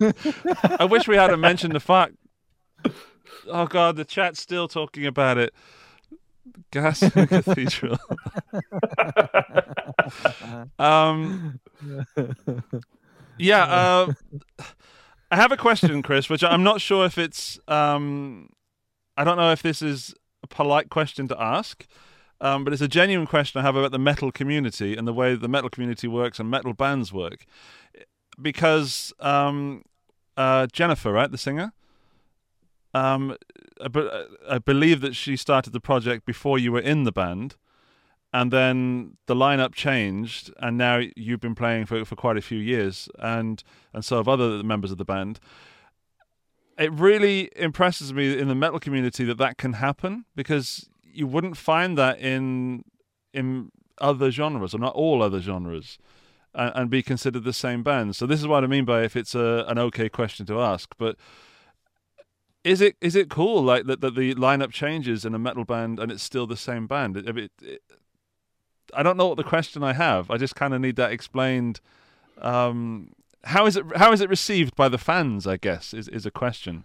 I 0.00 0.86
wish 0.90 1.06
we 1.06 1.16
hadn't 1.16 1.40
mentioned 1.40 1.74
the 1.74 1.80
fact. 1.80 2.14
Oh 3.46 3.66
God, 3.66 3.96
the 3.96 4.04
chat's 4.04 4.40
still 4.40 4.66
talking 4.66 5.06
about 5.06 5.38
it. 5.38 5.54
Gas 6.70 7.00
Cathedral. 7.10 7.98
um, 10.78 11.60
yeah, 13.38 13.64
uh, 13.64 14.12
I 15.30 15.36
have 15.36 15.52
a 15.52 15.56
question, 15.56 16.02
Chris, 16.02 16.28
which 16.28 16.42
I'm 16.44 16.62
not 16.62 16.80
sure 16.80 17.06
if 17.06 17.18
it's. 17.18 17.58
Um, 17.68 18.50
I 19.16 19.24
don't 19.24 19.36
know 19.36 19.52
if 19.52 19.62
this 19.62 19.82
is 19.82 20.14
a 20.42 20.46
polite 20.46 20.90
question 20.90 21.28
to 21.28 21.40
ask, 21.40 21.86
um, 22.40 22.64
but 22.64 22.72
it's 22.72 22.82
a 22.82 22.88
genuine 22.88 23.26
question 23.26 23.60
I 23.60 23.62
have 23.62 23.76
about 23.76 23.92
the 23.92 23.98
metal 23.98 24.32
community 24.32 24.96
and 24.96 25.06
the 25.06 25.12
way 25.12 25.34
the 25.34 25.48
metal 25.48 25.70
community 25.70 26.08
works 26.08 26.40
and 26.40 26.50
metal 26.50 26.72
bands 26.72 27.12
work. 27.12 27.44
Because 28.40 29.12
um, 29.20 29.82
uh, 30.36 30.66
Jennifer, 30.72 31.12
right, 31.12 31.30
the 31.30 31.36
singer, 31.36 31.72
um, 32.94 33.36
I, 33.82 34.24
I 34.48 34.58
believe 34.58 35.00
that 35.00 35.14
she 35.14 35.36
started 35.36 35.72
the 35.72 35.80
project 35.80 36.26
before 36.26 36.58
you 36.58 36.72
were 36.72 36.80
in 36.80 37.04
the 37.04 37.12
band, 37.12 37.56
and 38.32 38.52
then 38.52 39.16
the 39.26 39.34
lineup 39.34 39.74
changed, 39.74 40.52
and 40.58 40.76
now 40.78 41.00
you've 41.16 41.40
been 41.40 41.54
playing 41.54 41.86
for 41.86 42.04
for 42.04 42.16
quite 42.16 42.36
a 42.36 42.42
few 42.42 42.58
years, 42.58 43.08
and 43.18 43.62
and 43.92 44.04
so 44.04 44.16
have 44.16 44.28
other 44.28 44.62
members 44.62 44.90
of 44.90 44.98
the 44.98 45.04
band. 45.04 45.40
It 46.78 46.92
really 46.92 47.50
impresses 47.56 48.12
me 48.12 48.38
in 48.38 48.48
the 48.48 48.54
metal 48.54 48.80
community 48.80 49.24
that 49.24 49.38
that 49.38 49.58
can 49.58 49.74
happen 49.74 50.24
because 50.34 50.88
you 51.02 51.26
wouldn't 51.26 51.56
find 51.56 51.98
that 51.98 52.18
in 52.18 52.84
in 53.32 53.70
other 54.00 54.30
genres 54.30 54.74
or 54.74 54.78
not 54.78 54.94
all 54.94 55.22
other 55.22 55.40
genres 55.40 55.98
and, 56.54 56.72
and 56.74 56.90
be 56.90 57.02
considered 57.02 57.44
the 57.44 57.52
same 57.52 57.82
band. 57.82 58.16
So 58.16 58.26
this 58.26 58.40
is 58.40 58.46
what 58.46 58.64
I 58.64 58.66
mean 58.66 58.84
by 58.84 59.02
if 59.02 59.16
it's 59.16 59.34
a 59.34 59.64
an 59.68 59.78
okay 59.78 60.08
question 60.08 60.46
to 60.46 60.60
ask, 60.60 60.94
but 60.98 61.16
is 62.64 62.80
it 62.80 62.96
is 63.00 63.16
it 63.16 63.30
cool 63.30 63.62
like 63.62 63.86
that, 63.86 64.00
that 64.00 64.14
the 64.14 64.34
lineup 64.34 64.70
changes 64.70 65.24
in 65.24 65.34
a 65.34 65.38
metal 65.38 65.64
band 65.64 65.98
and 65.98 66.12
it's 66.12 66.22
still 66.22 66.46
the 66.46 66.56
same 66.56 66.86
band? 66.86 67.16
It, 67.16 67.28
it, 67.28 67.50
it, 67.62 67.82
I 68.94 69.02
don't 69.02 69.16
know 69.16 69.28
what 69.28 69.36
the 69.36 69.44
question 69.44 69.82
I 69.82 69.92
have. 69.92 70.30
I 70.30 70.36
just 70.36 70.56
kind 70.56 70.74
of 70.74 70.80
need 70.80 70.96
that 70.96 71.12
explained. 71.12 71.80
Um, 72.38 73.12
how 73.44 73.66
is 73.66 73.76
it 73.76 73.84
how 73.96 74.12
is 74.12 74.20
it 74.20 74.28
received 74.28 74.76
by 74.76 74.88
the 74.88 74.98
fans? 74.98 75.46
I 75.46 75.56
guess 75.56 75.94
is 75.94 76.08
is 76.08 76.26
a 76.26 76.30
question. 76.30 76.84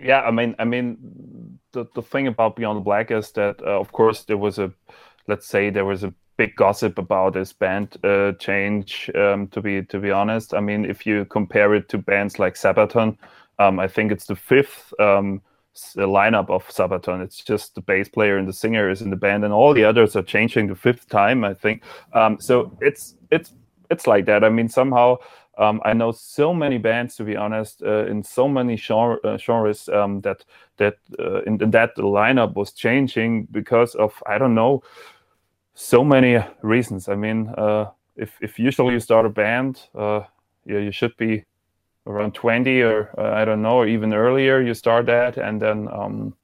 Yeah, 0.00 0.20
I 0.20 0.30
mean, 0.30 0.54
I 0.58 0.64
mean, 0.64 1.58
the 1.72 1.84
the 1.94 2.02
thing 2.02 2.26
about 2.28 2.56
Beyond 2.56 2.84
Black 2.84 3.10
is 3.10 3.32
that, 3.32 3.60
uh, 3.60 3.80
of 3.80 3.90
course, 3.90 4.24
there 4.24 4.36
was 4.36 4.58
a, 4.58 4.72
let's 5.26 5.48
say, 5.48 5.70
there 5.70 5.84
was 5.84 6.04
a 6.04 6.14
big 6.36 6.54
gossip 6.54 6.96
about 6.96 7.34
this 7.34 7.52
band 7.52 7.96
uh, 8.04 8.32
change. 8.32 9.10
Um, 9.16 9.48
to 9.48 9.60
be 9.60 9.82
to 9.82 9.98
be 9.98 10.12
honest, 10.12 10.54
I 10.54 10.60
mean, 10.60 10.84
if 10.84 11.06
you 11.06 11.24
compare 11.24 11.74
it 11.74 11.88
to 11.88 11.98
bands 11.98 12.38
like 12.38 12.54
Sabaton, 12.54 13.16
um, 13.60 13.78
I 13.78 13.88
think 13.88 14.10
it's 14.10 14.26
the 14.26 14.36
fifth 14.36 14.92
um, 14.98 15.42
uh, 15.96 16.00
lineup 16.00 16.50
of 16.50 16.66
Sabaton. 16.68 17.22
It's 17.22 17.44
just 17.44 17.74
the 17.74 17.82
bass 17.82 18.08
player 18.08 18.38
and 18.38 18.48
the 18.48 18.52
singer 18.52 18.90
is 18.90 19.02
in 19.02 19.10
the 19.10 19.16
band, 19.16 19.44
and 19.44 19.52
all 19.52 19.74
the 19.74 19.84
others 19.84 20.16
are 20.16 20.22
changing 20.22 20.68
the 20.68 20.74
fifth 20.74 21.08
time. 21.08 21.44
I 21.44 21.54
think. 21.54 21.82
Um, 22.14 22.40
so 22.40 22.76
it's 22.80 23.16
it's 23.30 23.52
it's 23.90 24.06
like 24.06 24.24
that. 24.26 24.44
I 24.44 24.48
mean, 24.48 24.68
somehow 24.68 25.18
um, 25.58 25.80
I 25.84 25.92
know 25.92 26.10
so 26.10 26.54
many 26.54 26.78
bands, 26.78 27.16
to 27.16 27.24
be 27.24 27.36
honest, 27.36 27.82
uh, 27.82 28.06
in 28.06 28.22
so 28.22 28.48
many 28.48 28.76
genre, 28.76 29.18
uh, 29.24 29.36
genres 29.36 29.88
um, 29.90 30.22
that 30.22 30.44
that 30.78 30.96
uh, 31.18 31.42
in, 31.42 31.62
in 31.62 31.70
that 31.72 31.94
lineup 31.96 32.54
was 32.54 32.72
changing 32.72 33.46
because 33.50 33.94
of 33.94 34.22
I 34.26 34.38
don't 34.38 34.54
know 34.54 34.82
so 35.74 36.02
many 36.02 36.42
reasons. 36.62 37.08
I 37.08 37.14
mean, 37.14 37.52
uh, 37.58 37.90
if 38.16 38.38
if 38.40 38.58
usually 38.58 38.94
you 38.94 39.00
start 39.00 39.26
a 39.26 39.30
band, 39.30 39.82
uh, 39.94 40.22
yeah, 40.64 40.78
you 40.78 40.92
should 40.92 41.16
be 41.18 41.44
around 42.06 42.34
20 42.34 42.80
or 42.82 43.10
uh, 43.18 43.32
I 43.32 43.44
don't 43.44 43.62
know, 43.62 43.76
or 43.76 43.86
even 43.86 44.14
earlier. 44.14 44.60
You 44.60 44.74
start 44.74 45.06
that, 45.06 45.36
and 45.36 45.60
then 45.60 45.88
um, 45.88 46.34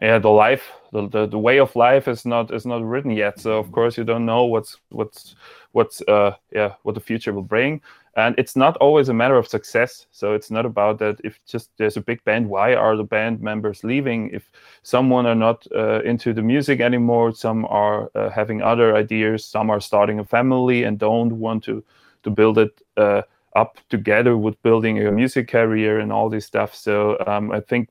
yeah 0.00 0.18
the 0.18 0.28
life 0.30 0.72
the, 0.92 1.08
the, 1.08 1.26
the 1.26 1.38
way 1.38 1.58
of 1.58 1.74
life 1.76 2.08
is 2.08 2.24
not 2.24 2.52
is 2.52 2.66
not 2.66 2.84
written 2.84 3.10
yet. 3.10 3.38
So 3.38 3.58
of 3.58 3.70
course 3.70 3.96
you 3.96 4.04
don't 4.04 4.26
know 4.26 4.44
what's 4.44 4.76
what's 4.88 5.36
what's 5.72 6.02
uh 6.08 6.34
yeah 6.52 6.74
what 6.82 6.94
the 6.94 7.00
future 7.00 7.32
will 7.32 7.42
bring. 7.42 7.80
And 8.16 8.34
it's 8.38 8.56
not 8.56 8.76
always 8.78 9.08
a 9.08 9.14
matter 9.14 9.36
of 9.36 9.46
success. 9.46 10.06
So 10.10 10.34
it's 10.34 10.50
not 10.50 10.66
about 10.66 10.98
that 10.98 11.20
if 11.22 11.38
just 11.46 11.70
there's 11.76 11.96
a 11.96 12.00
big 12.00 12.24
band 12.24 12.48
why 12.48 12.74
are 12.74 12.96
the 12.96 13.04
band 13.04 13.40
members 13.40 13.84
leaving? 13.84 14.30
If 14.30 14.50
someone 14.82 15.26
are 15.26 15.36
not 15.36 15.64
uh, 15.72 16.02
into 16.02 16.32
the 16.32 16.42
music 16.42 16.80
anymore 16.80 17.32
some 17.32 17.64
are 17.66 18.10
uh, 18.14 18.30
having 18.30 18.62
other 18.62 18.96
ideas 18.96 19.44
some 19.44 19.70
are 19.70 19.80
starting 19.80 20.18
a 20.18 20.24
family 20.24 20.82
and 20.84 20.98
don't 20.98 21.38
want 21.38 21.62
to 21.64 21.84
to 22.24 22.30
build 22.30 22.58
it 22.58 22.82
uh, 22.96 23.22
up 23.56 23.78
together 23.88 24.36
with 24.36 24.60
building 24.62 25.04
a 25.06 25.10
music 25.10 25.48
career 25.48 25.98
and 25.98 26.12
all 26.12 26.28
this 26.28 26.46
stuff 26.46 26.74
so 26.74 27.18
um, 27.26 27.50
i 27.50 27.60
think 27.60 27.88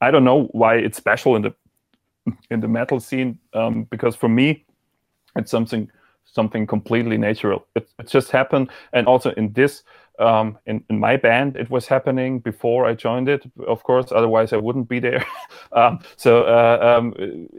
i 0.00 0.10
don't 0.10 0.24
know 0.24 0.44
why 0.52 0.76
it's 0.76 0.96
special 0.96 1.36
in 1.36 1.42
the 1.42 1.54
in 2.50 2.60
the 2.60 2.68
metal 2.68 3.00
scene 3.00 3.38
um, 3.54 3.84
because 3.84 4.16
for 4.16 4.28
me 4.28 4.64
it's 5.36 5.50
something 5.50 5.90
something 6.32 6.66
completely 6.66 7.18
natural. 7.18 7.66
It, 7.74 7.88
it 7.98 8.08
just 8.08 8.30
happened, 8.30 8.70
and 8.92 9.06
also 9.06 9.30
in 9.32 9.52
this, 9.52 9.82
um, 10.18 10.58
in, 10.66 10.84
in 10.90 10.98
my 10.98 11.16
band, 11.16 11.56
it 11.56 11.70
was 11.70 11.86
happening 11.86 12.40
before 12.40 12.86
I 12.86 12.94
joined 12.94 13.28
it. 13.28 13.42
Of 13.66 13.82
course, 13.82 14.12
otherwise 14.12 14.52
I 14.52 14.56
wouldn't 14.56 14.88
be 14.88 15.00
there. 15.00 15.24
um, 15.72 16.00
so 16.16 16.42
uh, 16.42 16.96
um, 16.98 17.14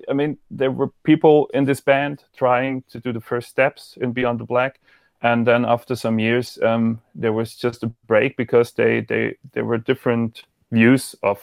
I 0.10 0.14
mean, 0.14 0.38
there 0.52 0.72
were 0.72 0.90
people 1.04 1.50
in 1.54 1.66
this 1.66 1.82
band 1.82 2.24
trying 2.36 2.84
to 2.90 3.00
do 3.00 3.12
the 3.14 3.22
first 3.22 3.50
steps 3.50 3.98
in 4.02 4.12
Beyond 4.12 4.40
the 4.40 4.46
Black, 4.46 4.80
and 5.22 5.46
then 5.46 5.66
after 5.66 5.96
some 5.96 6.20
years, 6.20 6.58
um, 6.64 7.02
there 7.16 7.34
was 7.34 7.56
just 7.56 7.84
a 7.84 7.92
break 8.08 8.38
because 8.38 8.72
they 8.74 9.02
they 9.02 9.36
there 9.54 9.66
were 9.66 9.78
different 9.78 10.44
views 10.72 11.16
of 11.24 11.40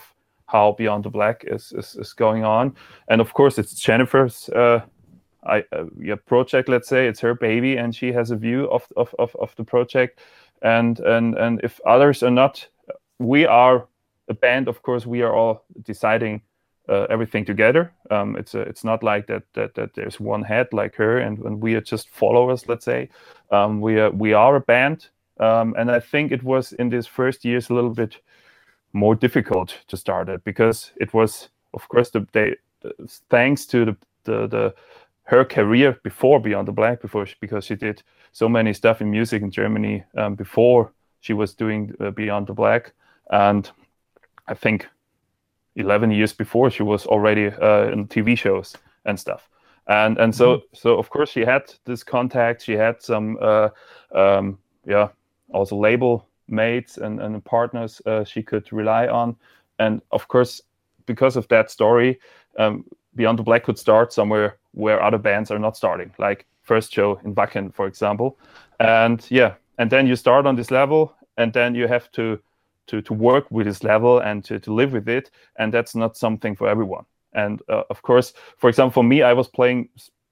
how 0.46 0.72
Beyond 0.72 1.04
the 1.04 1.10
Black 1.10 1.44
is, 1.46 1.72
is, 1.72 1.96
is 1.96 2.12
going 2.12 2.44
on, 2.44 2.74
and 3.08 3.20
of 3.20 3.32
course, 3.34 3.58
it's 3.58 3.74
Jennifer's. 3.74 4.48
Uh, 4.50 4.80
I, 5.44 5.64
uh, 5.72 5.84
yeah, 6.00 6.16
project 6.26 6.68
let's 6.68 6.88
say 6.88 7.06
it's 7.06 7.20
her 7.20 7.34
baby 7.34 7.76
and 7.76 7.94
she 7.94 8.12
has 8.12 8.32
a 8.32 8.36
view 8.36 8.68
of, 8.70 8.84
of, 8.96 9.14
of, 9.20 9.36
of 9.36 9.54
the 9.54 9.62
project 9.62 10.18
and 10.62 10.98
and 11.00 11.36
and 11.36 11.60
if 11.62 11.80
others 11.86 12.22
are 12.24 12.30
not 12.30 12.66
we 13.18 13.46
are 13.46 13.86
a 14.28 14.34
band 14.34 14.68
of 14.68 14.82
course 14.82 15.06
we 15.06 15.22
are 15.22 15.32
all 15.32 15.64
deciding 15.82 16.42
uh, 16.88 17.06
everything 17.10 17.44
together. 17.44 17.92
Um, 18.10 18.36
it's 18.36 18.54
a, 18.54 18.60
it's 18.60 18.84
not 18.84 19.02
like 19.02 19.26
that, 19.26 19.42
that 19.54 19.74
that 19.74 19.94
there's 19.94 20.20
one 20.20 20.42
head 20.42 20.68
like 20.72 20.94
her 20.96 21.18
and, 21.18 21.38
and 21.40 21.60
we 21.62 21.74
are 21.74 21.80
just 21.80 22.08
followers 22.10 22.68
let's 22.68 22.84
say. 22.84 23.08
Um, 23.50 23.80
we 23.80 23.98
are 24.00 24.10
we 24.10 24.32
are 24.32 24.56
a 24.56 24.60
band. 24.60 25.08
Um, 25.38 25.74
and 25.76 25.90
i 25.90 26.00
think 26.00 26.32
it 26.32 26.42
was 26.42 26.72
in 26.72 26.88
these 26.88 27.06
first 27.06 27.44
years 27.44 27.68
a 27.68 27.74
little 27.74 27.90
bit 27.90 28.22
more 28.94 29.14
difficult 29.14 29.76
to 29.88 29.96
start 29.96 30.30
it 30.30 30.42
because 30.44 30.92
it 30.96 31.12
was 31.12 31.50
of 31.74 31.86
course 31.88 32.08
the 32.08 32.26
they 32.32 32.56
thanks 33.28 33.66
to 33.66 33.84
the 33.84 33.96
the, 34.24 34.46
the 34.46 34.74
her 35.24 35.44
career 35.44 35.98
before 36.02 36.40
Beyond 36.40 36.68
the 36.68 36.72
Black, 36.72 37.00
before 37.02 37.26
she, 37.26 37.34
because 37.40 37.64
she 37.64 37.74
did 37.74 38.02
so 38.32 38.48
many 38.48 38.72
stuff 38.72 39.00
in 39.00 39.10
music 39.10 39.42
in 39.42 39.50
Germany 39.50 40.04
um, 40.16 40.34
before 40.34 40.92
she 41.20 41.32
was 41.32 41.54
doing 41.54 41.94
uh, 42.00 42.10
Beyond 42.10 42.46
the 42.46 42.54
Black, 42.54 42.92
and 43.30 43.70
I 44.46 44.54
think 44.54 44.88
eleven 45.76 46.10
years 46.10 46.32
before 46.32 46.70
she 46.70 46.82
was 46.82 47.06
already 47.06 47.46
uh, 47.46 47.92
in 47.92 48.08
TV 48.08 48.36
shows 48.36 48.76
and 49.04 49.18
stuff. 49.18 49.48
And 49.86 50.18
and 50.18 50.34
so 50.34 50.56
mm-hmm. 50.56 50.76
so 50.76 50.98
of 50.98 51.10
course 51.10 51.30
she 51.30 51.44
had 51.44 51.72
this 51.84 52.02
contact. 52.02 52.62
She 52.62 52.72
had 52.72 53.02
some 53.02 53.38
uh, 53.40 53.68
um, 54.14 54.58
yeah 54.84 55.08
also 55.52 55.76
label 55.76 56.26
mates 56.48 56.98
and 56.98 57.20
and 57.20 57.44
partners 57.44 58.02
uh, 58.06 58.24
she 58.24 58.42
could 58.42 58.72
rely 58.72 59.06
on. 59.06 59.36
And 59.78 60.02
of 60.10 60.26
course 60.28 60.60
because 61.06 61.36
of 61.36 61.48
that 61.48 61.70
story, 61.70 62.18
um, 62.58 62.84
Beyond 63.14 63.38
the 63.38 63.42
Black 63.42 63.64
could 63.64 63.78
start 63.78 64.12
somewhere 64.12 64.58
where 64.72 65.02
other 65.02 65.18
bands 65.18 65.50
are 65.50 65.58
not 65.58 65.76
starting, 65.76 66.12
like 66.18 66.44
first 66.62 66.92
show 66.92 67.18
in 67.24 67.34
Wacken, 67.34 67.72
for 67.72 67.86
example. 67.86 68.38
And 68.78 69.24
yeah, 69.30 69.54
and 69.78 69.90
then 69.90 70.06
you 70.06 70.16
start 70.16 70.46
on 70.46 70.56
this 70.56 70.70
level, 70.70 71.14
and 71.38 71.52
then 71.52 71.74
you 71.74 71.88
have 71.88 72.10
to 72.12 72.38
to 72.86 73.02
to 73.02 73.14
work 73.14 73.50
with 73.50 73.66
this 73.66 73.82
level 73.82 74.18
and 74.18 74.44
to, 74.44 74.58
to 74.58 74.72
live 74.72 74.92
with 74.92 75.08
it, 75.08 75.30
and 75.56 75.72
that's 75.72 75.94
not 75.94 76.16
something 76.16 76.56
for 76.56 76.68
everyone. 76.68 77.04
And 77.32 77.60
uh, 77.68 77.82
of 77.90 78.02
course, 78.02 78.32
for 78.56 78.68
example, 78.68 79.02
for 79.02 79.04
me, 79.04 79.22
I 79.22 79.32
was 79.32 79.48
playing 79.48 79.88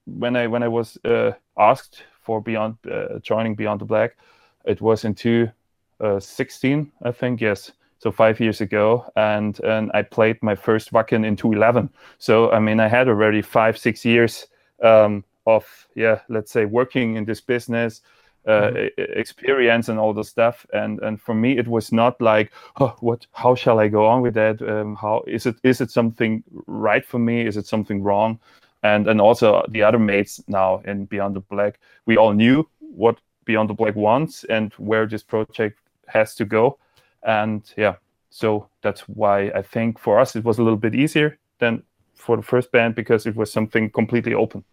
when 0.07 0.37
I 0.37 0.47
when 0.47 0.63
I 0.63 0.69
was 0.69 0.99
uh, 1.05 1.33
asked 1.59 2.03
for 2.21 2.41
Beyond 2.41 2.77
uh, 2.91 3.19
joining 3.21 3.55
Beyond 3.55 3.81
the 3.81 3.85
Black, 3.85 4.17
it 4.65 4.81
was 4.81 5.05
in 5.05 5.15
2016, 5.15 6.93
uh, 7.05 7.09
I 7.09 7.13
think. 7.13 7.41
Yes, 7.41 7.73
so 7.99 8.11
five 8.11 8.41
years 8.41 8.61
ago, 8.61 9.11
and 9.17 9.61
and 9.61 9.91
I 9.95 10.03
played 10.03 10.43
my 10.43 10.55
first 10.55 10.93
Wacken 10.93 11.25
in 11.25 11.37
2011. 11.37 11.91
So 12.19 12.51
I 12.51 12.59
mean, 12.59 12.81
I 12.81 12.89
had 12.89 13.09
already 13.09 13.43
five 13.43 13.79
six 13.79 14.05
years 14.05 14.47
um, 14.83 15.25
of 15.47 15.67
yeah, 15.95 16.21
let's 16.29 16.53
say 16.53 16.65
working 16.65 17.17
in 17.17 17.25
this 17.25 17.41
business. 17.41 18.03
Uh, 18.47 18.71
mm-hmm. 18.71 19.19
experience 19.19 19.89
and 19.89 19.99
all 19.99 20.13
the 20.13 20.23
stuff. 20.23 20.67
And 20.75 21.01
and 21.01 21.19
for 21.19 21.35
me 21.35 21.57
it 21.57 21.67
was 21.67 21.93
not 21.93 22.21
like 22.21 22.53
oh 22.79 22.95
what 23.01 23.27
how 23.33 23.55
shall 23.55 23.81
i 23.81 23.89
go 23.89 24.05
on 24.07 24.21
with 24.21 24.35
that? 24.35 24.61
Um, 24.61 24.97
how 24.97 25.25
is 25.27 25.47
it 25.47 25.57
is 25.63 25.81
it 25.81 25.91
something 25.91 26.45
right 26.67 27.07
for 27.07 27.19
me? 27.19 27.47
Is 27.47 27.57
it 27.57 27.67
something 27.67 28.03
wrong? 28.03 28.39
And 28.83 29.09
and 29.09 29.19
also 29.19 29.65
the 29.71 29.83
other 29.83 29.99
mates 29.99 30.43
now 30.47 30.83
in 30.85 31.07
beyond 31.07 31.37
the 31.37 31.41
black 31.41 31.81
we 32.05 32.19
all 32.19 32.35
knew 32.35 32.69
what 32.81 33.17
beyond 33.47 33.71
the 33.71 33.75
black 33.75 33.97
wants 33.97 34.45
and 34.45 34.75
where 34.75 35.07
this 35.07 35.23
project 35.23 35.79
has 36.07 36.35
to 36.35 36.45
go. 36.45 36.79
And 37.23 37.63
yeah 37.79 37.95
so 38.29 38.69
that's 38.83 39.09
why 39.09 39.49
i 39.55 39.63
think 39.63 39.99
for 39.99 40.19
us 40.21 40.37
it 40.37 40.45
was 40.45 40.59
a 40.59 40.63
little 40.63 40.77
bit 40.77 40.95
easier 40.95 41.39
than 41.61 41.83
for 42.15 42.37
the 42.37 42.43
first 42.43 42.71
band 42.73 42.95
because 42.95 43.27
it 43.27 43.37
was 43.37 43.51
something 43.51 43.89
completely 43.91 44.35
open. 44.35 44.65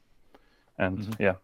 And 0.78 0.97
mm-hmm. 0.97 1.24
yeah 1.24 1.36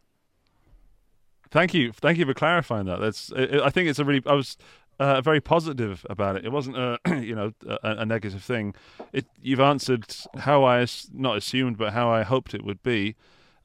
thank 1.58 1.74
you 1.74 1.92
thank 1.92 2.18
you 2.18 2.26
for 2.26 2.34
clarifying 2.34 2.86
that 2.86 3.00
that's 3.00 3.32
i 3.34 3.70
think 3.70 3.90
it's 3.90 4.00
a 4.00 4.06
really 4.06 4.22
i 4.26 4.34
was 4.34 4.58
uh, 5.00 5.22
very 5.22 5.40
positive 5.40 6.06
about 6.10 6.36
it. 6.36 6.46
It 6.46 6.52
wasn't 6.52 6.78
a 6.78 6.98
you 7.22 7.36
know 7.36 7.52
a, 7.68 7.78
a, 8.00 8.06
negative 8.06 8.44
thing. 8.44 8.74
It 9.14 9.26
you've 9.42 9.60
answered 9.60 10.06
how 10.40 10.64
I 10.64 10.86
not 11.14 11.38
assumed, 11.38 11.78
but 11.78 11.94
how 11.94 12.10
I 12.10 12.24
hoped 12.24 12.54
it 12.54 12.64
would 12.64 12.82
be, 12.84 13.16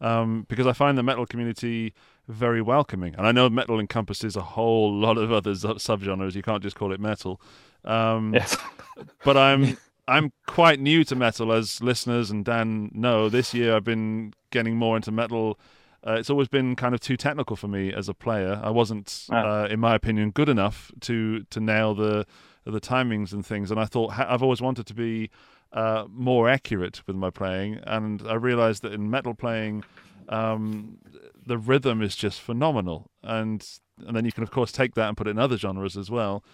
um, 0.00 0.46
because 0.48 0.66
I 0.66 0.72
find 0.72 0.98
the 0.98 1.02
metal 1.02 1.26
community 1.26 1.94
very 2.28 2.62
welcoming. 2.62 3.14
And 3.16 3.26
I 3.26 3.32
know 3.32 3.48
metal 3.48 3.80
encompasses 3.80 4.36
a 4.36 4.42
whole 4.42 4.92
lot 4.92 5.18
of 5.18 5.32
other 5.32 5.52
subgenres. 5.52 6.34
You 6.34 6.42
can't 6.42 6.62
just 6.62 6.76
call 6.76 6.92
it 6.92 7.00
metal. 7.00 7.40
Um, 7.84 8.34
yes. 8.34 8.56
but 9.24 9.36
I'm 9.36 9.78
I'm 10.06 10.32
quite 10.46 10.80
new 10.80 11.04
to 11.04 11.16
metal, 11.16 11.52
as 11.52 11.80
listeners 11.80 12.30
and 12.30 12.44
Dan 12.44 12.90
know. 12.92 13.28
This 13.28 13.54
year 13.54 13.76
I've 13.76 13.84
been 13.84 14.34
getting 14.50 14.76
more 14.76 14.96
into 14.96 15.10
metal. 15.10 15.58
Uh, 16.06 16.14
it's 16.14 16.30
always 16.30 16.48
been 16.48 16.74
kind 16.74 16.94
of 16.94 17.00
too 17.00 17.16
technical 17.16 17.54
for 17.54 17.68
me 17.68 17.92
as 17.92 18.08
a 18.08 18.14
player. 18.14 18.60
I 18.62 18.70
wasn't, 18.70 19.26
ah. 19.30 19.62
uh, 19.62 19.66
in 19.66 19.78
my 19.78 19.94
opinion, 19.94 20.30
good 20.30 20.48
enough 20.48 20.90
to 21.00 21.44
to 21.44 21.60
nail 21.60 21.94
the 21.94 22.26
the 22.64 22.80
timings 22.80 23.32
and 23.32 23.44
things. 23.44 23.70
And 23.70 23.78
I 23.78 23.84
thought 23.84 24.12
I've 24.16 24.42
always 24.42 24.60
wanted 24.60 24.86
to 24.86 24.94
be 24.94 25.30
uh, 25.72 26.06
more 26.10 26.48
accurate 26.48 27.06
with 27.06 27.16
my 27.16 27.30
playing. 27.30 27.80
And 27.84 28.22
I 28.26 28.34
realized 28.34 28.82
that 28.82 28.92
in 28.92 29.10
metal 29.10 29.34
playing, 29.34 29.84
um, 30.28 30.98
the 31.46 31.58
rhythm 31.58 32.02
is 32.02 32.16
just 32.16 32.40
phenomenal, 32.40 33.10
and 33.22 33.66
and 34.06 34.16
then 34.16 34.24
you 34.24 34.32
can 34.32 34.42
of 34.42 34.50
course 34.50 34.72
take 34.72 34.94
that 34.94 35.08
and 35.08 35.16
put 35.16 35.26
it 35.26 35.30
in 35.30 35.38
other 35.38 35.56
genres 35.56 35.96
as 35.96 36.10
well. 36.10 36.44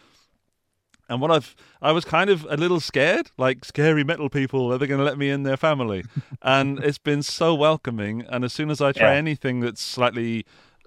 And 1.08 1.20
what 1.20 1.30
I've, 1.30 1.56
I 1.80 1.92
was 1.92 2.04
kind 2.04 2.28
of 2.28 2.46
a 2.50 2.56
little 2.56 2.80
scared, 2.80 3.30
like 3.38 3.64
scary 3.64 4.04
metal 4.04 4.28
people, 4.28 4.72
are 4.72 4.78
they 4.78 4.86
going 4.86 4.98
to 4.98 5.04
let 5.04 5.18
me 5.18 5.30
in 5.30 5.42
their 5.42 5.56
family? 5.56 6.04
and 6.42 6.78
it's 6.84 6.98
been 6.98 7.22
so 7.22 7.54
welcoming. 7.54 8.24
And 8.28 8.44
as 8.44 8.52
soon 8.52 8.70
as 8.70 8.80
I 8.80 8.92
try 8.92 9.12
yeah. 9.12 9.18
anything 9.18 9.60
that's 9.60 9.82
slightly 9.82 10.44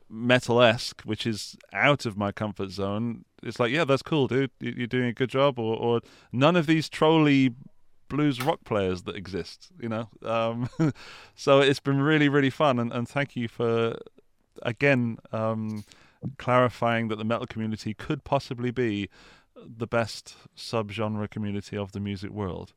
metal 0.10 0.62
esque, 0.62 1.02
which 1.04 1.26
is 1.26 1.58
out 1.74 2.06
of 2.06 2.18
my 2.18 2.32
comfort 2.32 2.70
zone, 2.70 3.26
it's 3.42 3.60
like, 3.60 3.72
yeah, 3.72 3.86
that's 3.86 4.04
cool, 4.04 4.28
dude. 4.28 4.52
You're 4.60 4.86
doing 4.88 5.08
a 5.08 5.14
good 5.14 5.30
job. 5.30 5.58
Or, 5.58 5.76
or 5.76 6.02
none 6.32 6.56
of 6.56 6.68
these 6.68 6.88
trolly 6.88 7.56
blues 8.12 8.42
rock 8.42 8.60
players 8.66 9.04
that 9.04 9.16
exist, 9.16 9.70
you 9.80 9.90
know. 9.90 10.10
Um, 10.24 10.70
so 11.36 11.62
it's 11.62 11.80
been 11.80 12.02
really, 12.02 12.30
really 12.30 12.50
fun, 12.50 12.78
and, 12.78 12.92
and 12.92 13.08
thank 13.08 13.36
you 13.36 13.48
for 13.48 13.98
again 14.62 15.18
um, 15.32 15.84
clarifying 16.38 17.08
that 17.08 17.18
the 17.18 17.24
metal 17.24 17.48
community 17.48 17.94
could 17.94 18.24
possibly 18.24 18.70
be 18.70 19.10
the 19.66 19.88
best 19.88 20.36
subgenre 20.56 21.30
community 21.30 21.78
of 21.78 21.92
the 21.92 22.00
music 22.00 22.32
world. 22.32 22.74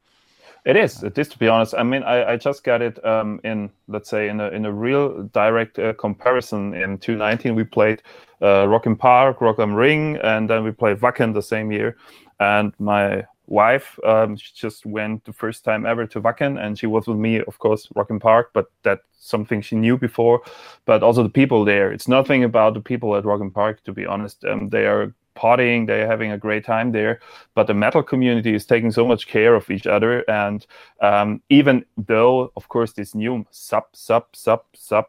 It 0.65 0.77
is. 0.77 1.03
It 1.03 1.19
is 1.19 1.29
to 1.29 1.39
be 1.39 1.49
honest. 1.49 1.75
I 1.77 1.83
mean, 1.83 2.03
I, 2.03 2.33
I 2.33 2.37
just 2.37 2.65
got 2.65 2.81
it 2.81 3.05
um, 3.05 3.41
in 3.45 3.71
let's 3.89 4.09
say 4.09 4.29
in 4.29 4.41
a 4.41 4.49
in 4.49 4.65
a 4.67 4.73
real 4.73 5.25
direct 5.25 5.79
uh, 5.79 5.93
comparison. 5.95 6.75
In 6.75 6.99
2019, 6.99 7.55
we 7.55 7.65
played 7.65 8.03
uh, 8.43 8.67
Rock 8.69 8.87
im 8.87 8.97
Park, 8.97 9.41
Rock 9.41 9.59
am 9.59 9.75
Ring, 9.75 10.17
and 10.23 10.49
then 10.49 10.65
we 10.65 10.71
played 10.71 10.99
Wacken 10.99 11.35
the 11.35 11.43
same 11.43 11.71
year. 11.71 11.97
And 12.41 12.73
my 12.79 13.25
wife. 13.47 13.99
Um, 14.05 14.37
she 14.37 14.53
just 14.55 14.87
went 14.87 15.25
the 15.25 15.33
first 15.33 15.65
time 15.65 15.87
ever 15.87 16.07
to 16.07 16.21
Wacken, 16.21 16.63
and 16.63 16.79
she 16.79 16.87
was 16.87 17.07
with 17.07 17.19
me, 17.19 17.41
of 17.41 17.59
course, 17.59 17.89
Rock 17.95 18.11
im 18.11 18.21
Park. 18.21 18.51
But 18.53 18.67
that's 18.83 19.05
something 19.19 19.61
she 19.61 19.77
knew 19.77 19.97
before. 19.99 20.43
But 20.87 21.03
also 21.03 21.23
the 21.23 21.29
people 21.29 21.65
there. 21.65 21.93
It's 21.93 22.09
nothing 22.09 22.45
about 22.45 22.75
the 22.75 22.81
people 22.81 23.17
at 23.17 23.25
Rock 23.25 23.41
im 23.41 23.51
Park, 23.51 23.83
to 23.85 23.93
be 23.93 24.07
honest. 24.07 24.45
Um, 24.45 24.69
they 24.69 24.87
are 24.87 25.15
partying, 25.35 25.87
they're 25.87 26.07
having 26.07 26.33
a 26.33 26.39
great 26.39 26.65
time 26.65 26.93
there. 26.93 27.21
But 27.55 27.67
the 27.67 27.75
metal 27.75 28.03
community 28.03 28.55
is 28.55 28.67
taking 28.67 28.91
so 28.91 29.07
much 29.07 29.27
care 29.27 29.55
of 29.55 29.71
each 29.71 29.87
other, 29.87 30.29
and 30.29 30.67
um, 31.01 31.43
even 31.49 31.85
though, 31.97 32.53
of 32.57 32.69
course, 32.69 32.93
this 32.93 33.15
new 33.15 33.47
sub 33.51 33.85
sub 33.93 34.27
sub 34.33 34.63
sub 34.75 35.07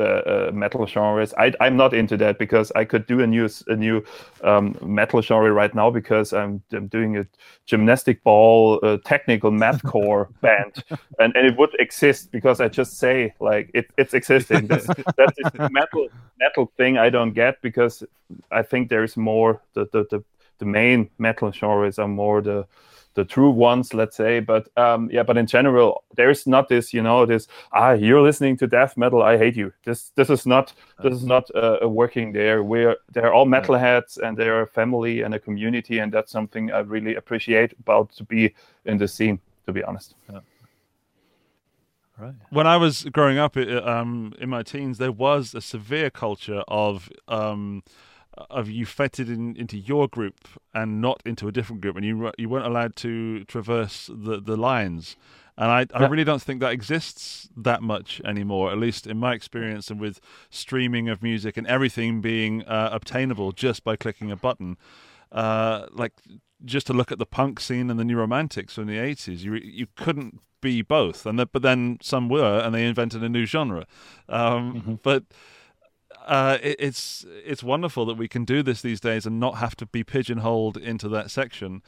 uh, 0.00 0.48
uh, 0.48 0.50
metal 0.52 0.86
genres. 0.86 1.34
I, 1.36 1.52
I'm 1.60 1.76
not 1.76 1.94
into 1.94 2.16
that 2.16 2.38
because 2.38 2.72
I 2.74 2.84
could 2.84 3.06
do 3.06 3.20
a 3.20 3.26
new 3.26 3.48
a 3.68 3.76
new 3.76 4.04
um, 4.42 4.76
metal 4.82 5.20
genre 5.22 5.52
right 5.52 5.74
now 5.74 5.90
because 5.90 6.32
I'm, 6.32 6.62
I'm 6.72 6.88
doing 6.88 7.16
a 7.18 7.26
gymnastic 7.66 8.22
ball 8.24 8.80
uh, 8.82 8.98
technical 9.04 9.50
mathcore 9.50 10.28
band, 10.40 10.82
and, 11.18 11.36
and 11.36 11.46
it 11.46 11.56
would 11.58 11.74
exist 11.78 12.32
because 12.32 12.60
I 12.60 12.68
just 12.68 12.98
say 12.98 13.34
like 13.40 13.70
it, 13.74 13.86
it's 13.96 14.14
existing. 14.14 14.66
That's, 14.66 14.86
that's 15.16 15.36
this 15.36 15.70
metal 15.70 16.08
metal 16.40 16.72
thing 16.76 16.98
I 16.98 17.10
don't 17.10 17.32
get 17.32 17.60
because 17.62 18.02
I 18.50 18.62
think 18.62 18.88
there's 18.88 19.16
more 19.16 19.62
the 19.74 19.86
the, 19.92 20.06
the, 20.10 20.24
the 20.58 20.64
main 20.64 21.10
metal 21.18 21.52
genres 21.52 21.98
are 21.98 22.08
more 22.08 22.40
the 22.40 22.66
the 23.14 23.24
true 23.24 23.50
ones, 23.50 23.92
let's 23.94 24.16
say. 24.16 24.40
But 24.40 24.68
um, 24.76 25.10
yeah, 25.12 25.22
but 25.22 25.36
in 25.36 25.46
general, 25.46 26.04
there's 26.16 26.46
not 26.46 26.68
this, 26.68 26.92
you 26.94 27.02
know, 27.02 27.26
this 27.26 27.48
ah, 27.72 27.92
you're 27.92 28.22
listening 28.22 28.56
to 28.58 28.66
death 28.66 28.96
metal, 28.96 29.22
I 29.22 29.36
hate 29.36 29.56
you. 29.56 29.72
This 29.84 30.10
this 30.16 30.30
is 30.30 30.46
not 30.46 30.72
this 31.02 31.14
is 31.14 31.24
not 31.24 31.50
uh, 31.54 31.88
working 31.88 32.32
there. 32.32 32.62
We're 32.62 32.96
they're 33.12 33.32
all 33.32 33.46
metalheads 33.46 34.18
and 34.18 34.36
they're 34.36 34.62
a 34.62 34.66
family 34.66 35.22
and 35.22 35.34
a 35.34 35.38
community, 35.38 35.98
and 35.98 36.12
that's 36.12 36.32
something 36.32 36.70
I 36.72 36.80
really 36.80 37.16
appreciate 37.16 37.72
about 37.80 38.10
to 38.16 38.24
be 38.24 38.54
in 38.84 38.98
the 38.98 39.08
scene. 39.08 39.40
To 39.66 39.72
be 39.72 39.84
honest. 39.84 40.14
Yeah. 40.32 40.40
Right. 42.18 42.34
When 42.50 42.66
I 42.66 42.76
was 42.76 43.04
growing 43.04 43.38
up 43.38 43.56
um, 43.56 44.34
in 44.38 44.50
my 44.50 44.62
teens, 44.62 44.98
there 44.98 45.12
was 45.12 45.54
a 45.54 45.62
severe 45.62 46.10
culture 46.10 46.62
of 46.68 47.08
um, 47.28 47.82
of 48.34 48.70
you 48.70 48.86
fitted 48.86 49.28
in, 49.28 49.56
into 49.56 49.76
your 49.76 50.08
group 50.08 50.48
and 50.72 51.00
not 51.00 51.20
into 51.24 51.48
a 51.48 51.52
different 51.52 51.82
group, 51.82 51.96
and 51.96 52.04
you 52.04 52.30
you 52.38 52.48
weren't 52.48 52.66
allowed 52.66 52.96
to 52.96 53.44
traverse 53.44 54.10
the 54.12 54.40
the 54.40 54.56
lines. 54.56 55.16
And 55.56 55.70
I, 55.70 55.86
I 55.92 56.06
really 56.06 56.24
don't 56.24 56.40
think 56.40 56.60
that 56.60 56.72
exists 56.72 57.50
that 57.54 57.82
much 57.82 58.22
anymore, 58.24 58.72
at 58.72 58.78
least 58.78 59.06
in 59.06 59.18
my 59.18 59.34
experience, 59.34 59.90
and 59.90 60.00
with 60.00 60.18
streaming 60.48 61.10
of 61.10 61.22
music 61.22 61.58
and 61.58 61.66
everything 61.66 62.22
being 62.22 62.62
uh, 62.62 62.88
obtainable 62.90 63.52
just 63.52 63.84
by 63.84 63.94
clicking 63.94 64.30
a 64.30 64.36
button. 64.36 64.78
Uh, 65.30 65.86
like 65.92 66.14
just 66.64 66.86
to 66.86 66.94
look 66.94 67.12
at 67.12 67.18
the 67.18 67.26
punk 67.26 67.60
scene 67.60 67.90
and 67.90 68.00
the 68.00 68.04
new 68.04 68.16
romantics 68.16 68.74
from 68.74 68.86
the 68.86 68.96
80s, 68.96 69.40
you 69.40 69.54
you 69.54 69.86
couldn't 69.96 70.40
be 70.60 70.82
both. 70.82 71.26
And 71.26 71.38
the, 71.38 71.46
but 71.46 71.62
then 71.62 71.98
some 72.00 72.28
were, 72.28 72.60
and 72.60 72.74
they 72.74 72.86
invented 72.86 73.22
a 73.22 73.28
new 73.28 73.44
genre. 73.44 73.86
Um, 74.28 74.74
mm-hmm. 74.74 74.94
But 75.02 75.24
uh, 76.26 76.58
it, 76.62 76.76
it's 76.78 77.24
it's 77.44 77.62
wonderful 77.62 78.06
that 78.06 78.14
we 78.16 78.28
can 78.28 78.44
do 78.44 78.62
this 78.62 78.82
these 78.82 79.00
days 79.00 79.26
and 79.26 79.40
not 79.40 79.56
have 79.56 79.76
to 79.76 79.86
be 79.86 80.04
pigeonholed 80.04 80.76
into 80.76 81.08
that 81.08 81.30
section. 81.30 81.82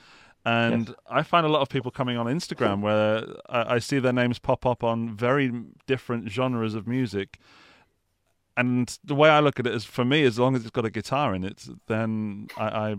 And 0.45 0.89
yes. 0.89 0.97
I 1.09 1.23
find 1.23 1.47
a 1.47 1.49
lot 1.49 1.63
of 1.63 1.69
people 1.69 1.91
coming 1.91 2.17
on 2.17 2.27
Instagram 2.27 2.81
where 2.81 3.25
I, 3.49 3.77
I, 3.77 3.79
see 3.79 4.01
their 4.01 4.13
names 4.13 4.41
pop 4.41 4.67
up 4.67 4.83
on 4.83 5.15
very 5.15 5.53
different 5.87 6.31
genres 6.31 6.75
of 6.75 6.89
music. 6.89 7.39
And 8.57 8.99
the 9.05 9.15
way 9.15 9.29
I 9.31 9.39
look 9.39 9.61
at 9.61 9.69
it 9.69 9.75
is, 9.75 9.85
for 9.85 10.05
me, 10.05 10.25
as 10.25 10.41
long 10.41 10.57
as 10.57 10.63
it's 10.63 10.71
got 10.71 10.85
a 10.85 10.91
guitar 10.91 11.33
in 11.33 11.45
it, 11.45 11.69
then 11.87 12.49
I, 12.57 12.97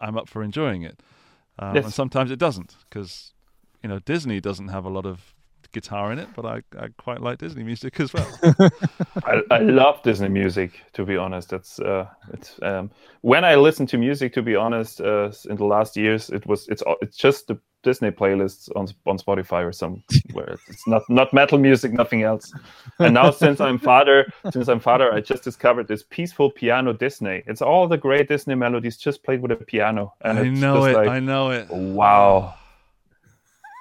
I 0.00 0.06
am 0.06 0.16
up 0.16 0.28
for 0.28 0.40
enjoying 0.40 0.82
it. 0.82 1.02
Um, 1.58 1.74
yes. 1.74 1.84
And 1.84 1.92
sometimes 1.92 2.30
it 2.30 2.38
doesn't, 2.38 2.76
because 2.88 3.32
you 3.82 3.88
know 3.88 3.98
Disney 3.98 4.40
doesn't 4.40 4.68
have 4.68 4.84
a 4.84 4.88
lot 4.88 5.04
of 5.04 5.34
guitar 5.74 6.12
in 6.12 6.18
it, 6.18 6.28
but 6.34 6.46
I, 6.46 6.62
I 6.78 6.88
quite 6.96 7.20
like 7.20 7.38
Disney 7.38 7.64
music 7.64 8.00
as 8.00 8.14
well. 8.14 8.26
I, 9.24 9.42
I 9.50 9.58
love 9.58 10.02
Disney 10.02 10.28
music, 10.28 10.80
to 10.94 11.04
be 11.04 11.16
honest. 11.18 11.52
It's 11.52 11.78
uh, 11.80 12.06
it's 12.32 12.58
um, 12.62 12.90
when 13.20 13.44
I 13.44 13.56
listen 13.56 13.86
to 13.88 13.98
music, 13.98 14.32
to 14.34 14.42
be 14.42 14.56
honest, 14.56 15.00
uh, 15.00 15.30
in 15.50 15.56
the 15.56 15.66
last 15.66 15.96
years, 15.96 16.30
it 16.30 16.46
was 16.46 16.66
it's 16.68 16.82
it's 17.02 17.18
just 17.18 17.48
the 17.48 17.58
Disney 17.82 18.10
playlists 18.10 18.70
on 18.74 18.88
on 19.06 19.18
Spotify 19.18 19.62
or 19.64 19.72
somewhere. 19.72 20.58
It's 20.68 20.86
not 20.86 21.02
not 21.08 21.32
metal 21.32 21.58
music, 21.58 21.92
nothing 21.92 22.22
else. 22.22 22.52
And 22.98 23.14
now 23.14 23.30
since 23.30 23.60
I'm 23.60 23.78
father, 23.78 24.26
since 24.50 24.68
I'm 24.68 24.80
father, 24.80 25.12
I 25.12 25.20
just 25.20 25.44
discovered 25.44 25.88
this 25.88 26.04
peaceful 26.08 26.50
piano 26.50 26.92
Disney. 26.92 27.42
It's 27.46 27.62
all 27.62 27.88
the 27.88 27.98
great 27.98 28.28
Disney 28.28 28.54
melodies 28.54 28.96
just 28.96 29.22
played 29.22 29.42
with 29.42 29.52
a 29.52 29.56
piano. 29.56 30.14
And 30.22 30.38
I 30.38 30.48
know 30.48 30.84
it. 30.86 30.94
Like, 30.94 31.08
I 31.08 31.20
know 31.20 31.50
it. 31.50 31.68
Wow. 31.70 32.54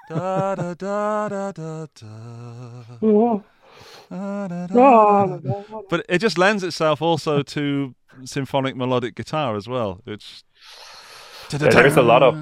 Da, 0.09 0.55
da, 0.55 0.73
da, 0.73 1.29
da, 1.29 1.51
da, 1.51 1.87
da. 1.95 3.39
But 5.89 6.05
it 6.09 6.19
just 6.19 6.37
lends 6.37 6.63
itself 6.63 7.01
also 7.01 7.41
to 7.41 7.95
symphonic 8.25 8.75
melodic 8.75 9.15
guitar 9.15 9.55
as 9.55 9.67
well, 9.67 10.01
which 10.03 10.43
yeah, 11.51 11.69
there's 11.69 11.97
a 11.97 12.01
lot 12.01 12.21
of 12.21 12.35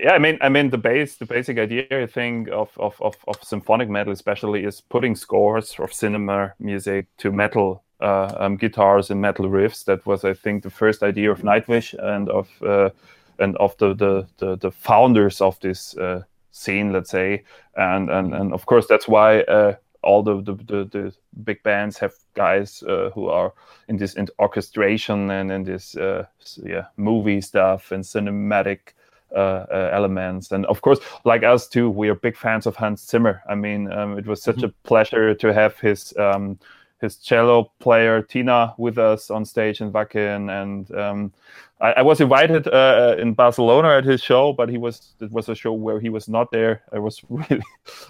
yeah. 0.00 0.12
I 0.12 0.18
mean, 0.18 0.38
I 0.40 0.48
mean 0.48 0.70
the 0.70 0.78
base, 0.78 1.16
the 1.16 1.26
basic 1.26 1.58
idea 1.58 1.86
I 1.90 2.06
think 2.06 2.48
of, 2.48 2.70
of, 2.76 3.00
of, 3.00 3.16
of 3.28 3.42
symphonic 3.42 3.88
metal 3.88 4.12
especially 4.12 4.64
is 4.64 4.80
putting 4.80 5.16
scores 5.16 5.74
of 5.78 5.92
cinema 5.92 6.52
music 6.58 7.06
to 7.18 7.32
metal 7.32 7.82
uh, 8.00 8.34
um, 8.38 8.56
guitars 8.56 9.10
and 9.10 9.20
metal 9.20 9.46
riffs. 9.46 9.84
That 9.84 10.04
was, 10.04 10.24
I 10.24 10.34
think, 10.34 10.62
the 10.62 10.70
first 10.70 11.02
idea 11.02 11.30
of 11.30 11.42
Nightwish 11.42 11.94
and 11.98 12.28
of 12.28 12.48
uh, 12.62 12.90
and 13.38 13.56
of 13.56 13.76
the, 13.78 13.94
the, 13.94 14.26
the 14.38 14.56
the 14.56 14.70
founders 14.70 15.40
of 15.40 15.58
this 15.60 15.96
uh, 15.96 16.22
scene, 16.52 16.92
let's 16.92 17.10
say, 17.10 17.44
and 17.76 18.10
and 18.10 18.34
and 18.34 18.52
of 18.52 18.66
course 18.66 18.86
that's 18.86 19.08
why 19.08 19.40
uh, 19.42 19.74
all 20.02 20.22
the, 20.22 20.42
the, 20.42 20.54
the 20.54 20.84
the 20.90 21.14
big 21.44 21.62
bands 21.62 21.98
have 21.98 22.14
guys 22.34 22.82
uh, 22.84 23.10
who 23.14 23.28
are 23.28 23.52
in 23.88 23.96
this 23.96 24.14
in 24.14 24.28
orchestration 24.38 25.30
and 25.30 25.50
in 25.50 25.64
this 25.64 25.96
uh, 25.96 26.24
yeah 26.62 26.86
movie 26.96 27.40
stuff 27.40 27.92
and 27.92 28.04
cinematic. 28.04 28.94
Uh, 29.34 29.64
uh, 29.72 29.88
elements 29.94 30.52
and 30.52 30.66
of 30.66 30.82
course 30.82 30.98
like 31.24 31.42
us 31.42 31.66
too 31.66 31.88
we 31.88 32.10
are 32.10 32.14
big 32.14 32.36
fans 32.36 32.66
of 32.66 32.76
hans 32.76 33.08
zimmer 33.08 33.40
i 33.48 33.54
mean 33.54 33.90
um, 33.90 34.18
it 34.18 34.26
was 34.26 34.42
such 34.42 34.56
mm-hmm. 34.56 34.66
a 34.66 34.86
pleasure 34.86 35.34
to 35.34 35.54
have 35.54 35.78
his 35.80 36.14
um, 36.18 36.58
his 37.02 37.16
cello 37.16 37.72
player 37.80 38.22
Tina 38.22 38.74
with 38.78 38.96
us 38.96 39.28
on 39.28 39.44
stage 39.44 39.80
in 39.80 39.92
Wacken, 39.92 40.48
and 40.62 40.90
um, 40.96 41.32
I, 41.80 41.92
I, 41.94 42.02
was 42.02 42.20
invited 42.20 42.68
uh, 42.68 43.16
in 43.18 43.34
Barcelona 43.34 43.88
at 43.98 44.04
his 44.04 44.22
show, 44.22 44.52
but 44.52 44.68
he 44.68 44.78
was 44.78 45.14
it 45.20 45.32
was 45.32 45.48
a 45.48 45.54
show 45.54 45.72
where 45.72 46.00
he 46.00 46.08
was 46.08 46.28
not 46.28 46.52
there. 46.52 46.82
I 46.92 47.00
was 47.00 47.20
really 47.28 47.62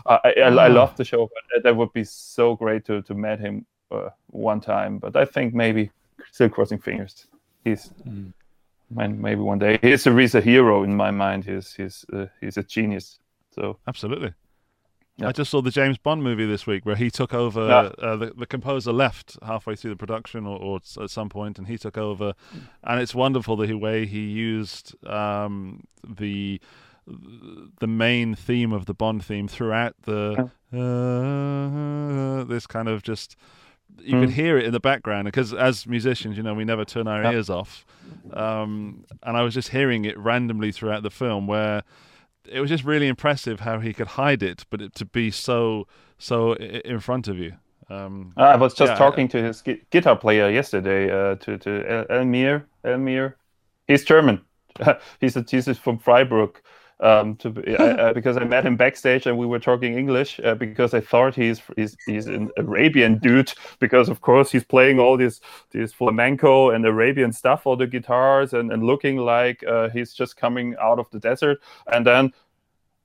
I, 0.06 0.20
I, 0.24 0.30
I 0.40 0.68
ah. 0.68 0.72
loved 0.72 0.98
the 0.98 1.04
show, 1.04 1.28
but 1.52 1.64
that 1.64 1.74
would 1.74 1.92
be 1.94 2.04
so 2.04 2.54
great 2.54 2.84
to 2.84 3.02
to 3.02 3.14
meet 3.14 3.40
him 3.40 3.66
uh, 3.90 4.10
one 4.28 4.60
time. 4.60 4.98
But 4.98 5.16
I 5.16 5.24
think 5.24 5.54
maybe 5.54 5.90
still 6.30 6.50
crossing 6.50 6.78
fingers. 6.78 7.26
He's. 7.64 7.90
Mm. 8.06 8.32
Maybe 8.94 9.40
one 9.40 9.58
day 9.58 9.78
he's 9.80 10.06
a, 10.06 10.14
he's 10.14 10.34
a 10.34 10.42
hero 10.42 10.82
in 10.82 10.94
my 10.94 11.10
mind. 11.10 11.46
He's 11.46 11.72
he's 11.72 12.04
uh, 12.12 12.26
he's 12.42 12.58
a 12.58 12.62
genius. 12.62 13.20
So 13.54 13.78
absolutely. 13.88 14.34
Yeah. 15.18 15.28
I 15.28 15.32
just 15.32 15.50
saw 15.50 15.60
the 15.60 15.70
James 15.70 15.98
Bond 15.98 16.22
movie 16.22 16.46
this 16.46 16.66
week 16.66 16.86
where 16.86 16.96
he 16.96 17.10
took 17.10 17.34
over. 17.34 17.66
Yeah. 17.66 18.04
Uh, 18.04 18.16
the, 18.16 18.32
the 18.34 18.46
composer 18.46 18.92
left 18.92 19.36
halfway 19.42 19.76
through 19.76 19.90
the 19.90 19.96
production 19.96 20.46
or, 20.46 20.58
or, 20.58 20.80
at 21.02 21.10
some 21.10 21.28
point, 21.28 21.58
and 21.58 21.68
he 21.68 21.76
took 21.76 21.98
over. 21.98 22.32
And 22.82 23.00
it's 23.00 23.14
wonderful 23.14 23.56
the 23.56 23.74
way 23.74 24.06
he 24.06 24.20
used 24.20 24.94
um, 25.06 25.84
the 26.08 26.60
the 27.80 27.86
main 27.86 28.34
theme 28.34 28.72
of 28.72 28.86
the 28.86 28.94
Bond 28.94 29.24
theme 29.24 29.48
throughout 29.48 29.96
the 30.02 30.50
uh, 30.72 32.44
this 32.44 32.66
kind 32.66 32.88
of 32.88 33.02
just 33.02 33.36
you 34.00 34.14
mm. 34.14 34.20
could 34.20 34.30
hear 34.30 34.56
it 34.56 34.64
in 34.64 34.72
the 34.72 34.80
background 34.80 35.26
because 35.26 35.52
as 35.52 35.86
musicians, 35.86 36.36
you 36.36 36.42
know, 36.42 36.54
we 36.54 36.64
never 36.64 36.84
turn 36.84 37.06
our 37.06 37.32
ears 37.32 37.50
off. 37.50 37.84
Um, 38.32 39.04
and 39.22 39.36
I 39.36 39.42
was 39.42 39.52
just 39.54 39.68
hearing 39.68 40.04
it 40.04 40.16
randomly 40.18 40.72
throughout 40.72 41.02
the 41.02 41.10
film 41.10 41.46
where 41.46 41.82
it 42.50 42.60
was 42.60 42.70
just 42.70 42.84
really 42.84 43.08
impressive 43.08 43.60
how 43.60 43.80
he 43.80 43.92
could 43.92 44.08
hide 44.08 44.42
it, 44.42 44.64
but 44.70 44.80
it, 44.82 44.94
to 44.96 45.04
be 45.04 45.30
so 45.30 45.86
so 46.18 46.54
in 46.54 47.00
front 47.00 47.28
of 47.28 47.38
you. 47.38 47.54
Um, 47.90 48.32
I 48.36 48.56
was 48.56 48.74
just 48.74 48.92
yeah, 48.92 48.96
talking 48.96 49.28
to 49.28 49.42
his 49.42 49.60
gu- 49.62 49.80
guitar 49.90 50.16
player 50.16 50.48
yesterday, 50.50 51.10
uh, 51.10 51.36
to 51.36 51.58
to 51.58 52.06
Amir. 52.20 52.66
Amir, 52.84 53.36
he's 53.86 54.04
German. 54.04 54.40
he's 55.20 55.36
a, 55.36 55.44
he's 55.48 55.68
from 55.78 55.98
Freiburg, 55.98 56.60
um, 57.02 57.36
to, 57.36 57.48
I, 58.08 58.12
because 58.12 58.36
I 58.36 58.44
met 58.44 58.64
him 58.64 58.76
backstage 58.76 59.26
and 59.26 59.36
we 59.36 59.44
were 59.46 59.58
talking 59.58 59.98
English 59.98 60.40
uh, 60.42 60.54
because 60.54 60.94
I 60.94 61.00
thought 61.00 61.34
he's 61.34 61.60
he's 61.76 61.96
he's 62.06 62.26
an 62.26 62.50
Arabian 62.56 63.18
dude 63.18 63.52
because 63.80 64.08
of 64.08 64.20
course 64.20 64.50
he's 64.50 64.64
playing 64.64 64.98
all 64.98 65.16
this 65.16 65.40
this 65.70 65.92
flamenco 65.92 66.70
and 66.70 66.86
Arabian 66.86 67.32
stuff 67.32 67.66
on 67.66 67.78
the 67.78 67.86
guitars 67.86 68.54
and, 68.54 68.72
and 68.72 68.84
looking 68.84 69.16
like 69.16 69.62
uh, 69.64 69.88
he's 69.90 70.14
just 70.14 70.36
coming 70.36 70.74
out 70.80 70.98
of 70.98 71.10
the 71.10 71.18
desert. 71.18 71.60
And 71.92 72.06
then 72.06 72.32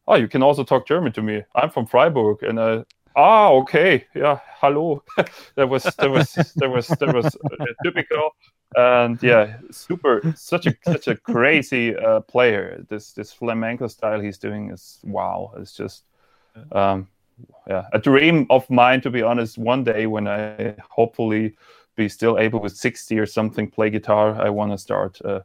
oh 0.07 0.15
you 0.15 0.27
can 0.27 0.43
also 0.43 0.63
talk 0.63 0.87
German 0.87 1.11
to 1.13 1.21
me. 1.21 1.43
I'm 1.55 1.71
from 1.71 1.87
Freiburg. 1.87 2.43
And 2.43 2.59
uh, 2.59 2.83
ah 3.15 3.49
okay. 3.49 4.05
Yeah 4.13 4.39
hello 4.59 5.03
that 5.55 5.69
was 5.69 5.83
that 5.83 6.09
was 6.09 6.33
that 6.55 6.69
was 6.69 6.87
that 6.87 7.13
was 7.13 7.25
uh, 7.25 7.65
typical 7.83 8.31
and 8.76 9.22
yeah, 9.23 9.57
super, 9.72 10.34
such 10.35 10.68
a 10.68 10.76
such 10.84 11.07
a 11.07 11.15
crazy 11.15 11.95
uh, 11.95 12.19
player. 12.22 12.84
This 12.89 13.14
this 13.14 13.31
flamenco 13.31 13.88
style 13.88 14.19
he's 14.19 14.38
doing 14.38 14.72
is 14.72 14.99
wow. 15.03 15.53
It's 15.57 15.73
just, 15.73 16.03
um, 16.72 17.07
yeah, 17.68 17.85
a 17.94 17.99
dream 17.99 18.45
of 18.49 18.69
mine 18.69 19.02
to 19.02 19.10
be 19.10 19.22
honest. 19.22 19.57
One 19.57 19.84
day 19.84 20.06
when 20.06 20.27
I 20.27 20.76
hopefully 20.89 21.56
be 21.95 22.10
still 22.10 22.38
able 22.38 22.60
with 22.60 22.76
sixty 22.76 23.18
or 23.19 23.26
something 23.26 23.72
play 23.72 23.89
guitar, 23.89 24.35
I 24.39 24.49
want 24.49 24.72
to 24.72 24.77
start 24.77 25.19
uh, 25.23 25.41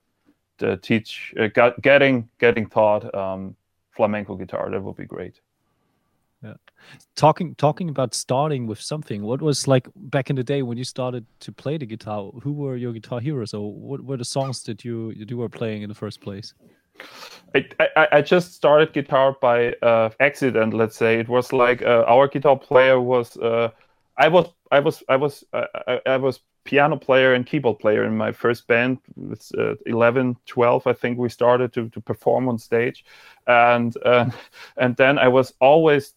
uh, 0.61 0.77
teach 0.83 1.35
uh, 1.39 1.71
getting 1.81 2.29
getting 2.39 2.67
taught 2.69 3.15
um, 3.15 3.57
flamenco 3.93 4.37
guitar. 4.37 4.71
That 4.71 4.83
would 4.83 4.97
be 4.97 5.07
great. 5.07 5.41
Talking 7.15 7.55
talking 7.55 7.89
about 7.89 8.15
starting 8.15 8.67
with 8.67 8.81
something 8.81 9.23
what 9.23 9.41
was 9.41 9.69
like 9.69 9.89
back 9.97 10.31
in 10.31 10.37
the 10.37 10.43
day 10.43 10.63
when 10.63 10.77
you 10.77 10.85
started 10.85 11.25
to 11.41 11.53
play 11.53 11.79
the 11.79 11.87
guitar 11.87 12.31
who 12.43 12.53
were 12.53 12.77
your 12.77 12.93
guitar 12.93 13.21
heroes 13.21 13.55
or 13.55 13.73
what 13.73 14.05
were 14.05 14.17
the 14.17 14.25
songs 14.25 14.63
that 14.65 14.85
you 14.85 15.11
you 15.11 15.37
were 15.37 15.49
playing 15.49 15.83
in 15.83 15.89
the 15.89 15.95
first 15.95 16.21
place 16.21 16.55
I, 17.55 17.69
I, 17.97 18.09
I 18.13 18.23
just 18.23 18.55
started 18.55 18.93
guitar 18.93 19.37
by 19.41 19.73
uh, 19.83 20.11
accident. 20.21 20.73
Let's 20.75 20.97
say 20.97 21.19
it 21.19 21.29
was 21.29 21.53
like 21.53 21.83
uh, 21.83 22.05
our 22.07 22.29
guitar 22.29 22.57
player 22.57 23.01
was. 23.01 23.37
Uh, 23.37 23.71
I 24.17 24.29
was 24.29 24.49
I 24.71 24.79
was 24.79 25.03
I 25.09 25.17
was 25.17 25.45
uh, 25.53 25.67
I, 25.89 26.01
I 26.07 26.17
was 26.17 26.41
piano 26.65 26.97
player 26.97 27.35
and 27.35 27.45
keyboard 27.45 27.79
player 27.79 28.05
in 28.05 28.17
my 28.17 28.31
first 28.31 28.67
band 28.69 28.99
with 29.17 29.51
uh, 29.59 29.75
11 29.87 30.37
12 30.47 30.87
i 30.87 30.93
think 30.93 31.19
we 31.19 31.29
started 31.29 31.73
to, 31.73 31.89
to 31.89 32.01
perform 32.01 32.49
on 32.49 32.57
stage 32.57 33.05
and 33.49 33.97
uh, 34.05 34.31
and 34.77 34.97
then 34.97 35.19
i 35.19 35.27
was 35.27 35.53
always 35.61 36.15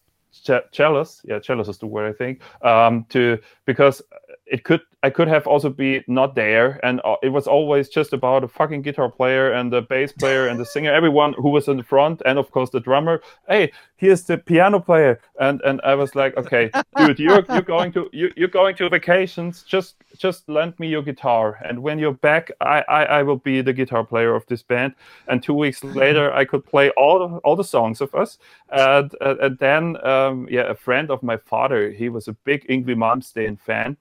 jealous 0.72 1.20
yeah 1.24 1.38
jealous 1.38 1.68
is 1.68 1.78
the 1.78 1.86
word 1.86 2.08
i 2.08 2.16
think. 2.16 2.40
Um, 2.62 3.04
to 3.10 3.38
because 3.64 4.02
it 4.46 4.64
could 4.64 4.80
I 5.02 5.10
could 5.10 5.28
have 5.28 5.46
also 5.46 5.70
be 5.70 6.02
not 6.08 6.34
there, 6.34 6.80
and 6.84 7.00
uh, 7.04 7.16
it 7.22 7.28
was 7.28 7.46
always 7.46 7.88
just 7.88 8.12
about 8.12 8.42
a 8.42 8.48
fucking 8.48 8.82
guitar 8.82 9.08
player 9.08 9.52
and 9.52 9.72
the 9.72 9.82
bass 9.82 10.10
player 10.10 10.48
and 10.48 10.58
the 10.58 10.64
singer, 10.64 10.92
everyone 10.92 11.32
who 11.34 11.50
was 11.50 11.68
in 11.68 11.76
the 11.76 11.82
front, 11.84 12.22
and 12.26 12.38
of 12.38 12.50
course 12.50 12.70
the 12.70 12.80
drummer. 12.80 13.20
Hey, 13.48 13.72
here's 13.96 14.24
the 14.24 14.38
piano 14.38 14.80
player, 14.80 15.20
and 15.38 15.60
and 15.62 15.80
I 15.84 15.94
was 15.94 16.14
like, 16.14 16.36
okay, 16.36 16.70
dude, 16.96 17.18
you're 17.18 17.44
you're 17.48 17.62
going 17.62 17.92
to 17.92 18.08
you, 18.12 18.32
you're 18.36 18.48
going 18.48 18.74
to 18.76 18.88
vacations. 18.88 19.62
Just 19.62 19.96
just 20.16 20.48
lend 20.48 20.78
me 20.80 20.88
your 20.88 21.02
guitar, 21.02 21.60
and 21.64 21.82
when 21.82 21.98
you're 21.98 22.12
back, 22.12 22.50
I 22.60 22.82
I, 22.88 23.04
I 23.04 23.22
will 23.22 23.38
be 23.38 23.60
the 23.60 23.72
guitar 23.72 24.04
player 24.04 24.34
of 24.34 24.46
this 24.46 24.62
band. 24.62 24.94
And 25.28 25.42
two 25.42 25.54
weeks 25.54 25.84
later, 25.84 26.32
I 26.32 26.44
could 26.44 26.64
play 26.64 26.90
all 26.90 27.18
the, 27.18 27.36
all 27.38 27.56
the 27.56 27.64
songs 27.64 28.00
of 28.00 28.14
us, 28.14 28.38
and 28.70 29.14
and, 29.20 29.58
then 29.58 30.04
um, 30.04 30.48
yeah, 30.50 30.68
a 30.70 30.74
friend 30.74 31.10
of 31.10 31.22
my 31.22 31.36
father, 31.36 31.90
he 31.90 32.08
was 32.08 32.28
a 32.28 32.32
big 32.32 32.66
Yngwie 32.68 32.96
Malmsteen 32.96 33.58
fan 33.60 33.96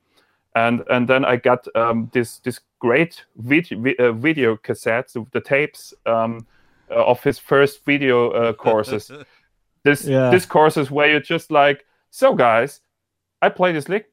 and 0.55 0.83
and 0.89 1.07
then 1.07 1.25
I 1.25 1.35
got 1.35 1.67
um, 1.75 2.09
this 2.13 2.39
this 2.39 2.59
great 2.79 3.25
video, 3.35 3.93
uh, 3.99 4.11
video 4.13 4.55
cassettes, 4.55 5.13
the 5.31 5.41
tapes 5.41 5.93
um, 6.05 6.47
uh, 6.89 7.05
of 7.05 7.23
his 7.23 7.37
first 7.39 7.85
video 7.85 8.31
uh, 8.31 8.53
courses. 8.53 9.11
this 9.83 10.05
Yeah. 10.05 10.31
this 10.31 10.45
courses 10.45 10.89
where 10.89 11.09
you're 11.09 11.19
just 11.19 11.51
like, 11.51 11.85
so 12.09 12.33
guys, 12.33 12.81
I 13.41 13.49
play 13.49 13.73
this 13.73 13.89
lick, 13.89 14.09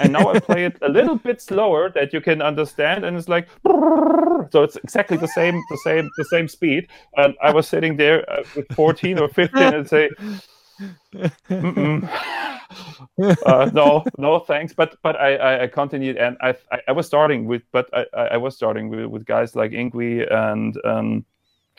and 0.00 0.12
now 0.12 0.30
I 0.32 0.40
play 0.40 0.64
it 0.64 0.78
a 0.82 0.88
little 0.98 1.16
bit 1.16 1.40
slower 1.40 1.90
that 1.90 2.12
you 2.12 2.20
can 2.20 2.42
understand, 2.42 3.04
and 3.04 3.16
it's 3.16 3.28
like. 3.28 3.48
So 4.50 4.62
it's 4.62 4.76
exactly 4.76 5.16
the 5.16 5.26
same, 5.28 5.62
the 5.70 5.78
same, 5.78 6.10
the 6.18 6.24
same 6.24 6.48
speed. 6.48 6.88
And 7.16 7.34
I 7.42 7.50
was 7.50 7.66
sitting 7.66 7.96
there 7.96 8.30
uh, 8.30 8.42
with 8.54 8.66
14 8.74 9.18
or 9.18 9.28
15 9.28 9.62
and 9.74 9.88
say. 9.88 10.10
uh, 13.46 13.70
no, 13.72 14.04
no, 14.18 14.38
thanks. 14.40 14.72
But 14.72 14.96
but 15.02 15.16
I, 15.20 15.36
I, 15.36 15.62
I 15.64 15.66
continued, 15.66 16.16
and 16.16 16.36
I, 16.40 16.54
I 16.70 16.80
I 16.88 16.92
was 16.92 17.06
starting 17.06 17.46
with, 17.46 17.62
but 17.72 17.88
I, 17.92 18.06
I 18.14 18.36
was 18.36 18.56
starting 18.56 18.88
with, 18.88 19.06
with 19.06 19.24
guys 19.24 19.54
like 19.54 19.72
Yngwie 19.72 20.30
and 20.32 20.76
um, 20.84 21.24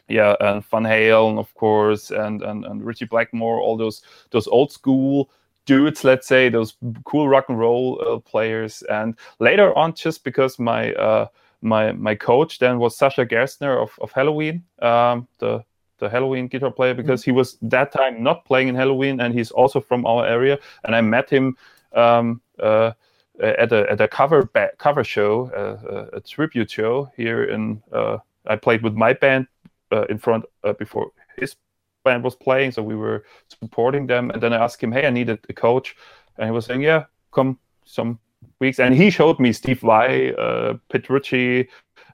yeah, 0.07 0.35
and 0.39 0.63
Van 0.65 0.83
Halen, 0.83 1.39
of 1.39 1.53
course, 1.55 2.11
and 2.11 2.41
and 2.43 2.65
and 2.65 2.85
Ritchie 2.85 3.05
Blackmore, 3.05 3.59
all 3.59 3.77
those 3.77 4.01
those 4.31 4.47
old 4.47 4.71
school 4.71 5.29
dudes, 5.65 6.03
let's 6.03 6.27
say, 6.27 6.49
those 6.49 6.75
cool 7.05 7.27
rock 7.27 7.45
and 7.49 7.57
roll 7.59 8.01
uh, 8.05 8.19
players. 8.19 8.83
And 8.83 9.17
later 9.39 9.75
on, 9.77 9.93
just 9.95 10.23
because 10.23 10.59
my 10.59 10.93
uh, 10.93 11.27
my 11.61 11.91
my 11.93 12.15
coach 12.15 12.59
then 12.59 12.79
was 12.79 12.97
Sascha 12.97 13.29
Gerstner 13.29 13.81
of 13.81 13.97
of 13.99 14.13
Helloween, 14.13 14.61
um, 14.81 15.27
the 15.39 15.63
the 15.99 16.09
Helloween 16.09 16.49
guitar 16.49 16.71
player 16.71 16.93
because 16.93 17.23
he 17.23 17.31
was 17.31 17.57
that 17.61 17.91
time 17.91 18.21
not 18.21 18.45
playing 18.45 18.67
in 18.67 18.75
Helloween 18.75 19.23
and 19.23 19.33
he's 19.33 19.51
also 19.51 19.79
from 19.79 20.05
our 20.05 20.25
area. 20.25 20.59
And 20.83 20.95
I 20.95 21.01
met 21.01 21.29
him 21.29 21.57
um, 21.93 22.41
uh, 22.59 22.91
at 23.39 23.71
a 23.71 23.89
at 23.91 24.01
a 24.01 24.07
cover 24.07 24.49
ba- 24.53 24.71
cover 24.77 25.03
show 25.03 25.51
uh, 25.51 26.07
a, 26.13 26.17
a 26.17 26.19
tribute 26.21 26.71
show 26.71 27.11
here 27.17 27.43
in 27.43 27.81
uh, 27.91 28.17
I 28.47 28.55
played 28.55 28.81
with 28.83 28.93
my 28.93 29.13
band 29.13 29.47
uh, 29.91 30.05
in 30.09 30.17
front 30.17 30.45
uh, 30.63 30.73
before 30.73 31.11
his 31.37 31.55
band 32.03 32.23
was 32.23 32.35
playing. 32.35 32.71
So 32.71 32.83
we 32.83 32.95
were 32.95 33.25
supporting 33.61 34.07
them. 34.07 34.29
And 34.31 34.41
then 34.41 34.53
I 34.53 34.57
asked 34.57 34.81
him 34.81 34.91
hey 34.91 35.07
I 35.07 35.09
needed 35.09 35.39
a 35.49 35.53
coach. 35.53 35.95
And 36.37 36.45
he 36.45 36.51
was 36.51 36.65
saying 36.65 36.81
yeah 36.81 37.05
come 37.31 37.59
some 37.85 38.19
weeks. 38.59 38.79
And 38.79 38.93
he 38.95 39.09
showed 39.09 39.39
me 39.39 39.53
Steve 39.53 39.79
Vai 39.79 40.33
uh, 40.33 40.75
Petrucci 40.89 41.67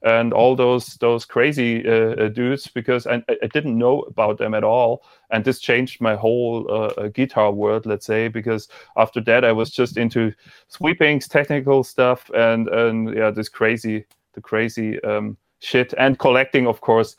and 0.03 0.33
all 0.33 0.55
those 0.55 0.95
those 0.95 1.25
crazy 1.25 1.87
uh, 1.87 2.27
dudes 2.29 2.67
because 2.67 3.05
I, 3.05 3.23
I 3.29 3.47
didn't 3.53 3.77
know 3.77 4.01
about 4.01 4.37
them 4.37 4.53
at 4.53 4.63
all 4.63 5.03
and 5.29 5.45
this 5.45 5.59
changed 5.59 6.01
my 6.01 6.15
whole 6.15 6.65
uh, 6.69 6.93
uh, 6.97 7.07
guitar 7.09 7.51
world 7.51 7.85
let's 7.85 8.05
say 8.05 8.27
because 8.27 8.67
after 8.97 9.21
that 9.21 9.45
i 9.45 9.51
was 9.51 9.69
just 9.69 9.97
into 9.97 10.33
sweepings 10.67 11.27
technical 11.27 11.83
stuff 11.83 12.29
and 12.33 12.67
and 12.69 13.15
yeah 13.15 13.29
this 13.29 13.49
crazy 13.49 14.05
the 14.33 14.41
crazy 14.41 15.01
um, 15.03 15.37
shit 15.59 15.93
and 15.97 16.17
collecting 16.17 16.65
of 16.65 16.81
course 16.81 17.15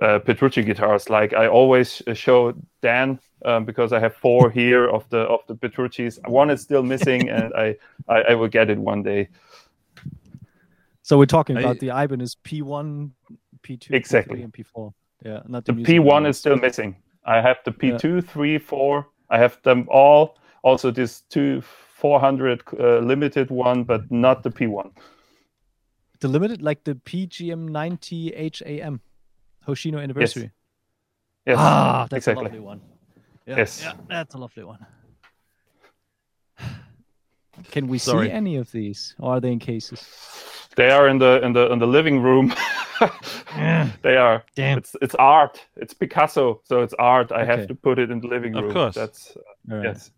uh, 0.00 0.18
Petrucci 0.18 0.62
guitars. 0.62 1.10
Like 1.10 1.34
I 1.34 1.46
always 1.46 2.02
uh, 2.06 2.14
show 2.14 2.54
Dan 2.82 3.18
um, 3.44 3.64
because 3.64 3.92
I 3.92 3.98
have 4.00 4.14
four 4.14 4.50
here 4.60 4.88
of 4.88 5.08
the 5.10 5.20
of 5.20 5.40
the 5.46 5.54
Petruccis. 5.54 6.18
One 6.26 6.50
is 6.50 6.60
still 6.60 6.82
missing, 6.82 7.28
and 7.28 7.52
I, 7.54 7.76
I 8.08 8.22
I 8.30 8.34
will 8.34 8.48
get 8.48 8.70
it 8.70 8.78
one 8.78 9.02
day. 9.02 9.28
So 11.10 11.18
we're 11.18 11.26
talking 11.26 11.56
I- 11.56 11.60
about 11.62 11.80
the 11.80 11.90
is 12.22 12.36
p1 12.46 13.10
p2 13.64 13.90
Exactly. 13.90 14.38
P3, 14.38 14.44
and 14.44 14.52
p4 14.52 14.92
yeah 15.24 15.42
not 15.48 15.64
The 15.64 15.72
the, 15.72 15.82
P1 15.84 16.04
manual. 16.04 16.26
is 16.26 16.38
still 16.38 16.56
missing. 16.56 16.94
I 17.24 17.40
have 17.40 17.58
the 17.64 17.72
P2, 17.72 18.24
3, 18.24 18.58
4. 18.58 19.06
I 19.28 19.38
have 19.38 19.58
them 19.62 19.86
all. 19.90 20.38
Also, 20.62 20.90
this 20.92 21.22
two 21.22 21.60
400 21.60 22.62
uh, 22.78 22.98
limited 23.00 23.50
one, 23.50 23.84
but 23.84 24.02
not 24.10 24.42
the 24.42 24.50
P1. 24.50 24.90
the 26.20 26.28
limited 26.28 26.60
like 26.62 26.84
the 26.84 26.94
pgm90 26.94 28.80
ham 28.82 29.00
hoshino 29.66 29.98
anniversary 30.02 30.50
Yes, 31.46 31.56
ah 31.58 32.06
that's 32.10 32.28
exactly. 32.28 32.44
a 32.44 32.48
lovely 32.48 32.60
one 32.60 32.80
yeah, 33.46 33.56
Yes. 33.56 33.82
yeah 33.82 33.94
that's 34.08 34.34
a 34.34 34.38
lovely 34.38 34.64
one 34.64 34.78
can 37.70 37.86
we 37.88 37.98
Sorry. 37.98 38.26
see 38.26 38.32
any 38.32 38.56
of 38.56 38.70
these 38.72 39.14
or 39.18 39.34
are 39.34 39.40
they 39.40 39.52
in 39.52 39.58
cases 39.58 40.00
They 40.76 40.90
are 40.90 41.08
in 41.08 41.18
the 41.18 41.40
in 41.44 41.52
the 41.52 41.70
in 41.72 41.78
the 41.78 41.86
living 41.86 42.22
room. 42.22 42.54
they 44.02 44.16
are. 44.16 44.44
Damn. 44.56 44.78
It's 44.78 44.94
it's 45.02 45.14
art. 45.16 45.66
It's 45.76 45.94
Picasso, 45.94 46.60
so 46.64 46.82
it's 46.82 46.94
art. 46.98 47.32
I 47.32 47.42
Okay. 47.42 47.46
have 47.56 47.66
to 47.68 47.74
put 47.74 47.98
it 47.98 48.10
in 48.10 48.20
the 48.20 48.28
living 48.28 48.54
room. 48.54 48.64
Of 48.64 48.64
room. 48.64 48.74
course. 48.74 48.94
That's 48.94 49.36
All 49.70 49.76
right. 49.76 49.84
yes. 49.84 50.10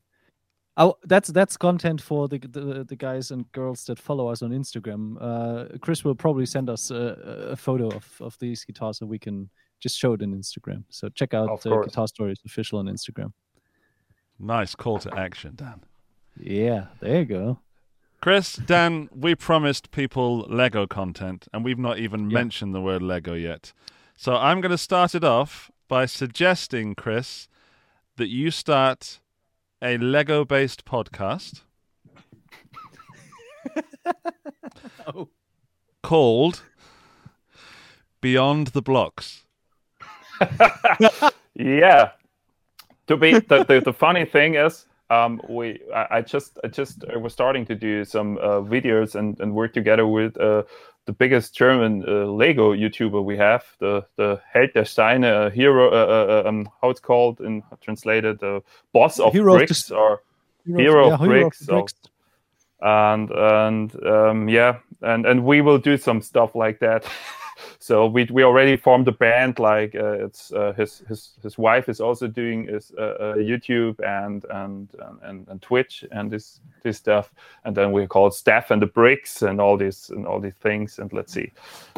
Oh, 0.77 0.95
that's 1.05 1.29
that's 1.33 1.57
content 1.57 2.01
for 2.03 2.29
the, 2.29 2.39
the 2.39 2.85
the 2.85 2.97
guys 2.97 3.31
and 3.31 3.45
girls 3.53 3.85
that 3.85 3.99
follow 3.99 4.29
us 4.33 4.43
on 4.43 4.51
Instagram. 4.53 5.17
Uh, 5.21 5.79
Chris 5.81 6.05
will 6.05 6.15
probably 6.15 6.47
send 6.47 6.69
us 6.71 6.91
a, 6.91 7.51
a 7.53 7.57
photo 7.57 7.89
of, 7.89 8.07
of 8.21 8.37
these 8.39 8.65
guitars 8.65 8.99
so 8.99 9.07
we 9.07 9.19
can 9.19 9.51
just 9.81 9.99
show 9.99 10.13
it 10.15 10.23
on 10.23 10.33
Instagram. 10.35 10.85
So 10.89 11.09
check 11.11 11.35
out 11.35 11.49
Of 11.51 11.67
uh. 11.67 11.83
Guitar 11.83 12.07
Stories 12.09 12.41
official 12.47 12.79
on 12.79 12.87
Instagram. 12.89 13.33
Nice 14.39 14.75
call 14.75 14.99
to 15.01 15.11
action, 15.19 15.53
Dan. 15.57 15.81
Yeah, 16.39 16.87
there 17.01 17.21
you 17.21 17.25
go. 17.25 17.59
Chris, 18.21 18.55
Dan, 18.55 19.09
we 19.15 19.35
promised 19.35 19.91
people 19.91 20.41
Lego 20.49 20.87
content, 20.87 21.49
and 21.53 21.65
we've 21.65 21.79
not 21.79 21.99
even 21.99 22.31
Yeah. 22.31 22.35
mentioned 22.35 22.75
the 22.75 22.81
word 22.81 23.03
Lego 23.03 23.35
yet. 23.35 23.73
So 24.17 24.37
I'm 24.37 24.61
going 24.61 24.71
to 24.71 24.79
start 24.79 25.15
it 25.15 25.25
off 25.25 25.71
by 25.89 26.07
suggesting, 26.07 26.95
Chris, 26.95 27.49
that 28.17 28.29
you 28.29 28.51
start 28.51 29.21
a 29.83 29.99
Lego 29.99 30.45
based 30.45 30.85
podcast 30.85 31.63
Oh. 35.07 35.29
called 36.03 36.63
Beyond 38.21 38.69
the 38.69 38.83
Blocks. 38.83 39.45
Yeah. 41.55 42.13
To 43.09 43.17
be 43.19 43.33
the, 43.35 43.65
the, 43.65 43.83
the 43.85 43.93
funny 43.93 44.25
thing 44.25 44.55
is, 44.55 44.87
um, 45.13 45.41
we 45.49 45.81
I, 45.95 46.07
I 46.11 46.21
just 46.23 46.59
I 46.65 46.69
just 46.69 47.05
uh, 47.05 47.19
was 47.19 47.33
starting 47.33 47.67
to 47.67 47.75
do 47.75 48.05
some 48.05 48.39
uh, 48.39 48.61
videos 48.61 49.15
and, 49.15 49.39
and 49.41 49.55
work 49.55 49.75
together 49.75 50.07
with 50.07 50.37
uh, 50.41 50.63
the 51.07 51.13
biggest 51.13 51.55
German 51.55 52.05
uh, 52.07 52.27
Lego 52.27 52.73
YouTuber 52.73 53.23
we 53.25 53.37
have, 53.37 53.65
the 53.79 54.07
the 54.17 54.41
Held 54.53 54.73
der 54.75 54.85
Steine, 54.85 55.25
uh, 55.25 55.51
hero, 55.51 55.91
uh, 55.91 56.43
uh, 56.45 56.49
um, 56.49 56.69
how 56.81 56.91
it's 56.91 57.01
called 57.01 57.41
in 57.41 57.63
translated, 57.81 58.39
the 58.39 58.63
boss 58.93 59.19
of 59.19 59.33
Hero 59.33 59.55
of 59.55 59.61
the 59.61 59.67
bricks 59.67 59.91
or 59.91 60.23
Hero 60.65 61.09
yeah, 61.09 61.15
of 61.15 61.21
Hero 61.21 61.43
Bricks, 61.43 61.59
the 61.59 61.65
so- 61.65 61.73
Bricks. 61.81 61.95
and 62.81 63.31
and 63.31 64.07
um, 64.07 64.49
yeah, 64.49 64.79
and 65.03 65.27
and 65.27 65.45
we 65.45 65.61
will 65.61 65.79
do 65.79 65.97
some 65.97 66.23
stuff 66.23 66.55
like 66.55 66.79
that. 66.81 67.05
so 67.79 68.07
we 68.07 68.25
we 68.31 68.43
already 68.45 68.77
formed 68.77 69.09
a 69.09 69.13
band. 69.13 69.59
Like 69.59 69.95
uh, 69.95 70.25
it's 70.25 70.53
uh, 70.53 70.73
his 70.77 71.03
his 71.09 71.31
his 71.43 71.59
wife 71.59 71.89
is 71.89 72.01
also 72.01 72.27
doing 72.27 72.67
his 72.67 72.93
uh, 72.99 73.03
uh, 73.03 73.35
YouTube 73.37 74.01
and 74.01 74.45
and 74.51 74.89
and 75.23 75.49
and 75.49 75.63
Twitch 75.63 76.05
and 76.13 76.31
this 76.31 76.61
this 76.83 76.99
stuff. 76.99 77.33
And 77.65 77.77
then 77.77 77.93
we 77.93 78.07
call 78.07 78.27
it 78.29 78.35
Staff 78.35 78.71
and 78.71 78.81
the 78.81 78.87
Bricks 78.87 79.43
and 79.43 79.61
all 79.61 79.77
this 79.77 80.11
and 80.11 80.27
all 80.27 80.41
these 80.41 80.57
things. 80.61 80.99
And 80.99 81.13
let's 81.13 81.33
see. 81.33 81.53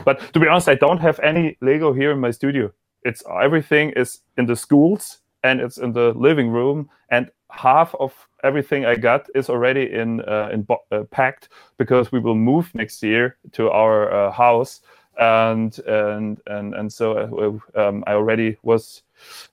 But 0.04 0.32
to 0.32 0.40
be 0.40 0.48
honest, 0.48 0.68
I 0.68 0.74
don't 0.74 0.98
have 0.98 1.20
any 1.20 1.56
Lego 1.60 1.92
here 1.92 2.12
in 2.12 2.20
my 2.20 2.30
studio. 2.30 2.72
It's 3.02 3.22
everything 3.42 3.90
is 3.90 4.20
in 4.38 4.46
the 4.46 4.56
schools 4.56 5.18
and 5.42 5.60
it's 5.60 5.78
in 5.78 5.92
the 5.92 6.12
living 6.14 6.48
room 6.48 6.88
and 7.10 7.30
half 7.50 7.94
of 8.00 8.12
everything 8.42 8.84
I 8.84 8.96
got 8.96 9.28
is 9.34 9.48
already 9.48 9.92
in 9.92 10.20
uh, 10.22 10.48
in 10.52 10.66
uh, 10.90 11.04
packed 11.10 11.48
because 11.78 12.10
we 12.10 12.18
will 12.18 12.34
move 12.34 12.74
next 12.74 13.02
year 13.02 13.36
to 13.52 13.70
our 13.70 14.12
uh, 14.12 14.30
house 14.32 14.80
and 15.18 15.78
and 15.80 16.40
and 16.46 16.74
and 16.74 16.92
so 16.92 17.60
uh, 17.76 17.80
um, 17.80 18.04
I 18.06 18.14
already 18.14 18.56
was 18.62 19.02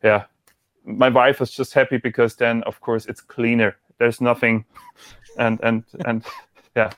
yeah 0.03 0.25
my 0.83 1.09
wife 1.09 1.39
was 1.39 1.51
just 1.51 1.73
happy 1.73 1.97
because 1.97 2.35
then 2.35 2.63
of 2.63 2.81
course 2.81 3.05
it's 3.05 3.21
cleaner 3.21 3.77
there's 3.99 4.21
nothing 4.21 4.65
and 5.37 5.59
and 5.61 5.83
and 6.05 6.25
yeah 6.75 6.91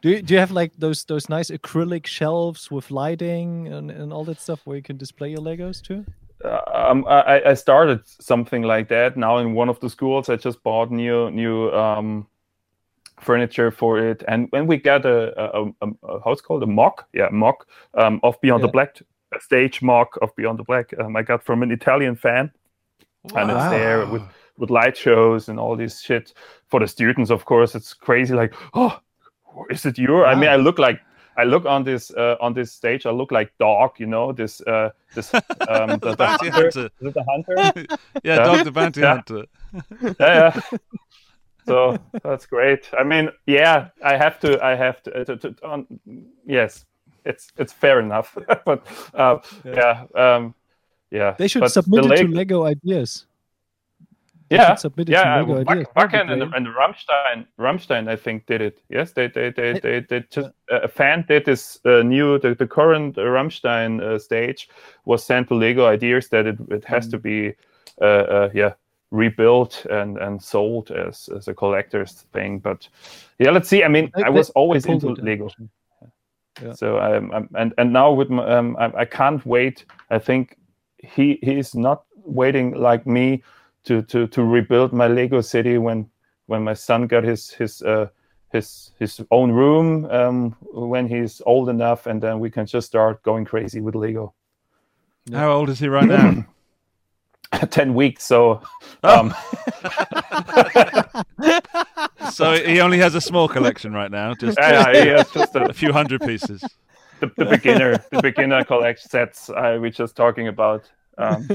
do 0.00 0.10
you, 0.10 0.22
do 0.22 0.34
you 0.34 0.40
have 0.40 0.52
like 0.52 0.72
those 0.78 1.04
those 1.04 1.28
nice 1.28 1.50
acrylic 1.50 2.06
shelves 2.06 2.70
with 2.70 2.90
lighting 2.90 3.68
and, 3.68 3.90
and 3.90 4.12
all 4.12 4.24
that 4.24 4.40
stuff 4.40 4.60
where 4.64 4.76
you 4.76 4.82
can 4.82 4.96
display 4.96 5.30
your 5.30 5.40
Legos 5.40 5.82
too? 5.82 6.04
um, 6.44 7.04
I, 7.08 7.42
I 7.46 7.54
started 7.54 8.06
something 8.06 8.62
like 8.62 8.88
that 8.88 9.16
now 9.16 9.38
in 9.38 9.54
one 9.54 9.68
of 9.68 9.80
the 9.80 9.90
schools. 9.90 10.28
I 10.28 10.36
just 10.36 10.62
bought 10.62 10.90
new 10.90 11.30
new 11.30 11.70
um, 11.72 12.26
furniture 13.20 13.70
for 13.70 13.98
it, 13.98 14.22
and 14.28 14.46
when 14.50 14.66
we 14.66 14.76
got 14.76 15.04
a, 15.06 15.32
a, 15.40 15.64
a, 15.82 15.88
a 16.08 16.20
how's 16.24 16.40
called 16.40 16.62
a 16.62 16.66
mock, 16.66 17.06
yeah, 17.12 17.28
mock 17.32 17.66
um, 17.94 18.20
of 18.22 18.40
Beyond 18.40 18.60
Yeah. 18.62 18.66
the 18.66 18.72
Black, 18.72 19.00
a 19.34 19.40
stage 19.40 19.82
mock 19.82 20.16
of 20.22 20.34
Beyond 20.36 20.58
the 20.58 20.64
Black. 20.64 20.92
Um, 20.98 21.16
I 21.16 21.22
got 21.22 21.42
from 21.44 21.62
an 21.62 21.70
Italian 21.70 22.16
fan, 22.16 22.50
and 23.34 23.50
it's 23.50 23.70
there 23.70 24.06
with 24.06 24.22
with 24.56 24.70
light 24.70 24.96
shows 24.96 25.48
and 25.48 25.58
all 25.60 25.76
this 25.76 26.00
shit 26.00 26.32
for 26.68 26.80
the 26.80 26.88
students. 26.88 27.30
Of 27.30 27.44
course, 27.44 27.74
it's 27.74 27.94
crazy. 27.94 28.34
Like, 28.34 28.54
oh, 28.74 28.98
is 29.70 29.84
it 29.86 29.98
your? 29.98 30.26
I 30.26 30.34
mean, 30.34 30.48
I 30.50 30.56
look 30.56 30.78
like. 30.78 31.00
I 31.36 31.44
look 31.44 31.66
on 31.66 31.84
this 31.84 32.10
uh, 32.10 32.34
on 32.40 32.52
this 32.54 32.72
stage. 32.72 33.06
I 33.06 33.10
look 33.10 33.30
like 33.30 33.52
dog, 33.60 33.90
you 34.00 34.06
know. 34.06 34.32
This 34.32 34.60
uh, 34.62 34.90
this 35.14 35.32
um, 35.34 35.40
the, 36.02 36.16
the 36.18 36.26
hunter. 36.26 36.50
hunter. 36.50 36.90
The 37.00 37.24
hunter? 37.28 37.56
Yeah, 38.24 38.36
Yeah. 38.36 38.44
Dog 38.44 38.64
the 38.64 38.72
Bounty 38.72 39.00
Yeah. 39.02 39.14
Hunter. 39.14 39.44
yeah, 40.02 40.14
yeah. 40.20 40.60
So 41.68 41.98
that's 42.22 42.46
great. 42.46 42.88
I 42.98 43.04
mean, 43.04 43.30
yeah, 43.46 43.88
I 44.02 44.16
have 44.16 44.38
to. 44.40 44.62
I 44.64 44.74
have 44.74 45.02
to. 45.04 45.10
uh, 45.20 45.24
to, 45.24 45.36
to 45.36 45.54
um, 45.62 45.86
yes, 46.46 46.84
it's 47.24 47.52
it's 47.58 47.72
fair 47.72 48.00
enough. 48.00 48.36
but 48.64 48.86
uh, 49.14 49.38
yeah, 49.64 50.04
um, 50.14 50.54
yeah. 51.10 51.34
They 51.38 51.48
should 51.48 51.60
but 51.62 51.72
submit 51.72 52.04
the 52.04 52.12
it 52.14 52.16
to 52.26 52.28
Lego 52.28 52.64
ideas. 52.64 53.26
They 54.50 54.56
Yeah, 54.56 54.76
submit 54.76 55.08
it 55.10 55.12
yeah. 55.12 55.24
to 55.24 55.40
Lego 55.42 55.58
Wack- 55.58 55.68
ideas. 55.70 55.86
That'd 55.94 56.10
be 56.10 56.16
Wacken 56.18 56.32
and, 56.32 56.40
great. 56.50 56.56
and 56.56 56.66
Rammstein, 56.68 57.46
Rammstein, 57.58 58.08
I 58.08 58.16
think 58.16 58.46
did 58.46 58.62
it. 58.62 58.80
Yes, 58.88 59.12
they 59.12 59.28
they 59.28 59.50
they 59.50 59.70
I- 59.74 59.80
they, 59.80 60.00
they 60.00 60.20
just 60.30 60.48
uh, 60.72 60.80
a 60.84 60.88
fan 60.88 61.24
did 61.28 61.44
this 61.44 61.80
uh, 61.84 62.02
new 62.02 62.38
the, 62.38 62.54
the 62.54 62.66
current 62.66 63.18
uh, 63.18 63.22
Rammstein 63.22 64.00
uh, 64.00 64.18
stage 64.18 64.68
was 65.04 65.22
sent 65.22 65.48
to 65.48 65.54
Lego 65.54 65.84
ideas 65.86 66.28
that 66.28 66.46
it, 66.46 66.56
it 66.70 66.84
has 66.86 67.06
Mm. 67.06 67.10
to 67.10 67.18
be 67.18 67.54
uh, 68.00 68.04
uh, 68.04 68.50
yeah 68.54 68.72
rebuilt 69.10 69.86
and 69.90 70.18
and 70.18 70.42
sold 70.42 70.90
as 70.90 71.28
as 71.36 71.48
a 71.48 71.54
collector's 71.54 72.26
thing. 72.32 72.58
But 72.58 72.88
yeah, 73.38 73.50
let's 73.50 73.68
see. 73.68 73.84
I 73.84 73.88
mean, 73.88 74.12
They- 74.14 74.24
I 74.24 74.30
was 74.30 74.50
always 74.50 74.84
pulled 74.84 75.04
into 75.04 75.22
Lego. 75.22 75.48
Yeah. 76.62 76.72
So 76.74 76.98
I'm, 76.98 77.30
I'm 77.32 77.48
and 77.54 77.72
and 77.78 77.92
now 77.92 78.12
with 78.12 78.30
my, 78.30 78.44
um, 78.44 78.76
I, 78.78 78.92
I 78.98 79.04
can't 79.04 79.44
wait. 79.46 79.84
I 80.10 80.18
think 80.18 80.56
he 80.98 81.38
he 81.42 81.58
is 81.58 81.74
not 81.74 82.02
waiting 82.16 82.74
like 82.74 83.06
me 83.06 83.42
to 83.84 84.02
to 84.02 84.26
to 84.26 84.42
rebuild 84.42 84.92
my 84.92 85.06
Lego 85.06 85.40
city 85.40 85.78
when 85.78 86.10
when 86.46 86.64
my 86.64 86.74
son 86.74 87.06
got 87.06 87.24
his 87.24 87.50
his 87.50 87.82
uh 87.82 88.08
his 88.52 88.90
his 88.98 89.20
own 89.30 89.52
room 89.52 90.06
um 90.10 90.56
when 90.72 91.06
he's 91.06 91.40
old 91.46 91.68
enough 91.68 92.06
and 92.06 92.20
then 92.20 92.40
we 92.40 92.50
can 92.50 92.66
just 92.66 92.86
start 92.86 93.22
going 93.22 93.44
crazy 93.44 93.80
with 93.80 93.94
Lego. 93.94 94.34
How 95.32 95.52
old 95.52 95.68
is 95.68 95.78
he 95.78 95.88
right 95.88 96.08
now? 96.08 96.44
10 97.70 97.94
weeks 97.94 98.24
so 98.24 98.62
Oh. 99.04 99.20
um 99.20 99.34
so 102.32 102.52
he 102.54 102.80
only 102.80 102.98
has 102.98 103.14
a 103.14 103.20
small 103.20 103.48
collection 103.48 103.92
right 103.92 104.10
now, 104.10 104.34
just 104.34 104.58
yeah, 104.58 104.90
yeah, 104.92 105.02
he 105.04 105.08
has 105.10 105.30
just 105.30 105.54
a, 105.54 105.64
a 105.70 105.72
few 105.72 105.92
hundred 105.92 106.20
pieces. 106.22 106.64
the, 107.20 107.30
the 107.36 107.44
beginner 107.44 107.98
the 108.10 108.20
beginner 108.22 108.64
collect 108.64 109.00
sets 109.00 109.50
I 109.50 109.78
we 109.78 109.90
just 109.90 110.16
talking 110.16 110.48
about 110.48 110.90
um, 111.16 111.48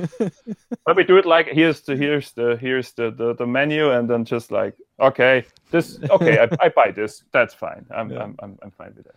but 0.86 0.96
we 0.98 1.04
do 1.06 1.18
it 1.18 1.26
like 1.26 1.48
here's 1.48 1.82
the 1.82 1.96
here's 1.96 2.32
the 2.34 2.58
here's 2.60 2.92
the, 2.94 3.12
the 3.12 3.34
the 3.36 3.46
menu 3.48 3.92
and 3.92 4.10
then 4.10 4.26
just 4.26 4.52
like 4.52 4.76
okay 5.00 5.46
this 5.72 6.00
okay 6.10 6.40
I, 6.40 6.50
I 6.66 6.70
buy 6.70 6.92
this 6.92 7.24
that's 7.32 7.54
fine 7.54 7.86
I'm, 7.96 8.10
Yeah. 8.10 8.24
I'm, 8.24 8.36
I'm 8.42 8.58
I'm 8.64 8.72
fine 8.72 8.94
with 8.96 9.06
that 9.06 9.16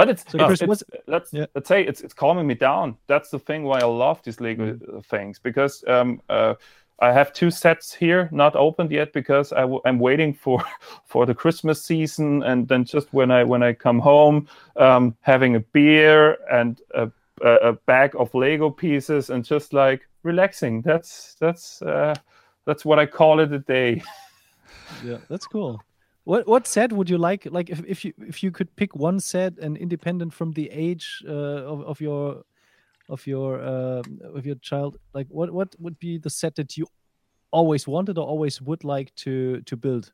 but 0.00 0.08
it's, 0.10 0.24
So, 0.28 0.38
it's- 0.38 0.82
let's 1.06 1.32
yeah. 1.32 1.46
let's 1.54 1.68
say 1.68 1.84
it's 1.90 2.00
it's 2.00 2.14
calming 2.14 2.46
me 2.46 2.54
down 2.54 2.96
that's 3.06 3.30
the 3.30 3.38
thing 3.38 3.64
why 3.64 3.78
I 3.80 3.84
love 3.86 4.18
these 4.22 4.40
Lego 4.40 4.64
Mm. 4.64 4.98
uh, 4.98 5.00
things 5.02 5.38
because 5.42 5.84
um 5.88 6.20
uh 6.28 6.54
I 7.02 7.12
have 7.12 7.32
two 7.32 7.50
sets 7.50 7.94
here, 7.94 8.28
not 8.30 8.54
opened 8.56 8.90
yet, 8.90 9.12
because 9.14 9.54
I 9.56 9.60
w- 9.62 9.80
I'm 9.86 9.98
waiting 9.98 10.34
for 10.34 10.62
for 11.12 11.26
the 11.26 11.34
Christmas 11.34 11.82
season, 11.82 12.42
and 12.42 12.68
then 12.68 12.84
just 12.84 13.08
when 13.14 13.30
I 13.30 13.42
when 13.44 13.62
I 13.62 13.72
come 13.72 13.98
home, 14.02 14.46
um, 14.76 15.14
having 15.22 15.56
a 15.56 15.60
beer 15.72 16.36
and 16.52 16.78
a, 16.94 17.10
a, 17.40 17.52
a 17.68 17.72
bag 17.86 18.14
of 18.16 18.34
Lego 18.34 18.70
pieces, 18.70 19.30
and 19.30 19.42
just 19.50 19.72
like 19.72 20.02
relaxing. 20.24 20.82
That's 20.82 21.36
that's 21.40 21.80
uh, 21.82 22.14
that's 22.66 22.84
what 22.84 22.98
I 22.98 23.06
call 23.06 23.40
it 23.40 23.52
a 23.52 23.58
day. 23.60 24.02
yeah, 25.04 25.18
that's 25.30 25.46
cool. 25.46 25.80
What 26.24 26.46
what 26.46 26.66
set 26.66 26.92
would 26.92 27.10
you 27.10 27.18
like? 27.18 27.46
Like 27.50 27.70
if, 27.70 27.82
if 27.86 28.04
you 28.04 28.12
if 28.18 28.42
you 28.42 28.50
could 28.50 28.74
pick 28.76 28.94
one 28.94 29.20
set 29.20 29.58
and 29.58 29.76
independent 29.76 30.32
from 30.34 30.52
the 30.52 30.70
age 30.70 31.24
uh, 31.26 31.32
of 31.32 31.82
of 31.82 32.00
your 32.00 32.42
of 33.08 33.26
your 33.26 33.60
uh, 33.60 34.02
of 34.34 34.44
your 34.46 34.56
child, 34.56 34.96
like 35.14 35.26
what 35.30 35.50
what 35.50 35.74
would 35.78 35.98
be 35.98 36.18
the 36.18 36.30
set 36.30 36.54
that 36.56 36.76
you 36.76 36.86
always 37.50 37.88
wanted 37.88 38.18
or 38.18 38.26
always 38.26 38.60
would 38.60 38.84
like 38.84 39.14
to 39.16 39.60
to 39.62 39.76
build? 39.76 40.12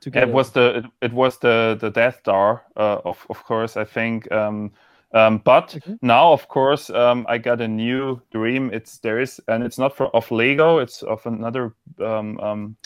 Together? 0.00 0.26
It 0.26 0.34
was 0.34 0.50
the 0.52 0.76
it, 0.78 0.84
it 1.02 1.12
was 1.12 1.38
the 1.38 1.76
the 1.78 1.90
Death 1.90 2.20
Star, 2.20 2.62
uh, 2.76 3.00
of 3.04 3.26
of 3.28 3.44
course. 3.44 3.76
I 3.76 3.84
think. 3.84 4.30
Um, 4.32 4.72
um, 5.12 5.38
but 5.38 5.74
Okay. 5.76 5.96
now, 6.02 6.32
of 6.32 6.46
course, 6.46 6.88
um, 6.88 7.26
I 7.28 7.38
got 7.38 7.60
a 7.60 7.66
new 7.68 8.22
dream. 8.30 8.70
It's 8.72 8.98
there 9.00 9.20
is, 9.20 9.40
and 9.48 9.64
it's 9.64 9.76
not 9.78 9.96
for 9.96 10.06
of 10.14 10.30
Lego. 10.30 10.78
It's 10.78 11.02
of 11.02 11.26
another, 11.26 11.74
um, 11.98 12.38
um, 12.40 12.76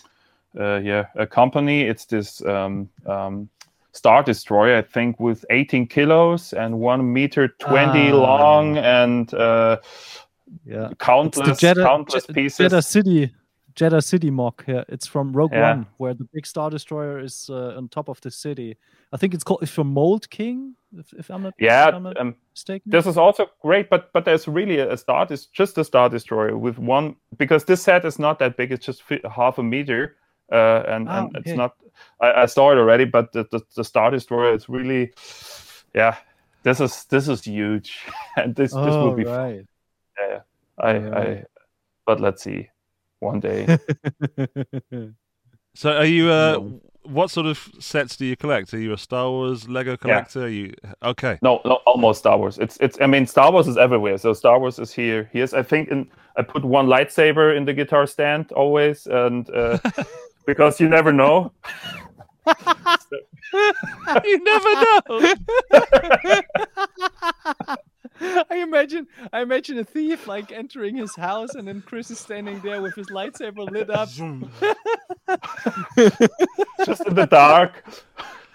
uh, 0.59 0.77
yeah, 0.83 1.07
a 1.17 1.27
company. 1.27 1.83
It's 1.83 2.05
this 2.07 2.45
um, 2.45 2.89
um, 3.07 3.49
Star 3.93 4.23
Destroyer, 4.23 4.77
I 4.79 4.83
think, 4.83 5.21
with 5.21 5.45
18 5.51 5.87
kilos 5.87 6.53
and 6.53 6.79
one 6.81 7.13
meter 7.13 7.49
20 7.49 8.11
Ah. 8.11 8.15
long 8.17 8.77
and 8.79 9.33
uh, 9.35 9.79
yeah. 10.67 10.87
It's 10.91 10.95
countless, 10.99 11.61
Jedha, 11.61 11.83
countless 11.85 12.27
Je- 12.27 12.33
pieces. 12.33 12.73
Jedha 12.73 12.85
City, 12.85 13.33
Jedha 13.75 14.03
City 14.03 14.31
mock. 14.31 14.65
Yeah, 14.67 14.85
it's 14.89 15.07
from 15.07 15.33
Rogue 15.33 15.53
Yeah. 15.53 15.71
One, 15.75 15.87
where 15.99 16.15
the 16.15 16.29
big 16.33 16.47
Star 16.47 16.71
Destroyer 16.71 17.19
is 17.21 17.49
uh, 17.51 17.75
on 17.77 17.89
top 17.89 18.09
of 18.09 18.21
the 18.21 18.31
city. 18.31 18.77
I 19.13 19.17
think 19.17 19.33
it's 19.35 19.45
called 19.45 19.63
it's 19.63 19.71
from 19.71 19.89
Mould 19.95 20.29
King, 20.31 20.75
if, 20.99 21.13
if 21.13 21.31
I'm 21.31 21.43
not 21.43 21.55
yeah, 21.59 21.89
if 21.89 21.95
I'm 21.95 22.03
not 22.03 22.17
um, 22.21 22.35
mistaken. 22.53 22.91
this 22.91 23.07
is 23.07 23.17
also 23.17 23.47
great 23.63 23.89
but 23.89 24.13
but 24.13 24.25
there's 24.25 24.49
really 24.49 24.79
a, 24.81 24.93
a 24.93 24.97
star 24.97 25.27
is 25.31 25.47
just 25.47 25.79
a 25.79 25.85
star 25.85 26.09
destroyer 26.09 26.57
with 26.59 26.79
one 26.79 27.15
because 27.39 27.65
this 27.65 27.81
set 27.83 28.05
is 28.05 28.19
not 28.19 28.39
that 28.41 28.57
big 28.57 28.73
it's 28.73 28.85
just 28.87 29.03
half 29.31 29.59
a 29.59 29.63
meter 29.63 30.17
uh 30.53 30.83
and, 30.89 31.09
Ah, 31.09 31.19
and 31.19 31.37
okay. 31.37 31.51
it's 31.51 31.57
not 31.57 31.75
I, 32.21 32.43
I 32.43 32.47
saw 32.47 32.73
it 32.73 32.79
already 32.79 33.05
but 33.05 33.33
the, 33.33 33.45
the, 33.51 33.61
the 33.77 33.85
star 33.85 34.11
destroyer 34.11 34.55
is 34.55 34.69
really 34.69 35.13
yeah 35.95 36.17
this 36.63 36.81
is 36.81 37.05
this 37.07 37.29
is 37.29 37.43
huge 37.45 37.99
and 38.37 38.55
this 38.55 38.73
this 38.73 38.95
will 38.97 39.11
oh, 39.13 39.15
be 39.15 39.25
fun. 39.25 39.39
right. 39.39 39.67
Yeah, 40.21 40.41
I, 40.79 40.91
I 40.97 41.45
but 42.07 42.21
let's 42.21 42.43
see 42.43 42.69
one 43.21 43.41
day 43.41 43.79
So 45.77 45.91
are 45.97 46.05
you? 46.05 46.31
Uh, 46.31 46.61
what 47.03 47.31
sort 47.31 47.47
of 47.47 47.59
sets 47.81 48.17
do 48.17 48.25
you 48.25 48.37
collect? 48.37 48.73
Are 48.73 48.79
you 48.79 48.93
a 48.93 48.99
Star 48.99 49.29
Wars 49.29 49.69
Lego 49.69 49.97
collector? 49.97 50.45
Are 50.45 50.49
you 50.49 50.73
okay? 51.03 51.39
no 51.43 51.61
no 51.65 51.75
almost 51.85 52.21
star 52.21 52.39
wars 52.39 52.59
it's 52.59 52.77
it's 52.81 52.99
i 53.01 53.07
mean 53.07 53.27
star 53.27 53.53
wars 53.53 53.69
is 53.69 53.77
everywhere 53.77 54.17
so 54.19 54.33
star 54.33 54.59
wars 54.59 54.79
is 54.79 54.93
here 54.93 55.29
here's 55.33 55.53
i 55.53 55.63
think 55.63 55.89
in 55.91 56.09
i 56.37 56.43
put 56.43 56.65
one 56.65 56.87
lightsaber 56.87 57.55
in 57.57 57.65
the 57.65 57.73
guitar 57.75 58.07
stand 58.07 58.51
always 58.53 59.07
and 59.07 59.51
uh 59.51 59.79
because 60.47 60.81
you 60.81 60.89
never 60.89 61.13
know 61.13 61.53
you 64.25 64.45
never 64.45 64.75
know. 64.75 65.01
I 68.51 68.59
imagine, 68.59 69.07
I 69.33 69.41
imagine 69.41 69.79
a 69.79 69.85
thief 69.85 70.27
like 70.27 70.53
entering 70.53 70.97
his 70.97 71.17
house, 71.17 71.55
and 71.55 71.67
then 71.67 71.83
Chris 71.83 72.11
is 72.11 72.19
standing 72.19 72.61
there 72.61 72.81
with 72.81 72.95
his 72.95 73.09
lightsaber 73.09 73.71
lit 73.71 73.91
up. 73.91 74.09
just 76.87 77.07
in 77.07 77.15
the 77.15 77.27
dark. 77.27 77.85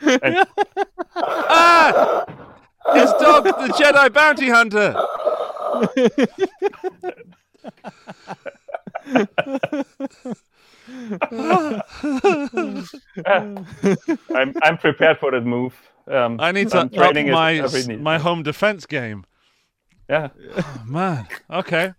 And, 0.01 0.45
ah! 1.15 2.25
It's 2.91 3.11
Dog, 3.21 3.43
the 3.43 3.51
Jedi 3.77 4.11
bounty 4.13 4.49
hunter. 4.49 4.95
I'm 13.25 13.65
I'm 14.63 14.77
prepared 14.77 15.17
for 15.19 15.31
that 15.31 15.41
move. 15.45 15.73
Um, 16.07 16.37
I 16.39 16.51
need 16.51 16.69
to 16.69 16.79
I'm 16.79 16.87
up 16.97 17.13
my 17.15 17.97
my 17.97 18.17
home 18.17 18.43
defense 18.43 18.85
game. 18.85 19.25
Yeah. 20.09 20.29
Oh, 20.57 20.83
man, 20.87 21.27
okay. 21.51 21.93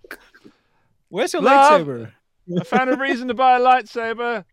Where's 1.09 1.33
your 1.33 1.43
Love. 1.43 1.87
lightsaber? 1.87 2.11
I 2.59 2.65
found 2.65 2.91
a 2.91 2.97
reason 2.97 3.29
to 3.29 3.35
buy 3.35 3.57
a 3.57 3.61
lightsaber. 3.61 4.45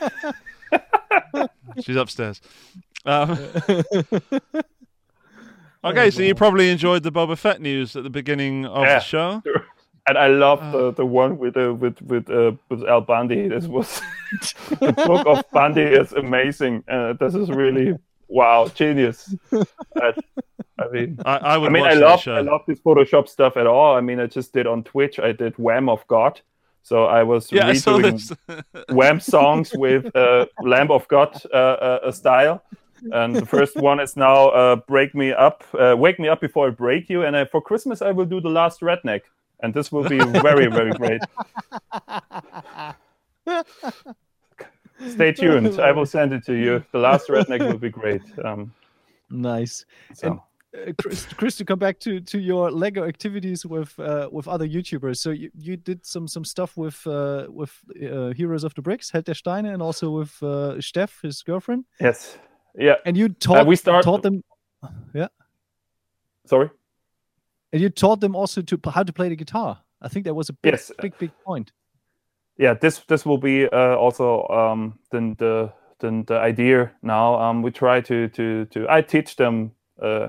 She's 1.82 1.96
upstairs. 1.96 2.40
Um, 3.06 3.30
okay, 5.84 6.10
so 6.10 6.20
you 6.22 6.34
probably 6.34 6.68
enjoyed 6.70 7.02
the 7.02 7.10
Boba 7.12 7.38
Fett 7.38 7.60
news 7.62 7.96
at 7.96 8.02
the 8.02 8.10
beginning 8.10 8.66
of 8.66 8.82
Yeah. 8.84 8.98
the 8.98 9.04
show. 9.04 9.42
And 10.08 10.18
I 10.18 10.28
love 10.28 10.60
Uh. 10.62 10.70
the, 10.72 10.92
the 10.92 11.06
one 11.06 11.38
with 11.38 11.56
uh, 11.56 11.74
with 11.74 12.00
with 12.02 12.30
uh, 12.30 12.52
with 12.68 12.84
Al 12.84 13.00
Bundy. 13.02 13.48
This 13.48 13.66
was 13.66 14.00
the 14.80 14.92
book 14.92 15.26
of 15.26 15.44
Bundy 15.52 15.82
is 15.82 16.12
amazing. 16.12 16.82
Uh, 16.88 17.12
this 17.14 17.34
is 17.34 17.50
really 17.50 17.94
wow, 18.28 18.68
genius. 18.74 19.34
I, 19.96 20.12
I 20.78 20.88
mean, 20.90 21.18
I, 21.24 21.36
I 21.36 21.56
would 21.58 21.68
I 21.70 21.72
mean, 21.72 21.84
I 21.84 21.94
love 21.94 22.20
show. 22.20 22.34
I 22.34 22.40
love 22.40 22.62
this 22.66 22.80
Photoshop 22.80 23.28
stuff 23.28 23.56
at 23.56 23.66
all. 23.66 23.96
I 23.96 24.00
mean, 24.00 24.20
I 24.20 24.26
just 24.26 24.52
did 24.52 24.66
on 24.66 24.82
Twitch. 24.84 25.18
I 25.20 25.32
did 25.32 25.54
Wham 25.58 25.88
of 25.88 26.06
God. 26.06 26.40
So 26.82 27.04
I 27.04 27.22
was 27.22 27.52
yeah, 27.52 27.70
redoing 27.70 28.12
this. 28.46 28.64
Wham 28.88 29.20
songs 29.20 29.72
with 29.74 30.14
uh, 30.16 30.46
Lamb 30.62 30.90
of 30.90 31.06
God 31.08 31.38
uh, 31.52 31.56
uh, 31.56 32.12
style. 32.12 32.62
And 33.12 33.36
the 33.36 33.46
first 33.46 33.76
one 33.76 34.00
is 34.00 34.16
now 34.16 34.48
uh, 34.48 34.76
"Break 34.76 35.14
Me 35.14 35.32
Up," 35.32 35.62
uh, 35.78 35.94
"Wake 35.96 36.18
Me 36.18 36.28
Up 36.28 36.40
Before 36.40 36.68
I 36.68 36.70
Break 36.70 37.08
You." 37.10 37.22
And 37.24 37.36
uh, 37.36 37.44
for 37.46 37.60
Christmas, 37.60 38.02
I 38.02 38.12
will 38.12 38.26
do 38.26 38.40
the 38.40 38.50
last 38.50 38.80
redneck, 38.80 39.22
and 39.62 39.72
this 39.74 39.90
will 39.92 40.08
be 40.08 40.18
very, 40.18 40.66
very 40.66 40.92
great. 40.92 41.20
Stay 45.08 45.32
tuned. 45.32 45.80
I 45.80 45.92
will 45.92 46.06
send 46.06 46.32
it 46.32 46.44
to 46.46 46.54
you. 46.54 46.84
The 46.92 46.98
last 46.98 47.28
redneck 47.28 47.60
will 47.66 47.78
be 47.78 47.90
great. 47.90 48.22
Um, 48.44 48.72
Nice. 49.30 49.84
so. 50.14 50.42
Uh, 50.72 50.92
Chris, 51.02 51.26
Chris, 51.36 51.56
to 51.56 51.64
come 51.64 51.80
back 51.80 51.98
to, 51.98 52.20
to 52.20 52.38
your 52.38 52.70
Lego 52.70 53.04
activities 53.04 53.66
with 53.66 53.98
uh, 53.98 54.28
with 54.30 54.46
other 54.46 54.68
YouTubers. 54.68 55.16
So 55.16 55.30
you, 55.30 55.50
you 55.58 55.76
did 55.76 56.06
some 56.06 56.28
some 56.28 56.44
stuff 56.44 56.76
with 56.76 57.04
uh, 57.08 57.46
with 57.48 57.72
uh, 58.00 58.28
Heroes 58.36 58.62
of 58.62 58.72
the 58.74 58.82
Bricks, 58.82 59.10
Held 59.10 59.24
der 59.24 59.34
Steine, 59.34 59.66
and 59.72 59.82
also 59.82 60.10
with 60.10 60.40
uh, 60.44 60.80
Steph, 60.80 61.22
his 61.22 61.42
girlfriend. 61.42 61.86
Yes. 62.00 62.38
Yeah. 62.78 62.94
And 63.04 63.16
you 63.16 63.30
taught 63.30 63.66
we 63.66 63.74
start- 63.74 64.04
taught 64.04 64.22
them, 64.22 64.44
Yeah. 65.12 65.26
Sorry. 66.46 66.70
And 67.72 67.82
you 67.82 67.88
taught 67.90 68.20
them 68.20 68.34
also 68.36 68.62
to 68.62 68.78
how 68.90 69.02
to 69.02 69.12
play 69.12 69.28
the 69.28 69.36
guitar. 69.36 69.78
I 70.02 70.08
think 70.08 70.24
that 70.24 70.34
was 70.34 70.48
a 70.48 70.52
big 70.52 70.72
Yes. 70.72 70.92
big 71.02 71.12
big 71.18 71.30
point. 71.44 71.72
yeah 72.58 72.74
this 72.80 72.98
this 73.06 73.24
will 73.26 73.38
be 73.38 73.66
uh, 73.72 73.96
also 73.96 74.46
um 74.48 74.98
then 75.10 75.34
the 75.38 75.72
then 76.00 76.24
the 76.26 76.34
idea 76.50 76.90
now 77.02 77.34
um 77.40 77.62
we 77.62 77.70
try 77.70 78.00
to 78.02 78.28
to 78.28 78.64
to 78.66 78.86
i 78.98 79.02
teach 79.02 79.36
them 79.36 79.72
uh, 80.02 80.28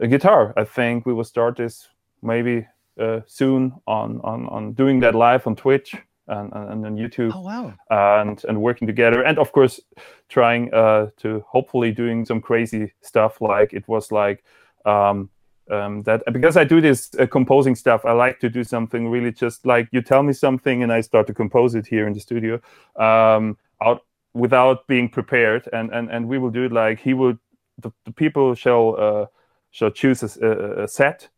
a 0.00 0.06
guitar 0.08 0.52
i 0.56 0.64
think 0.64 1.06
we 1.06 1.12
will 1.14 1.24
start 1.24 1.56
this 1.56 1.88
maybe 2.22 2.66
uh, 3.00 3.20
soon 3.26 3.72
on 3.86 4.20
on 4.24 4.46
on 4.48 4.74
doing 4.74 5.00
that 5.00 5.14
live 5.14 5.46
on 5.46 5.56
twitch 5.56 5.94
and 6.28 6.52
and, 6.52 6.86
on 6.86 6.96
youtube 6.96 7.32
Oh 7.34 7.40
wow! 7.42 7.72
and 7.90 8.44
and 8.48 8.60
working 8.60 8.86
together 8.88 9.22
and 9.26 9.38
of 9.38 9.50
course 9.52 9.80
trying 10.28 10.74
uh 10.74 11.10
to 11.22 11.42
hopefully 11.52 11.92
doing 11.92 12.26
some 12.26 12.40
crazy 12.40 12.92
stuff 13.02 13.40
like 13.40 13.72
it 13.76 13.86
was 13.88 14.12
like 14.12 14.44
um 14.84 15.30
um 15.70 16.02
that 16.02 16.22
because 16.32 16.56
i 16.56 16.64
do 16.64 16.80
this 16.80 17.10
uh, 17.18 17.26
composing 17.26 17.74
stuff 17.74 18.04
i 18.04 18.12
like 18.12 18.38
to 18.40 18.48
do 18.48 18.62
something 18.64 19.08
really 19.08 19.32
just 19.32 19.66
like 19.66 19.88
you 19.92 20.02
tell 20.02 20.22
me 20.22 20.32
something 20.32 20.82
and 20.82 20.92
i 20.92 21.00
start 21.00 21.26
to 21.26 21.34
compose 21.34 21.74
it 21.74 21.86
here 21.86 22.06
in 22.06 22.12
the 22.12 22.20
studio 22.20 22.60
um 22.96 23.56
out 23.80 24.02
without 24.34 24.86
being 24.86 25.08
prepared. 25.08 25.68
And 25.72 25.90
and 25.92 26.10
and 26.10 26.28
we 26.28 26.38
will 26.38 26.50
do 26.50 26.64
it 26.64 26.72
like 26.72 27.00
he 27.00 27.14
would, 27.14 27.38
the, 27.78 27.90
the 28.04 28.12
people 28.12 28.54
shall 28.54 28.96
uh 28.98 29.26
shall 29.70 29.90
choose 29.90 30.22
a 30.22 30.86
set. 30.88 31.28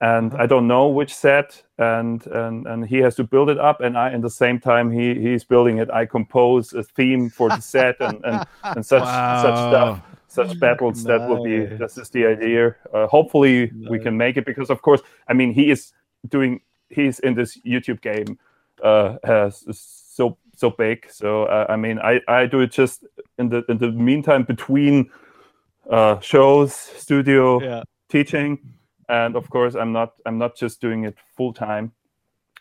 And 0.00 0.34
Uh-huh. 0.34 0.44
I 0.44 0.46
don't 0.46 0.66
know 0.68 0.88
which 0.88 1.14
set, 1.14 1.64
and 1.78 2.24
and 2.26 2.66
and 2.66 2.86
he 2.86 2.98
has 2.98 3.16
to 3.16 3.24
build 3.24 3.50
it 3.50 3.58
up, 3.58 3.80
and 3.80 3.96
I, 3.98 4.12
in 4.14 4.20
the 4.20 4.30
same 4.30 4.60
time, 4.60 4.90
he 4.92 5.14
he's 5.20 5.44
building 5.44 5.78
it. 5.78 5.90
I 5.90 6.06
compose 6.06 6.72
a 6.72 6.82
theme 6.84 7.30
for 7.30 7.50
the 7.50 7.60
set, 7.60 7.96
and 8.00 8.24
and, 8.24 8.44
and 8.74 8.86
such 8.86 9.18
such 9.26 9.58
stuff, 9.58 10.00
such 10.38 10.60
battles. 10.60 11.04
That 11.04 11.28
will 11.28 11.42
be 11.44 11.58
Nice. 11.58 11.78
this 11.78 11.98
is 11.98 12.10
the 12.10 12.26
idea. 12.26 12.76
Uh, 12.94 13.06
hopefully, 13.06 13.70
we 13.90 13.98
can 13.98 14.16
make 14.16 14.36
it 14.36 14.44
because, 14.46 14.70
of 14.70 14.80
course, 14.82 15.02
I 15.30 15.32
mean, 15.34 15.52
he 15.52 15.70
is 15.70 15.92
doing 16.28 16.60
he's 16.90 17.18
in 17.20 17.34
this 17.34 17.58
YouTube 17.64 18.00
game, 18.00 18.38
uh, 18.82 19.16
has 19.24 19.64
so 19.72 20.36
so 20.56 20.70
big. 20.70 21.06
So 21.10 21.44
uh, 21.44 21.66
I 21.68 21.76
mean, 21.76 21.98
I 21.98 22.20
I 22.28 22.46
do 22.46 22.60
it 22.60 22.72
just 22.72 23.04
in 23.38 23.48
the 23.48 23.64
in 23.68 23.78
the 23.78 23.90
meantime 23.92 24.44
between 24.44 25.10
uh, 25.90 26.20
shows, 26.20 26.74
studio, 26.74 27.60
Yeah, 27.62 27.82
teaching 28.08 28.58
and 29.08 29.36
of 29.36 29.48
course 29.50 29.74
i'm 29.74 29.92
not 29.92 30.12
i'm 30.26 30.38
not 30.38 30.56
just 30.56 30.80
doing 30.80 31.04
it 31.04 31.16
full 31.36 31.52
time 31.52 31.92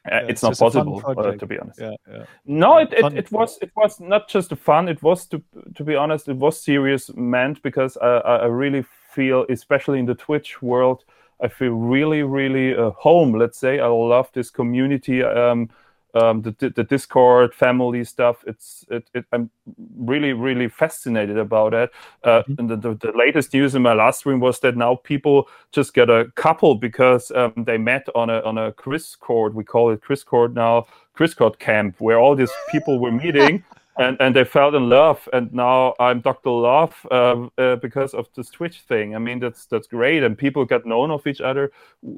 Yeah, 0.08 0.20
it's, 0.20 0.30
it's 0.30 0.44
not 0.44 0.50
just 0.52 0.62
a 0.62 0.72
fun 0.72 1.02
possible 1.02 1.26
uh, 1.26 1.36
to 1.36 1.46
be 1.46 1.60
honest. 1.60 1.80
Yeah, 1.80 1.96
yeah. 2.12 2.24
no 2.46 2.78
it, 2.78 2.94
it, 2.94 3.14
it 3.14 3.32
was 3.32 3.58
it 3.62 3.72
was 3.76 4.00
not 4.00 4.28
just 4.28 4.52
a 4.52 4.56
fun. 4.56 4.88
It 4.88 5.02
was 5.02 5.26
to 5.28 5.42
to 5.76 5.84
be 5.84 5.96
honest 5.96 6.28
it 6.28 6.38
was 6.38 6.60
serious 6.60 7.14
meant 7.16 7.62
because 7.62 7.98
I, 7.98 8.08
I 8.08 8.36
I 8.38 8.46
really 8.46 8.84
feel 9.12 9.46
especially 9.50 10.00
in 10.00 10.06
the 10.06 10.14
twitch 10.14 10.62
world 10.62 11.04
i 11.42 11.48
feel 11.48 11.72
really 11.72 12.22
really 12.22 12.76
uh, 12.76 12.92
home 12.92 13.34
let's 13.34 13.58
say. 13.58 13.80
I 13.80 13.88
love 13.88 14.30
this 14.34 14.52
community 14.52 15.24
um 15.24 15.70
um, 16.18 16.42
the, 16.42 16.74
the 16.76 16.84
discord 16.84 17.54
family 17.54 18.04
stuff 18.04 18.44
it's 18.48 18.86
it, 18.90 19.10
it 19.14 19.26
i'm 19.32 19.50
really 19.98 20.34
really 20.34 20.68
fascinated 20.68 21.38
about 21.38 21.74
it 21.74 21.92
uh, 22.24 22.44
and 22.58 22.70
the, 22.70 22.76
the, 22.76 22.94
the 22.96 23.12
latest 23.16 23.54
news 23.54 23.76
in 23.76 23.82
my 23.82 23.94
last 23.94 24.20
stream 24.20 24.40
was 24.40 24.60
that 24.60 24.76
now 24.76 24.96
people 24.96 25.48
just 25.72 25.94
get 25.94 26.10
a 26.10 26.26
couple 26.36 26.76
because 26.76 27.32
um, 27.32 27.54
they 27.58 27.78
met 27.78 28.08
on 28.16 28.30
a 28.30 28.40
on 28.42 28.58
a 28.58 28.72
Chris 28.72 29.04
Discord. 29.04 29.56
We 29.56 29.64
call 29.64 29.92
it 29.92 30.02
Chris 30.02 30.20
Discord 30.20 30.56
now, 30.56 30.86
Chris 31.14 31.32
Discord 31.32 31.60
camp, 31.60 31.96
where 32.00 32.20
all 32.20 32.36
these 32.36 32.52
people 32.72 33.00
were 33.00 33.12
meeting. 33.12 33.64
And, 34.00 34.18
and 34.20 34.36
they 34.36 34.44
fell 34.44 34.76
in 34.76 34.90
love, 34.90 35.28
and 35.34 35.52
now 35.54 35.96
I'm 36.00 36.22
Dr. 36.22 36.52
Love 36.52 36.94
um, 37.10 37.52
uh, 37.58 37.78
because 37.78 38.14
of 38.14 38.28
this 38.36 38.50
Twitch 38.50 38.82
thing. 38.82 39.16
I 39.16 39.20
mean, 39.20 39.40
that's 39.40 39.66
that's 39.66 39.88
great, 39.88 40.24
and 40.24 40.38
people 40.38 40.66
got 40.66 40.86
known 40.86 41.10
of 41.12 41.26
each 41.26 41.42
other 41.42 41.72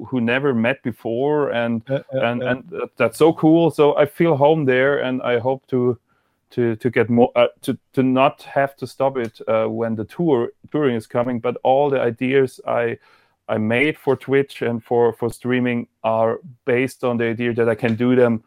who 0.08 0.20
never 0.20 0.52
met 0.52 0.82
before, 0.82 1.50
and 1.50 1.82
Yeah, 1.88 2.02
yeah, 2.12 2.30
and 2.30 2.42
yeah. 2.42 2.50
and 2.50 2.74
uh, 2.74 2.86
that's 2.96 3.18
so 3.18 3.32
cool. 3.32 3.70
So 3.70 3.96
I 3.96 4.06
feel 4.06 4.36
home 4.36 4.66
there, 4.66 4.98
and 4.98 5.22
I 5.22 5.38
hope 5.38 5.66
to 5.68 5.98
to 6.50 6.76
to 6.76 6.90
get 6.90 7.08
more 7.08 7.32
uh, 7.36 7.48
to 7.62 7.78
to 7.92 8.02
not 8.02 8.42
have 8.42 8.76
to 8.76 8.86
stop 8.86 9.16
it 9.16 9.40
uh, 9.48 9.66
when 9.66 9.94
the 9.94 10.04
tour 10.04 10.50
touring 10.70 10.96
is 10.96 11.06
coming 11.06 11.40
but 11.40 11.56
all 11.62 11.88
the 11.90 12.00
ideas 12.00 12.60
i 12.66 12.98
i 13.48 13.56
made 13.56 13.96
for 13.96 14.16
twitch 14.16 14.62
and 14.62 14.82
for 14.84 15.12
for 15.12 15.30
streaming 15.30 15.86
are 16.02 16.40
based 16.64 17.04
on 17.04 17.16
the 17.16 17.24
idea 17.24 17.52
that 17.54 17.68
i 17.68 17.74
can 17.74 17.94
do 17.94 18.16
them 18.16 18.42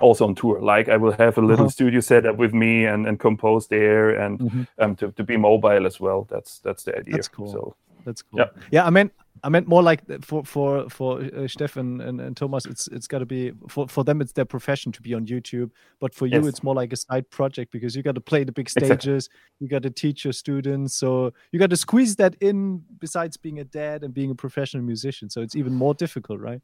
also 0.00 0.24
on 0.26 0.34
tour 0.34 0.60
like 0.60 0.88
i 0.88 0.96
will 0.96 1.12
have 1.12 1.38
a 1.38 1.40
little 1.40 1.66
Uh-huh. 1.66 1.70
studio 1.70 2.00
set 2.00 2.26
up 2.26 2.36
with 2.36 2.52
me 2.52 2.84
and 2.84 3.06
and 3.06 3.18
compose 3.20 3.68
there 3.68 4.10
and 4.24 4.40
Mhm. 4.40 4.66
um 4.78 4.96
to, 4.96 5.12
to 5.12 5.22
be 5.24 5.36
mobile 5.36 5.86
as 5.86 6.00
well 6.00 6.26
that's 6.30 6.58
that's 6.60 6.82
the 6.84 6.98
idea 6.98 7.14
That's 7.14 7.28
cool. 7.28 7.52
so 7.52 7.76
That's 8.04 8.22
cool. 8.22 8.40
Yeah. 8.40 8.48
Yeah, 8.70 8.86
I 8.88 8.90
meant 8.90 9.12
I 9.42 9.48
meant 9.48 9.66
more 9.66 9.82
like 9.90 10.00
for 10.22 10.44
for 10.44 10.88
for 10.90 11.20
uh, 11.22 11.48
Stefan 11.48 12.00
and, 12.00 12.20
and 12.20 12.36
Thomas. 12.36 12.66
It's 12.66 12.86
it's 12.96 13.06
got 13.08 13.20
to 13.20 13.26
be 13.26 13.52
for 13.68 13.88
for 13.88 14.04
them. 14.04 14.20
It's 14.20 14.32
their 14.32 14.44
profession 14.46 14.92
to 14.92 15.00
be 15.02 15.14
on 15.16 15.24
YouTube, 15.26 15.70
but 16.00 16.14
for 16.14 16.26
you, 16.26 16.36
Yes. 16.40 16.48
it's 16.48 16.62
more 16.62 16.74
like 16.82 16.92
a 16.92 16.96
side 16.96 17.24
project 17.30 17.72
because 17.72 17.96
you 17.96 18.02
got 18.02 18.14
to 18.14 18.20
play 18.30 18.44
the 18.44 18.52
big 18.52 18.66
Exactly. 18.66 18.86
stages. 18.96 19.30
You 19.60 19.68
got 19.68 19.82
to 19.82 19.90
teach 19.90 20.24
your 20.26 20.34
students, 20.34 20.94
so 20.98 21.32
you 21.52 21.58
got 21.58 21.70
to 21.70 21.76
squeeze 21.76 22.16
that 22.16 22.34
in. 22.40 22.82
Besides 23.00 23.38
being 23.40 23.58
a 23.60 23.64
dad 23.64 24.04
and 24.04 24.12
being 24.14 24.30
a 24.30 24.34
professional 24.34 24.84
musician, 24.84 25.30
so 25.30 25.40
it's 25.40 25.56
even 25.56 25.72
more 25.74 25.94
difficult, 25.94 26.40
right? 26.40 26.60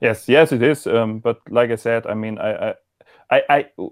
Yes, 0.00 0.28
yes, 0.28 0.52
it 0.52 0.62
is. 0.62 0.86
Um, 0.86 1.18
but 1.18 1.40
like 1.50 1.70
I 1.70 1.76
said, 1.76 2.06
I 2.06 2.14
mean, 2.14 2.38
I, 2.38 2.70
I, 2.70 2.74
I, 3.30 3.42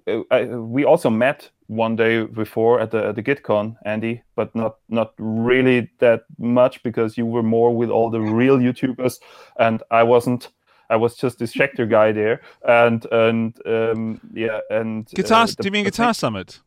I, 0.06 0.22
I 0.30 0.44
we 0.44 0.84
also 0.84 1.10
met 1.10 1.50
one 1.66 1.96
day 1.96 2.24
before 2.24 2.80
at 2.80 2.90
the 2.90 3.08
at 3.08 3.16
the 3.16 3.22
GitCon, 3.22 3.76
Andy, 3.84 4.22
but 4.36 4.54
not 4.54 4.76
not 4.88 5.12
really 5.18 5.90
that 5.98 6.22
much 6.38 6.82
because 6.82 7.18
you 7.18 7.26
were 7.26 7.42
more 7.42 7.76
with 7.76 7.90
all 7.90 8.10
the 8.10 8.20
real 8.20 8.58
YouTubers, 8.58 9.20
and 9.58 9.82
I 9.90 10.02
wasn't. 10.04 10.48
I 10.88 10.94
was 10.94 11.16
just 11.16 11.38
this 11.38 11.52
Schecter 11.52 11.90
guy 11.90 12.12
there, 12.12 12.40
and 12.66 13.04
and 13.10 13.58
um, 13.66 14.20
yeah, 14.32 14.60
and 14.70 15.06
Guitar? 15.08 15.42
uh, 15.42 15.46
do 15.46 15.66
you 15.66 15.72
mean 15.72 15.84
Guitar 15.84 16.06
thing- 16.06 16.14
Summit? 16.14 16.60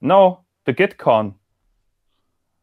No, 0.00 0.44
the 0.64 0.72
GitCon. 0.74 1.34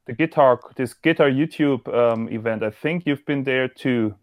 The 0.05 0.13
guitar, 0.13 0.59
this 0.75 0.93
guitar 0.93 1.29
YouTube 1.29 1.87
um, 1.87 2.27
event. 2.29 2.61
I 2.61 2.71
think 2.71 3.03
you've 3.05 3.25
been 3.25 3.45
there 3.45 3.69
too. 3.69 4.15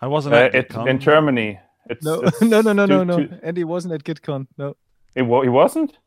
I 0.00 0.06
wasn't 0.06 0.34
Uh, 0.34 0.38
at 0.38 0.54
it, 0.54 0.74
in 0.88 0.98
Germany. 0.98 1.58
It's, 1.88 2.04
No, 2.04 2.20
it's 2.20 2.40
no, 2.40 2.60
no, 2.66 2.72
no, 2.72 2.86
no, 2.86 2.98
two- 2.98 3.04
no. 3.04 3.16
two- 3.26 3.38
Andy 3.42 3.64
wasn't 3.64 3.94
at 3.94 4.04
GitCon. 4.04 4.46
No, 4.56 4.76
It, 5.14 5.22
wa- 5.22 5.42
it 5.42 5.48
wasn't. 5.50 5.98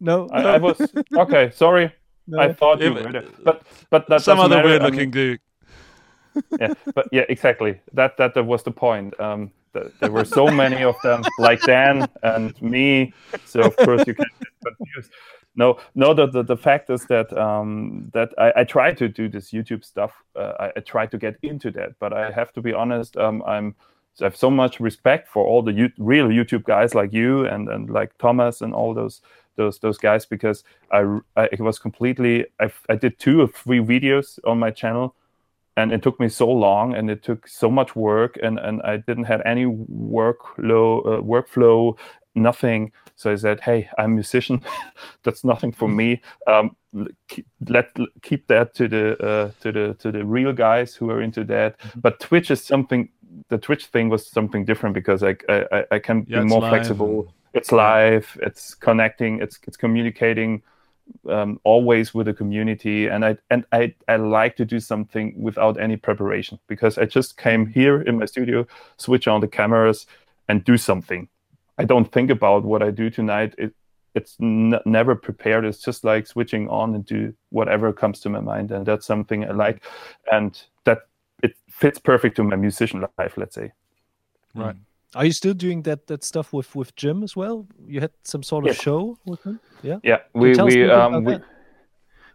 no, 0.00 0.28
I, 0.32 0.42
no. 0.42 0.48
I 0.48 0.58
was 0.58 0.80
okay. 1.16 1.50
Sorry. 1.54 1.92
I 2.38 2.52
thought 2.52 2.80
you 2.80 2.94
were 2.94 3.10
there, 3.12 3.24
but 3.44 3.62
but 3.90 4.06
that 4.08 4.22
Some 4.22 4.38
other 4.38 4.56
matter. 4.56 4.68
weird 4.68 4.82
I 4.82 4.84
mean, 4.86 4.94
looking 4.94 5.10
dude. 5.10 5.40
yeah, 6.60 6.72
but 6.94 7.06
yeah, 7.12 7.24
exactly. 7.28 7.80
That 7.94 8.16
that, 8.16 8.34
that 8.34 8.44
was 8.46 8.62
the 8.62 8.70
point. 8.70 9.18
Um, 9.20 9.50
th- 9.74 9.90
there 10.00 10.12
were 10.12 10.24
so 10.24 10.46
many 10.46 10.84
of 10.84 10.94
them, 11.02 11.22
like 11.38 11.60
Dan 11.62 12.06
and 12.22 12.54
me. 12.62 13.12
So 13.44 13.60
of 13.62 13.76
course 13.76 14.04
you 14.06 14.14
can 14.14 14.26
get 14.40 14.76
confused. 14.78 15.10
No, 15.54 15.78
no. 15.94 16.14
The, 16.14 16.26
the, 16.26 16.42
the 16.42 16.56
fact 16.56 16.88
is 16.88 17.04
that 17.06 17.36
um, 17.36 18.10
that 18.14 18.30
I, 18.38 18.52
I 18.56 18.64
try 18.64 18.92
to 18.94 19.08
do 19.08 19.28
this 19.28 19.50
YouTube 19.50 19.84
stuff. 19.84 20.12
Uh, 20.34 20.52
I, 20.58 20.72
I 20.76 20.80
try 20.80 21.06
to 21.06 21.18
get 21.18 21.36
into 21.42 21.70
that, 21.72 21.98
but 21.98 22.12
I 22.12 22.30
have 22.30 22.52
to 22.54 22.62
be 22.62 22.72
honest. 22.72 23.16
Um, 23.16 23.42
I'm 23.46 23.74
I 24.20 24.24
have 24.24 24.36
so 24.36 24.50
much 24.50 24.80
respect 24.80 25.28
for 25.28 25.46
all 25.46 25.62
the 25.62 25.72
you, 25.72 25.90
real 25.98 26.28
YouTube 26.28 26.64
guys 26.64 26.94
like 26.94 27.12
you 27.12 27.46
and, 27.46 27.68
and 27.68 27.88
like 27.88 28.16
Thomas 28.18 28.60
and 28.60 28.74
all 28.74 28.92
those 28.92 29.22
those 29.56 29.78
those 29.78 29.98
guys 29.98 30.26
because 30.26 30.64
I, 30.90 31.18
I 31.36 31.44
it 31.52 31.60
was 31.60 31.78
completely 31.78 32.46
I, 32.60 32.70
I 32.88 32.96
did 32.96 33.18
two 33.18 33.40
or 33.40 33.48
three 33.48 33.80
videos 33.80 34.38
on 34.44 34.58
my 34.58 34.70
channel 34.70 35.14
and 35.76 35.92
it 35.92 36.02
took 36.02 36.20
me 36.20 36.28
so 36.28 36.50
long 36.50 36.94
and 36.94 37.10
it 37.10 37.22
took 37.22 37.48
so 37.48 37.70
much 37.70 37.96
work 37.96 38.38
and, 38.42 38.58
and 38.58 38.82
I 38.82 38.98
didn't 38.98 39.24
have 39.24 39.40
any 39.46 39.64
workload 39.64 41.06
uh, 41.06 41.22
workflow 41.22 41.96
nothing. 42.34 42.92
So 43.16 43.30
I 43.32 43.36
said 43.36 43.60
hey 43.60 43.88
I'm 43.98 44.12
a 44.12 44.14
musician. 44.14 44.62
That's 45.22 45.44
nothing 45.44 45.72
for 45.72 45.88
me. 45.88 46.22
Um, 46.46 46.76
keep, 47.28 47.46
let 47.68 47.96
keep 48.22 48.46
that 48.48 48.74
to 48.74 48.88
the 48.88 49.22
uh, 49.22 49.50
to 49.60 49.72
the 49.72 49.94
to 50.00 50.12
the 50.12 50.24
real 50.24 50.52
guys 50.52 50.94
who 50.94 51.10
are 51.10 51.20
into 51.22 51.44
that. 51.44 51.76
But 51.96 52.20
Twitch 52.20 52.50
is 52.50 52.62
something 52.64 53.08
the 53.48 53.58
Twitch 53.58 53.86
thing 53.86 54.08
was 54.08 54.26
something 54.26 54.64
different 54.64 54.94
because 54.94 55.22
I 55.22 55.36
I, 55.48 55.66
I- 55.72 55.86
I 55.92 55.98
can 55.98 56.22
Yeah, 56.26 56.40
be 56.40 56.40
more 56.40 56.62
live 56.62 56.62
flexible. 56.62 57.34
it's 57.54 57.72
live 57.72 58.38
it's 58.42 58.74
connecting 58.74 59.40
it's 59.42 59.58
it's 59.66 59.76
communicating 59.76 60.62
um, 61.28 61.60
always 61.64 62.14
with 62.14 62.26
the 62.26 62.34
community. 62.34 63.06
And 63.08 63.24
I 63.24 63.36
and 63.50 63.64
I, 63.72 63.94
I 64.08 64.16
like 64.16 64.56
to 64.56 64.64
do 64.64 64.80
something 64.80 65.34
without 65.40 65.80
any 65.80 65.96
preparation 65.96 66.58
because 66.68 66.98
I 66.98 67.06
just 67.06 67.36
came 67.36 67.66
here 67.66 68.00
in 68.02 68.18
my 68.18 68.26
studio 68.26 68.66
switch 68.98 69.28
on 69.28 69.40
the 69.40 69.48
cameras 69.48 70.06
and 70.48 70.64
do 70.64 70.76
something 70.76 71.28
I 71.82 71.86
don't 71.86 72.10
think 72.12 72.30
about 72.30 72.64
what 72.64 72.82
I 72.82 72.90
do 72.90 73.10
tonight 73.10 73.54
it 73.58 73.74
it's 74.14 74.36
n- 74.40 74.80
never 74.84 75.14
prepared 75.16 75.64
it's 75.64 75.84
just 75.86 76.04
like 76.04 76.26
switching 76.26 76.68
on 76.68 76.94
and 76.94 77.04
do 77.04 77.32
whatever 77.50 77.92
comes 77.92 78.20
to 78.20 78.28
my 78.28 78.40
mind 78.40 78.70
and 78.70 78.84
that's 78.86 79.06
something 79.06 79.44
I 79.44 79.52
like 79.52 79.82
and 80.30 80.52
that 80.84 80.98
it 81.42 81.54
fits 81.68 81.98
perfect 81.98 82.36
to 82.36 82.44
my 82.44 82.56
musician 82.56 83.04
life 83.18 83.36
let's 83.36 83.54
say 83.54 83.72
Right. 84.54 84.76
Are 85.14 85.24
you 85.26 85.32
still 85.32 85.54
doing 85.54 85.82
that 85.82 86.06
that 86.06 86.24
stuff 86.24 86.52
with 86.52 86.74
with 86.76 86.94
Jim 86.96 87.22
as 87.22 87.36
well? 87.36 87.66
You 87.86 88.00
had 88.00 88.12
some 88.24 88.42
sort 88.42 88.64
of 88.64 88.68
Yes. 88.68 88.82
show 88.82 89.18
with 89.26 89.42
him. 89.46 89.60
Yeah. 89.82 89.98
Yeah, 90.02 90.18
we 90.34 90.54
we 90.56 90.90
um 90.90 91.24
we, 91.24 91.32
that? 91.32 91.42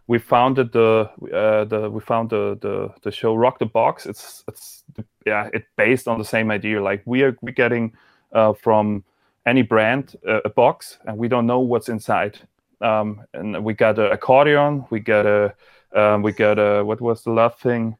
we 0.06 0.18
founded 0.18 0.72
the 0.72 1.10
uh, 1.32 1.64
the 1.64 1.90
we 1.90 2.00
found 2.00 2.30
the, 2.30 2.56
the 2.60 2.88
the 3.02 3.10
show 3.10 3.34
Rock 3.34 3.58
the 3.58 3.66
Box. 3.66 4.06
It's 4.06 4.44
it's 4.48 4.84
yeah 5.26 5.50
it's 5.52 5.66
based 5.76 6.08
on 6.08 6.18
the 6.18 6.24
same 6.24 6.50
idea. 6.54 6.82
Like 6.82 7.02
we 7.04 7.22
are 7.24 7.36
we 7.42 7.52
getting 7.52 7.92
uh, 8.32 8.52
from 8.54 9.04
any 9.48 9.62
brand 9.62 10.16
uh, 10.26 10.40
a 10.44 10.48
box 10.50 10.98
and 11.06 11.16
we 11.16 11.28
don't 11.28 11.46
know 11.46 11.60
what's 11.60 11.88
inside. 11.88 12.38
Um, 12.80 13.22
and 13.34 13.64
we 13.64 13.74
got 13.74 13.98
an 13.98 14.12
accordion. 14.12 14.84
We 14.90 15.00
got 15.00 15.26
a 15.26 15.54
um, 15.94 16.22
we 16.22 16.32
got 16.32 16.58
a 16.58 16.84
what 16.84 17.00
was 17.00 17.24
the 17.24 17.32
last 17.32 17.58
thing? 17.60 17.96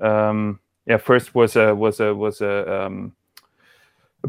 Um, 0.00 0.58
yeah, 0.86 0.96
first 0.96 1.34
was 1.34 1.56
a 1.56 1.74
was 1.74 2.00
a 2.00 2.14
was 2.14 2.40
a 2.40 2.84
um, 2.84 3.12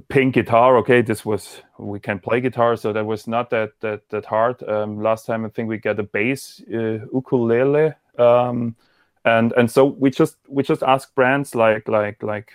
pink 0.10 0.36
guitar 0.36 0.78
okay 0.78 1.02
this 1.02 1.26
was 1.26 1.62
we 1.78 2.00
can 2.00 2.20
play 2.20 2.40
guitar 2.42 2.76
so 2.76 2.94
that 2.94 3.06
was 3.06 3.28
not 3.28 3.50
that 3.50 3.72
that 3.80 4.08
that 4.10 4.26
hard 4.26 4.62
um, 4.64 5.02
last 5.02 5.26
time 5.26 5.46
i 5.46 5.50
think 5.50 5.68
we 5.68 5.78
got 5.78 6.00
a 6.00 6.04
bass 6.04 6.62
uh, 6.74 7.00
ukulele 7.14 7.94
um, 8.20 8.76
and 9.26 9.54
and 9.54 9.72
so 9.72 9.86
we 9.86 10.10
just 10.10 10.38
we 10.48 10.64
just 10.64 10.84
ask 10.84 11.14
brands 11.16 11.56
like 11.56 11.88
like 11.88 12.22
like 12.22 12.54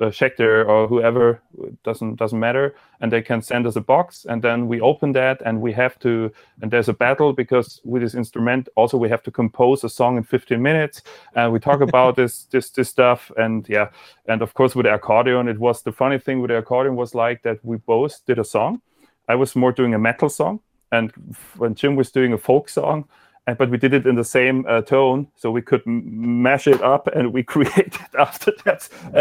uh, 0.00 0.06
Schecter 0.06 0.66
or 0.66 0.86
whoever 0.86 1.40
doesn't 1.82 2.16
doesn't 2.16 2.38
matter 2.38 2.74
and 3.00 3.10
they 3.10 3.22
can 3.22 3.40
send 3.40 3.66
us 3.66 3.76
a 3.76 3.80
box 3.80 4.26
and 4.28 4.42
then 4.42 4.68
we 4.68 4.80
open 4.80 5.12
that 5.12 5.40
and 5.44 5.60
we 5.60 5.72
have 5.72 5.98
to 6.00 6.30
and 6.60 6.70
there's 6.70 6.88
a 6.88 6.92
battle 6.92 7.32
because 7.32 7.80
with 7.84 8.02
this 8.02 8.14
instrument 8.14 8.68
also 8.76 8.98
we 8.98 9.08
have 9.08 9.22
to 9.22 9.30
compose 9.30 9.84
a 9.84 9.88
song 9.88 10.16
in 10.16 10.22
15 10.22 10.60
minutes 10.60 11.02
and 11.34 11.52
we 11.52 11.58
talk 11.58 11.80
about 11.80 12.16
this 12.20 12.44
this 12.44 12.70
this 12.70 12.88
stuff 12.88 13.30
and 13.38 13.68
yeah 13.68 13.88
and 14.26 14.42
of 14.42 14.52
course 14.54 14.74
with 14.74 14.84
the 14.84 14.94
accordion 14.94 15.48
it 15.48 15.58
was 15.58 15.82
the 15.82 15.92
funny 15.92 16.18
thing 16.18 16.40
with 16.40 16.50
the 16.50 16.58
accordion 16.58 16.96
was 16.96 17.14
like 17.14 17.42
that 17.42 17.58
we 17.64 17.76
both 17.78 18.24
did 18.26 18.38
a 18.38 18.44
song. 18.44 18.80
I 19.28 19.34
was 19.34 19.56
more 19.56 19.72
doing 19.72 19.94
a 19.94 19.98
metal 19.98 20.28
song 20.28 20.60
and 20.92 21.12
when 21.56 21.74
jim 21.74 21.96
was 21.96 22.12
doing 22.12 22.32
a 22.32 22.38
folk 22.38 22.68
song 22.68 23.08
but 23.54 23.70
we 23.70 23.78
did 23.78 23.94
it 23.94 24.06
in 24.06 24.16
the 24.16 24.24
same 24.24 24.64
uh, 24.68 24.82
tone 24.82 25.28
so 25.36 25.50
we 25.50 25.62
could 25.62 25.82
m- 25.86 26.42
mash 26.42 26.66
it 26.66 26.82
up 26.82 27.06
and 27.14 27.32
we 27.32 27.42
created 27.54 27.94
after 28.18 28.52
that 28.64 28.88
a, 29.14 29.20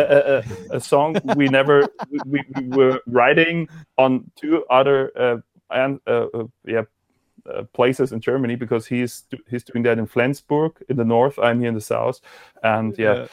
a, 0.71 0.75
a- 0.77 0.79
song 0.79 1.15
we 1.35 1.47
never 1.47 1.87
we, 2.09 2.19
we, 2.25 2.39
we 2.55 2.67
were 2.77 2.99
writing 3.05 3.67
on 3.97 4.29
two 4.35 4.65
other 4.69 5.11
uh, 5.17 5.37
and 5.69 5.99
uh, 6.07 6.25
uh, 6.33 6.45
yeah 6.65 6.83
uh, 7.53 7.61
places 7.73 8.11
in 8.11 8.19
Germany 8.19 8.55
because 8.55 8.87
he's 8.87 9.23
he's 9.49 9.63
doing 9.63 9.83
that 9.83 9.99
in 9.99 10.07
Flensburg 10.07 10.71
in 10.89 10.97
the 10.97 11.05
north. 11.05 11.37
I'm 11.37 11.59
here 11.59 11.69
in 11.69 11.75
the 11.75 11.81
south, 11.81 12.19
and 12.63 12.97
yeah, 12.97 13.13
Yeah. 13.13 13.27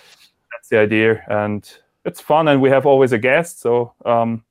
that's 0.52 0.68
the 0.68 0.78
idea. 0.78 1.24
And 1.28 1.62
it's 2.04 2.20
fun, 2.20 2.48
and 2.48 2.60
we 2.60 2.68
have 2.68 2.84
always 2.84 3.12
a 3.12 3.18
guest. 3.18 3.60
So 3.60 3.94
um, 4.04 4.44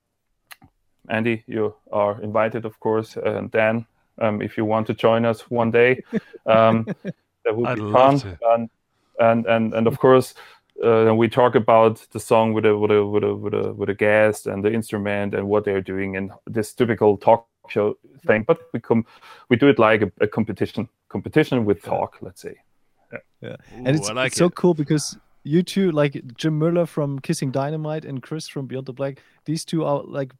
Andy, 1.09 1.43
you 1.47 1.75
are 1.91 2.19
invited, 2.23 2.65
of 2.65 2.79
course, 2.79 3.17
and 3.17 3.51
Dan, 3.51 3.85
um, 4.21 4.41
if 4.41 4.57
you 4.57 4.65
want 4.65 4.87
to 4.87 4.93
join 4.93 5.25
us 5.25 5.49
one 5.49 5.71
day, 5.71 6.01
um, 6.45 6.85
that 7.03 7.55
would 7.55 7.67
I'd 7.67 7.77
be 7.77 7.91
fun. 7.91 8.37
And 8.43 8.69
and 9.19 9.45
and 9.45 9.73
and 9.73 9.87
of 9.87 9.99
course. 9.99 10.33
Uh, 10.81 11.13
we 11.13 11.29
talk 11.29 11.53
about 11.53 12.03
the 12.11 12.19
song 12.19 12.53
with 12.53 12.65
a 12.65 12.75
with 12.75 12.89
a 12.89 13.05
with 13.05 13.23
a 13.23 13.35
with 13.35 13.53
a 13.53 13.71
with 13.73 13.89
a 13.89 13.93
guest 13.93 14.47
and 14.47 14.65
the 14.65 14.73
instrument 14.73 15.35
and 15.35 15.47
what 15.47 15.63
they're 15.63 15.81
doing 15.81 16.17
and 16.17 16.31
this 16.47 16.73
typical 16.73 17.17
talk 17.17 17.45
show 17.69 17.95
thing. 18.25 18.43
But 18.47 18.61
we 18.73 18.79
come 18.79 19.05
we 19.49 19.57
do 19.57 19.67
it 19.67 19.77
like 19.77 20.01
a, 20.01 20.11
a 20.21 20.27
competition 20.27 20.89
competition 21.07 21.65
with 21.65 21.83
talk. 21.83 22.17
Let's 22.21 22.41
say. 22.41 22.55
Yeah. 23.41 23.57
And 23.71 23.89
Ooh, 23.89 23.91
it's, 23.91 24.09
like 24.09 24.27
it's 24.27 24.37
so 24.37 24.49
cool 24.49 24.73
because 24.73 25.17
you 25.43 25.63
two 25.63 25.91
like 25.91 26.35
jim 26.35 26.57
Muller 26.59 26.85
from 26.85 27.19
Kissin' 27.19 27.51
Dynamite 27.51 28.05
and 28.05 28.21
chris 28.21 28.47
from 28.47 28.67
beyond 28.67 28.85
the 28.85 28.93
black 28.93 29.21
these 29.45 29.65
two 29.65 29.83
are 29.83 30.03
like 30.03 30.33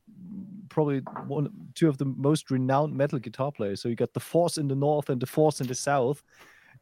probably 0.72 1.00
one 1.28 1.50
two 1.76 1.88
of 1.88 1.98
the 1.98 2.06
most 2.06 2.52
renowned 2.52 2.96
metal 2.96 3.20
guitar 3.20 3.52
players. 3.52 3.82
So 3.82 3.90
you 3.90 3.96
got 3.96 4.14
the 4.14 4.20
force 4.20 4.58
in 4.58 4.68
the 4.68 4.76
north 4.76 5.10
and 5.10 5.22
the 5.22 5.28
force 5.28 5.62
in 5.62 5.68
the 5.68 5.76
south. 5.76 6.24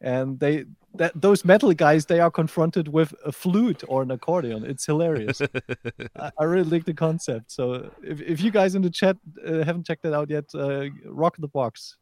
And 0.00 0.40
they 0.40 0.64
that 0.94 1.12
those 1.20 1.44
metal 1.44 1.72
guys 1.74 2.06
they 2.06 2.20
are 2.20 2.30
confronted 2.30 2.88
with 2.88 3.14
a 3.24 3.32
flute 3.32 3.82
or 3.86 4.02
an 4.02 4.10
accordion. 4.10 4.64
It's 4.64 4.86
hilarious. 4.86 5.42
I, 6.16 6.30
I 6.38 6.44
really 6.44 6.70
like 6.70 6.84
the 6.84 6.94
concept. 6.94 7.52
So 7.52 7.90
if, 8.02 8.20
if 8.22 8.40
you 8.40 8.50
guys 8.50 8.74
in 8.74 8.82
the 8.82 8.90
chat 8.90 9.16
uh, 9.46 9.64
haven't 9.64 9.86
checked 9.86 10.02
that 10.04 10.14
out 10.14 10.30
yet 10.30 10.46
uh, 10.54 10.86
rock 11.04 11.36
the 11.38 11.48
box. 11.48 11.96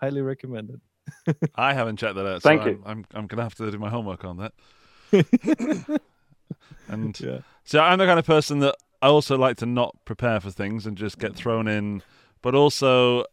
Highly 0.00 0.22
recommended 0.22 0.80
I 1.54 1.74
haven't 1.74 1.96
checked 1.96 2.16
that 2.16 2.26
out. 2.26 2.42
Thank 2.42 2.62
so 2.62 2.68
you. 2.68 2.82
I'm, 2.84 2.98
I'm, 2.98 3.04
I'm 3.14 3.26
gonna 3.26 3.42
have 3.42 3.54
to 3.56 3.70
do 3.70 3.78
my 3.78 3.90
homework 3.90 4.24
on 4.24 4.36
that. 4.38 4.52
and 6.88 7.18
yeah. 7.20 7.38
so 7.64 7.80
I'm 7.80 7.98
the 7.98 8.06
kind 8.06 8.18
of 8.18 8.26
person 8.26 8.60
that 8.60 8.76
I 9.02 9.08
also 9.08 9.36
like 9.36 9.56
to 9.58 9.66
not 9.66 9.96
prepare 10.04 10.40
for 10.40 10.50
things 10.50 10.86
and 10.86 10.96
just 10.96 11.18
get 11.18 11.34
thrown 11.34 11.66
in, 11.66 12.02
but 12.40 12.54
also 12.54 13.24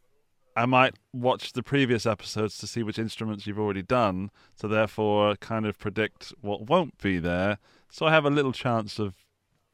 I 0.55 0.65
might 0.65 0.95
watch 1.13 1.53
the 1.53 1.61
previous 1.61 2.07
episodes 2.07 2.57
to 2.57 2.67
see 2.67 2.81
which 2.81 2.97
instruments 2.97 3.45
you've 3.45 3.59
already 3.59 3.83
done, 3.83 4.31
so 4.55 4.67
therefore 4.67 5.35
kind 5.35 5.67
of 5.67 5.77
predict 5.77 6.33
what 6.41 6.67
won't 6.67 6.97
be 6.97 7.19
there. 7.19 7.59
So 7.91 8.07
I 8.07 8.11
have 8.11 8.25
a 8.25 8.31
little 8.31 8.51
chance 8.51 8.97
of 8.97 9.13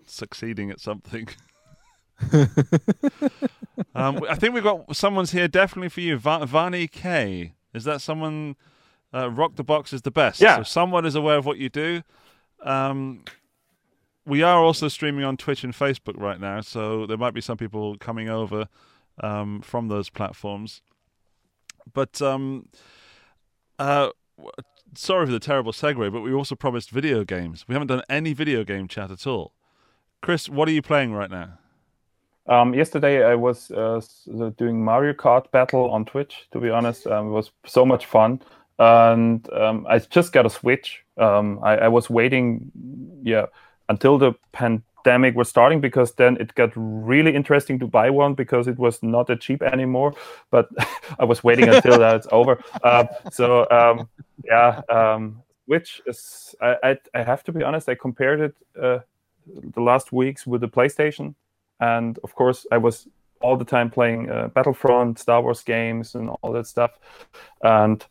succeeding 0.06 0.70
at 0.70 0.82
something. 0.82 1.30
um, 3.96 4.22
I 4.30 4.36
think 4.36 4.54
we've 4.54 4.64
got 4.64 4.96
someone's 4.96 5.32
here 5.32 5.48
definitely 5.48 5.90
for 5.90 6.02
you, 6.02 6.18
Va- 6.18 6.46
Vani 6.46 6.92
K. 6.92 7.54
Is 7.74 7.86
that 7.86 8.02
someone? 8.02 8.58
Uh, 9.14 9.32
Rock 9.32 9.56
the 9.56 9.64
box 9.64 9.94
is 9.94 10.02
the 10.02 10.12
best. 10.12 10.42
Yeah. 10.42 10.58
So 10.58 10.64
someone 10.64 11.06
is 11.06 11.16
aware 11.16 11.38
of 11.38 11.46
what 11.46 11.58
you 11.58 11.70
do. 11.70 12.02
Um, 12.62 13.24
we 14.26 14.42
are 14.42 14.60
also 14.60 14.88
streaming 14.88 15.24
on 15.24 15.38
Twitch 15.38 15.64
and 15.64 15.74
Facebook 15.74 16.20
right 16.20 16.40
now, 16.40 16.62
so 16.62 17.06
there 17.06 17.18
might 17.18 17.34
be 17.34 17.42
some 17.42 17.58
people 17.58 17.98
coming 17.98 18.30
over 18.30 18.68
um, 19.22 19.62
from 19.62 19.88
those 19.88 20.10
platforms. 20.10 20.82
But 21.94 22.22
um, 22.22 22.68
uh, 23.78 24.10
sorry 24.96 25.26
for 25.26 25.32
the 25.32 25.40
terrible 25.40 25.72
segue, 25.72 26.12
but 26.12 26.22
we 26.22 26.34
also 26.34 26.56
promised 26.56 26.90
video 26.90 27.24
games. 27.24 27.66
We 27.68 27.74
haven't 27.74 27.88
done 27.88 28.02
any 28.10 28.34
video 28.34 28.64
game 28.64 28.88
chat 28.88 29.12
at 29.12 29.28
all. 29.28 29.54
Chris, 30.22 30.50
what 30.50 30.68
are 30.68 30.72
you 30.72 30.82
playing 30.82 31.14
right 31.14 31.30
now? 31.30 31.60
Um, 32.48 32.74
yesterday 32.74 33.24
I 33.24 33.36
was 33.36 33.72
uh, 33.72 34.02
uh, 34.40 34.50
doing 34.58 34.84
Mario 34.84 35.14
Kart 35.14 35.50
battle 35.52 35.90
on 35.90 36.06
Twitch. 36.06 36.48
To 36.52 36.60
be 36.60 36.70
honest, 36.70 37.08
um, 37.08 37.28
it 37.28 37.32
was 37.32 37.52
so 37.66 37.86
much 37.86 38.06
fun, 38.06 38.42
and 38.78 39.52
um, 39.54 39.86
I 39.90 40.00
just 40.00 40.32
got 40.32 40.46
a 40.46 40.50
Switch. 40.50 41.04
Um, 41.18 41.60
I, 41.64 41.78
I 41.78 41.88
was 41.88 42.10
waiting, 42.10 42.72
yeah, 43.24 43.46
until 43.90 44.18
the 44.18 44.34
pandemic 44.52 45.36
was 45.36 45.50
starting 45.50 45.82
because 45.82 46.14
then 46.14 46.38
it 46.38 46.54
got 46.56 46.72
really 46.76 47.36
interesting 47.36 47.80
to 47.80 47.88
buy 47.88 48.10
one 48.10 48.34
because 48.34 48.68
it 48.68 48.78
was 48.78 49.02
not 49.04 49.28
that 49.28 49.42
cheap 49.42 49.62
anymore. 49.62 50.14
But 50.52 50.70
I 51.20 51.26
was 51.26 51.44
waiting 51.44 51.70
until 51.70 52.00
that's 52.00 52.28
over. 52.32 52.62
Uh, 52.84 53.06
so 53.32 53.68
um, 53.70 54.10
yeah, 54.44 54.82
um, 54.90 55.44
Switch 55.66 56.02
is. 56.06 56.56
I, 56.62 56.76
I, 56.84 56.98
I 57.14 57.24
have 57.24 57.44
to 57.46 57.52
be 57.52 57.64
honest. 57.64 57.90
I 57.90 57.96
compared 57.96 58.40
it 58.40 58.56
uh, 58.82 59.00
the 59.74 59.82
last 59.82 60.12
weeks 60.12 60.46
with 60.46 60.62
the 60.62 60.68
PlayStation, 60.68 61.36
and 61.80 62.20
of 62.24 62.36
course 62.36 62.66
I 62.72 62.78
was 62.78 63.08
all 63.42 63.58
the 63.58 63.66
time 63.66 63.90
playing 63.90 64.30
uh, 64.30 64.48
Battlefront, 64.50 65.20
Star 65.20 65.42
Wars 65.42 65.64
games, 65.64 66.16
and 66.16 66.30
all 66.42 66.52
that 66.54 66.68
stuff, 66.68 66.92
and 67.64 68.06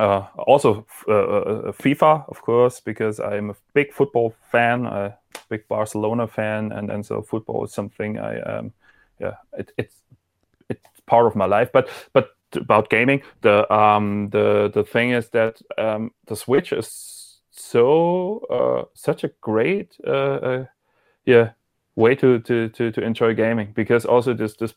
uh, 0.00 0.26
also 0.38 0.86
uh, 1.08 1.12
uh, 1.12 1.72
FIFA, 1.72 2.28
of 2.28 2.40
course, 2.42 2.80
because 2.80 3.20
I'm 3.20 3.50
a 3.50 3.56
big 3.74 3.92
football 3.92 4.34
fan, 4.50 4.86
a 4.86 5.18
big 5.50 5.68
Barcelona 5.68 6.26
fan, 6.26 6.72
and 6.72 6.90
and 6.90 7.04
so 7.04 7.22
football 7.22 7.64
is 7.64 7.72
something 7.72 8.18
I 8.18 8.40
um, 8.40 8.72
yeah 9.18 9.34
it, 9.58 9.72
it's 9.76 9.96
it's 10.70 11.00
part 11.06 11.26
of 11.26 11.36
my 11.36 11.46
life. 11.46 11.70
But 11.72 11.90
but 12.12 12.30
about 12.54 12.88
gaming, 12.88 13.22
the 13.42 13.70
um 13.72 14.30
the 14.30 14.70
the 14.72 14.84
thing 14.84 15.10
is 15.10 15.28
that 15.30 15.60
um, 15.76 16.12
the 16.26 16.36
Switch 16.36 16.72
is 16.72 17.40
so 17.50 18.38
uh, 18.50 18.84
such 18.94 19.24
a 19.24 19.30
great 19.40 19.96
uh, 20.06 20.40
uh, 20.42 20.64
yeah 21.26 21.50
way 22.00 22.14
to, 22.14 22.40
to 22.40 22.68
to 22.70 22.90
to 22.90 23.00
enjoy 23.02 23.34
gaming 23.34 23.72
because 23.74 24.04
also 24.04 24.34
this 24.34 24.56
this 24.56 24.74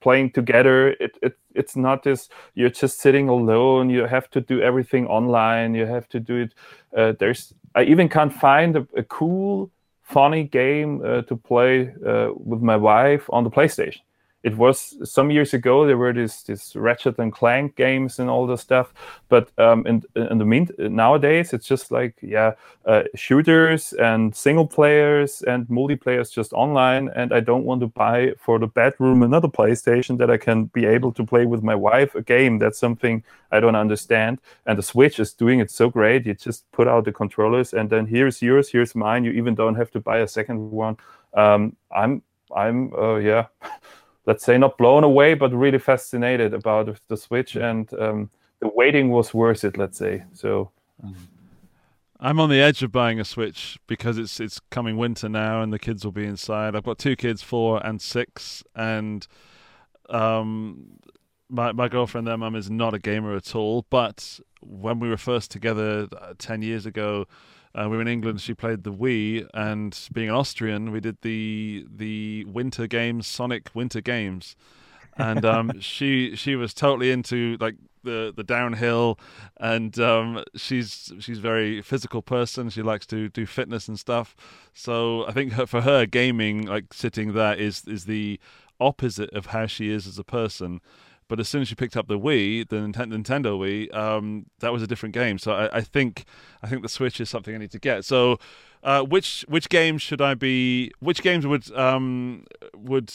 playing 0.00 0.30
together 0.30 0.88
it, 1.00 1.12
it 1.22 1.36
it's 1.54 1.76
not 1.76 2.02
this 2.02 2.28
you're 2.54 2.70
just 2.70 3.00
sitting 3.00 3.28
alone 3.28 3.90
you 3.90 4.04
have 4.06 4.30
to 4.30 4.40
do 4.40 4.60
everything 4.60 5.06
online 5.06 5.74
you 5.74 5.86
have 5.86 6.08
to 6.08 6.20
do 6.20 6.36
it 6.44 6.54
uh, 6.96 7.12
there's 7.18 7.54
i 7.74 7.82
even 7.82 8.08
can't 8.08 8.32
find 8.32 8.76
a, 8.76 8.86
a 8.96 9.02
cool 9.02 9.70
funny 10.02 10.44
game 10.44 11.02
uh, 11.04 11.22
to 11.22 11.36
play 11.36 11.92
uh, 12.06 12.28
with 12.36 12.62
my 12.62 12.76
wife 12.76 13.24
on 13.30 13.42
the 13.42 13.50
playstation 13.50 14.05
it 14.46 14.56
was 14.56 14.96
some 15.02 15.32
years 15.32 15.54
ago 15.54 15.84
there 15.84 15.98
were 15.98 16.12
these 16.12 16.44
these 16.44 16.76
Ratchet 16.76 17.18
and 17.18 17.32
Clank 17.32 17.74
games 17.74 18.20
and 18.20 18.30
all 18.30 18.46
this 18.46 18.60
stuff, 18.60 18.94
but 19.28 19.50
um, 19.58 19.84
in 19.88 20.04
in 20.14 20.38
the 20.38 20.44
mean 20.44 20.68
nowadays 20.78 21.52
it's 21.52 21.66
just 21.66 21.90
like 21.90 22.14
yeah 22.22 22.52
uh, 22.84 23.02
shooters 23.16 23.92
and 23.94 24.36
single 24.36 24.66
players 24.66 25.42
and 25.42 25.66
multiplayers 25.66 26.32
just 26.32 26.52
online, 26.52 27.08
and 27.16 27.32
I 27.32 27.40
don't 27.40 27.64
want 27.64 27.80
to 27.80 27.88
buy 27.88 28.34
for 28.38 28.60
the 28.60 28.68
bedroom 28.68 29.24
another 29.24 29.48
PlayStation 29.48 30.16
that 30.18 30.30
I 30.30 30.36
can 30.36 30.66
be 30.66 30.86
able 30.86 31.12
to 31.14 31.26
play 31.26 31.44
with 31.44 31.64
my 31.64 31.74
wife 31.74 32.14
a 32.14 32.22
game. 32.22 32.60
That's 32.60 32.78
something 32.78 33.24
I 33.50 33.58
don't 33.58 33.74
understand, 33.74 34.38
and 34.64 34.78
the 34.78 34.84
Switch 34.84 35.18
is 35.18 35.32
doing 35.32 35.58
it 35.58 35.72
so 35.72 35.90
great. 35.90 36.24
You 36.24 36.34
just 36.34 36.70
put 36.70 36.86
out 36.86 37.04
the 37.04 37.12
controllers 37.12 37.74
and 37.74 37.90
then 37.90 38.06
here's 38.06 38.40
yours, 38.40 38.70
here's 38.70 38.94
mine. 38.94 39.24
You 39.24 39.32
even 39.32 39.56
don't 39.56 39.74
have 39.74 39.90
to 39.90 40.00
buy 40.00 40.18
a 40.18 40.28
second 40.28 40.70
one. 40.70 40.96
Um, 41.34 41.74
I'm 41.90 42.22
I'm 42.54 42.94
uh, 42.94 43.16
yeah. 43.16 43.46
let's 44.26 44.44
say 44.44 44.58
not 44.58 44.76
blown 44.76 45.04
away, 45.04 45.34
but 45.34 45.52
really 45.52 45.78
fascinated 45.78 46.52
about 46.52 46.98
the 47.08 47.16
Switch, 47.16 47.54
mm. 47.54 47.70
and 47.70 48.00
um, 48.00 48.30
the 48.60 48.68
waiting 48.74 49.10
was 49.10 49.32
worth 49.32 49.64
it. 49.64 49.76
Let's 49.76 49.98
say 49.98 50.24
so. 50.32 50.70
I'm 52.18 52.40
on 52.40 52.48
the 52.48 52.60
edge 52.60 52.82
of 52.82 52.90
buying 52.90 53.20
a 53.20 53.24
Switch 53.24 53.78
because 53.86 54.18
it's 54.18 54.40
it's 54.40 54.60
coming 54.70 54.96
winter 54.96 55.28
now, 55.28 55.62
and 55.62 55.72
the 55.72 55.78
kids 55.78 56.04
will 56.04 56.12
be 56.12 56.24
inside. 56.24 56.74
I've 56.74 56.84
got 56.84 56.98
two 56.98 57.16
kids, 57.16 57.42
four 57.42 57.84
and 57.86 58.00
six, 58.00 58.64
and 58.74 59.26
um, 60.08 60.98
my 61.48 61.72
my 61.72 61.88
girlfriend, 61.88 62.26
their 62.26 62.38
mum, 62.38 62.56
is 62.56 62.70
not 62.70 62.94
a 62.94 62.98
gamer 62.98 63.36
at 63.36 63.54
all. 63.54 63.86
But 63.90 64.40
when 64.60 64.98
we 64.98 65.08
were 65.08 65.16
first 65.16 65.50
together 65.50 66.08
uh, 66.18 66.34
ten 66.38 66.62
years 66.62 66.86
ago, 66.86 67.26
uh, 67.76 67.88
we 67.88 67.96
were 67.96 68.02
in 68.02 68.08
England. 68.08 68.40
She 68.40 68.54
played 68.54 68.84
the 68.84 68.92
Wii, 68.92 69.46
and 69.52 69.98
being 70.12 70.28
an 70.28 70.34
Austrian, 70.34 70.92
we 70.92 71.00
did 71.00 71.20
the 71.22 71.86
the 71.94 72.44
Winter 72.44 72.86
Games, 72.86 73.26
Sonic 73.26 73.70
Winter 73.74 74.00
Games, 74.00 74.56
and 75.16 75.44
um, 75.44 75.72
she 75.80 76.34
she 76.36 76.56
was 76.56 76.72
totally 76.72 77.10
into 77.10 77.56
like 77.60 77.76
the 78.02 78.32
the 78.34 78.42
downhill, 78.42 79.18
and 79.58 79.98
um, 79.98 80.42
she's 80.54 81.12
she's 81.20 81.38
very 81.38 81.82
physical 81.82 82.22
person. 82.22 82.70
She 82.70 82.80
likes 82.82 83.06
to 83.08 83.28
do 83.28 83.44
fitness 83.44 83.88
and 83.88 83.98
stuff. 83.98 84.34
So 84.72 85.26
I 85.26 85.32
think 85.32 85.52
her, 85.52 85.66
for 85.66 85.82
her, 85.82 86.06
gaming, 86.06 86.66
like 86.66 86.94
sitting 86.94 87.34
there, 87.34 87.54
is 87.54 87.84
is 87.86 88.06
the 88.06 88.40
opposite 88.80 89.30
of 89.34 89.46
how 89.46 89.66
she 89.66 89.90
is 89.90 90.06
as 90.06 90.18
a 90.18 90.24
person. 90.24 90.80
But 91.28 91.40
as 91.40 91.48
soon 91.48 91.62
as 91.62 91.68
she 91.68 91.74
picked 91.74 91.96
up 91.96 92.06
the 92.06 92.18
Wii, 92.18 92.68
the 92.68 92.76
Nintendo 92.76 93.58
Wii, 93.58 93.94
um, 93.94 94.46
that 94.60 94.72
was 94.72 94.82
a 94.82 94.86
different 94.86 95.14
game. 95.14 95.38
So 95.38 95.52
I, 95.52 95.78
I, 95.78 95.80
think 95.80 96.24
I 96.62 96.68
think 96.68 96.82
the 96.82 96.88
Switch 96.88 97.20
is 97.20 97.28
something 97.28 97.54
I 97.54 97.58
need 97.58 97.72
to 97.72 97.80
get. 97.80 98.04
So 98.04 98.38
uh, 98.82 99.02
which 99.02 99.44
which 99.48 99.68
games 99.68 100.02
should 100.02 100.20
I 100.20 100.34
be? 100.34 100.92
Which 101.00 101.22
games 101.22 101.46
would 101.46 101.70
um, 101.76 102.44
would 102.76 103.12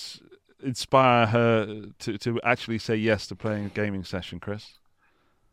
inspire 0.62 1.28
her 1.28 1.86
to, 2.00 2.18
to 2.18 2.40
actually 2.44 2.78
say 2.78 2.96
yes 2.96 3.28
to 3.28 3.36
playing 3.36 3.66
a 3.66 3.70
gaming 3.70 4.04
session, 4.04 4.40
Chris? 4.40 4.74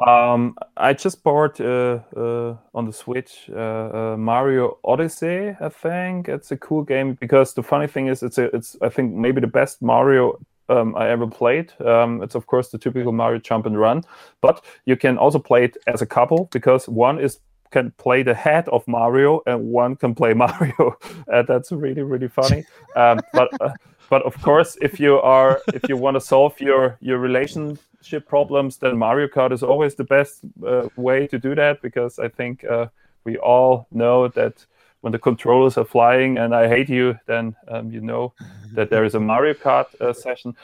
Um, 0.06 0.56
I 0.76 0.92
just 0.92 1.24
bought 1.24 1.60
uh, 1.60 2.00
uh, 2.16 2.56
on 2.72 2.86
the 2.86 2.92
Switch 2.92 3.50
uh, 3.52 3.58
uh 3.58 4.16
Mario 4.16 4.78
Odyssey. 4.84 5.56
I 5.60 5.68
think 5.68 6.28
it's 6.28 6.52
a 6.52 6.56
cool 6.56 6.82
game 6.82 7.14
because 7.14 7.54
the 7.54 7.62
funny 7.62 7.88
thing 7.88 8.06
is, 8.06 8.22
it's 8.22 8.38
a, 8.38 8.54
it's 8.54 8.76
I 8.80 8.90
think 8.90 9.14
maybe 9.14 9.40
the 9.40 9.48
best 9.48 9.82
Mario 9.82 10.38
um, 10.68 10.94
I 10.96 11.08
ever 11.08 11.26
played. 11.26 11.72
Um, 11.80 12.22
it's 12.22 12.34
of 12.34 12.46
course 12.46 12.68
the 12.68 12.78
typical 12.78 13.12
Mario 13.12 13.38
jump 13.38 13.66
and 13.66 13.78
run, 13.78 14.04
but 14.40 14.64
you 14.84 14.96
can 14.96 15.18
also 15.18 15.38
play 15.38 15.64
it 15.64 15.76
as 15.86 16.02
a 16.02 16.06
couple 16.06 16.48
because 16.52 16.88
one 16.88 17.18
is 17.18 17.40
can 17.70 17.90
play 17.98 18.22
the 18.22 18.34
head 18.34 18.66
of 18.70 18.86
Mario 18.88 19.42
and 19.46 19.70
one 19.70 19.94
can 19.96 20.14
play 20.14 20.32
Mario. 20.44 20.96
uh, 21.32 21.42
that's 21.42 21.72
really 21.72 22.02
really 22.02 22.28
funny. 22.28 22.64
Um, 22.96 23.20
but 23.32 23.48
uh, 23.60 23.70
but 24.10 24.22
of 24.22 24.40
course, 24.42 24.76
if 24.80 24.98
you 25.00 25.20
are 25.20 25.60
if 25.74 25.88
you 25.88 25.96
want 25.96 26.16
to 26.16 26.20
solve 26.20 26.60
your 26.60 26.96
your 27.00 27.18
relationship 27.18 28.26
problems, 28.26 28.78
then 28.78 28.96
Mario 28.98 29.28
Kart 29.28 29.52
is 29.52 29.62
always 29.62 29.94
the 29.94 30.04
best 30.04 30.40
uh, 30.66 30.88
way 30.96 31.26
to 31.26 31.38
do 31.38 31.54
that 31.54 31.82
because 31.82 32.18
I 32.18 32.28
think 32.28 32.64
uh, 32.64 32.86
we 33.24 33.36
all 33.36 33.86
know 33.92 34.28
that 34.28 34.64
when 35.00 35.12
the 35.12 35.18
controllers 35.18 35.76
are 35.78 35.84
flying 35.84 36.38
and 36.38 36.54
I 36.54 36.68
hate 36.68 36.88
you, 36.88 37.18
then 37.26 37.54
um, 37.68 37.90
you 37.90 38.00
know 38.00 38.32
that 38.74 38.90
there 38.90 39.04
is 39.04 39.14
a 39.14 39.20
Mario 39.20 39.54
Kart 39.54 39.86
uh, 40.00 40.12
session. 40.12 40.56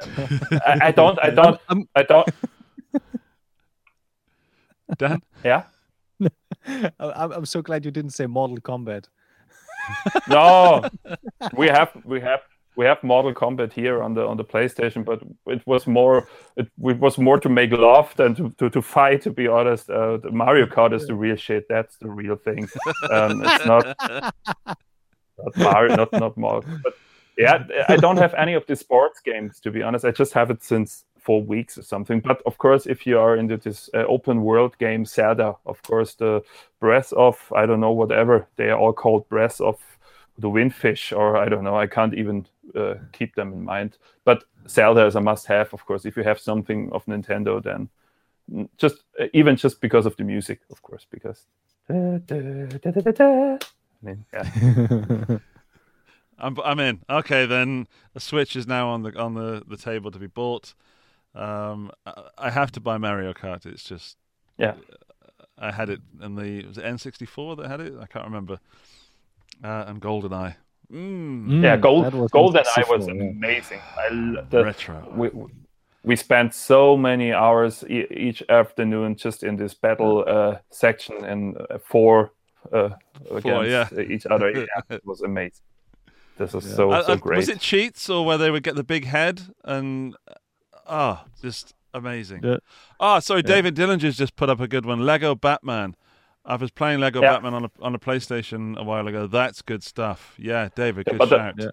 I, 0.66 0.78
I, 0.82 0.90
don't, 0.90 1.18
I 1.22 1.30
don't, 1.30 1.60
I'm, 1.68 1.88
I 1.94 2.02
don't. 2.02 2.28
Dan? 4.98 5.22
Yeah. 5.44 5.64
I'm, 6.66 7.32
I'm 7.32 7.46
so 7.46 7.62
glad 7.62 7.84
you 7.84 7.90
didn't 7.90 8.12
say 8.12 8.26
Mortal 8.26 8.58
Kombat. 8.58 9.06
no, 10.28 10.88
we 11.54 11.68
have, 11.68 11.90
we 12.04 12.20
have 12.20 12.40
we 12.76 12.84
have 12.84 13.02
Mortal 13.02 13.32
Kombat 13.32 13.72
here 13.72 14.02
on 14.02 14.14
the 14.14 14.26
on 14.26 14.36
the 14.36 14.44
PlayStation, 14.44 15.04
but 15.04 15.22
it 15.46 15.66
was 15.66 15.86
more 15.86 16.28
it, 16.56 16.68
it 16.82 16.98
was 16.98 17.18
more 17.18 17.38
to 17.40 17.48
make 17.48 17.70
love 17.72 18.14
than 18.16 18.34
to, 18.34 18.50
to, 18.58 18.70
to 18.70 18.82
fight. 18.82 19.22
To 19.22 19.30
be 19.30 19.46
honest, 19.46 19.90
uh, 19.90 20.16
the 20.18 20.30
Mario 20.30 20.66
Kart 20.66 20.92
is 20.92 21.06
the 21.06 21.14
real 21.14 21.36
shit. 21.36 21.66
That's 21.68 21.96
the 21.96 22.10
real 22.10 22.36
thing. 22.36 22.68
Um, 23.10 23.42
it's 23.44 23.66
not 23.66 23.96
not 24.66 25.56
Mario, 25.56 25.96
not 25.96 26.12
not 26.12 26.36
Mario. 26.36 26.80
But 26.82 26.94
yeah, 27.38 27.64
I 27.88 27.96
don't 27.96 28.18
have 28.18 28.34
any 28.34 28.54
of 28.54 28.66
the 28.66 28.76
sports 28.76 29.20
games 29.20 29.60
to 29.60 29.70
be 29.70 29.82
honest. 29.82 30.04
I 30.04 30.10
just 30.10 30.32
have 30.32 30.50
it 30.50 30.62
since 30.62 31.04
four 31.24 31.42
weeks 31.42 31.78
or 31.78 31.82
something. 31.82 32.20
But 32.20 32.42
of 32.44 32.58
course, 32.58 32.86
if 32.86 33.06
you 33.06 33.18
are 33.18 33.36
into 33.36 33.56
this 33.56 33.88
uh, 33.94 34.04
open 34.06 34.42
world 34.42 34.76
game, 34.78 35.04
Zelda, 35.04 35.56
of 35.64 35.82
course, 35.82 36.14
the 36.14 36.42
Breath 36.80 37.12
of 37.14 37.52
I 37.56 37.66
don't 37.66 37.80
know 37.80 37.92
whatever 37.92 38.46
they 38.56 38.70
are 38.70 38.78
all 38.78 38.92
called 38.92 39.28
Breath 39.28 39.60
of 39.60 39.78
the 40.38 40.48
Windfish, 40.48 41.16
or 41.16 41.36
I 41.36 41.48
don't 41.48 41.64
know. 41.64 41.76
I 41.76 41.86
can't 41.86 42.14
even 42.14 42.46
uh, 42.74 42.94
keep 43.12 43.34
them 43.34 43.52
in 43.52 43.64
mind. 43.64 43.98
But 44.24 44.44
Zelda 44.68 45.06
is 45.06 45.14
a 45.14 45.20
must-have, 45.20 45.72
of 45.72 45.84
course. 45.86 46.04
If 46.04 46.16
you 46.16 46.24
have 46.24 46.40
something 46.40 46.90
of 46.92 47.04
Nintendo, 47.06 47.62
then 47.62 47.88
just 48.76 49.04
uh, 49.20 49.26
even 49.32 49.56
just 49.56 49.80
because 49.80 50.06
of 50.06 50.16
the 50.16 50.24
music, 50.24 50.60
of 50.70 50.82
course, 50.82 51.06
because. 51.10 51.46
Da, 51.88 52.18
da, 52.18 53.12
da, 53.12 53.58
I 53.58 53.58
mean, 54.02 54.24
yeah. 54.32 55.38
I'm, 56.38 56.58
I'm 56.64 56.80
in. 56.80 57.00
Okay, 57.08 57.46
then 57.46 57.86
a 58.14 58.20
Switch 58.20 58.56
is 58.56 58.66
now 58.66 58.88
on 58.88 59.02
the 59.02 59.16
on 59.18 59.34
the, 59.34 59.62
the 59.66 59.76
table 59.76 60.10
to 60.10 60.18
be 60.18 60.26
bought. 60.26 60.74
Um, 61.34 61.90
I 62.38 62.50
have 62.50 62.72
to 62.72 62.80
buy 62.80 62.98
Mario 62.98 63.32
Kart. 63.32 63.66
It's 63.66 63.84
just 63.84 64.16
yeah. 64.58 64.74
I 65.58 65.72
had 65.72 65.88
it 65.88 66.00
in 66.20 66.34
the 66.34 66.66
was 66.66 66.78
it 66.78 66.84
N64 66.84 67.58
that 67.58 67.68
had 67.68 67.80
it? 67.80 67.94
I 68.00 68.06
can't 68.06 68.24
remember. 68.24 68.58
Uh, 69.62 69.84
and 69.86 70.00
GoldenEye. 70.00 70.56
Mm. 70.92 71.62
Yeah, 71.62 71.76
Gold 71.76 72.12
GoldenEye 72.30 72.88
was 72.88 73.06
amazing. 73.06 73.80
I 73.96 74.08
the, 74.50 74.64
Retro. 74.64 75.12
We, 75.14 75.30
we 76.02 76.16
spent 76.16 76.54
so 76.54 76.96
many 76.96 77.32
hours 77.32 77.82
e- 77.88 78.06
each 78.10 78.42
afternoon 78.48 79.16
just 79.16 79.42
in 79.42 79.56
this 79.56 79.74
battle 79.74 80.24
uh, 80.26 80.58
section 80.70 81.24
and 81.24 81.56
uh, 81.58 81.78
four, 81.78 82.32
uh, 82.72 82.90
against 83.30 83.92
yeah. 83.92 84.00
each 84.00 84.26
other. 84.26 84.50
Yeah, 84.54 84.96
it 84.96 85.06
was 85.06 85.22
amazing. 85.22 85.64
This 86.36 86.52
was 86.52 86.66
yeah. 86.66 86.74
so 86.74 86.90
uh, 86.90 87.04
so 87.04 87.12
uh, 87.12 87.16
great. 87.16 87.36
Was 87.36 87.48
it 87.48 87.60
cheats 87.60 88.10
or 88.10 88.24
where 88.24 88.38
they 88.38 88.50
would 88.50 88.62
get 88.62 88.74
the 88.74 88.84
big 88.84 89.04
head 89.04 89.42
and 89.64 90.16
ah, 90.86 91.24
oh, 91.24 91.30
just 91.40 91.74
amazing. 91.92 92.40
Yeah. 92.42 92.56
Oh, 92.98 93.20
sorry, 93.20 93.42
David 93.42 93.74
Dillinger's 93.74 94.16
just 94.16 94.36
put 94.36 94.50
up 94.50 94.60
a 94.60 94.68
good 94.68 94.84
one. 94.84 95.00
Lego 95.00 95.34
Batman. 95.34 95.94
I 96.44 96.56
was 96.56 96.70
playing 96.70 97.00
Lego 97.00 97.22
Yeah. 97.22 97.32
Batman 97.34 97.54
on 97.54 97.64
a 97.64 97.70
on 97.80 97.94
a 97.94 97.98
PlayStation 97.98 98.76
a 98.76 98.84
while 98.84 99.06
ago. 99.08 99.26
That's 99.26 99.62
good 99.62 99.82
stuff. 99.82 100.34
Yeah, 100.38 100.68
David, 100.74 101.06
good 101.06 101.18
but 101.18 101.30
the- 101.30 101.36
shout. 101.38 101.54
Yeah. 101.58 101.70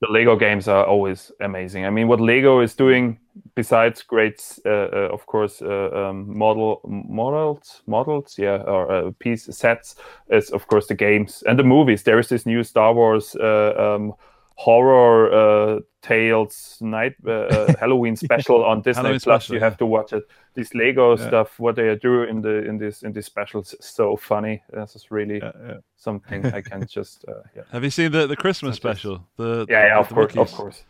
the 0.00 0.10
Lego 0.12 0.36
games 0.36 0.68
are 0.68 0.84
always 0.84 1.32
amazing. 1.40 1.86
I 1.86 1.90
mean, 1.90 2.08
what 2.08 2.20
Lego 2.20 2.60
is 2.60 2.74
doing 2.74 3.18
besides 3.54 4.02
great, 4.02 4.58
uh, 4.66 4.68
uh, 4.70 5.08
of 5.12 5.24
course, 5.26 5.62
uh, 5.62 5.90
um, 5.92 6.36
model 6.38 6.80
models, 6.84 7.82
models, 7.86 8.36
yeah, 8.38 8.62
or 8.66 8.90
uh, 8.92 9.10
piece 9.18 9.44
sets 9.56 9.96
is 10.30 10.50
of 10.50 10.66
course 10.66 10.86
the 10.88 10.94
games 10.94 11.42
and 11.48 11.58
the 11.58 11.64
movies. 11.64 12.02
There 12.02 12.18
is 12.20 12.28
this 12.28 12.44
new 12.46 12.62
Star 12.64 12.92
Wars 12.94 13.34
uh, 13.36 13.74
um, 13.76 14.12
horror 14.56 15.32
uh, 15.32 15.80
tales 16.02 16.78
night 16.80 17.14
uh, 17.26 17.30
uh, 17.30 17.76
Halloween 17.80 18.16
special 18.16 18.64
on 18.64 18.82
Disney 18.82 18.98
Halloween 19.02 19.20
Plus. 19.20 19.44
special, 19.44 19.54
you 19.54 19.60
yeah. 19.60 19.64
have 19.66 19.76
to 19.78 19.86
watch 19.86 20.12
it. 20.12 20.24
This 20.54 20.74
Lego 20.74 21.16
Yeah. 21.16 21.26
stuff, 21.28 21.58
what 21.58 21.76
they 21.76 21.96
do 21.96 22.22
in 22.22 22.40
the 22.42 22.64
in 22.68 22.78
this 22.78 23.02
in 23.02 23.12
these 23.12 23.26
specials, 23.26 23.74
is 23.74 23.86
so 23.86 24.16
funny. 24.16 24.62
This 24.72 24.94
is 24.96 25.10
really 25.10 25.38
Yeah, 25.38 25.52
yeah. 25.66 25.78
something 25.96 26.44
I 26.46 26.60
can 26.62 26.86
just 26.96 27.24
uh, 27.28 27.42
yeah. 27.56 27.62
Have 27.72 27.84
you 27.84 27.90
seen 27.90 28.12
the 28.12 28.26
the 28.26 28.36
Christmas 28.36 28.76
Such 28.76 28.82
special? 28.82 29.26
The 29.36 29.66
Yeah, 29.68 29.86
yeah, 29.86 29.98
of 29.98 30.08
the 30.08 30.14
course, 30.14 30.36
of 30.36 30.48
Wookiees? 30.48 30.56
course. 30.56 30.84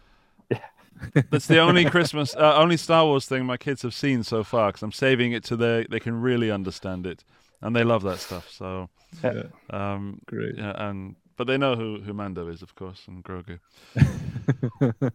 That's 1.30 1.46
the 1.46 1.58
only 1.58 1.84
Christmas, 1.90 2.34
uh, 2.36 2.54
only 2.56 2.76
Star 2.76 3.04
Wars 3.04 3.26
thing 3.26 3.44
my 3.44 3.56
kids 3.56 3.82
have 3.82 3.94
seen 3.94 4.22
so 4.22 4.44
far 4.44 4.68
because 4.68 4.82
I'm 4.82 4.92
saving 4.92 5.32
it 5.32 5.44
to 5.44 5.56
they 5.56 5.86
they 5.90 6.00
can 6.00 6.20
really 6.20 6.50
understand 6.50 7.06
it, 7.06 7.24
and 7.60 7.74
they 7.74 7.84
love 7.84 8.02
that 8.04 8.20
stuff. 8.20 8.48
So, 8.50 8.88
Yeah. 9.22 9.44
um, 9.70 10.20
Great. 10.26 10.56
yeah, 10.56 10.72
and 10.88 11.16
but 11.36 11.46
they 11.46 11.58
know 11.58 11.76
who 11.76 12.00
who 12.00 12.12
Mando 12.12 12.48
is, 12.48 12.62
of 12.62 12.74
course, 12.74 13.02
and 13.06 13.24
Grogu. 13.24 13.58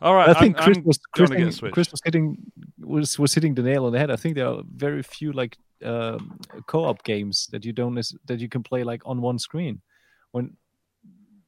All 0.02 0.14
right, 0.14 0.28
I 0.28 0.34
think 0.34 0.56
I'm, 0.58 0.64
Chris 0.64 0.78
I'm 0.78 0.84
was 0.84 0.98
Chris, 1.14 1.30
get 1.30 1.54
think 1.54 1.74
Chris 1.74 1.90
was 1.90 2.00
hitting 2.04 2.38
was 2.78 3.18
was 3.18 3.34
hitting 3.34 3.54
the 3.54 3.62
nail 3.62 3.86
on 3.86 3.92
the 3.92 3.98
head. 3.98 4.10
I 4.10 4.16
think 4.16 4.34
there 4.34 4.48
are 4.48 4.62
very 4.74 5.02
few 5.02 5.32
like 5.32 5.58
um, 5.84 6.38
co-op 6.66 7.02
games 7.04 7.48
that 7.52 7.64
you 7.64 7.72
don't 7.72 7.94
that 8.26 8.40
you 8.40 8.48
can 8.48 8.62
play 8.62 8.84
like 8.84 9.02
on 9.04 9.20
one 9.20 9.38
screen. 9.38 9.80
When 10.32 10.56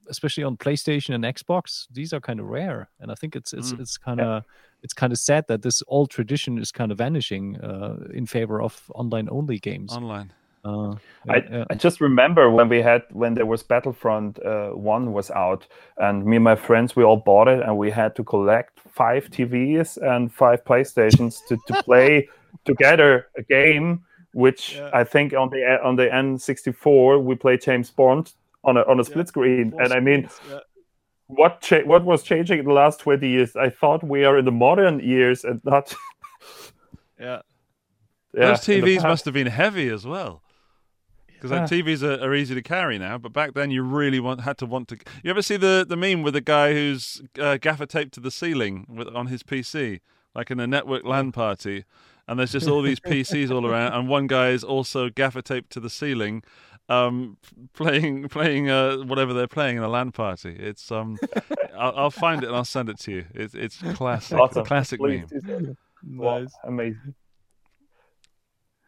especially 0.09 0.45
on 0.45 0.57
PlayStation 0.57 1.15
and 1.15 1.25
Xbox, 1.25 1.87
these 1.91 2.13
are 2.13 2.21
kind 2.21 2.39
of 2.41 2.47
rare, 2.47 2.89
and 3.01 3.11
I 3.11 3.15
think 3.15 3.37
it's 3.37 3.53
it's 3.53 3.73
Mm. 3.73 3.81
it's 3.81 3.97
kind 3.97 4.21
of 4.21 4.45
it's 4.83 4.95
kind 4.95 5.13
of 5.13 5.19
sad 5.19 5.47
that 5.49 5.63
this 5.63 5.83
old 5.87 6.11
tradition 6.11 6.59
is 6.59 6.71
kind 6.71 6.93
of 6.93 6.99
vanishing 6.99 7.57
uh, 7.61 7.97
in 8.13 8.27
favor 8.27 8.61
of 8.61 8.91
online 8.95 9.29
only 9.31 9.59
games. 9.59 9.93
online. 9.93 10.33
Uh, 10.65 10.93
I, 11.29 11.37
yeah, 11.37 11.43
yeah. 11.51 11.65
I 11.71 11.75
just 11.75 12.01
remember 12.01 12.51
when 12.51 12.69
we 12.71 12.81
had 12.81 13.03
when 13.11 13.35
there 13.35 13.47
was 13.47 13.63
Battlefront 13.63 14.39
uh, 14.45 14.71
One 14.71 15.13
was 15.13 15.31
out, 15.31 15.67
and 15.99 16.25
me 16.25 16.37
and 16.37 16.45
my 16.45 16.57
friends 16.57 16.97
we 16.97 17.05
all 17.05 17.19
bought 17.19 17.49
it, 17.49 17.61
and 17.63 17.77
we 17.77 17.91
had 17.91 18.17
to 18.17 18.25
collect 18.25 18.81
five 18.81 19.29
TVs 19.31 19.99
and 19.99 20.33
five 20.33 20.65
PlayStations 20.65 21.41
to, 21.49 21.59
to 21.67 21.83
play 21.85 22.29
together 22.65 23.27
a 23.37 23.43
game. 23.43 24.05
Which 24.33 24.75
Yeah. 24.77 24.91
I 24.93 25.05
think 25.05 25.33
on 25.33 25.51
the 25.51 25.79
on 25.85 25.97
the 25.97 26.07
N64 26.07 27.23
we 27.23 27.35
played 27.37 27.61
James 27.63 27.91
Bond 27.91 28.33
on 28.65 28.77
a 28.77 28.83
on 28.83 28.99
a 28.99 29.05
split 29.05 29.29
screen, 29.29 29.71
Four 29.71 29.83
and 29.83 29.93
I 29.93 30.01
mean 30.01 30.29
yeah. 30.51 30.61
what 31.27 31.61
cha- 31.61 31.85
what 31.85 32.05
was 32.05 32.23
changing 32.23 32.59
in 32.59 32.65
the 32.65 32.73
last 32.73 33.01
twenty 33.01 33.29
years? 33.29 33.55
I 33.55 33.69
thought 33.71 34.03
we 34.03 34.25
are 34.25 34.39
in 34.39 34.45
the 34.45 34.51
modern 34.51 34.99
years 35.01 35.45
and 35.45 35.61
not. 35.65 35.95
yeah. 37.21 37.43
yeah, 38.35 38.49
Those 38.49 38.61
TVs 38.61 38.97
past. 38.97 39.07
must 39.07 39.25
have 39.27 39.35
been 39.35 39.47
heavy 39.47 39.89
as 39.89 40.05
well. 40.07 40.43
Because 41.45 41.71
like, 41.71 41.85
TVs 41.85 42.03
are, 42.03 42.25
are 42.25 42.35
easy 42.35 42.55
to 42.55 42.63
carry 42.63 42.99
now, 42.99 43.19
but 43.19 43.35
back 43.35 43.53
then 43.53 43.71
you 43.71 43.83
really 43.83 44.19
want 44.19 44.41
had 44.41 44.57
to 44.59 44.67
want 44.67 44.89
to. 44.89 44.97
You 45.23 45.29
ever 45.29 45.43
see 45.43 45.59
the, 45.59 45.85
the 45.87 45.95
meme 45.97 46.23
with 46.23 46.33
the 46.33 46.41
guy 46.41 46.73
who's 46.73 47.21
uh, 47.39 47.59
gaffer 47.59 47.85
taped 47.85 48.15
to 48.15 48.21
the 48.21 48.31
ceiling 48.31 48.87
with, 48.89 49.09
on 49.09 49.27
his 49.27 49.43
PC, 49.43 50.01
like 50.35 50.51
in 50.51 50.59
a 50.59 50.67
network 50.67 51.05
LAN 51.05 51.33
party, 51.33 51.85
and 52.27 52.39
there's 52.39 52.53
just 52.53 52.67
all 52.67 52.81
these 52.81 52.99
PCs 53.11 53.51
all 53.51 53.67
around, 53.67 53.93
and 53.93 54.09
one 54.09 54.27
guy 54.27 54.49
is 54.49 54.65
also 54.65 55.11
gaffer 55.11 55.43
taped 55.43 55.71
to 55.73 55.81
the 55.81 55.91
ceiling, 55.91 56.43
um, 56.89 57.37
playing 57.75 58.29
playing 58.31 58.71
uh, 58.71 58.97
whatever 58.99 59.35
they're 59.35 59.47
playing 59.47 59.77
in 59.77 59.83
a 59.83 59.89
LAN 59.89 60.13
party. 60.13 60.57
It's 60.59 60.91
um, 60.91 61.19
I'll, 61.79 61.93
I'll 61.95 62.11
find 62.11 62.43
it 62.43 62.47
and 62.47 62.57
I'll 62.57 62.65
send 62.65 62.89
it 62.89 62.99
to 63.01 63.13
you. 63.13 63.27
It's 63.35 63.55
it's 63.55 63.77
classic, 63.93 64.39
Awesome. 64.39 64.65
classic 64.65 64.99
Please 64.99 65.31
meme. 65.31 65.41
do 65.41 65.67
so. 65.67 65.77
Wow, 66.17 66.47
amazing. 66.65 67.15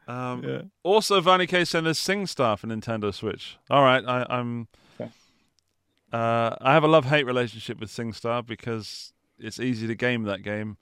Um, 0.06 0.42
Yeah. 0.44 0.62
Also, 0.82 1.20
Vanny 1.20 1.46
K 1.46 1.64
sent 1.64 1.86
us 1.86 2.00
SingStar 2.00 2.58
for 2.58 2.66
Nintendo 2.66 3.12
Switch. 3.12 3.58
All 3.70 3.82
right, 3.82 4.04
I, 4.06 4.26
I'm. 4.28 4.68
Okay. 5.00 5.10
Uh, 6.12 6.54
I 6.60 6.72
have 6.74 6.84
a 6.84 6.88
love-hate 6.88 7.26
relationship 7.26 7.80
with 7.80 7.90
SingStar 7.90 8.44
because 8.46 9.12
it's 9.38 9.58
easy 9.58 9.86
to 9.86 9.94
game 9.94 10.22
that 10.24 10.42
game, 10.42 10.76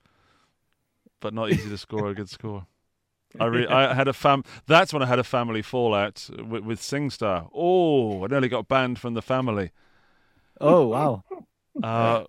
but 1.21 1.33
not 1.33 1.51
easy 1.51 1.69
to 1.71 1.79
score 1.79 2.09
a 2.11 2.15
good 2.15 2.29
score. 2.29 2.67
I 3.41 3.47
re- 3.47 3.67
I 3.67 3.95
had 3.95 4.07
a 4.07 4.13
fam. 4.13 4.45
That's 4.67 4.93
when 4.93 5.03
I 5.03 5.07
had 5.07 5.19
a 5.19 5.25
family 5.25 5.61
fallout 5.63 6.29
with, 6.39 6.63
with 6.63 6.81
SingStar. 6.81 7.49
Oh, 7.53 8.23
I 8.25 8.29
nearly 8.29 8.49
got 8.49 8.69
banned 8.69 9.01
from 9.01 9.15
the 9.15 9.23
family. 9.23 9.73
Oh 10.61 10.87
wow! 10.87 11.25
Uh, 11.83 12.25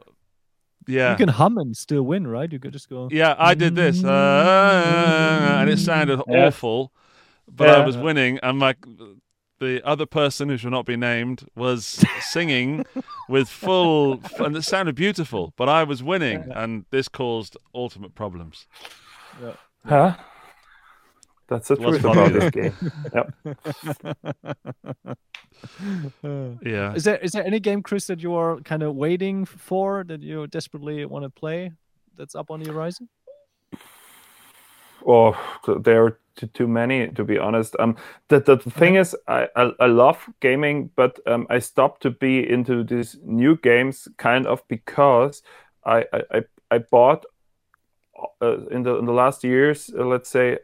yeah. 0.88 1.12
You 1.12 1.18
can 1.18 1.30
hum 1.30 1.58
and 1.58 1.76
still 1.76 2.04
win, 2.04 2.28
right? 2.28 2.52
You 2.52 2.60
could 2.60 2.74
just 2.74 2.90
go. 2.90 3.10
Yeah, 3.12 3.36
I 3.38 3.54
did 3.54 3.76
this, 3.76 4.04
uh, 4.04 5.58
and 5.60 5.70
it 5.70 5.78
sounded 5.80 6.22
Yeah. 6.28 6.48
awful, 6.48 6.92
but 7.52 7.70
I 7.70 7.86
was 7.86 7.98
winning, 7.98 8.40
and 8.44 8.58
my 8.60 8.76
the 9.60 9.82
other 9.86 10.06
person 10.06 10.50
who 10.50 10.58
shall 10.58 10.72
not 10.72 10.86
be 10.86 10.98
named 10.98 11.48
was 11.56 12.04
singing 12.20 12.86
with 13.30 13.48
full, 13.48 14.22
and 14.40 14.56
it 14.58 14.64
sounded 14.64 14.96
beautiful, 14.96 15.54
but 15.56 15.70
I 15.70 15.84
was 15.84 16.04
winning, 16.04 16.52
and 16.54 16.86
this 16.92 17.08
caused 17.08 17.56
ultimate 17.74 18.16
problems. 18.16 18.68
Huh? 19.86 20.16
That's 21.48 21.68
the 21.68 21.76
Was 21.76 22.00
truth 22.00 22.06
about 22.06 22.34
this 22.34 22.52
game. 22.52 22.74
Yep. 23.14 23.34
Yeah, 26.62 26.94
Is 26.94 27.04
there 27.06 27.18
is 27.18 27.32
there 27.32 27.46
any 27.46 27.60
game, 27.60 27.82
Chris, 27.82 28.08
that 28.08 28.22
you 28.22 28.34
are 28.36 28.60
kind 28.62 28.84
of 28.84 28.96
waiting 28.96 29.46
for 29.46 30.04
that 30.08 30.22
you 30.22 30.48
desperately 30.48 31.06
want 31.06 31.24
to 31.24 31.30
play? 31.30 31.72
That's 32.18 32.36
up 32.36 32.52
on 32.52 32.60
the 32.60 32.72
horizon. 32.72 33.10
Oh, 35.08 35.36
there 35.80 36.04
are 36.06 36.20
too, 36.36 36.48
too 36.48 36.68
many 36.68 37.08
to 37.10 37.24
be 37.24 37.38
honest. 37.38 37.76
Um, 37.80 37.96
the 38.28 38.40
the, 38.40 38.58
the 38.58 38.72
thing 38.72 38.96
is, 38.96 39.16
I, 39.28 39.48
I 39.56 39.72
I 39.80 39.86
love 39.88 40.26
gaming, 40.40 40.92
but 40.96 41.20
um, 41.28 41.48
I 41.50 41.60
stopped 41.60 42.02
to 42.04 42.10
be 42.12 42.48
into 42.48 42.84
these 42.84 43.18
new 43.24 43.58
games 43.58 44.08
kind 44.18 44.48
of 44.48 44.62
because 44.68 45.42
I 45.86 46.06
I 46.14 46.22
I, 46.32 46.44
I 46.72 46.78
bought 46.80 47.26
uh, 48.42 48.66
in 48.68 48.84
the 48.84 48.98
in 48.98 49.06
the 49.06 49.14
last 49.14 49.44
years, 49.44 49.90
uh, 49.98 50.06
let's 50.06 50.30
say. 50.30 50.60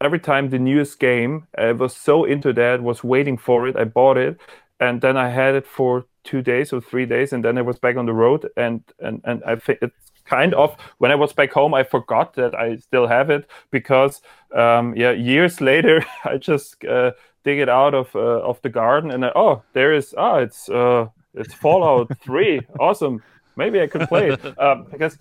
Every 0.00 0.18
time 0.20 0.50
the 0.50 0.58
newest 0.58 0.98
game, 1.00 1.46
I 1.56 1.72
was 1.72 1.96
so 1.96 2.24
into 2.24 2.52
that, 2.54 2.82
was 2.82 3.02
waiting 3.02 3.38
for 3.38 3.66
it. 3.66 3.76
I 3.76 3.84
bought 3.84 4.18
it, 4.18 4.38
and 4.78 5.00
then 5.00 5.16
I 5.16 5.30
had 5.30 5.54
it 5.54 5.66
for 5.66 6.04
two 6.24 6.42
days 6.42 6.72
or 6.72 6.80
three 6.80 7.06
days, 7.06 7.32
and 7.32 7.44
then 7.44 7.56
I 7.58 7.62
was 7.62 7.78
back 7.78 7.96
on 7.96 8.06
the 8.06 8.12
road. 8.12 8.48
And 8.56 8.82
and 9.00 9.20
and 9.24 9.42
I 9.44 9.56
think 9.56 9.78
it's 9.82 10.12
kind 10.26 10.54
of 10.54 10.76
when 10.98 11.10
I 11.12 11.14
was 11.14 11.32
back 11.32 11.52
home, 11.52 11.72
I 11.74 11.82
forgot 11.84 12.34
that 12.34 12.54
I 12.54 12.76
still 12.76 13.06
have 13.06 13.30
it 13.30 13.48
because 13.70 14.20
um, 14.54 14.94
yeah, 14.96 15.12
years 15.12 15.60
later, 15.62 16.04
I 16.24 16.36
just 16.38 16.84
uh, 16.84 17.12
dig 17.44 17.58
it 17.60 17.68
out 17.68 17.94
of 17.94 18.14
uh, 18.14 18.42
of 18.42 18.60
the 18.62 18.68
garden, 18.68 19.10
and 19.10 19.24
I, 19.24 19.32
oh, 19.34 19.62
there 19.72 19.92
is 19.94 20.14
ah, 20.18 20.36
it's 20.38 20.68
uh, 20.68 21.06
it's 21.34 21.54
Fallout 21.54 22.10
Three, 22.22 22.60
awesome. 22.80 23.22
Maybe 23.56 23.80
I 23.80 23.86
could 23.86 24.08
play 24.08 24.30
it 24.30 24.58
um, 24.58 24.86
because 24.90 25.18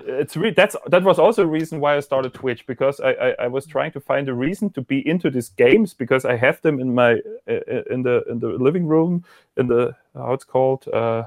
it's 0.00 0.36
re- 0.36 0.52
that's 0.52 0.76
that 0.88 1.02
was 1.02 1.18
also 1.18 1.42
a 1.42 1.46
reason 1.46 1.80
why 1.80 1.96
I 1.96 2.00
started 2.00 2.34
Twitch 2.34 2.66
because 2.66 3.00
I, 3.00 3.10
I, 3.10 3.34
I 3.44 3.46
was 3.46 3.66
trying 3.66 3.92
to 3.92 4.00
find 4.00 4.28
a 4.28 4.34
reason 4.34 4.70
to 4.70 4.82
be 4.82 5.06
into 5.08 5.30
these 5.30 5.50
games 5.50 5.94
because 5.94 6.24
I 6.24 6.36
have 6.36 6.60
them 6.62 6.80
in 6.80 6.94
my 6.94 7.20
uh, 7.48 7.82
in 7.90 8.02
the 8.02 8.24
in 8.28 8.40
the 8.40 8.48
living 8.48 8.86
room 8.86 9.24
in 9.56 9.68
the 9.68 9.94
how 10.14 10.32
it's 10.32 10.44
called 10.44 10.88
uh, 10.88 11.24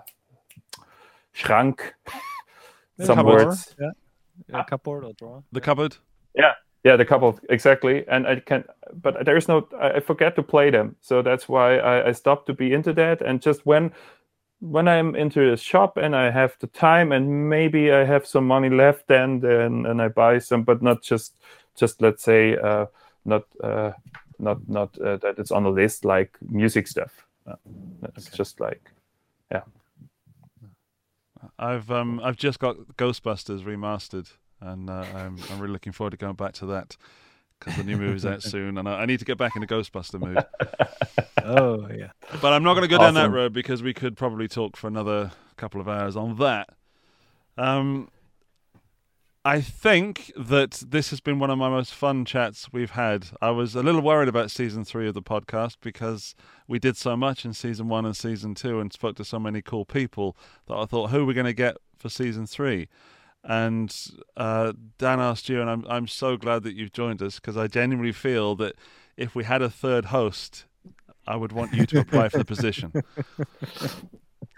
Schrank. 1.33 1.79
Some 3.01 3.15
Cupboard. 3.15 3.47
words. 3.47 3.75
Yeah. 3.79 3.91
yeah 4.49 4.63
cupboard 4.63 5.05
or 5.05 5.13
drawer. 5.13 5.43
the 5.53 5.61
cupboard. 5.61 5.95
Yeah, 6.35 6.53
Yeah, 6.83 6.95
the 6.95 7.05
couple 7.05 7.37
exactly, 7.49 8.07
and 8.07 8.25
I 8.25 8.39
can, 8.39 8.63
but 9.01 9.25
there 9.25 9.35
is 9.35 9.47
no. 9.47 9.67
I 9.77 9.97
I 9.97 9.99
forget 9.99 10.35
to 10.35 10.43
play 10.43 10.69
them, 10.69 10.95
so 11.01 11.21
that's 11.21 11.49
why 11.49 11.77
I, 11.77 12.07
I 12.09 12.11
stopped 12.13 12.45
to 12.47 12.53
be 12.53 12.73
into 12.73 12.93
that. 12.93 13.21
And 13.21 13.41
just 13.41 13.65
when, 13.65 13.91
when 14.59 14.87
I'm 14.87 15.15
into 15.15 15.51
a 15.51 15.57
shop 15.57 15.97
and 15.97 16.15
I 16.15 16.31
have 16.31 16.57
the 16.59 16.67
time 16.67 17.11
and 17.11 17.49
maybe 17.49 17.91
I 17.91 18.03
have 18.03 18.25
some 18.25 18.45
money 18.45 18.69
left, 18.69 19.07
then 19.07 19.39
then 19.39 19.85
and 19.85 20.01
I 20.01 20.09
buy 20.09 20.39
some, 20.39 20.63
but 20.63 20.81
not 20.81 21.01
just 21.01 21.37
just 21.75 22.01
let's 22.01 22.23
say 22.23 22.57
uh, 22.57 22.87
not 23.25 23.43
uh, 23.63 23.91
not 24.37 24.67
not 24.67 24.97
uh, 24.99 25.17
that 25.17 25.39
it's 25.39 25.51
on 25.51 25.63
the 25.63 25.71
list 25.71 26.05
like 26.05 26.37
music 26.41 26.87
stuff. 26.87 27.25
Uh, 27.47 27.55
it's 28.15 28.29
just 28.29 28.59
like 28.59 28.91
yeah. 29.51 29.63
I've 31.57 31.89
um 31.89 32.19
I've 32.23 32.37
just 32.37 32.59
got 32.59 32.77
Ghostbusters 32.97 33.63
remastered, 33.63 34.29
and 34.59 34.89
uh, 34.89 35.05
I'm 35.15 35.37
I'm 35.49 35.59
really 35.59 35.73
looking 35.73 35.93
forward 35.93 36.11
to 36.11 36.17
going 36.17 36.35
back 36.35 36.53
to 36.53 36.65
that 36.67 36.97
because 37.59 37.75
the 37.75 37.83
new 37.83 37.97
movie's 37.97 38.25
out 38.25 38.41
soon, 38.41 38.77
and 38.77 38.87
I, 38.87 39.01
I 39.01 39.05
need 39.05 39.19
to 39.19 39.25
get 39.25 39.37
back 39.37 39.55
in 39.55 39.61
the 39.61 39.67
Ghostbuster 39.67 40.19
mood. 40.19 40.45
Oh 41.41 41.87
yeah. 41.89 42.11
But 42.41 42.53
I'm 42.53 42.61
not 42.63 42.75
going 42.75 42.87
to 42.87 42.89
go 42.89 42.99
down 42.99 43.15
that 43.15 43.31
road 43.31 43.53
because 43.53 43.81
we 43.81 43.93
could 43.93 44.15
probably 44.15 44.47
talk 44.47 44.75
for 44.77 44.87
another 44.87 45.31
couple 45.57 45.81
of 45.81 45.87
hours 45.87 46.15
on 46.15 46.35
that. 46.35 46.69
Um, 47.57 48.09
I 49.43 49.61
think 49.61 50.31
that 50.37 50.83
this 50.85 51.09
has 51.09 51.21
been 51.21 51.39
one 51.39 51.49
of 51.49 51.57
my 51.57 51.69
most 51.69 51.93
fun 51.93 52.25
chats 52.25 52.71
we've 52.71 52.91
had. 52.91 53.27
I 53.41 53.51
was 53.51 53.73
a 53.73 53.81
little 53.81 54.01
worried 54.01 54.27
about 54.27 54.51
season 54.51 54.83
three 54.83 55.07
of 55.07 55.13
the 55.13 55.21
podcast 55.21 55.77
because 55.81 56.35
we 56.67 56.77
did 56.77 56.97
so 56.97 57.17
much 57.17 57.45
in 57.45 57.53
season 57.53 57.87
one 57.87 58.05
and 58.05 58.15
season 58.15 58.53
two 58.53 58.79
and 58.79 58.91
spoke 58.91 59.15
to 59.15 59.25
so 59.25 59.39
many 59.39 59.61
cool 59.61 59.85
people 59.85 60.37
that 60.67 60.75
I 60.75 60.85
thought, 60.85 61.09
who 61.09 61.21
are 61.21 61.25
we 61.25 61.33
going 61.33 61.45
to 61.45 61.53
get 61.53 61.77
for 61.97 62.09
season 62.09 62.45
three? 62.45 62.89
And 63.43 63.95
uh, 64.35 64.73
Dan 64.97 65.19
asked 65.19 65.49
you, 65.49 65.61
and 65.61 65.69
I'm 65.69 65.85
I'm 65.89 66.07
so 66.07 66.37
glad 66.37 66.63
that 66.63 66.75
you've 66.75 66.91
joined 66.91 67.21
us 67.21 67.35
because 67.35 67.55
I 67.55 67.67
genuinely 67.67 68.11
feel 68.11 68.55
that 68.57 68.75
if 69.15 69.33
we 69.33 69.45
had 69.45 69.61
a 69.61 69.69
third 69.69 70.05
host, 70.05 70.65
I 71.25 71.35
would 71.35 71.51
want 71.51 71.73
you 71.73 71.85
to 71.85 71.99
apply 71.99 72.29
for 72.29 72.39
the 72.39 72.45
position. 72.45 72.91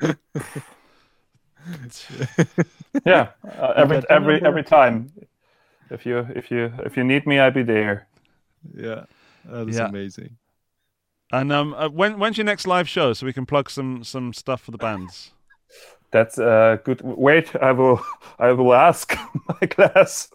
yeah, 3.06 3.30
uh, 3.58 3.74
every 3.76 4.02
every 4.10 4.44
every 4.44 4.64
time. 4.64 5.12
If 5.90 6.06
you 6.06 6.20
if 6.36 6.50
you 6.50 6.72
if 6.86 6.98
you 6.98 7.04
need 7.04 7.28
me, 7.28 7.40
I'll 7.40 7.52
be 7.52 7.64
there. 7.64 8.08
Yeah, 8.74 9.06
that 9.46 9.68
is 9.68 9.78
Yeah. 9.78 9.90
amazing. 9.90 10.38
And 11.32 11.52
um, 11.52 11.74
uh, 11.74 11.90
when 11.90 12.20
when's 12.20 12.38
your 12.38 12.46
next 12.46 12.68
live 12.68 12.90
show 12.90 13.14
so 13.14 13.26
we 13.26 13.34
can 13.34 13.46
plug 13.46 13.70
some 13.70 14.04
some 14.04 14.34
stuff 14.34 14.62
for 14.62 14.72
the 14.72 14.78
bands? 14.78 15.32
That's 16.12 16.38
uh, 16.38 16.78
good. 16.84 17.02
Wait, 17.02 17.56
I 17.56 17.72
will 17.72 18.04
I 18.40 18.52
will 18.52 18.74
ask 18.74 19.16
my 19.62 19.68
class. 19.68 20.30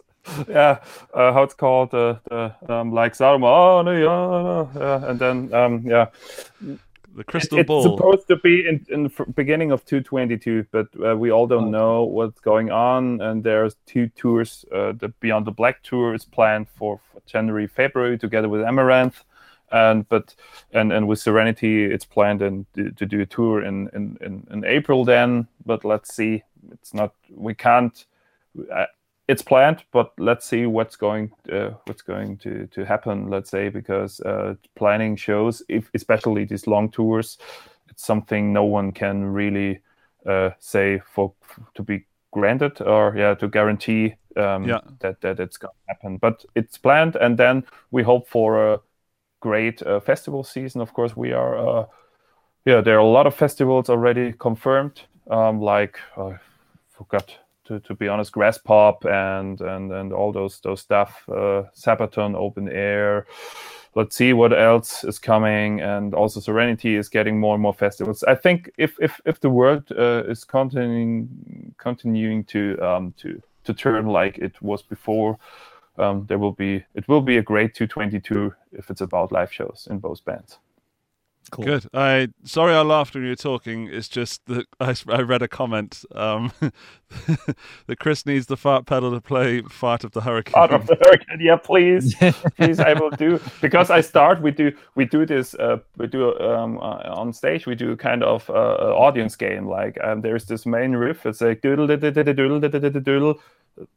Yeah, 0.49 0.79
uh, 1.13 1.31
how 1.31 1.43
it's 1.43 1.53
called? 1.53 1.93
Uh, 1.93 2.15
the 2.29 2.53
um, 2.67 2.91
like 2.91 3.15
Sarma. 3.15 3.47
Oh 3.47 3.81
no, 3.81 3.91
yeah, 3.91 4.79
yeah, 4.79 5.09
and 5.09 5.19
then 5.19 5.53
um, 5.53 5.83
yeah, 5.85 6.07
The 7.17 7.23
crystal 7.23 7.57
it's 7.57 7.67
ball. 7.67 7.85
It's 7.85 7.97
supposed 7.97 8.27
to 8.27 8.35
be 8.35 8.67
in 8.67 8.85
in 8.89 9.03
the 9.03 9.25
beginning 9.35 9.71
of 9.71 9.83
222, 9.85 10.67
but 10.71 10.87
uh, 11.03 11.17
we 11.17 11.31
all 11.31 11.47
don't 11.47 11.71
know 11.71 12.03
what's 12.03 12.39
going 12.39 12.69
on. 12.69 13.21
And 13.21 13.43
there's 13.43 13.75
two 13.87 14.07
tours. 14.09 14.65
Uh, 14.71 14.91
the 14.91 15.09
Beyond 15.19 15.47
the 15.47 15.51
Black 15.51 15.81
tour 15.81 16.13
is 16.13 16.25
planned 16.25 16.67
for, 16.69 16.99
for 17.11 17.21
January, 17.25 17.65
February, 17.65 18.19
together 18.19 18.47
with 18.49 18.61
Amaranthe, 18.61 19.23
and 19.71 20.07
but 20.09 20.35
and 20.73 20.91
and 20.93 21.07
with 21.07 21.19
Serenity, 21.19 21.83
it's 21.85 22.05
planned 22.05 22.41
and 22.41 22.65
to, 22.73 22.91
to 22.91 23.05
do 23.05 23.21
a 23.21 23.25
tour 23.25 23.63
in, 23.63 23.89
in 23.93 24.17
in 24.21 24.47
in 24.51 24.65
April. 24.65 25.05
Then, 25.05 25.47
but 25.65 25.83
let's 25.83 26.13
see. 26.15 26.43
It's 26.71 26.93
not. 26.93 27.13
We 27.35 27.53
can't. 27.53 28.05
Uh, 28.71 28.85
it's 29.27 29.41
planned, 29.41 29.83
but 29.91 30.11
let's 30.17 30.47
see 30.47 30.65
what's 30.65 30.95
going 30.95 31.31
uh, 31.51 31.71
what's 31.85 32.01
going 32.01 32.37
to 32.37 32.67
to 32.67 32.85
happen. 32.85 33.29
Let's 33.29 33.49
say 33.49 33.69
because 33.69 34.21
uh, 34.21 34.55
planning 34.75 35.17
shows, 35.17 35.61
if 35.67 35.89
especially 35.93 36.45
these 36.45 36.65
long 36.67 36.89
tours, 36.89 37.37
it's 37.89 38.05
something 38.05 38.53
no 38.53 38.63
one 38.63 38.91
can 38.91 39.25
really 39.25 39.81
uh, 40.25 40.51
say 40.59 41.01
for 41.13 41.33
to 41.73 41.83
be 41.83 42.05
granted 42.31 42.81
or 42.81 43.15
yeah 43.17 43.35
to 43.35 43.47
guarantee 43.47 44.15
um, 44.37 44.63
Yeah. 44.63 44.79
that 44.99 45.19
that 45.21 45.39
it's 45.39 45.57
going 45.57 45.73
to 45.73 45.93
happen. 45.93 46.17
But 46.17 46.45
it's 46.55 46.77
planned, 46.77 47.15
and 47.17 47.37
then 47.37 47.63
we 47.91 48.03
hope 48.03 48.29
for 48.29 48.73
a 48.73 48.79
great 49.39 49.81
uh, 49.83 49.99
festival 49.99 50.43
season. 50.43 50.81
Of 50.81 50.93
course, 50.93 51.15
we 51.15 51.31
are. 51.31 51.57
Uh, 51.57 51.85
yeah, 52.65 52.81
there 52.81 52.95
are 52.95 52.99
a 52.99 53.05
lot 53.05 53.27
of 53.27 53.35
festivals 53.35 53.89
already 53.89 54.33
confirmed. 54.33 55.01
Um, 55.29 55.61
like 55.61 55.97
I 56.17 56.37
forgot 56.89 57.33
to, 57.65 57.79
to 57.81 57.95
be 57.95 58.07
honest, 58.07 58.33
Graspop 58.33 59.05
and 59.05 59.61
and 59.61 59.91
and 59.91 60.13
all 60.13 60.31
those 60.31 60.59
those 60.61 60.81
stuff. 60.81 61.23
Uh, 61.29 61.63
Sabaton 61.75 62.35
Open 62.35 62.69
Air. 62.69 63.25
Let's 63.95 64.15
see 64.15 64.33
what 64.33 64.53
else 64.53 65.03
is 65.03 65.17
coming, 65.17 65.81
and 65.81 66.13
also 66.13 66.39
Serenity 66.39 66.95
is 66.95 67.09
getting 67.09 67.39
more 67.39 67.55
and 67.55 67.61
more 67.61 67.73
festivals. 67.73 68.23
I 68.23 68.35
think 68.35 68.69
if 68.77 68.95
if 68.99 69.19
if 69.25 69.39
the 69.39 69.49
world 69.49 69.91
uh, 69.91 70.23
is 70.27 70.43
continuing 70.43 71.73
continuing 71.77 72.43
to 72.45 72.77
um, 72.79 73.13
to 73.17 73.41
to 73.63 73.73
turn 73.73 74.05
like 74.07 74.37
it 74.37 74.61
was 74.61 74.81
before, 74.81 75.37
um, 75.97 76.25
there 76.27 76.37
will 76.37 76.53
be 76.53 76.83
it 76.93 77.07
will 77.07 77.21
be 77.21 77.37
a 77.37 77.41
great 77.41 77.73
222 77.73 78.53
if 78.73 78.89
it's 78.89 79.01
about 79.01 79.31
live 79.31 79.51
shows 79.51 79.87
in 79.89 79.99
both 79.99 80.23
bands. 80.25 80.59
Cool. 81.49 81.65
Good. 81.65 81.85
I 81.93 82.27
sorry 82.43 82.73
I 82.73 82.81
laughed 82.81 83.13
when 83.13 83.23
you 83.23 83.29
were 83.29 83.35
talking. 83.35 83.87
It's 83.87 84.09
just 84.09 84.45
that 84.47 84.65
I, 84.79 84.93
I 85.07 85.21
read 85.21 85.41
a 85.41 85.47
comment 85.47 86.03
um, 86.13 86.51
that 87.87 87.99
Chris 87.99 88.25
needs 88.25 88.47
the 88.47 88.57
fart 88.57 88.85
pedal 88.85 89.11
to 89.11 89.21
play 89.21 89.61
"Fart 89.61 90.03
of 90.03 90.11
the 90.11 90.21
Hurricane." 90.21 90.53
Fart 90.53 90.71
of 90.71 90.87
the 90.87 90.97
hurricane. 91.01 91.39
Yeah, 91.39 91.55
please, 91.55 92.15
please, 92.57 92.79
I 92.79 92.93
will 92.93 93.11
do 93.11 93.39
because 93.61 93.89
I 93.89 94.01
start. 94.01 94.41
We 94.41 94.51
do 94.51 94.73
we 94.95 95.05
do 95.05 95.25
this. 95.25 95.53
Uh, 95.55 95.77
we 95.95 96.07
do 96.07 96.37
um, 96.39 96.79
uh, 96.79 97.13
on 97.15 97.31
stage. 97.31 97.65
We 97.65 97.75
do 97.75 97.95
kind 97.95 98.23
of 98.23 98.49
uh, 98.49 98.53
audience 98.53 99.37
game. 99.37 99.67
Like 99.67 99.97
um, 100.03 100.21
there's 100.21 100.45
this 100.45 100.65
main 100.65 100.93
riff. 100.93 101.25
It's 101.25 101.39
like 101.39 101.61
doodle 101.61 101.87
doodle 101.87 102.11
doodle 102.11 102.33
doodle 102.33 102.59
doodle 102.59 103.01
doodle, 103.01 103.39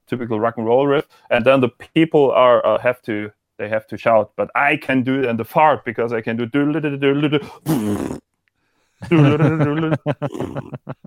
typical 0.06 0.40
rock 0.40 0.56
and 0.56 0.66
roll 0.66 0.86
riff, 0.86 1.06
and 1.30 1.44
then 1.44 1.60
the 1.60 1.68
people 1.68 2.30
are 2.30 2.64
uh, 2.66 2.78
have 2.78 3.00
to 3.02 3.32
they 3.58 3.68
have 3.68 3.86
to 3.88 3.96
shout. 3.96 4.32
But 4.36 4.50
I 4.54 4.76
can 4.76 5.02
do 5.02 5.20
it 5.20 5.26
and 5.26 5.38
the 5.38 5.44
fart 5.44 5.84
because 5.84 6.12
I 6.12 6.20
can 6.20 6.36
do 6.36 6.46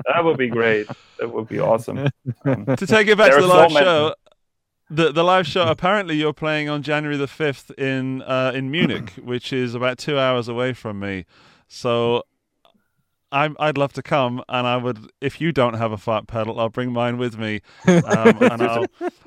that 0.06 0.24
would 0.24 0.38
be 0.38 0.48
great. 0.50 0.88
That 1.20 1.32
would 1.32 1.48
be 1.48 1.60
awesome. 1.60 2.10
Um, 2.46 2.66
to 2.66 2.88
take 2.88 3.08
it 3.08 3.18
back 3.18 3.32
to 3.32 3.38
the 3.42 3.46
are 3.46 3.48
so 3.48 3.48
live 3.48 3.74
many- 3.74 3.86
show, 3.86 4.16
the 4.90 5.12
the 5.12 5.24
live 5.24 5.46
show. 5.48 5.64
Apparently, 5.64 6.16
you're 6.16 6.34
playing 6.34 6.70
on 6.70 6.82
January 6.82 7.18
the 7.18 7.28
fifth 7.28 7.72
in 7.78 8.22
uh, 8.24 8.52
in 8.56 8.72
Munich, 8.72 9.12
which 9.24 9.54
is 9.54 9.76
about 9.76 9.98
two 9.98 10.18
hours 10.18 10.48
away 10.48 10.74
from 10.74 11.00
me. 11.00 11.26
So. 11.68 12.24
I'm, 13.34 13.56
I'd 13.60 13.78
love 13.78 13.92
to 13.94 14.04
come, 14.04 14.42
and 14.48 14.66
I 14.68 14.78
would. 14.78 15.12
If 15.20 15.42
you 15.42 15.52
don't 15.52 15.74
have 15.74 15.92
a 15.92 15.98
fart 15.98 16.28
pedal, 16.28 16.60
I'll 16.60 16.70
bring 16.70 16.94
mine 16.94 17.18
with 17.18 17.38
me, 17.38 17.62
um, 17.88 18.38
and 18.42 18.62
I'll. 18.62 18.86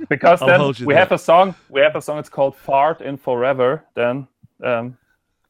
because 0.08 0.40
I'll 0.40 0.48
then 0.48 0.60
hold 0.60 0.78
you 0.80 0.86
we 0.86 0.94
there. 0.94 1.02
have 1.02 1.12
a 1.12 1.18
song. 1.18 1.54
We 1.68 1.80
have 1.80 1.96
a 1.96 2.00
song. 2.00 2.18
It's 2.18 2.28
called 2.30 2.56
"Fart 2.56 3.00
in 3.00 3.16
Forever." 3.16 3.84
Then, 3.94 4.28
um, 4.64 4.96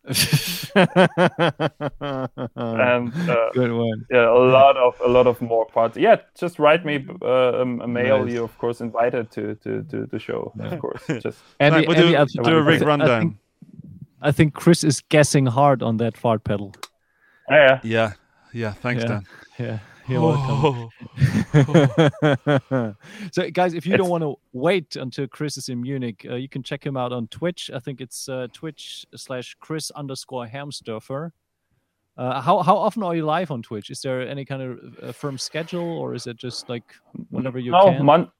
and 0.07 0.17
uh, 3.31 3.51
Good 3.53 3.73
one. 3.73 4.07
yeah, 4.11 4.29
a 4.29 4.39
lot 4.39 4.77
of 4.77 5.01
a 5.05 5.09
lot 5.09 5.27
of 5.27 5.41
more 5.41 5.67
parts. 5.67 5.97
Yeah, 5.97 6.17
just 6.39 6.59
write 6.59 6.85
me 6.85 7.05
uh, 7.23 7.61
um, 7.63 7.81
a 7.81 7.89
mail. 7.89 8.25
Nice. 8.25 8.35
You 8.35 8.45
of 8.45 8.57
course 8.59 8.81
invited 8.81 9.31
to 9.33 9.55
to, 9.57 9.83
to 9.85 10.07
the 10.07 10.19
show. 10.19 10.53
Of 10.59 10.79
course, 10.81 11.03
just 11.21 11.39
Andy, 11.61 11.79
Right, 11.79 11.89
we'll 11.89 11.97
Andy, 11.99 12.13
do, 12.13 12.19
I, 12.43 12.51
do 12.51 12.57
a 12.57 12.63
I 12.63 12.67
rig 12.67 12.79
thi- 12.81 12.85
I 12.85 12.89
rundown. 12.89 13.21
think, 13.21 13.37
I 14.23 14.33
think 14.33 14.55
Chris 14.55 14.85
is 14.85 15.01
guessing 15.09 15.47
hard 15.47 15.83
on 15.83 15.97
that 15.99 16.17
fart 16.17 16.45
pedal. 16.45 16.75
yeah. 17.51 17.81
Yeah, 17.83 18.13
yeah. 18.57 18.73
Thanks, 18.73 19.03
Yeah. 19.03 19.09
Dan. 19.09 19.27
Yeah, 19.59 19.79
you're 20.07 20.21
welcome. 20.21 20.91
so, 23.33 23.51
guys, 23.51 23.73
if 23.73 23.87
you 23.87 23.97
don't 23.97 24.11
want 24.11 24.23
to 24.23 24.37
wait 24.53 24.97
until 24.97 25.27
Chris 25.27 25.57
is 25.57 25.71
in 25.71 25.81
Munich, 25.81 26.27
uh, 26.29 26.35
you 26.35 26.47
can 26.47 26.63
check 26.63 26.85
him 26.85 26.95
out 26.95 27.11
on 27.11 27.27
Twitch. 27.29 27.71
I 27.73 27.79
think 27.79 28.03
it's 28.03 28.29
uh, 28.29 28.49
Twitch 28.53 29.07
slash 29.15 29.57
Chris 29.61 29.91
underscore 29.93 30.47
Hermsdörfer. 30.47 31.31
Uh, 32.19 32.41
how 32.43 32.63
how 32.63 32.77
often 32.77 33.03
are 33.03 33.17
you 33.17 33.25
live 33.25 33.51
on 33.51 33.63
Twitch? 33.63 33.89
Is 33.89 34.03
there 34.03 34.29
any 34.29 34.45
kind 34.45 34.61
of 34.63 34.79
uh, 35.03 35.13
firm 35.13 35.39
schedule, 35.39 35.99
or 35.99 36.15
is 36.15 36.27
it 36.27 36.37
just 36.37 36.69
like 36.69 36.85
whenever 37.31 37.59
you 37.59 37.73
no, 37.73 37.85
can? 37.85 38.05
mon- 38.05 38.31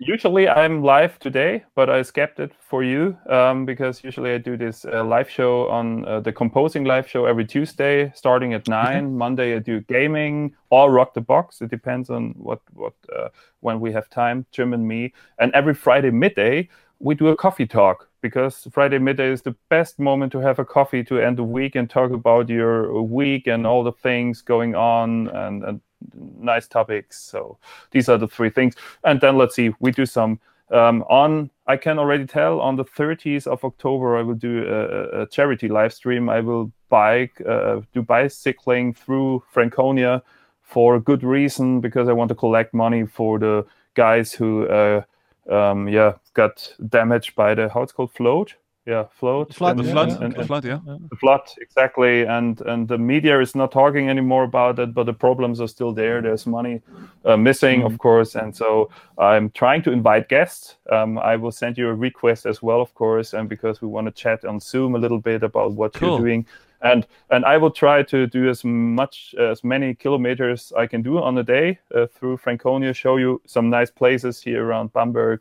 usually 0.00 0.48
I'm 0.48 0.82
live 0.82 1.18
today, 1.18 1.62
but 1.74 1.90
I 1.90 2.00
skipped 2.02 2.40
it 2.40 2.52
for 2.58 2.82
you 2.82 3.16
um, 3.28 3.66
because 3.66 4.02
usually 4.02 4.32
I 4.32 4.38
do 4.38 4.56
this 4.56 4.86
uh, 4.86 5.04
live 5.04 5.28
show 5.28 5.68
on 5.68 6.06
uh, 6.06 6.20
the 6.20 6.32
composing 6.32 6.84
live 6.84 7.06
show 7.06 7.26
every 7.26 7.44
Tuesday, 7.44 8.10
starting 8.14 8.54
at 8.54 8.66
nine. 8.66 9.14
Monday 9.16 9.54
I 9.54 9.58
do 9.58 9.82
gaming 9.82 10.54
or 10.70 10.90
rock 10.90 11.12
the 11.12 11.20
box. 11.20 11.60
It 11.60 11.70
depends 11.70 12.08
on 12.08 12.34
what 12.38 12.60
what 12.72 12.94
uh, 13.14 13.28
when 13.60 13.78
we 13.78 13.92
have 13.92 14.08
time, 14.08 14.46
Jim 14.52 14.72
and 14.72 14.88
me. 14.88 15.12
And 15.38 15.52
every 15.52 15.74
Friday 15.74 16.10
midday 16.10 16.70
we 16.98 17.14
do 17.14 17.28
a 17.28 17.36
coffee 17.36 17.66
talk 17.66 18.08
because 18.22 18.66
Friday 18.72 18.98
midday 18.98 19.30
is 19.30 19.42
the 19.42 19.56
best 19.68 19.98
moment 19.98 20.32
to 20.32 20.38
have 20.38 20.58
a 20.58 20.64
coffee 20.64 21.04
to 21.04 21.20
end 21.20 21.36
the 21.36 21.44
week 21.44 21.74
and 21.74 21.88
talk 21.88 22.10
about 22.10 22.48
your 22.48 23.02
week 23.02 23.46
and 23.46 23.66
all 23.66 23.84
the 23.84 23.92
things 23.92 24.40
going 24.40 24.74
on 24.74 25.28
and, 25.28 25.62
and 25.64 25.80
nice 26.14 26.66
topics. 26.66 27.20
So 27.20 27.58
these 27.90 28.08
are 28.08 28.18
the 28.18 28.28
three 28.28 28.50
things. 28.50 28.74
And 29.04 29.20
then 29.20 29.36
let's 29.36 29.54
see, 29.54 29.72
we 29.80 29.90
do 29.90 30.06
some 30.06 30.40
um, 30.70 31.02
on. 31.08 31.50
I 31.66 31.76
can 31.76 31.98
already 31.98 32.26
tell 32.26 32.60
on 32.60 32.76
the 32.76 32.84
30th 32.84 33.46
of 33.46 33.64
October 33.64 34.16
I 34.16 34.22
will 34.22 34.34
do 34.34 34.64
a, 34.66 35.22
a- 35.22 35.26
charity 35.26 35.68
live 35.68 35.92
stream. 35.92 36.28
I 36.28 36.40
will 36.40 36.72
bike, 36.88 37.40
uh, 37.46 37.80
do 37.92 38.02
bicycling 38.02 38.94
through 38.94 39.42
Franconia 39.52 40.22
for 40.62 40.96
a 40.96 41.00
good 41.00 41.22
reason 41.22 41.80
because 41.80 42.08
I 42.08 42.12
want 42.12 42.28
to 42.28 42.34
collect 42.34 42.74
money 42.74 43.06
for 43.06 43.38
the 43.38 43.66
guys 43.94 44.32
who, 44.32 44.66
uh, 44.68 45.02
um, 45.50 45.88
yeah, 45.88 46.14
got 46.34 46.72
damaged 46.88 47.34
by 47.34 47.54
the 47.54 47.68
how 47.68 47.82
it's 47.82 47.92
called 47.92 48.12
float. 48.12 48.54
Yeah, 48.86 49.04
float. 49.12 49.54
Flood, 49.54 49.76
The 49.76 49.82
And- 49.82 49.92
flood, 49.92 50.08
and- 50.08 50.22
and- 50.24 50.34
the 50.34 50.44
flood, 50.46 50.64
yeah. 50.64 50.78
the 51.10 51.16
flood 51.16 51.42
exactly 51.60 52.22
and 52.26 52.60
and 52.62 52.88
the 52.88 52.96
media 52.98 53.38
is 53.40 53.54
not 53.54 53.70
talking 53.72 54.08
anymore 54.08 54.44
about 54.44 54.78
it 54.78 54.94
but 54.94 55.04
the 55.06 55.12
problems 55.12 55.60
are 55.60 55.68
still 55.68 55.92
there 55.92 56.22
there's 56.22 56.46
money 56.46 56.80
uh, 57.26 57.36
missing 57.36 57.82
of 57.84 57.98
course 57.98 58.34
and 58.40 58.56
so 58.56 58.88
i'm 59.18 59.50
trying 59.50 59.82
to 59.82 59.92
invite 59.92 60.28
guests 60.28 60.76
um, 60.90 61.18
i 61.18 61.36
will 61.36 61.52
send 61.52 61.76
you 61.78 61.88
a 61.90 61.94
request 61.94 62.46
as 62.46 62.62
well 62.62 62.80
of 62.80 62.92
course 62.94 63.34
and 63.38 63.48
because 63.48 63.82
we 63.82 63.88
want 63.88 64.06
to 64.06 64.22
chat 64.22 64.44
on 64.44 64.58
zoom 64.60 64.94
a 64.94 64.98
little 64.98 65.20
bit 65.20 65.42
about 65.42 65.72
what 65.72 65.92
Cool. 65.92 66.08
you're 66.08 66.18
doing 66.20 66.46
and 66.80 67.06
and 67.30 67.44
i 67.44 67.56
will 67.58 67.70
try 67.70 68.02
to 68.02 68.26
do 68.26 68.48
as 68.48 68.64
much 68.64 69.34
as 69.38 69.62
many 69.62 69.94
kilometers 69.94 70.72
i 70.82 70.86
can 70.86 71.02
do 71.02 71.18
on 71.18 71.36
a 71.38 71.42
day 71.44 71.78
uh, 71.94 72.06
through 72.06 72.36
franconia 72.38 72.94
show 72.94 73.18
you 73.18 73.40
some 73.46 73.68
nice 73.68 73.90
places 73.90 74.42
here 74.42 74.64
around 74.64 74.90
bamberg 74.94 75.40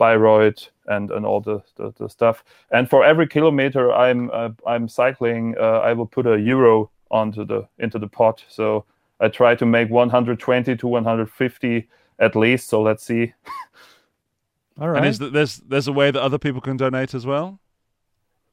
Bayreuth 0.00 0.70
and 0.88 1.10
and 1.10 1.24
all 1.24 1.40
the, 1.40 1.62
the, 1.76 1.92
the 1.98 2.08
stuff. 2.08 2.44
And 2.70 2.88
for 2.88 3.04
every 3.04 3.26
kilometer 3.26 3.92
I'm 3.92 4.30
uh, 4.32 4.50
I'm 4.66 4.88
cycling, 4.88 5.54
uh, 5.58 5.80
I 5.80 5.92
will 5.92 6.06
put 6.06 6.26
a 6.26 6.38
euro 6.40 6.90
onto 7.10 7.44
the 7.44 7.68
into 7.78 7.98
the 7.98 8.08
pot. 8.08 8.44
So 8.48 8.84
I 9.20 9.28
try 9.28 9.54
to 9.54 9.66
make 9.66 9.90
120 9.90 10.76
to 10.76 10.86
150 10.88 11.88
at 12.18 12.36
least. 12.36 12.68
So 12.68 12.82
let's 12.82 13.04
see. 13.04 13.32
All 14.80 14.88
right. 14.88 14.98
And 14.98 15.06
is 15.06 15.18
that 15.18 15.32
there's 15.32 15.58
there's 15.58 15.88
a 15.88 15.92
way 15.92 16.10
that 16.10 16.22
other 16.22 16.38
people 16.38 16.60
can 16.60 16.76
donate 16.76 17.14
as 17.14 17.26
well? 17.26 17.60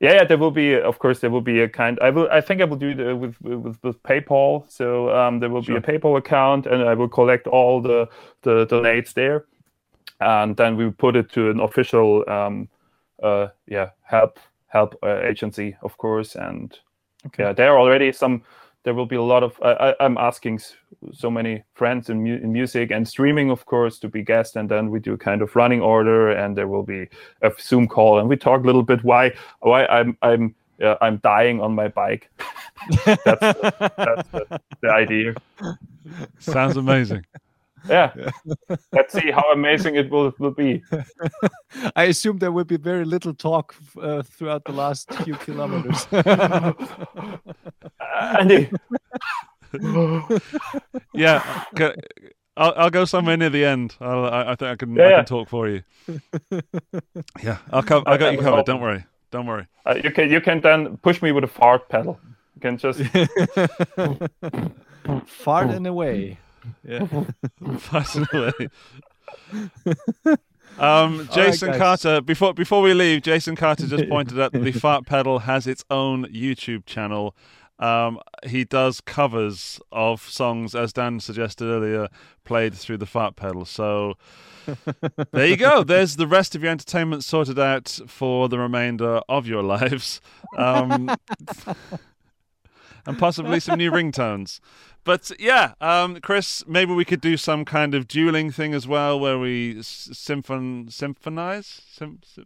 Yeah, 0.01 0.13
yeah, 0.13 0.23
there 0.25 0.37
will 0.37 0.51
be, 0.51 0.75
of 0.75 0.99
course, 0.99 1.19
there 1.19 1.29
will 1.29 1.41
be 1.41 1.61
a 1.61 1.69
kind. 1.69 1.97
I 2.01 2.09
will, 2.09 2.27
I 2.29 2.41
think, 2.41 2.61
I 2.61 2.65
will 2.65 2.75
do 2.77 2.89
it 2.89 3.13
with 3.13 3.41
with, 3.41 3.77
with 3.81 4.03
PayPal. 4.03 4.69
So 4.69 5.09
um, 5.15 5.39
there 5.39 5.49
will 5.49 5.63
Sure. 5.63 5.79
be 5.79 5.93
a 5.93 5.99
PayPal 5.99 6.17
account, 6.17 6.67
and 6.67 6.83
I 6.83 6.93
will 6.95 7.07
collect 7.07 7.47
all 7.47 7.81
the 7.81 8.09
the 8.41 8.65
donates 8.67 9.13
there, 9.13 9.45
and 10.19 10.55
then 10.57 10.77
we 10.77 10.89
put 10.91 11.15
it 11.15 11.31
to 11.33 11.49
an 11.49 11.59
official, 11.59 12.23
um, 12.29 12.69
uh, 13.23 13.47
yeah, 13.67 13.89
help 14.03 14.39
help 14.67 14.95
uh, 15.03 15.21
agency, 15.21 15.75
of 15.81 15.97
course, 15.97 16.35
and 16.35 16.77
Okay. 17.27 17.43
yeah, 17.43 17.53
there 17.53 17.71
are 17.73 17.79
already 17.79 18.11
some. 18.11 18.43
There 18.83 18.93
will 18.93 19.07
be 19.07 19.15
a 19.15 19.21
lot 19.21 19.43
of. 19.43 19.59
I, 19.63 19.71
I, 19.71 20.05
I'm 20.05 20.17
asking 20.17 20.59
so 21.11 21.31
many 21.31 21.63
friends 21.73 22.09
in, 22.09 22.21
mu- 22.23 22.37
in 22.37 22.53
music 22.53 22.91
and 22.91 23.07
streaming, 23.07 23.49
of 23.49 23.65
course, 23.65 23.97
to 23.99 24.07
be 24.07 24.21
guests, 24.21 24.55
and 24.55 24.69
then 24.69 24.91
we 24.91 24.99
do 24.99 25.17
kind 25.17 25.41
of 25.41 25.55
running 25.55 25.81
order, 25.81 26.29
and 26.29 26.55
there 26.55 26.67
will 26.67 26.83
be 26.83 27.07
a 27.41 27.51
Zoom 27.59 27.87
call, 27.87 28.19
and 28.19 28.29
we 28.29 28.37
talk 28.37 28.61
a 28.61 28.65
little 28.65 28.83
bit 28.83 29.03
why 29.03 29.31
why 29.61 29.85
I'm 29.87 30.17
I'm 30.21 30.53
uh, 30.83 30.95
I'm 31.01 31.17
dying 31.17 31.61
on 31.61 31.73
my 31.73 31.87
bike. 31.87 32.29
that's 33.25 33.47
that's 34.03 34.27
the, 34.33 34.45
the 34.81 34.91
idea. 34.91 35.33
Sounds 36.37 36.77
amazing. 36.77 37.25
Yeah. 37.89 38.13
Let's 38.91 39.13
see 39.13 39.31
how 39.31 39.51
amazing 39.51 39.95
it 39.95 40.09
will, 40.09 40.33
will 40.39 40.51
be. 40.51 40.83
I 41.95 42.05
assume 42.05 42.39
there 42.39 42.51
will 42.51 42.63
be 42.65 42.77
very 42.77 43.05
little 43.05 43.33
talk 43.33 43.75
uh, 44.01 44.23
throughout 44.23 44.63
the 44.65 44.71
last 44.71 45.13
few 45.23 45.35
kilometers. 45.35 46.07
Andy, 48.39 48.69
Yeah, 51.13 51.63
go- 51.75 51.93
I'll, 52.57 52.73
I'll 52.77 52.89
go 52.89 53.05
somewhere 53.05 53.37
near 53.37 53.49
the 53.49 53.65
end. 53.65 53.95
I'll, 53.99 54.25
I, 54.25 54.51
I 54.51 54.55
think 54.55 54.71
I 54.71 54.75
can 54.75 54.95
Yeah, 54.95 55.03
I 55.03 55.09
yeah. 55.09 55.15
can 55.17 55.25
talk 55.25 55.49
for 55.49 55.67
you. 55.67 55.83
Yeah, 57.43 57.57
I'll 57.71 57.83
co- 57.83 58.03
I 58.05 58.17
got 58.17 58.33
you 58.33 58.39
covered. 58.39 58.65
Don't 58.65 58.81
worry. 58.81 59.03
Don't 59.31 59.45
worry. 59.45 59.67
uh, 59.85 59.95
you 60.01 60.11
can 60.11 60.31
you 60.31 60.39
can 60.39 60.61
then 60.61 60.97
push 60.97 61.21
me 61.21 61.31
with 61.33 61.43
a 61.43 61.47
fart 61.47 61.89
pedal. 61.89 62.17
You 62.55 62.61
can 62.61 62.77
just 62.77 63.01
Fart 65.25 65.69
and 65.71 65.85
away. 65.87 66.39
Yeah. 66.83 67.07
Fascinating. 67.77 68.69
Um, 70.77 71.29
Jason 71.31 71.69
guys. 71.69 71.77
Carter. 71.77 72.21
Before 72.21 72.53
before 72.53 72.81
we 72.81 72.93
leave, 72.93 73.21
Jason 73.21 73.55
Carter 73.55 73.87
just 73.87 74.09
pointed 74.09 74.39
out 74.39 74.51
that 74.51 74.63
the 74.63 74.71
Fart 74.71 75.05
Pedal 75.05 75.39
has 75.39 75.67
its 75.67 75.85
own 75.89 76.25
YouTube 76.25 76.85
channel. 76.85 77.35
Um, 77.79 78.19
he 78.45 78.63
does 78.63 79.01
covers 79.01 79.79
of 79.91 80.21
songs, 80.21 80.75
as 80.75 80.93
Dan 80.93 81.19
suggested 81.19 81.65
earlier, 81.65 82.07
played 82.45 82.73
through 82.73 82.97
the 82.97 83.05
Fart 83.05 83.35
Pedal. 83.35 83.65
So 83.65 84.15
there 85.31 85.45
you 85.45 85.57
go. 85.57 85.83
There's 85.83 86.15
the 86.15 86.27
rest 86.27 86.55
of 86.55 86.63
your 86.63 86.71
entertainment 86.71 87.23
sorted 87.23 87.59
out 87.59 87.99
for 88.07 88.47
the 88.49 88.59
remainder 88.59 89.21
of 89.29 89.47
your 89.47 89.61
lives, 89.63 90.21
um, 90.57 91.09
and 93.05 93.17
possibly 93.19 93.59
some 93.59 93.77
new 93.77 93.91
ringtones. 93.99 94.59
But 95.03 95.31
yeah, 95.39 95.73
um, 95.81 96.19
Chris, 96.21 96.63
maybe 96.67 96.93
we 96.93 97.05
could 97.05 97.21
do 97.21 97.37
some 97.37 97.63
kind 97.65 97.93
of 97.93 98.07
dueling 98.07 98.51
thing 98.51 98.73
as 98.73 98.87
well, 98.87 99.19
where 99.19 99.37
we 99.37 99.81
symphon 99.81 100.87
symphonize. 100.87 101.81
Sym- 101.91 102.19
sy- 102.23 102.43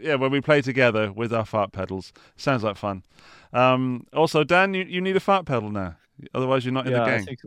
yeah, 0.00 0.16
where 0.16 0.30
we 0.30 0.40
play 0.40 0.60
together 0.62 1.12
with 1.12 1.32
our 1.32 1.44
fart 1.44 1.72
pedals. 1.72 2.12
Sounds 2.36 2.64
like 2.64 2.76
fun. 2.76 3.04
Um, 3.52 4.06
also, 4.12 4.42
Dan, 4.42 4.74
you, 4.74 4.84
you 4.84 5.00
need 5.00 5.16
a 5.16 5.20
fart 5.20 5.46
pedal 5.46 5.70
now. 5.70 5.96
Otherwise, 6.34 6.64
you're 6.64 6.74
not 6.74 6.86
in 6.86 6.92
yeah, 6.92 6.98
the 6.98 7.04
I 7.04 7.16
game. 7.18 7.26
think, 7.26 7.38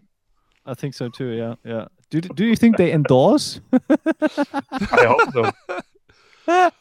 I 0.66 0.74
think 0.76 0.94
so 0.94 1.10
too. 1.10 1.30
Yeah, 1.30 1.56
yeah. 1.66 1.86
Do 2.10 2.22
do 2.22 2.46
you 2.46 2.56
think 2.56 2.78
they 2.78 2.92
endorse? 2.94 3.60
I 3.90 5.06
hope 5.06 5.34
so. 5.34 5.52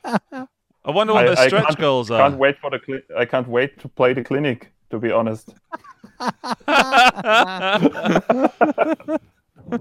I 0.85 0.90
wonder 0.90 1.12
what 1.15 1.24
I- 1.28 1.35
their 1.35 1.39
I 1.44 1.47
stretch 1.48 1.66
can't- 1.66 1.78
goals 1.78 2.09
Can't 2.09 2.35
are. 2.35 2.36
wait 2.36 2.59
for 2.59 2.70
the 2.70 2.78
cli- 2.78 3.02
I 3.16 3.24
can't 3.24 3.48
wait 3.48 3.78
to 3.81 3.89
play 3.89 4.12
the 4.12 4.23
clinic. 4.24 4.70
To 4.91 4.99
be 4.99 5.12
honest. 5.12 5.55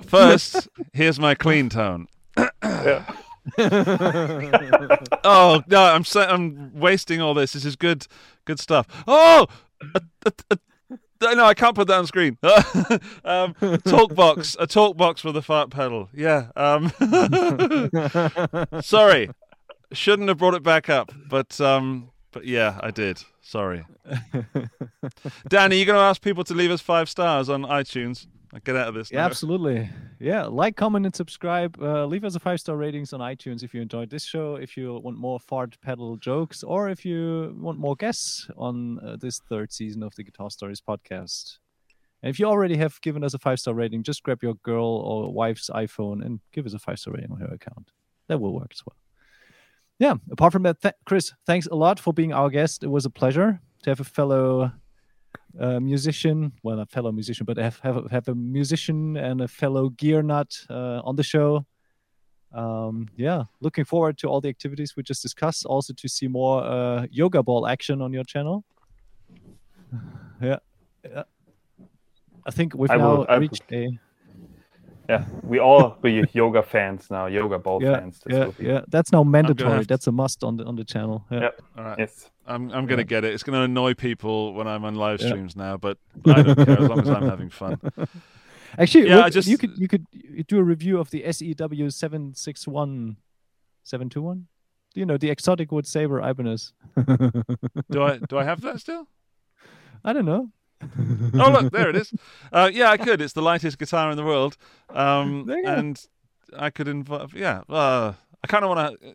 First, 0.05 0.67
here's 0.93 1.19
my 1.19 1.35
clean 1.35 1.69
tone. 1.69 2.07
Yeah. 2.63 3.05
Oh 5.23 5.63
no, 5.67 5.83
I'm 5.83 6.03
sa- 6.03 6.27
I'm 6.27 6.77
wasting 6.79 7.19
all 7.21 7.33
this. 7.33 7.53
This 7.53 7.65
is 7.65 7.75
good, 7.75 8.05
good 8.45 8.59
stuff. 8.59 8.85
Oh, 9.07 9.47
a, 9.95 10.01
a, 10.25 10.31
a, 10.51 11.35
no, 11.35 11.45
I 11.45 11.53
can't 11.55 11.75
put 11.75 11.87
that 11.87 11.97
on 11.97 12.05
screen. 12.05 12.37
um, 13.25 13.55
talk 13.85 14.13
box, 14.13 14.55
a 14.59 14.67
talk 14.67 14.97
box 14.97 15.21
for 15.21 15.31
the 15.31 15.41
fart 15.41 15.71
pedal. 15.71 16.09
Yeah. 16.13 16.47
Um, 16.55 16.91
sorry, 18.81 19.31
shouldn't 19.91 20.29
have 20.29 20.37
brought 20.37 20.53
it 20.53 20.63
back 20.63 20.89
up, 20.89 21.11
but 21.27 21.59
um, 21.59 22.11
but 22.31 22.45
yeah, 22.45 22.79
I 22.81 22.91
did. 22.91 23.23
Sorry. 23.41 23.85
Dan, 25.47 25.71
are 25.71 25.75
you 25.75 25.85
going 25.85 25.97
to 25.97 26.03
ask 26.03 26.21
people 26.21 26.43
to 26.45 26.53
leave 26.53 26.71
us 26.71 26.81
five 26.81 27.09
stars 27.09 27.49
on 27.49 27.63
iTunes? 27.63 28.27
I 28.53 28.59
get 28.59 28.75
out 28.75 28.87
of 28.87 28.95
this. 28.95 29.11
Yeah, 29.11 29.19
now. 29.19 29.25
absolutely. 29.27 29.89
Yeah, 30.19 30.45
like, 30.45 30.75
comment, 30.75 31.05
and 31.05 31.15
subscribe. 31.15 31.77
Uh, 31.79 32.05
leave 32.05 32.23
us 32.23 32.35
a 32.35 32.39
five 32.39 32.59
star 32.59 32.77
ratings 32.77 33.13
on 33.13 33.19
iTunes 33.19 33.63
if 33.63 33.73
you 33.73 33.81
enjoyed 33.81 34.09
this 34.09 34.25
show. 34.25 34.55
If 34.55 34.75
you 34.75 34.99
want 35.03 35.17
more 35.17 35.39
fart 35.39 35.79
pedal 35.81 36.17
jokes, 36.17 36.63
or 36.63 36.89
if 36.89 37.05
you 37.05 37.55
want 37.59 37.77
more 37.77 37.95
guests 37.95 38.47
on 38.57 38.99
uh, 38.99 39.17
this 39.17 39.39
third 39.39 39.71
season 39.71 40.01
of 40.01 40.15
the 40.15 40.23
Guitar 40.23 40.49
Stories 40.49 40.81
podcast. 40.81 41.59
And 42.23 42.29
if 42.29 42.39
you 42.39 42.47
already 42.47 42.75
have 42.77 42.99
given 43.01 43.23
us 43.23 43.33
a 43.33 43.39
five 43.39 43.59
star 43.59 43.75
rating, 43.75 44.01
just 44.01 44.23
grab 44.23 44.41
your 44.41 44.55
girl 44.55 44.85
or 44.85 45.31
wife's 45.31 45.69
iPhone 45.69 46.25
and 46.25 46.39
give 46.51 46.65
us 46.65 46.73
a 46.73 46.79
five 46.79 46.97
star 46.99 47.13
rating 47.13 47.31
on 47.31 47.39
her 47.39 47.47
account. 47.53 47.91
That 48.27 48.41
will 48.41 48.53
work 48.53 48.71
as 48.71 48.81
well. 48.85 48.95
Yeah. 49.99 50.15
Apart 50.31 50.53
from 50.53 50.63
that, 50.63 50.81
th- 50.81 50.93
Chris, 51.05 51.33
thanks 51.45 51.67
a 51.67 51.75
lot 51.75 51.99
for 51.99 52.13
being 52.13 52.33
our 52.33 52.49
guest. 52.49 52.83
It 52.83 52.87
was 52.89 53.05
a 53.05 53.09
pleasure 53.09 53.59
to 53.83 53.89
have 53.89 53.99
a 53.99 54.03
fellow 54.05 54.71
uh, 55.59 55.79
musician, 55.79 56.53
well, 56.63 56.77
not 56.77 56.89
fellow 56.89 57.11
musician, 57.11 57.45
but 57.45 57.57
have 57.57 57.79
have, 57.79 57.97
a- 57.97 58.09
have 58.09 58.27
a 58.29 58.35
musician 58.35 59.17
and 59.17 59.41
a 59.41 59.47
fellow 59.47 59.89
gear 59.89 60.21
nut 60.23 60.57
uh, 60.69 61.01
on 61.03 61.15
the 61.15 61.23
show. 61.23 61.65
Um, 62.51 63.07
yeah, 63.15 63.43
looking 63.61 63.85
forward 63.85 64.17
to 64.19 64.27
all 64.27 64.41
the 64.41 64.49
activities 64.49 64.95
we 64.95 65.03
just 65.03 65.21
discussed. 65.21 65.65
Also 65.65 65.93
to 65.93 66.07
see 66.07 66.27
more 66.27 66.63
uh, 66.63 67.05
yoga 67.11 67.43
ball 67.43 67.67
action 67.67 68.01
on 68.01 68.13
your 68.13 68.23
channel. 68.23 68.63
Yeah, 70.41 70.59
yeah. 71.03 71.23
I 72.47 72.51
think 72.51 72.73
we've 72.73 72.89
I 72.89 72.95
now 72.95 73.25
will- 73.25 73.39
reached 73.39 73.69
a 73.73 73.89
Yeah. 75.09 75.25
We 75.43 75.59
all 75.59 75.97
be 76.01 76.23
yoga 76.33 76.61
fans 76.63 77.09
now. 77.09 77.25
Yoga 77.25 77.57
ball 77.59 77.81
yeah, 77.83 77.99
fans. 77.99 78.19
This 78.25 78.37
yeah, 78.37 78.45
will 78.45 78.51
be- 78.53 78.65
yeah. 78.65 78.81
That's 78.87 79.11
now 79.11 79.23
mandatory. 79.23 79.71
have 79.71 79.81
to- 79.81 79.87
That's 79.87 80.07
a 80.07 80.11
must 80.11 80.43
on 80.43 80.57
the 80.57 80.65
on 80.65 80.75
the 80.75 80.85
channel. 80.85 81.25
Yeah. 81.31 81.39
Yep. 81.41 81.61
All 81.77 81.83
right. 81.83 81.99
Yes. 81.99 82.29
I'm 82.45 82.71
I'm 82.71 82.85
gonna 82.85 83.03
get 83.03 83.23
it. 83.25 83.33
It's 83.33 83.43
gonna 83.43 83.63
annoy 83.63 83.93
people 83.95 84.53
when 84.53 84.67
I'm 84.67 84.85
on 84.85 84.95
live 84.95 85.19
Yeah. 85.21 85.27
streams 85.29 85.55
now, 85.55 85.77
but 85.77 85.97
I 86.25 86.41
don't 86.43 86.55
care 86.55 86.79
as 86.79 86.87
long 86.89 86.99
as 87.01 87.09
I'm 87.09 87.27
having 87.29 87.49
fun. 87.49 87.79
Actually, 88.77 89.07
Yeah, 89.09 89.15
look, 89.17 89.25
I 89.25 89.29
just- 89.31 89.47
you 89.47 89.57
could 89.57 89.77
you 89.77 89.87
could 89.87 90.05
do 90.47 90.59
a 90.59 90.63
review 90.63 90.99
of 90.99 91.09
the 91.09 91.23
SEW 91.31 91.89
seven 91.89 92.33
six 92.35 92.67
one 92.67 93.17
seven 93.83 94.09
two 94.09 94.21
one. 94.21 94.47
You 94.95 95.05
know 95.05 95.17
the 95.17 95.29
exotic 95.31 95.71
wood 95.71 95.87
saber 95.87 96.19
Ibanez. 96.21 96.73
Do 97.91 98.03
I 98.03 98.17
do 98.29 98.37
I 98.37 98.43
have 98.43 98.61
that 98.61 98.79
still? 98.79 99.07
I 100.05 100.13
don't 100.13 100.25
know. 100.25 100.49
Oh 101.33 101.51
look, 101.51 101.71
there 101.71 101.89
it 101.89 101.95
is. 101.95 102.13
Uh, 102.51 102.69
yeah, 102.73 102.89
I 102.89 102.97
could. 102.97 103.21
It's 103.21 103.33
the 103.33 103.41
lightest 103.41 103.77
guitar 103.77 104.09
in 104.11 104.17
the 104.17 104.23
world, 104.23 104.57
um, 104.89 105.45
There 105.45 105.57
you 105.57 105.63
go. 105.65 105.73
and 105.73 106.07
I 106.57 106.69
could 106.69 106.87
invite. 106.87 107.33
Yeah, 107.33 107.61
uh, 107.69 108.13
I 108.43 108.47
kind 108.47 108.63
of 108.63 108.69
want 108.69 108.99
to. 109.01 109.13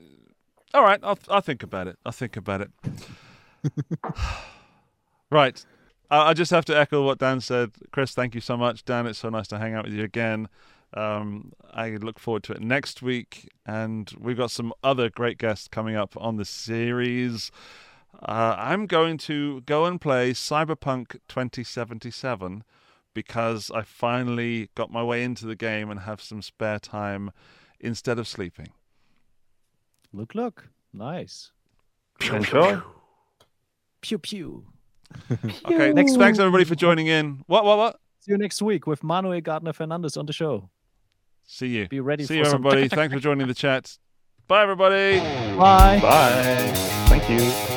all 0.75 0.83
right, 0.83 1.01
I'll 1.03 1.19
I'll 1.29 1.41
think 1.41 1.63
about 1.63 1.89
it. 1.89 1.99
I'll 2.05 2.13
think 2.13 2.37
about 2.37 2.61
it. 2.61 2.71
right, 5.31 5.65
I, 6.11 6.31
I 6.31 6.35
just 6.35 6.51
have 6.51 6.65
to 6.67 6.79
echo 6.79 7.05
what 7.05 7.19
Dan 7.19 7.41
said. 7.41 7.73
Chris, 7.93 8.13
thank 8.15 8.35
you 8.35 8.41
so 8.41 8.57
much. 8.57 8.85
Dan, 8.85 9.07
it's 9.07 9.19
so 9.19 9.29
nice 9.31 9.49
to 9.49 9.59
hang 9.59 9.75
out 9.75 9.85
with 9.85 9.95
you 9.95 10.05
again. 10.05 10.49
Um, 10.93 11.53
I 11.73 11.91
look 11.91 12.19
forward 12.21 12.45
to 12.45 12.53
it 12.53 12.61
next 12.61 13.03
week, 13.03 13.49
and 13.67 14.13
we've 14.19 14.37
got 14.37 14.51
some 14.51 14.73
other 14.85 15.11
great 15.11 15.39
guests 15.39 15.67
coming 15.67 15.97
up 15.97 16.15
on 16.17 16.37
the 16.37 16.45
series. 16.45 17.51
Uh, 18.23 18.55
I'm 18.59 18.87
going 18.87 19.19
to 19.19 19.61
go 19.63 19.85
and 19.85 20.01
play 20.01 20.33
Cyberpunk 20.33 21.19
2077 21.29 22.65
because 23.13 23.71
I 23.71 23.83
finally 23.83 24.71
got 24.75 24.91
my 24.91 25.03
way 25.03 25.23
into 25.23 25.47
the 25.47 25.57
game 25.57 25.91
and 25.91 26.01
have 26.01 26.21
some 26.21 26.43
spare 26.43 26.79
time 26.79 27.31
instead 27.81 28.19
of 28.19 28.27
sleeping. 28.27 28.69
Look, 30.13 30.35
look, 30.35 30.69
nice. 30.93 31.51
Enjoy. 32.21 32.81
Pew 34.01 34.19
pew. 34.19 34.67
Okay, 35.65 35.93
next. 35.93 36.17
Thanks 36.17 36.39
everybody 36.39 36.65
for 36.65 36.75
joining 36.75 37.07
in. 37.07 37.45
What? 37.47 37.65
What? 37.65 37.79
What? 37.79 38.01
See 38.21 38.33
you 38.33 38.39
next 38.39 38.61
week 38.63 38.87
with 38.87 39.05
Manuel 39.05 39.41
Gardner 39.41 39.73
Fernandes 39.73 40.17
on 40.17 40.27
the 40.27 40.33
show. 40.33 40.71
See 41.47 41.69
you. 41.69 41.89
Be 41.89 42.01
ready 42.01 42.25
See 42.25 42.35
for 42.35 42.39
you, 42.39 42.45
some 42.47 42.55
everybody. 42.67 42.89
Thanks 42.89 43.15
for 43.15 43.21
joining 43.21 43.47
the 43.47 43.55
chat. 43.55 43.97
Bye, 44.49 44.63
everybody. 44.63 45.19
Bye. 45.57 46.01
Bye. 46.01 46.73
Thank 47.07 47.29
you. 47.31 47.74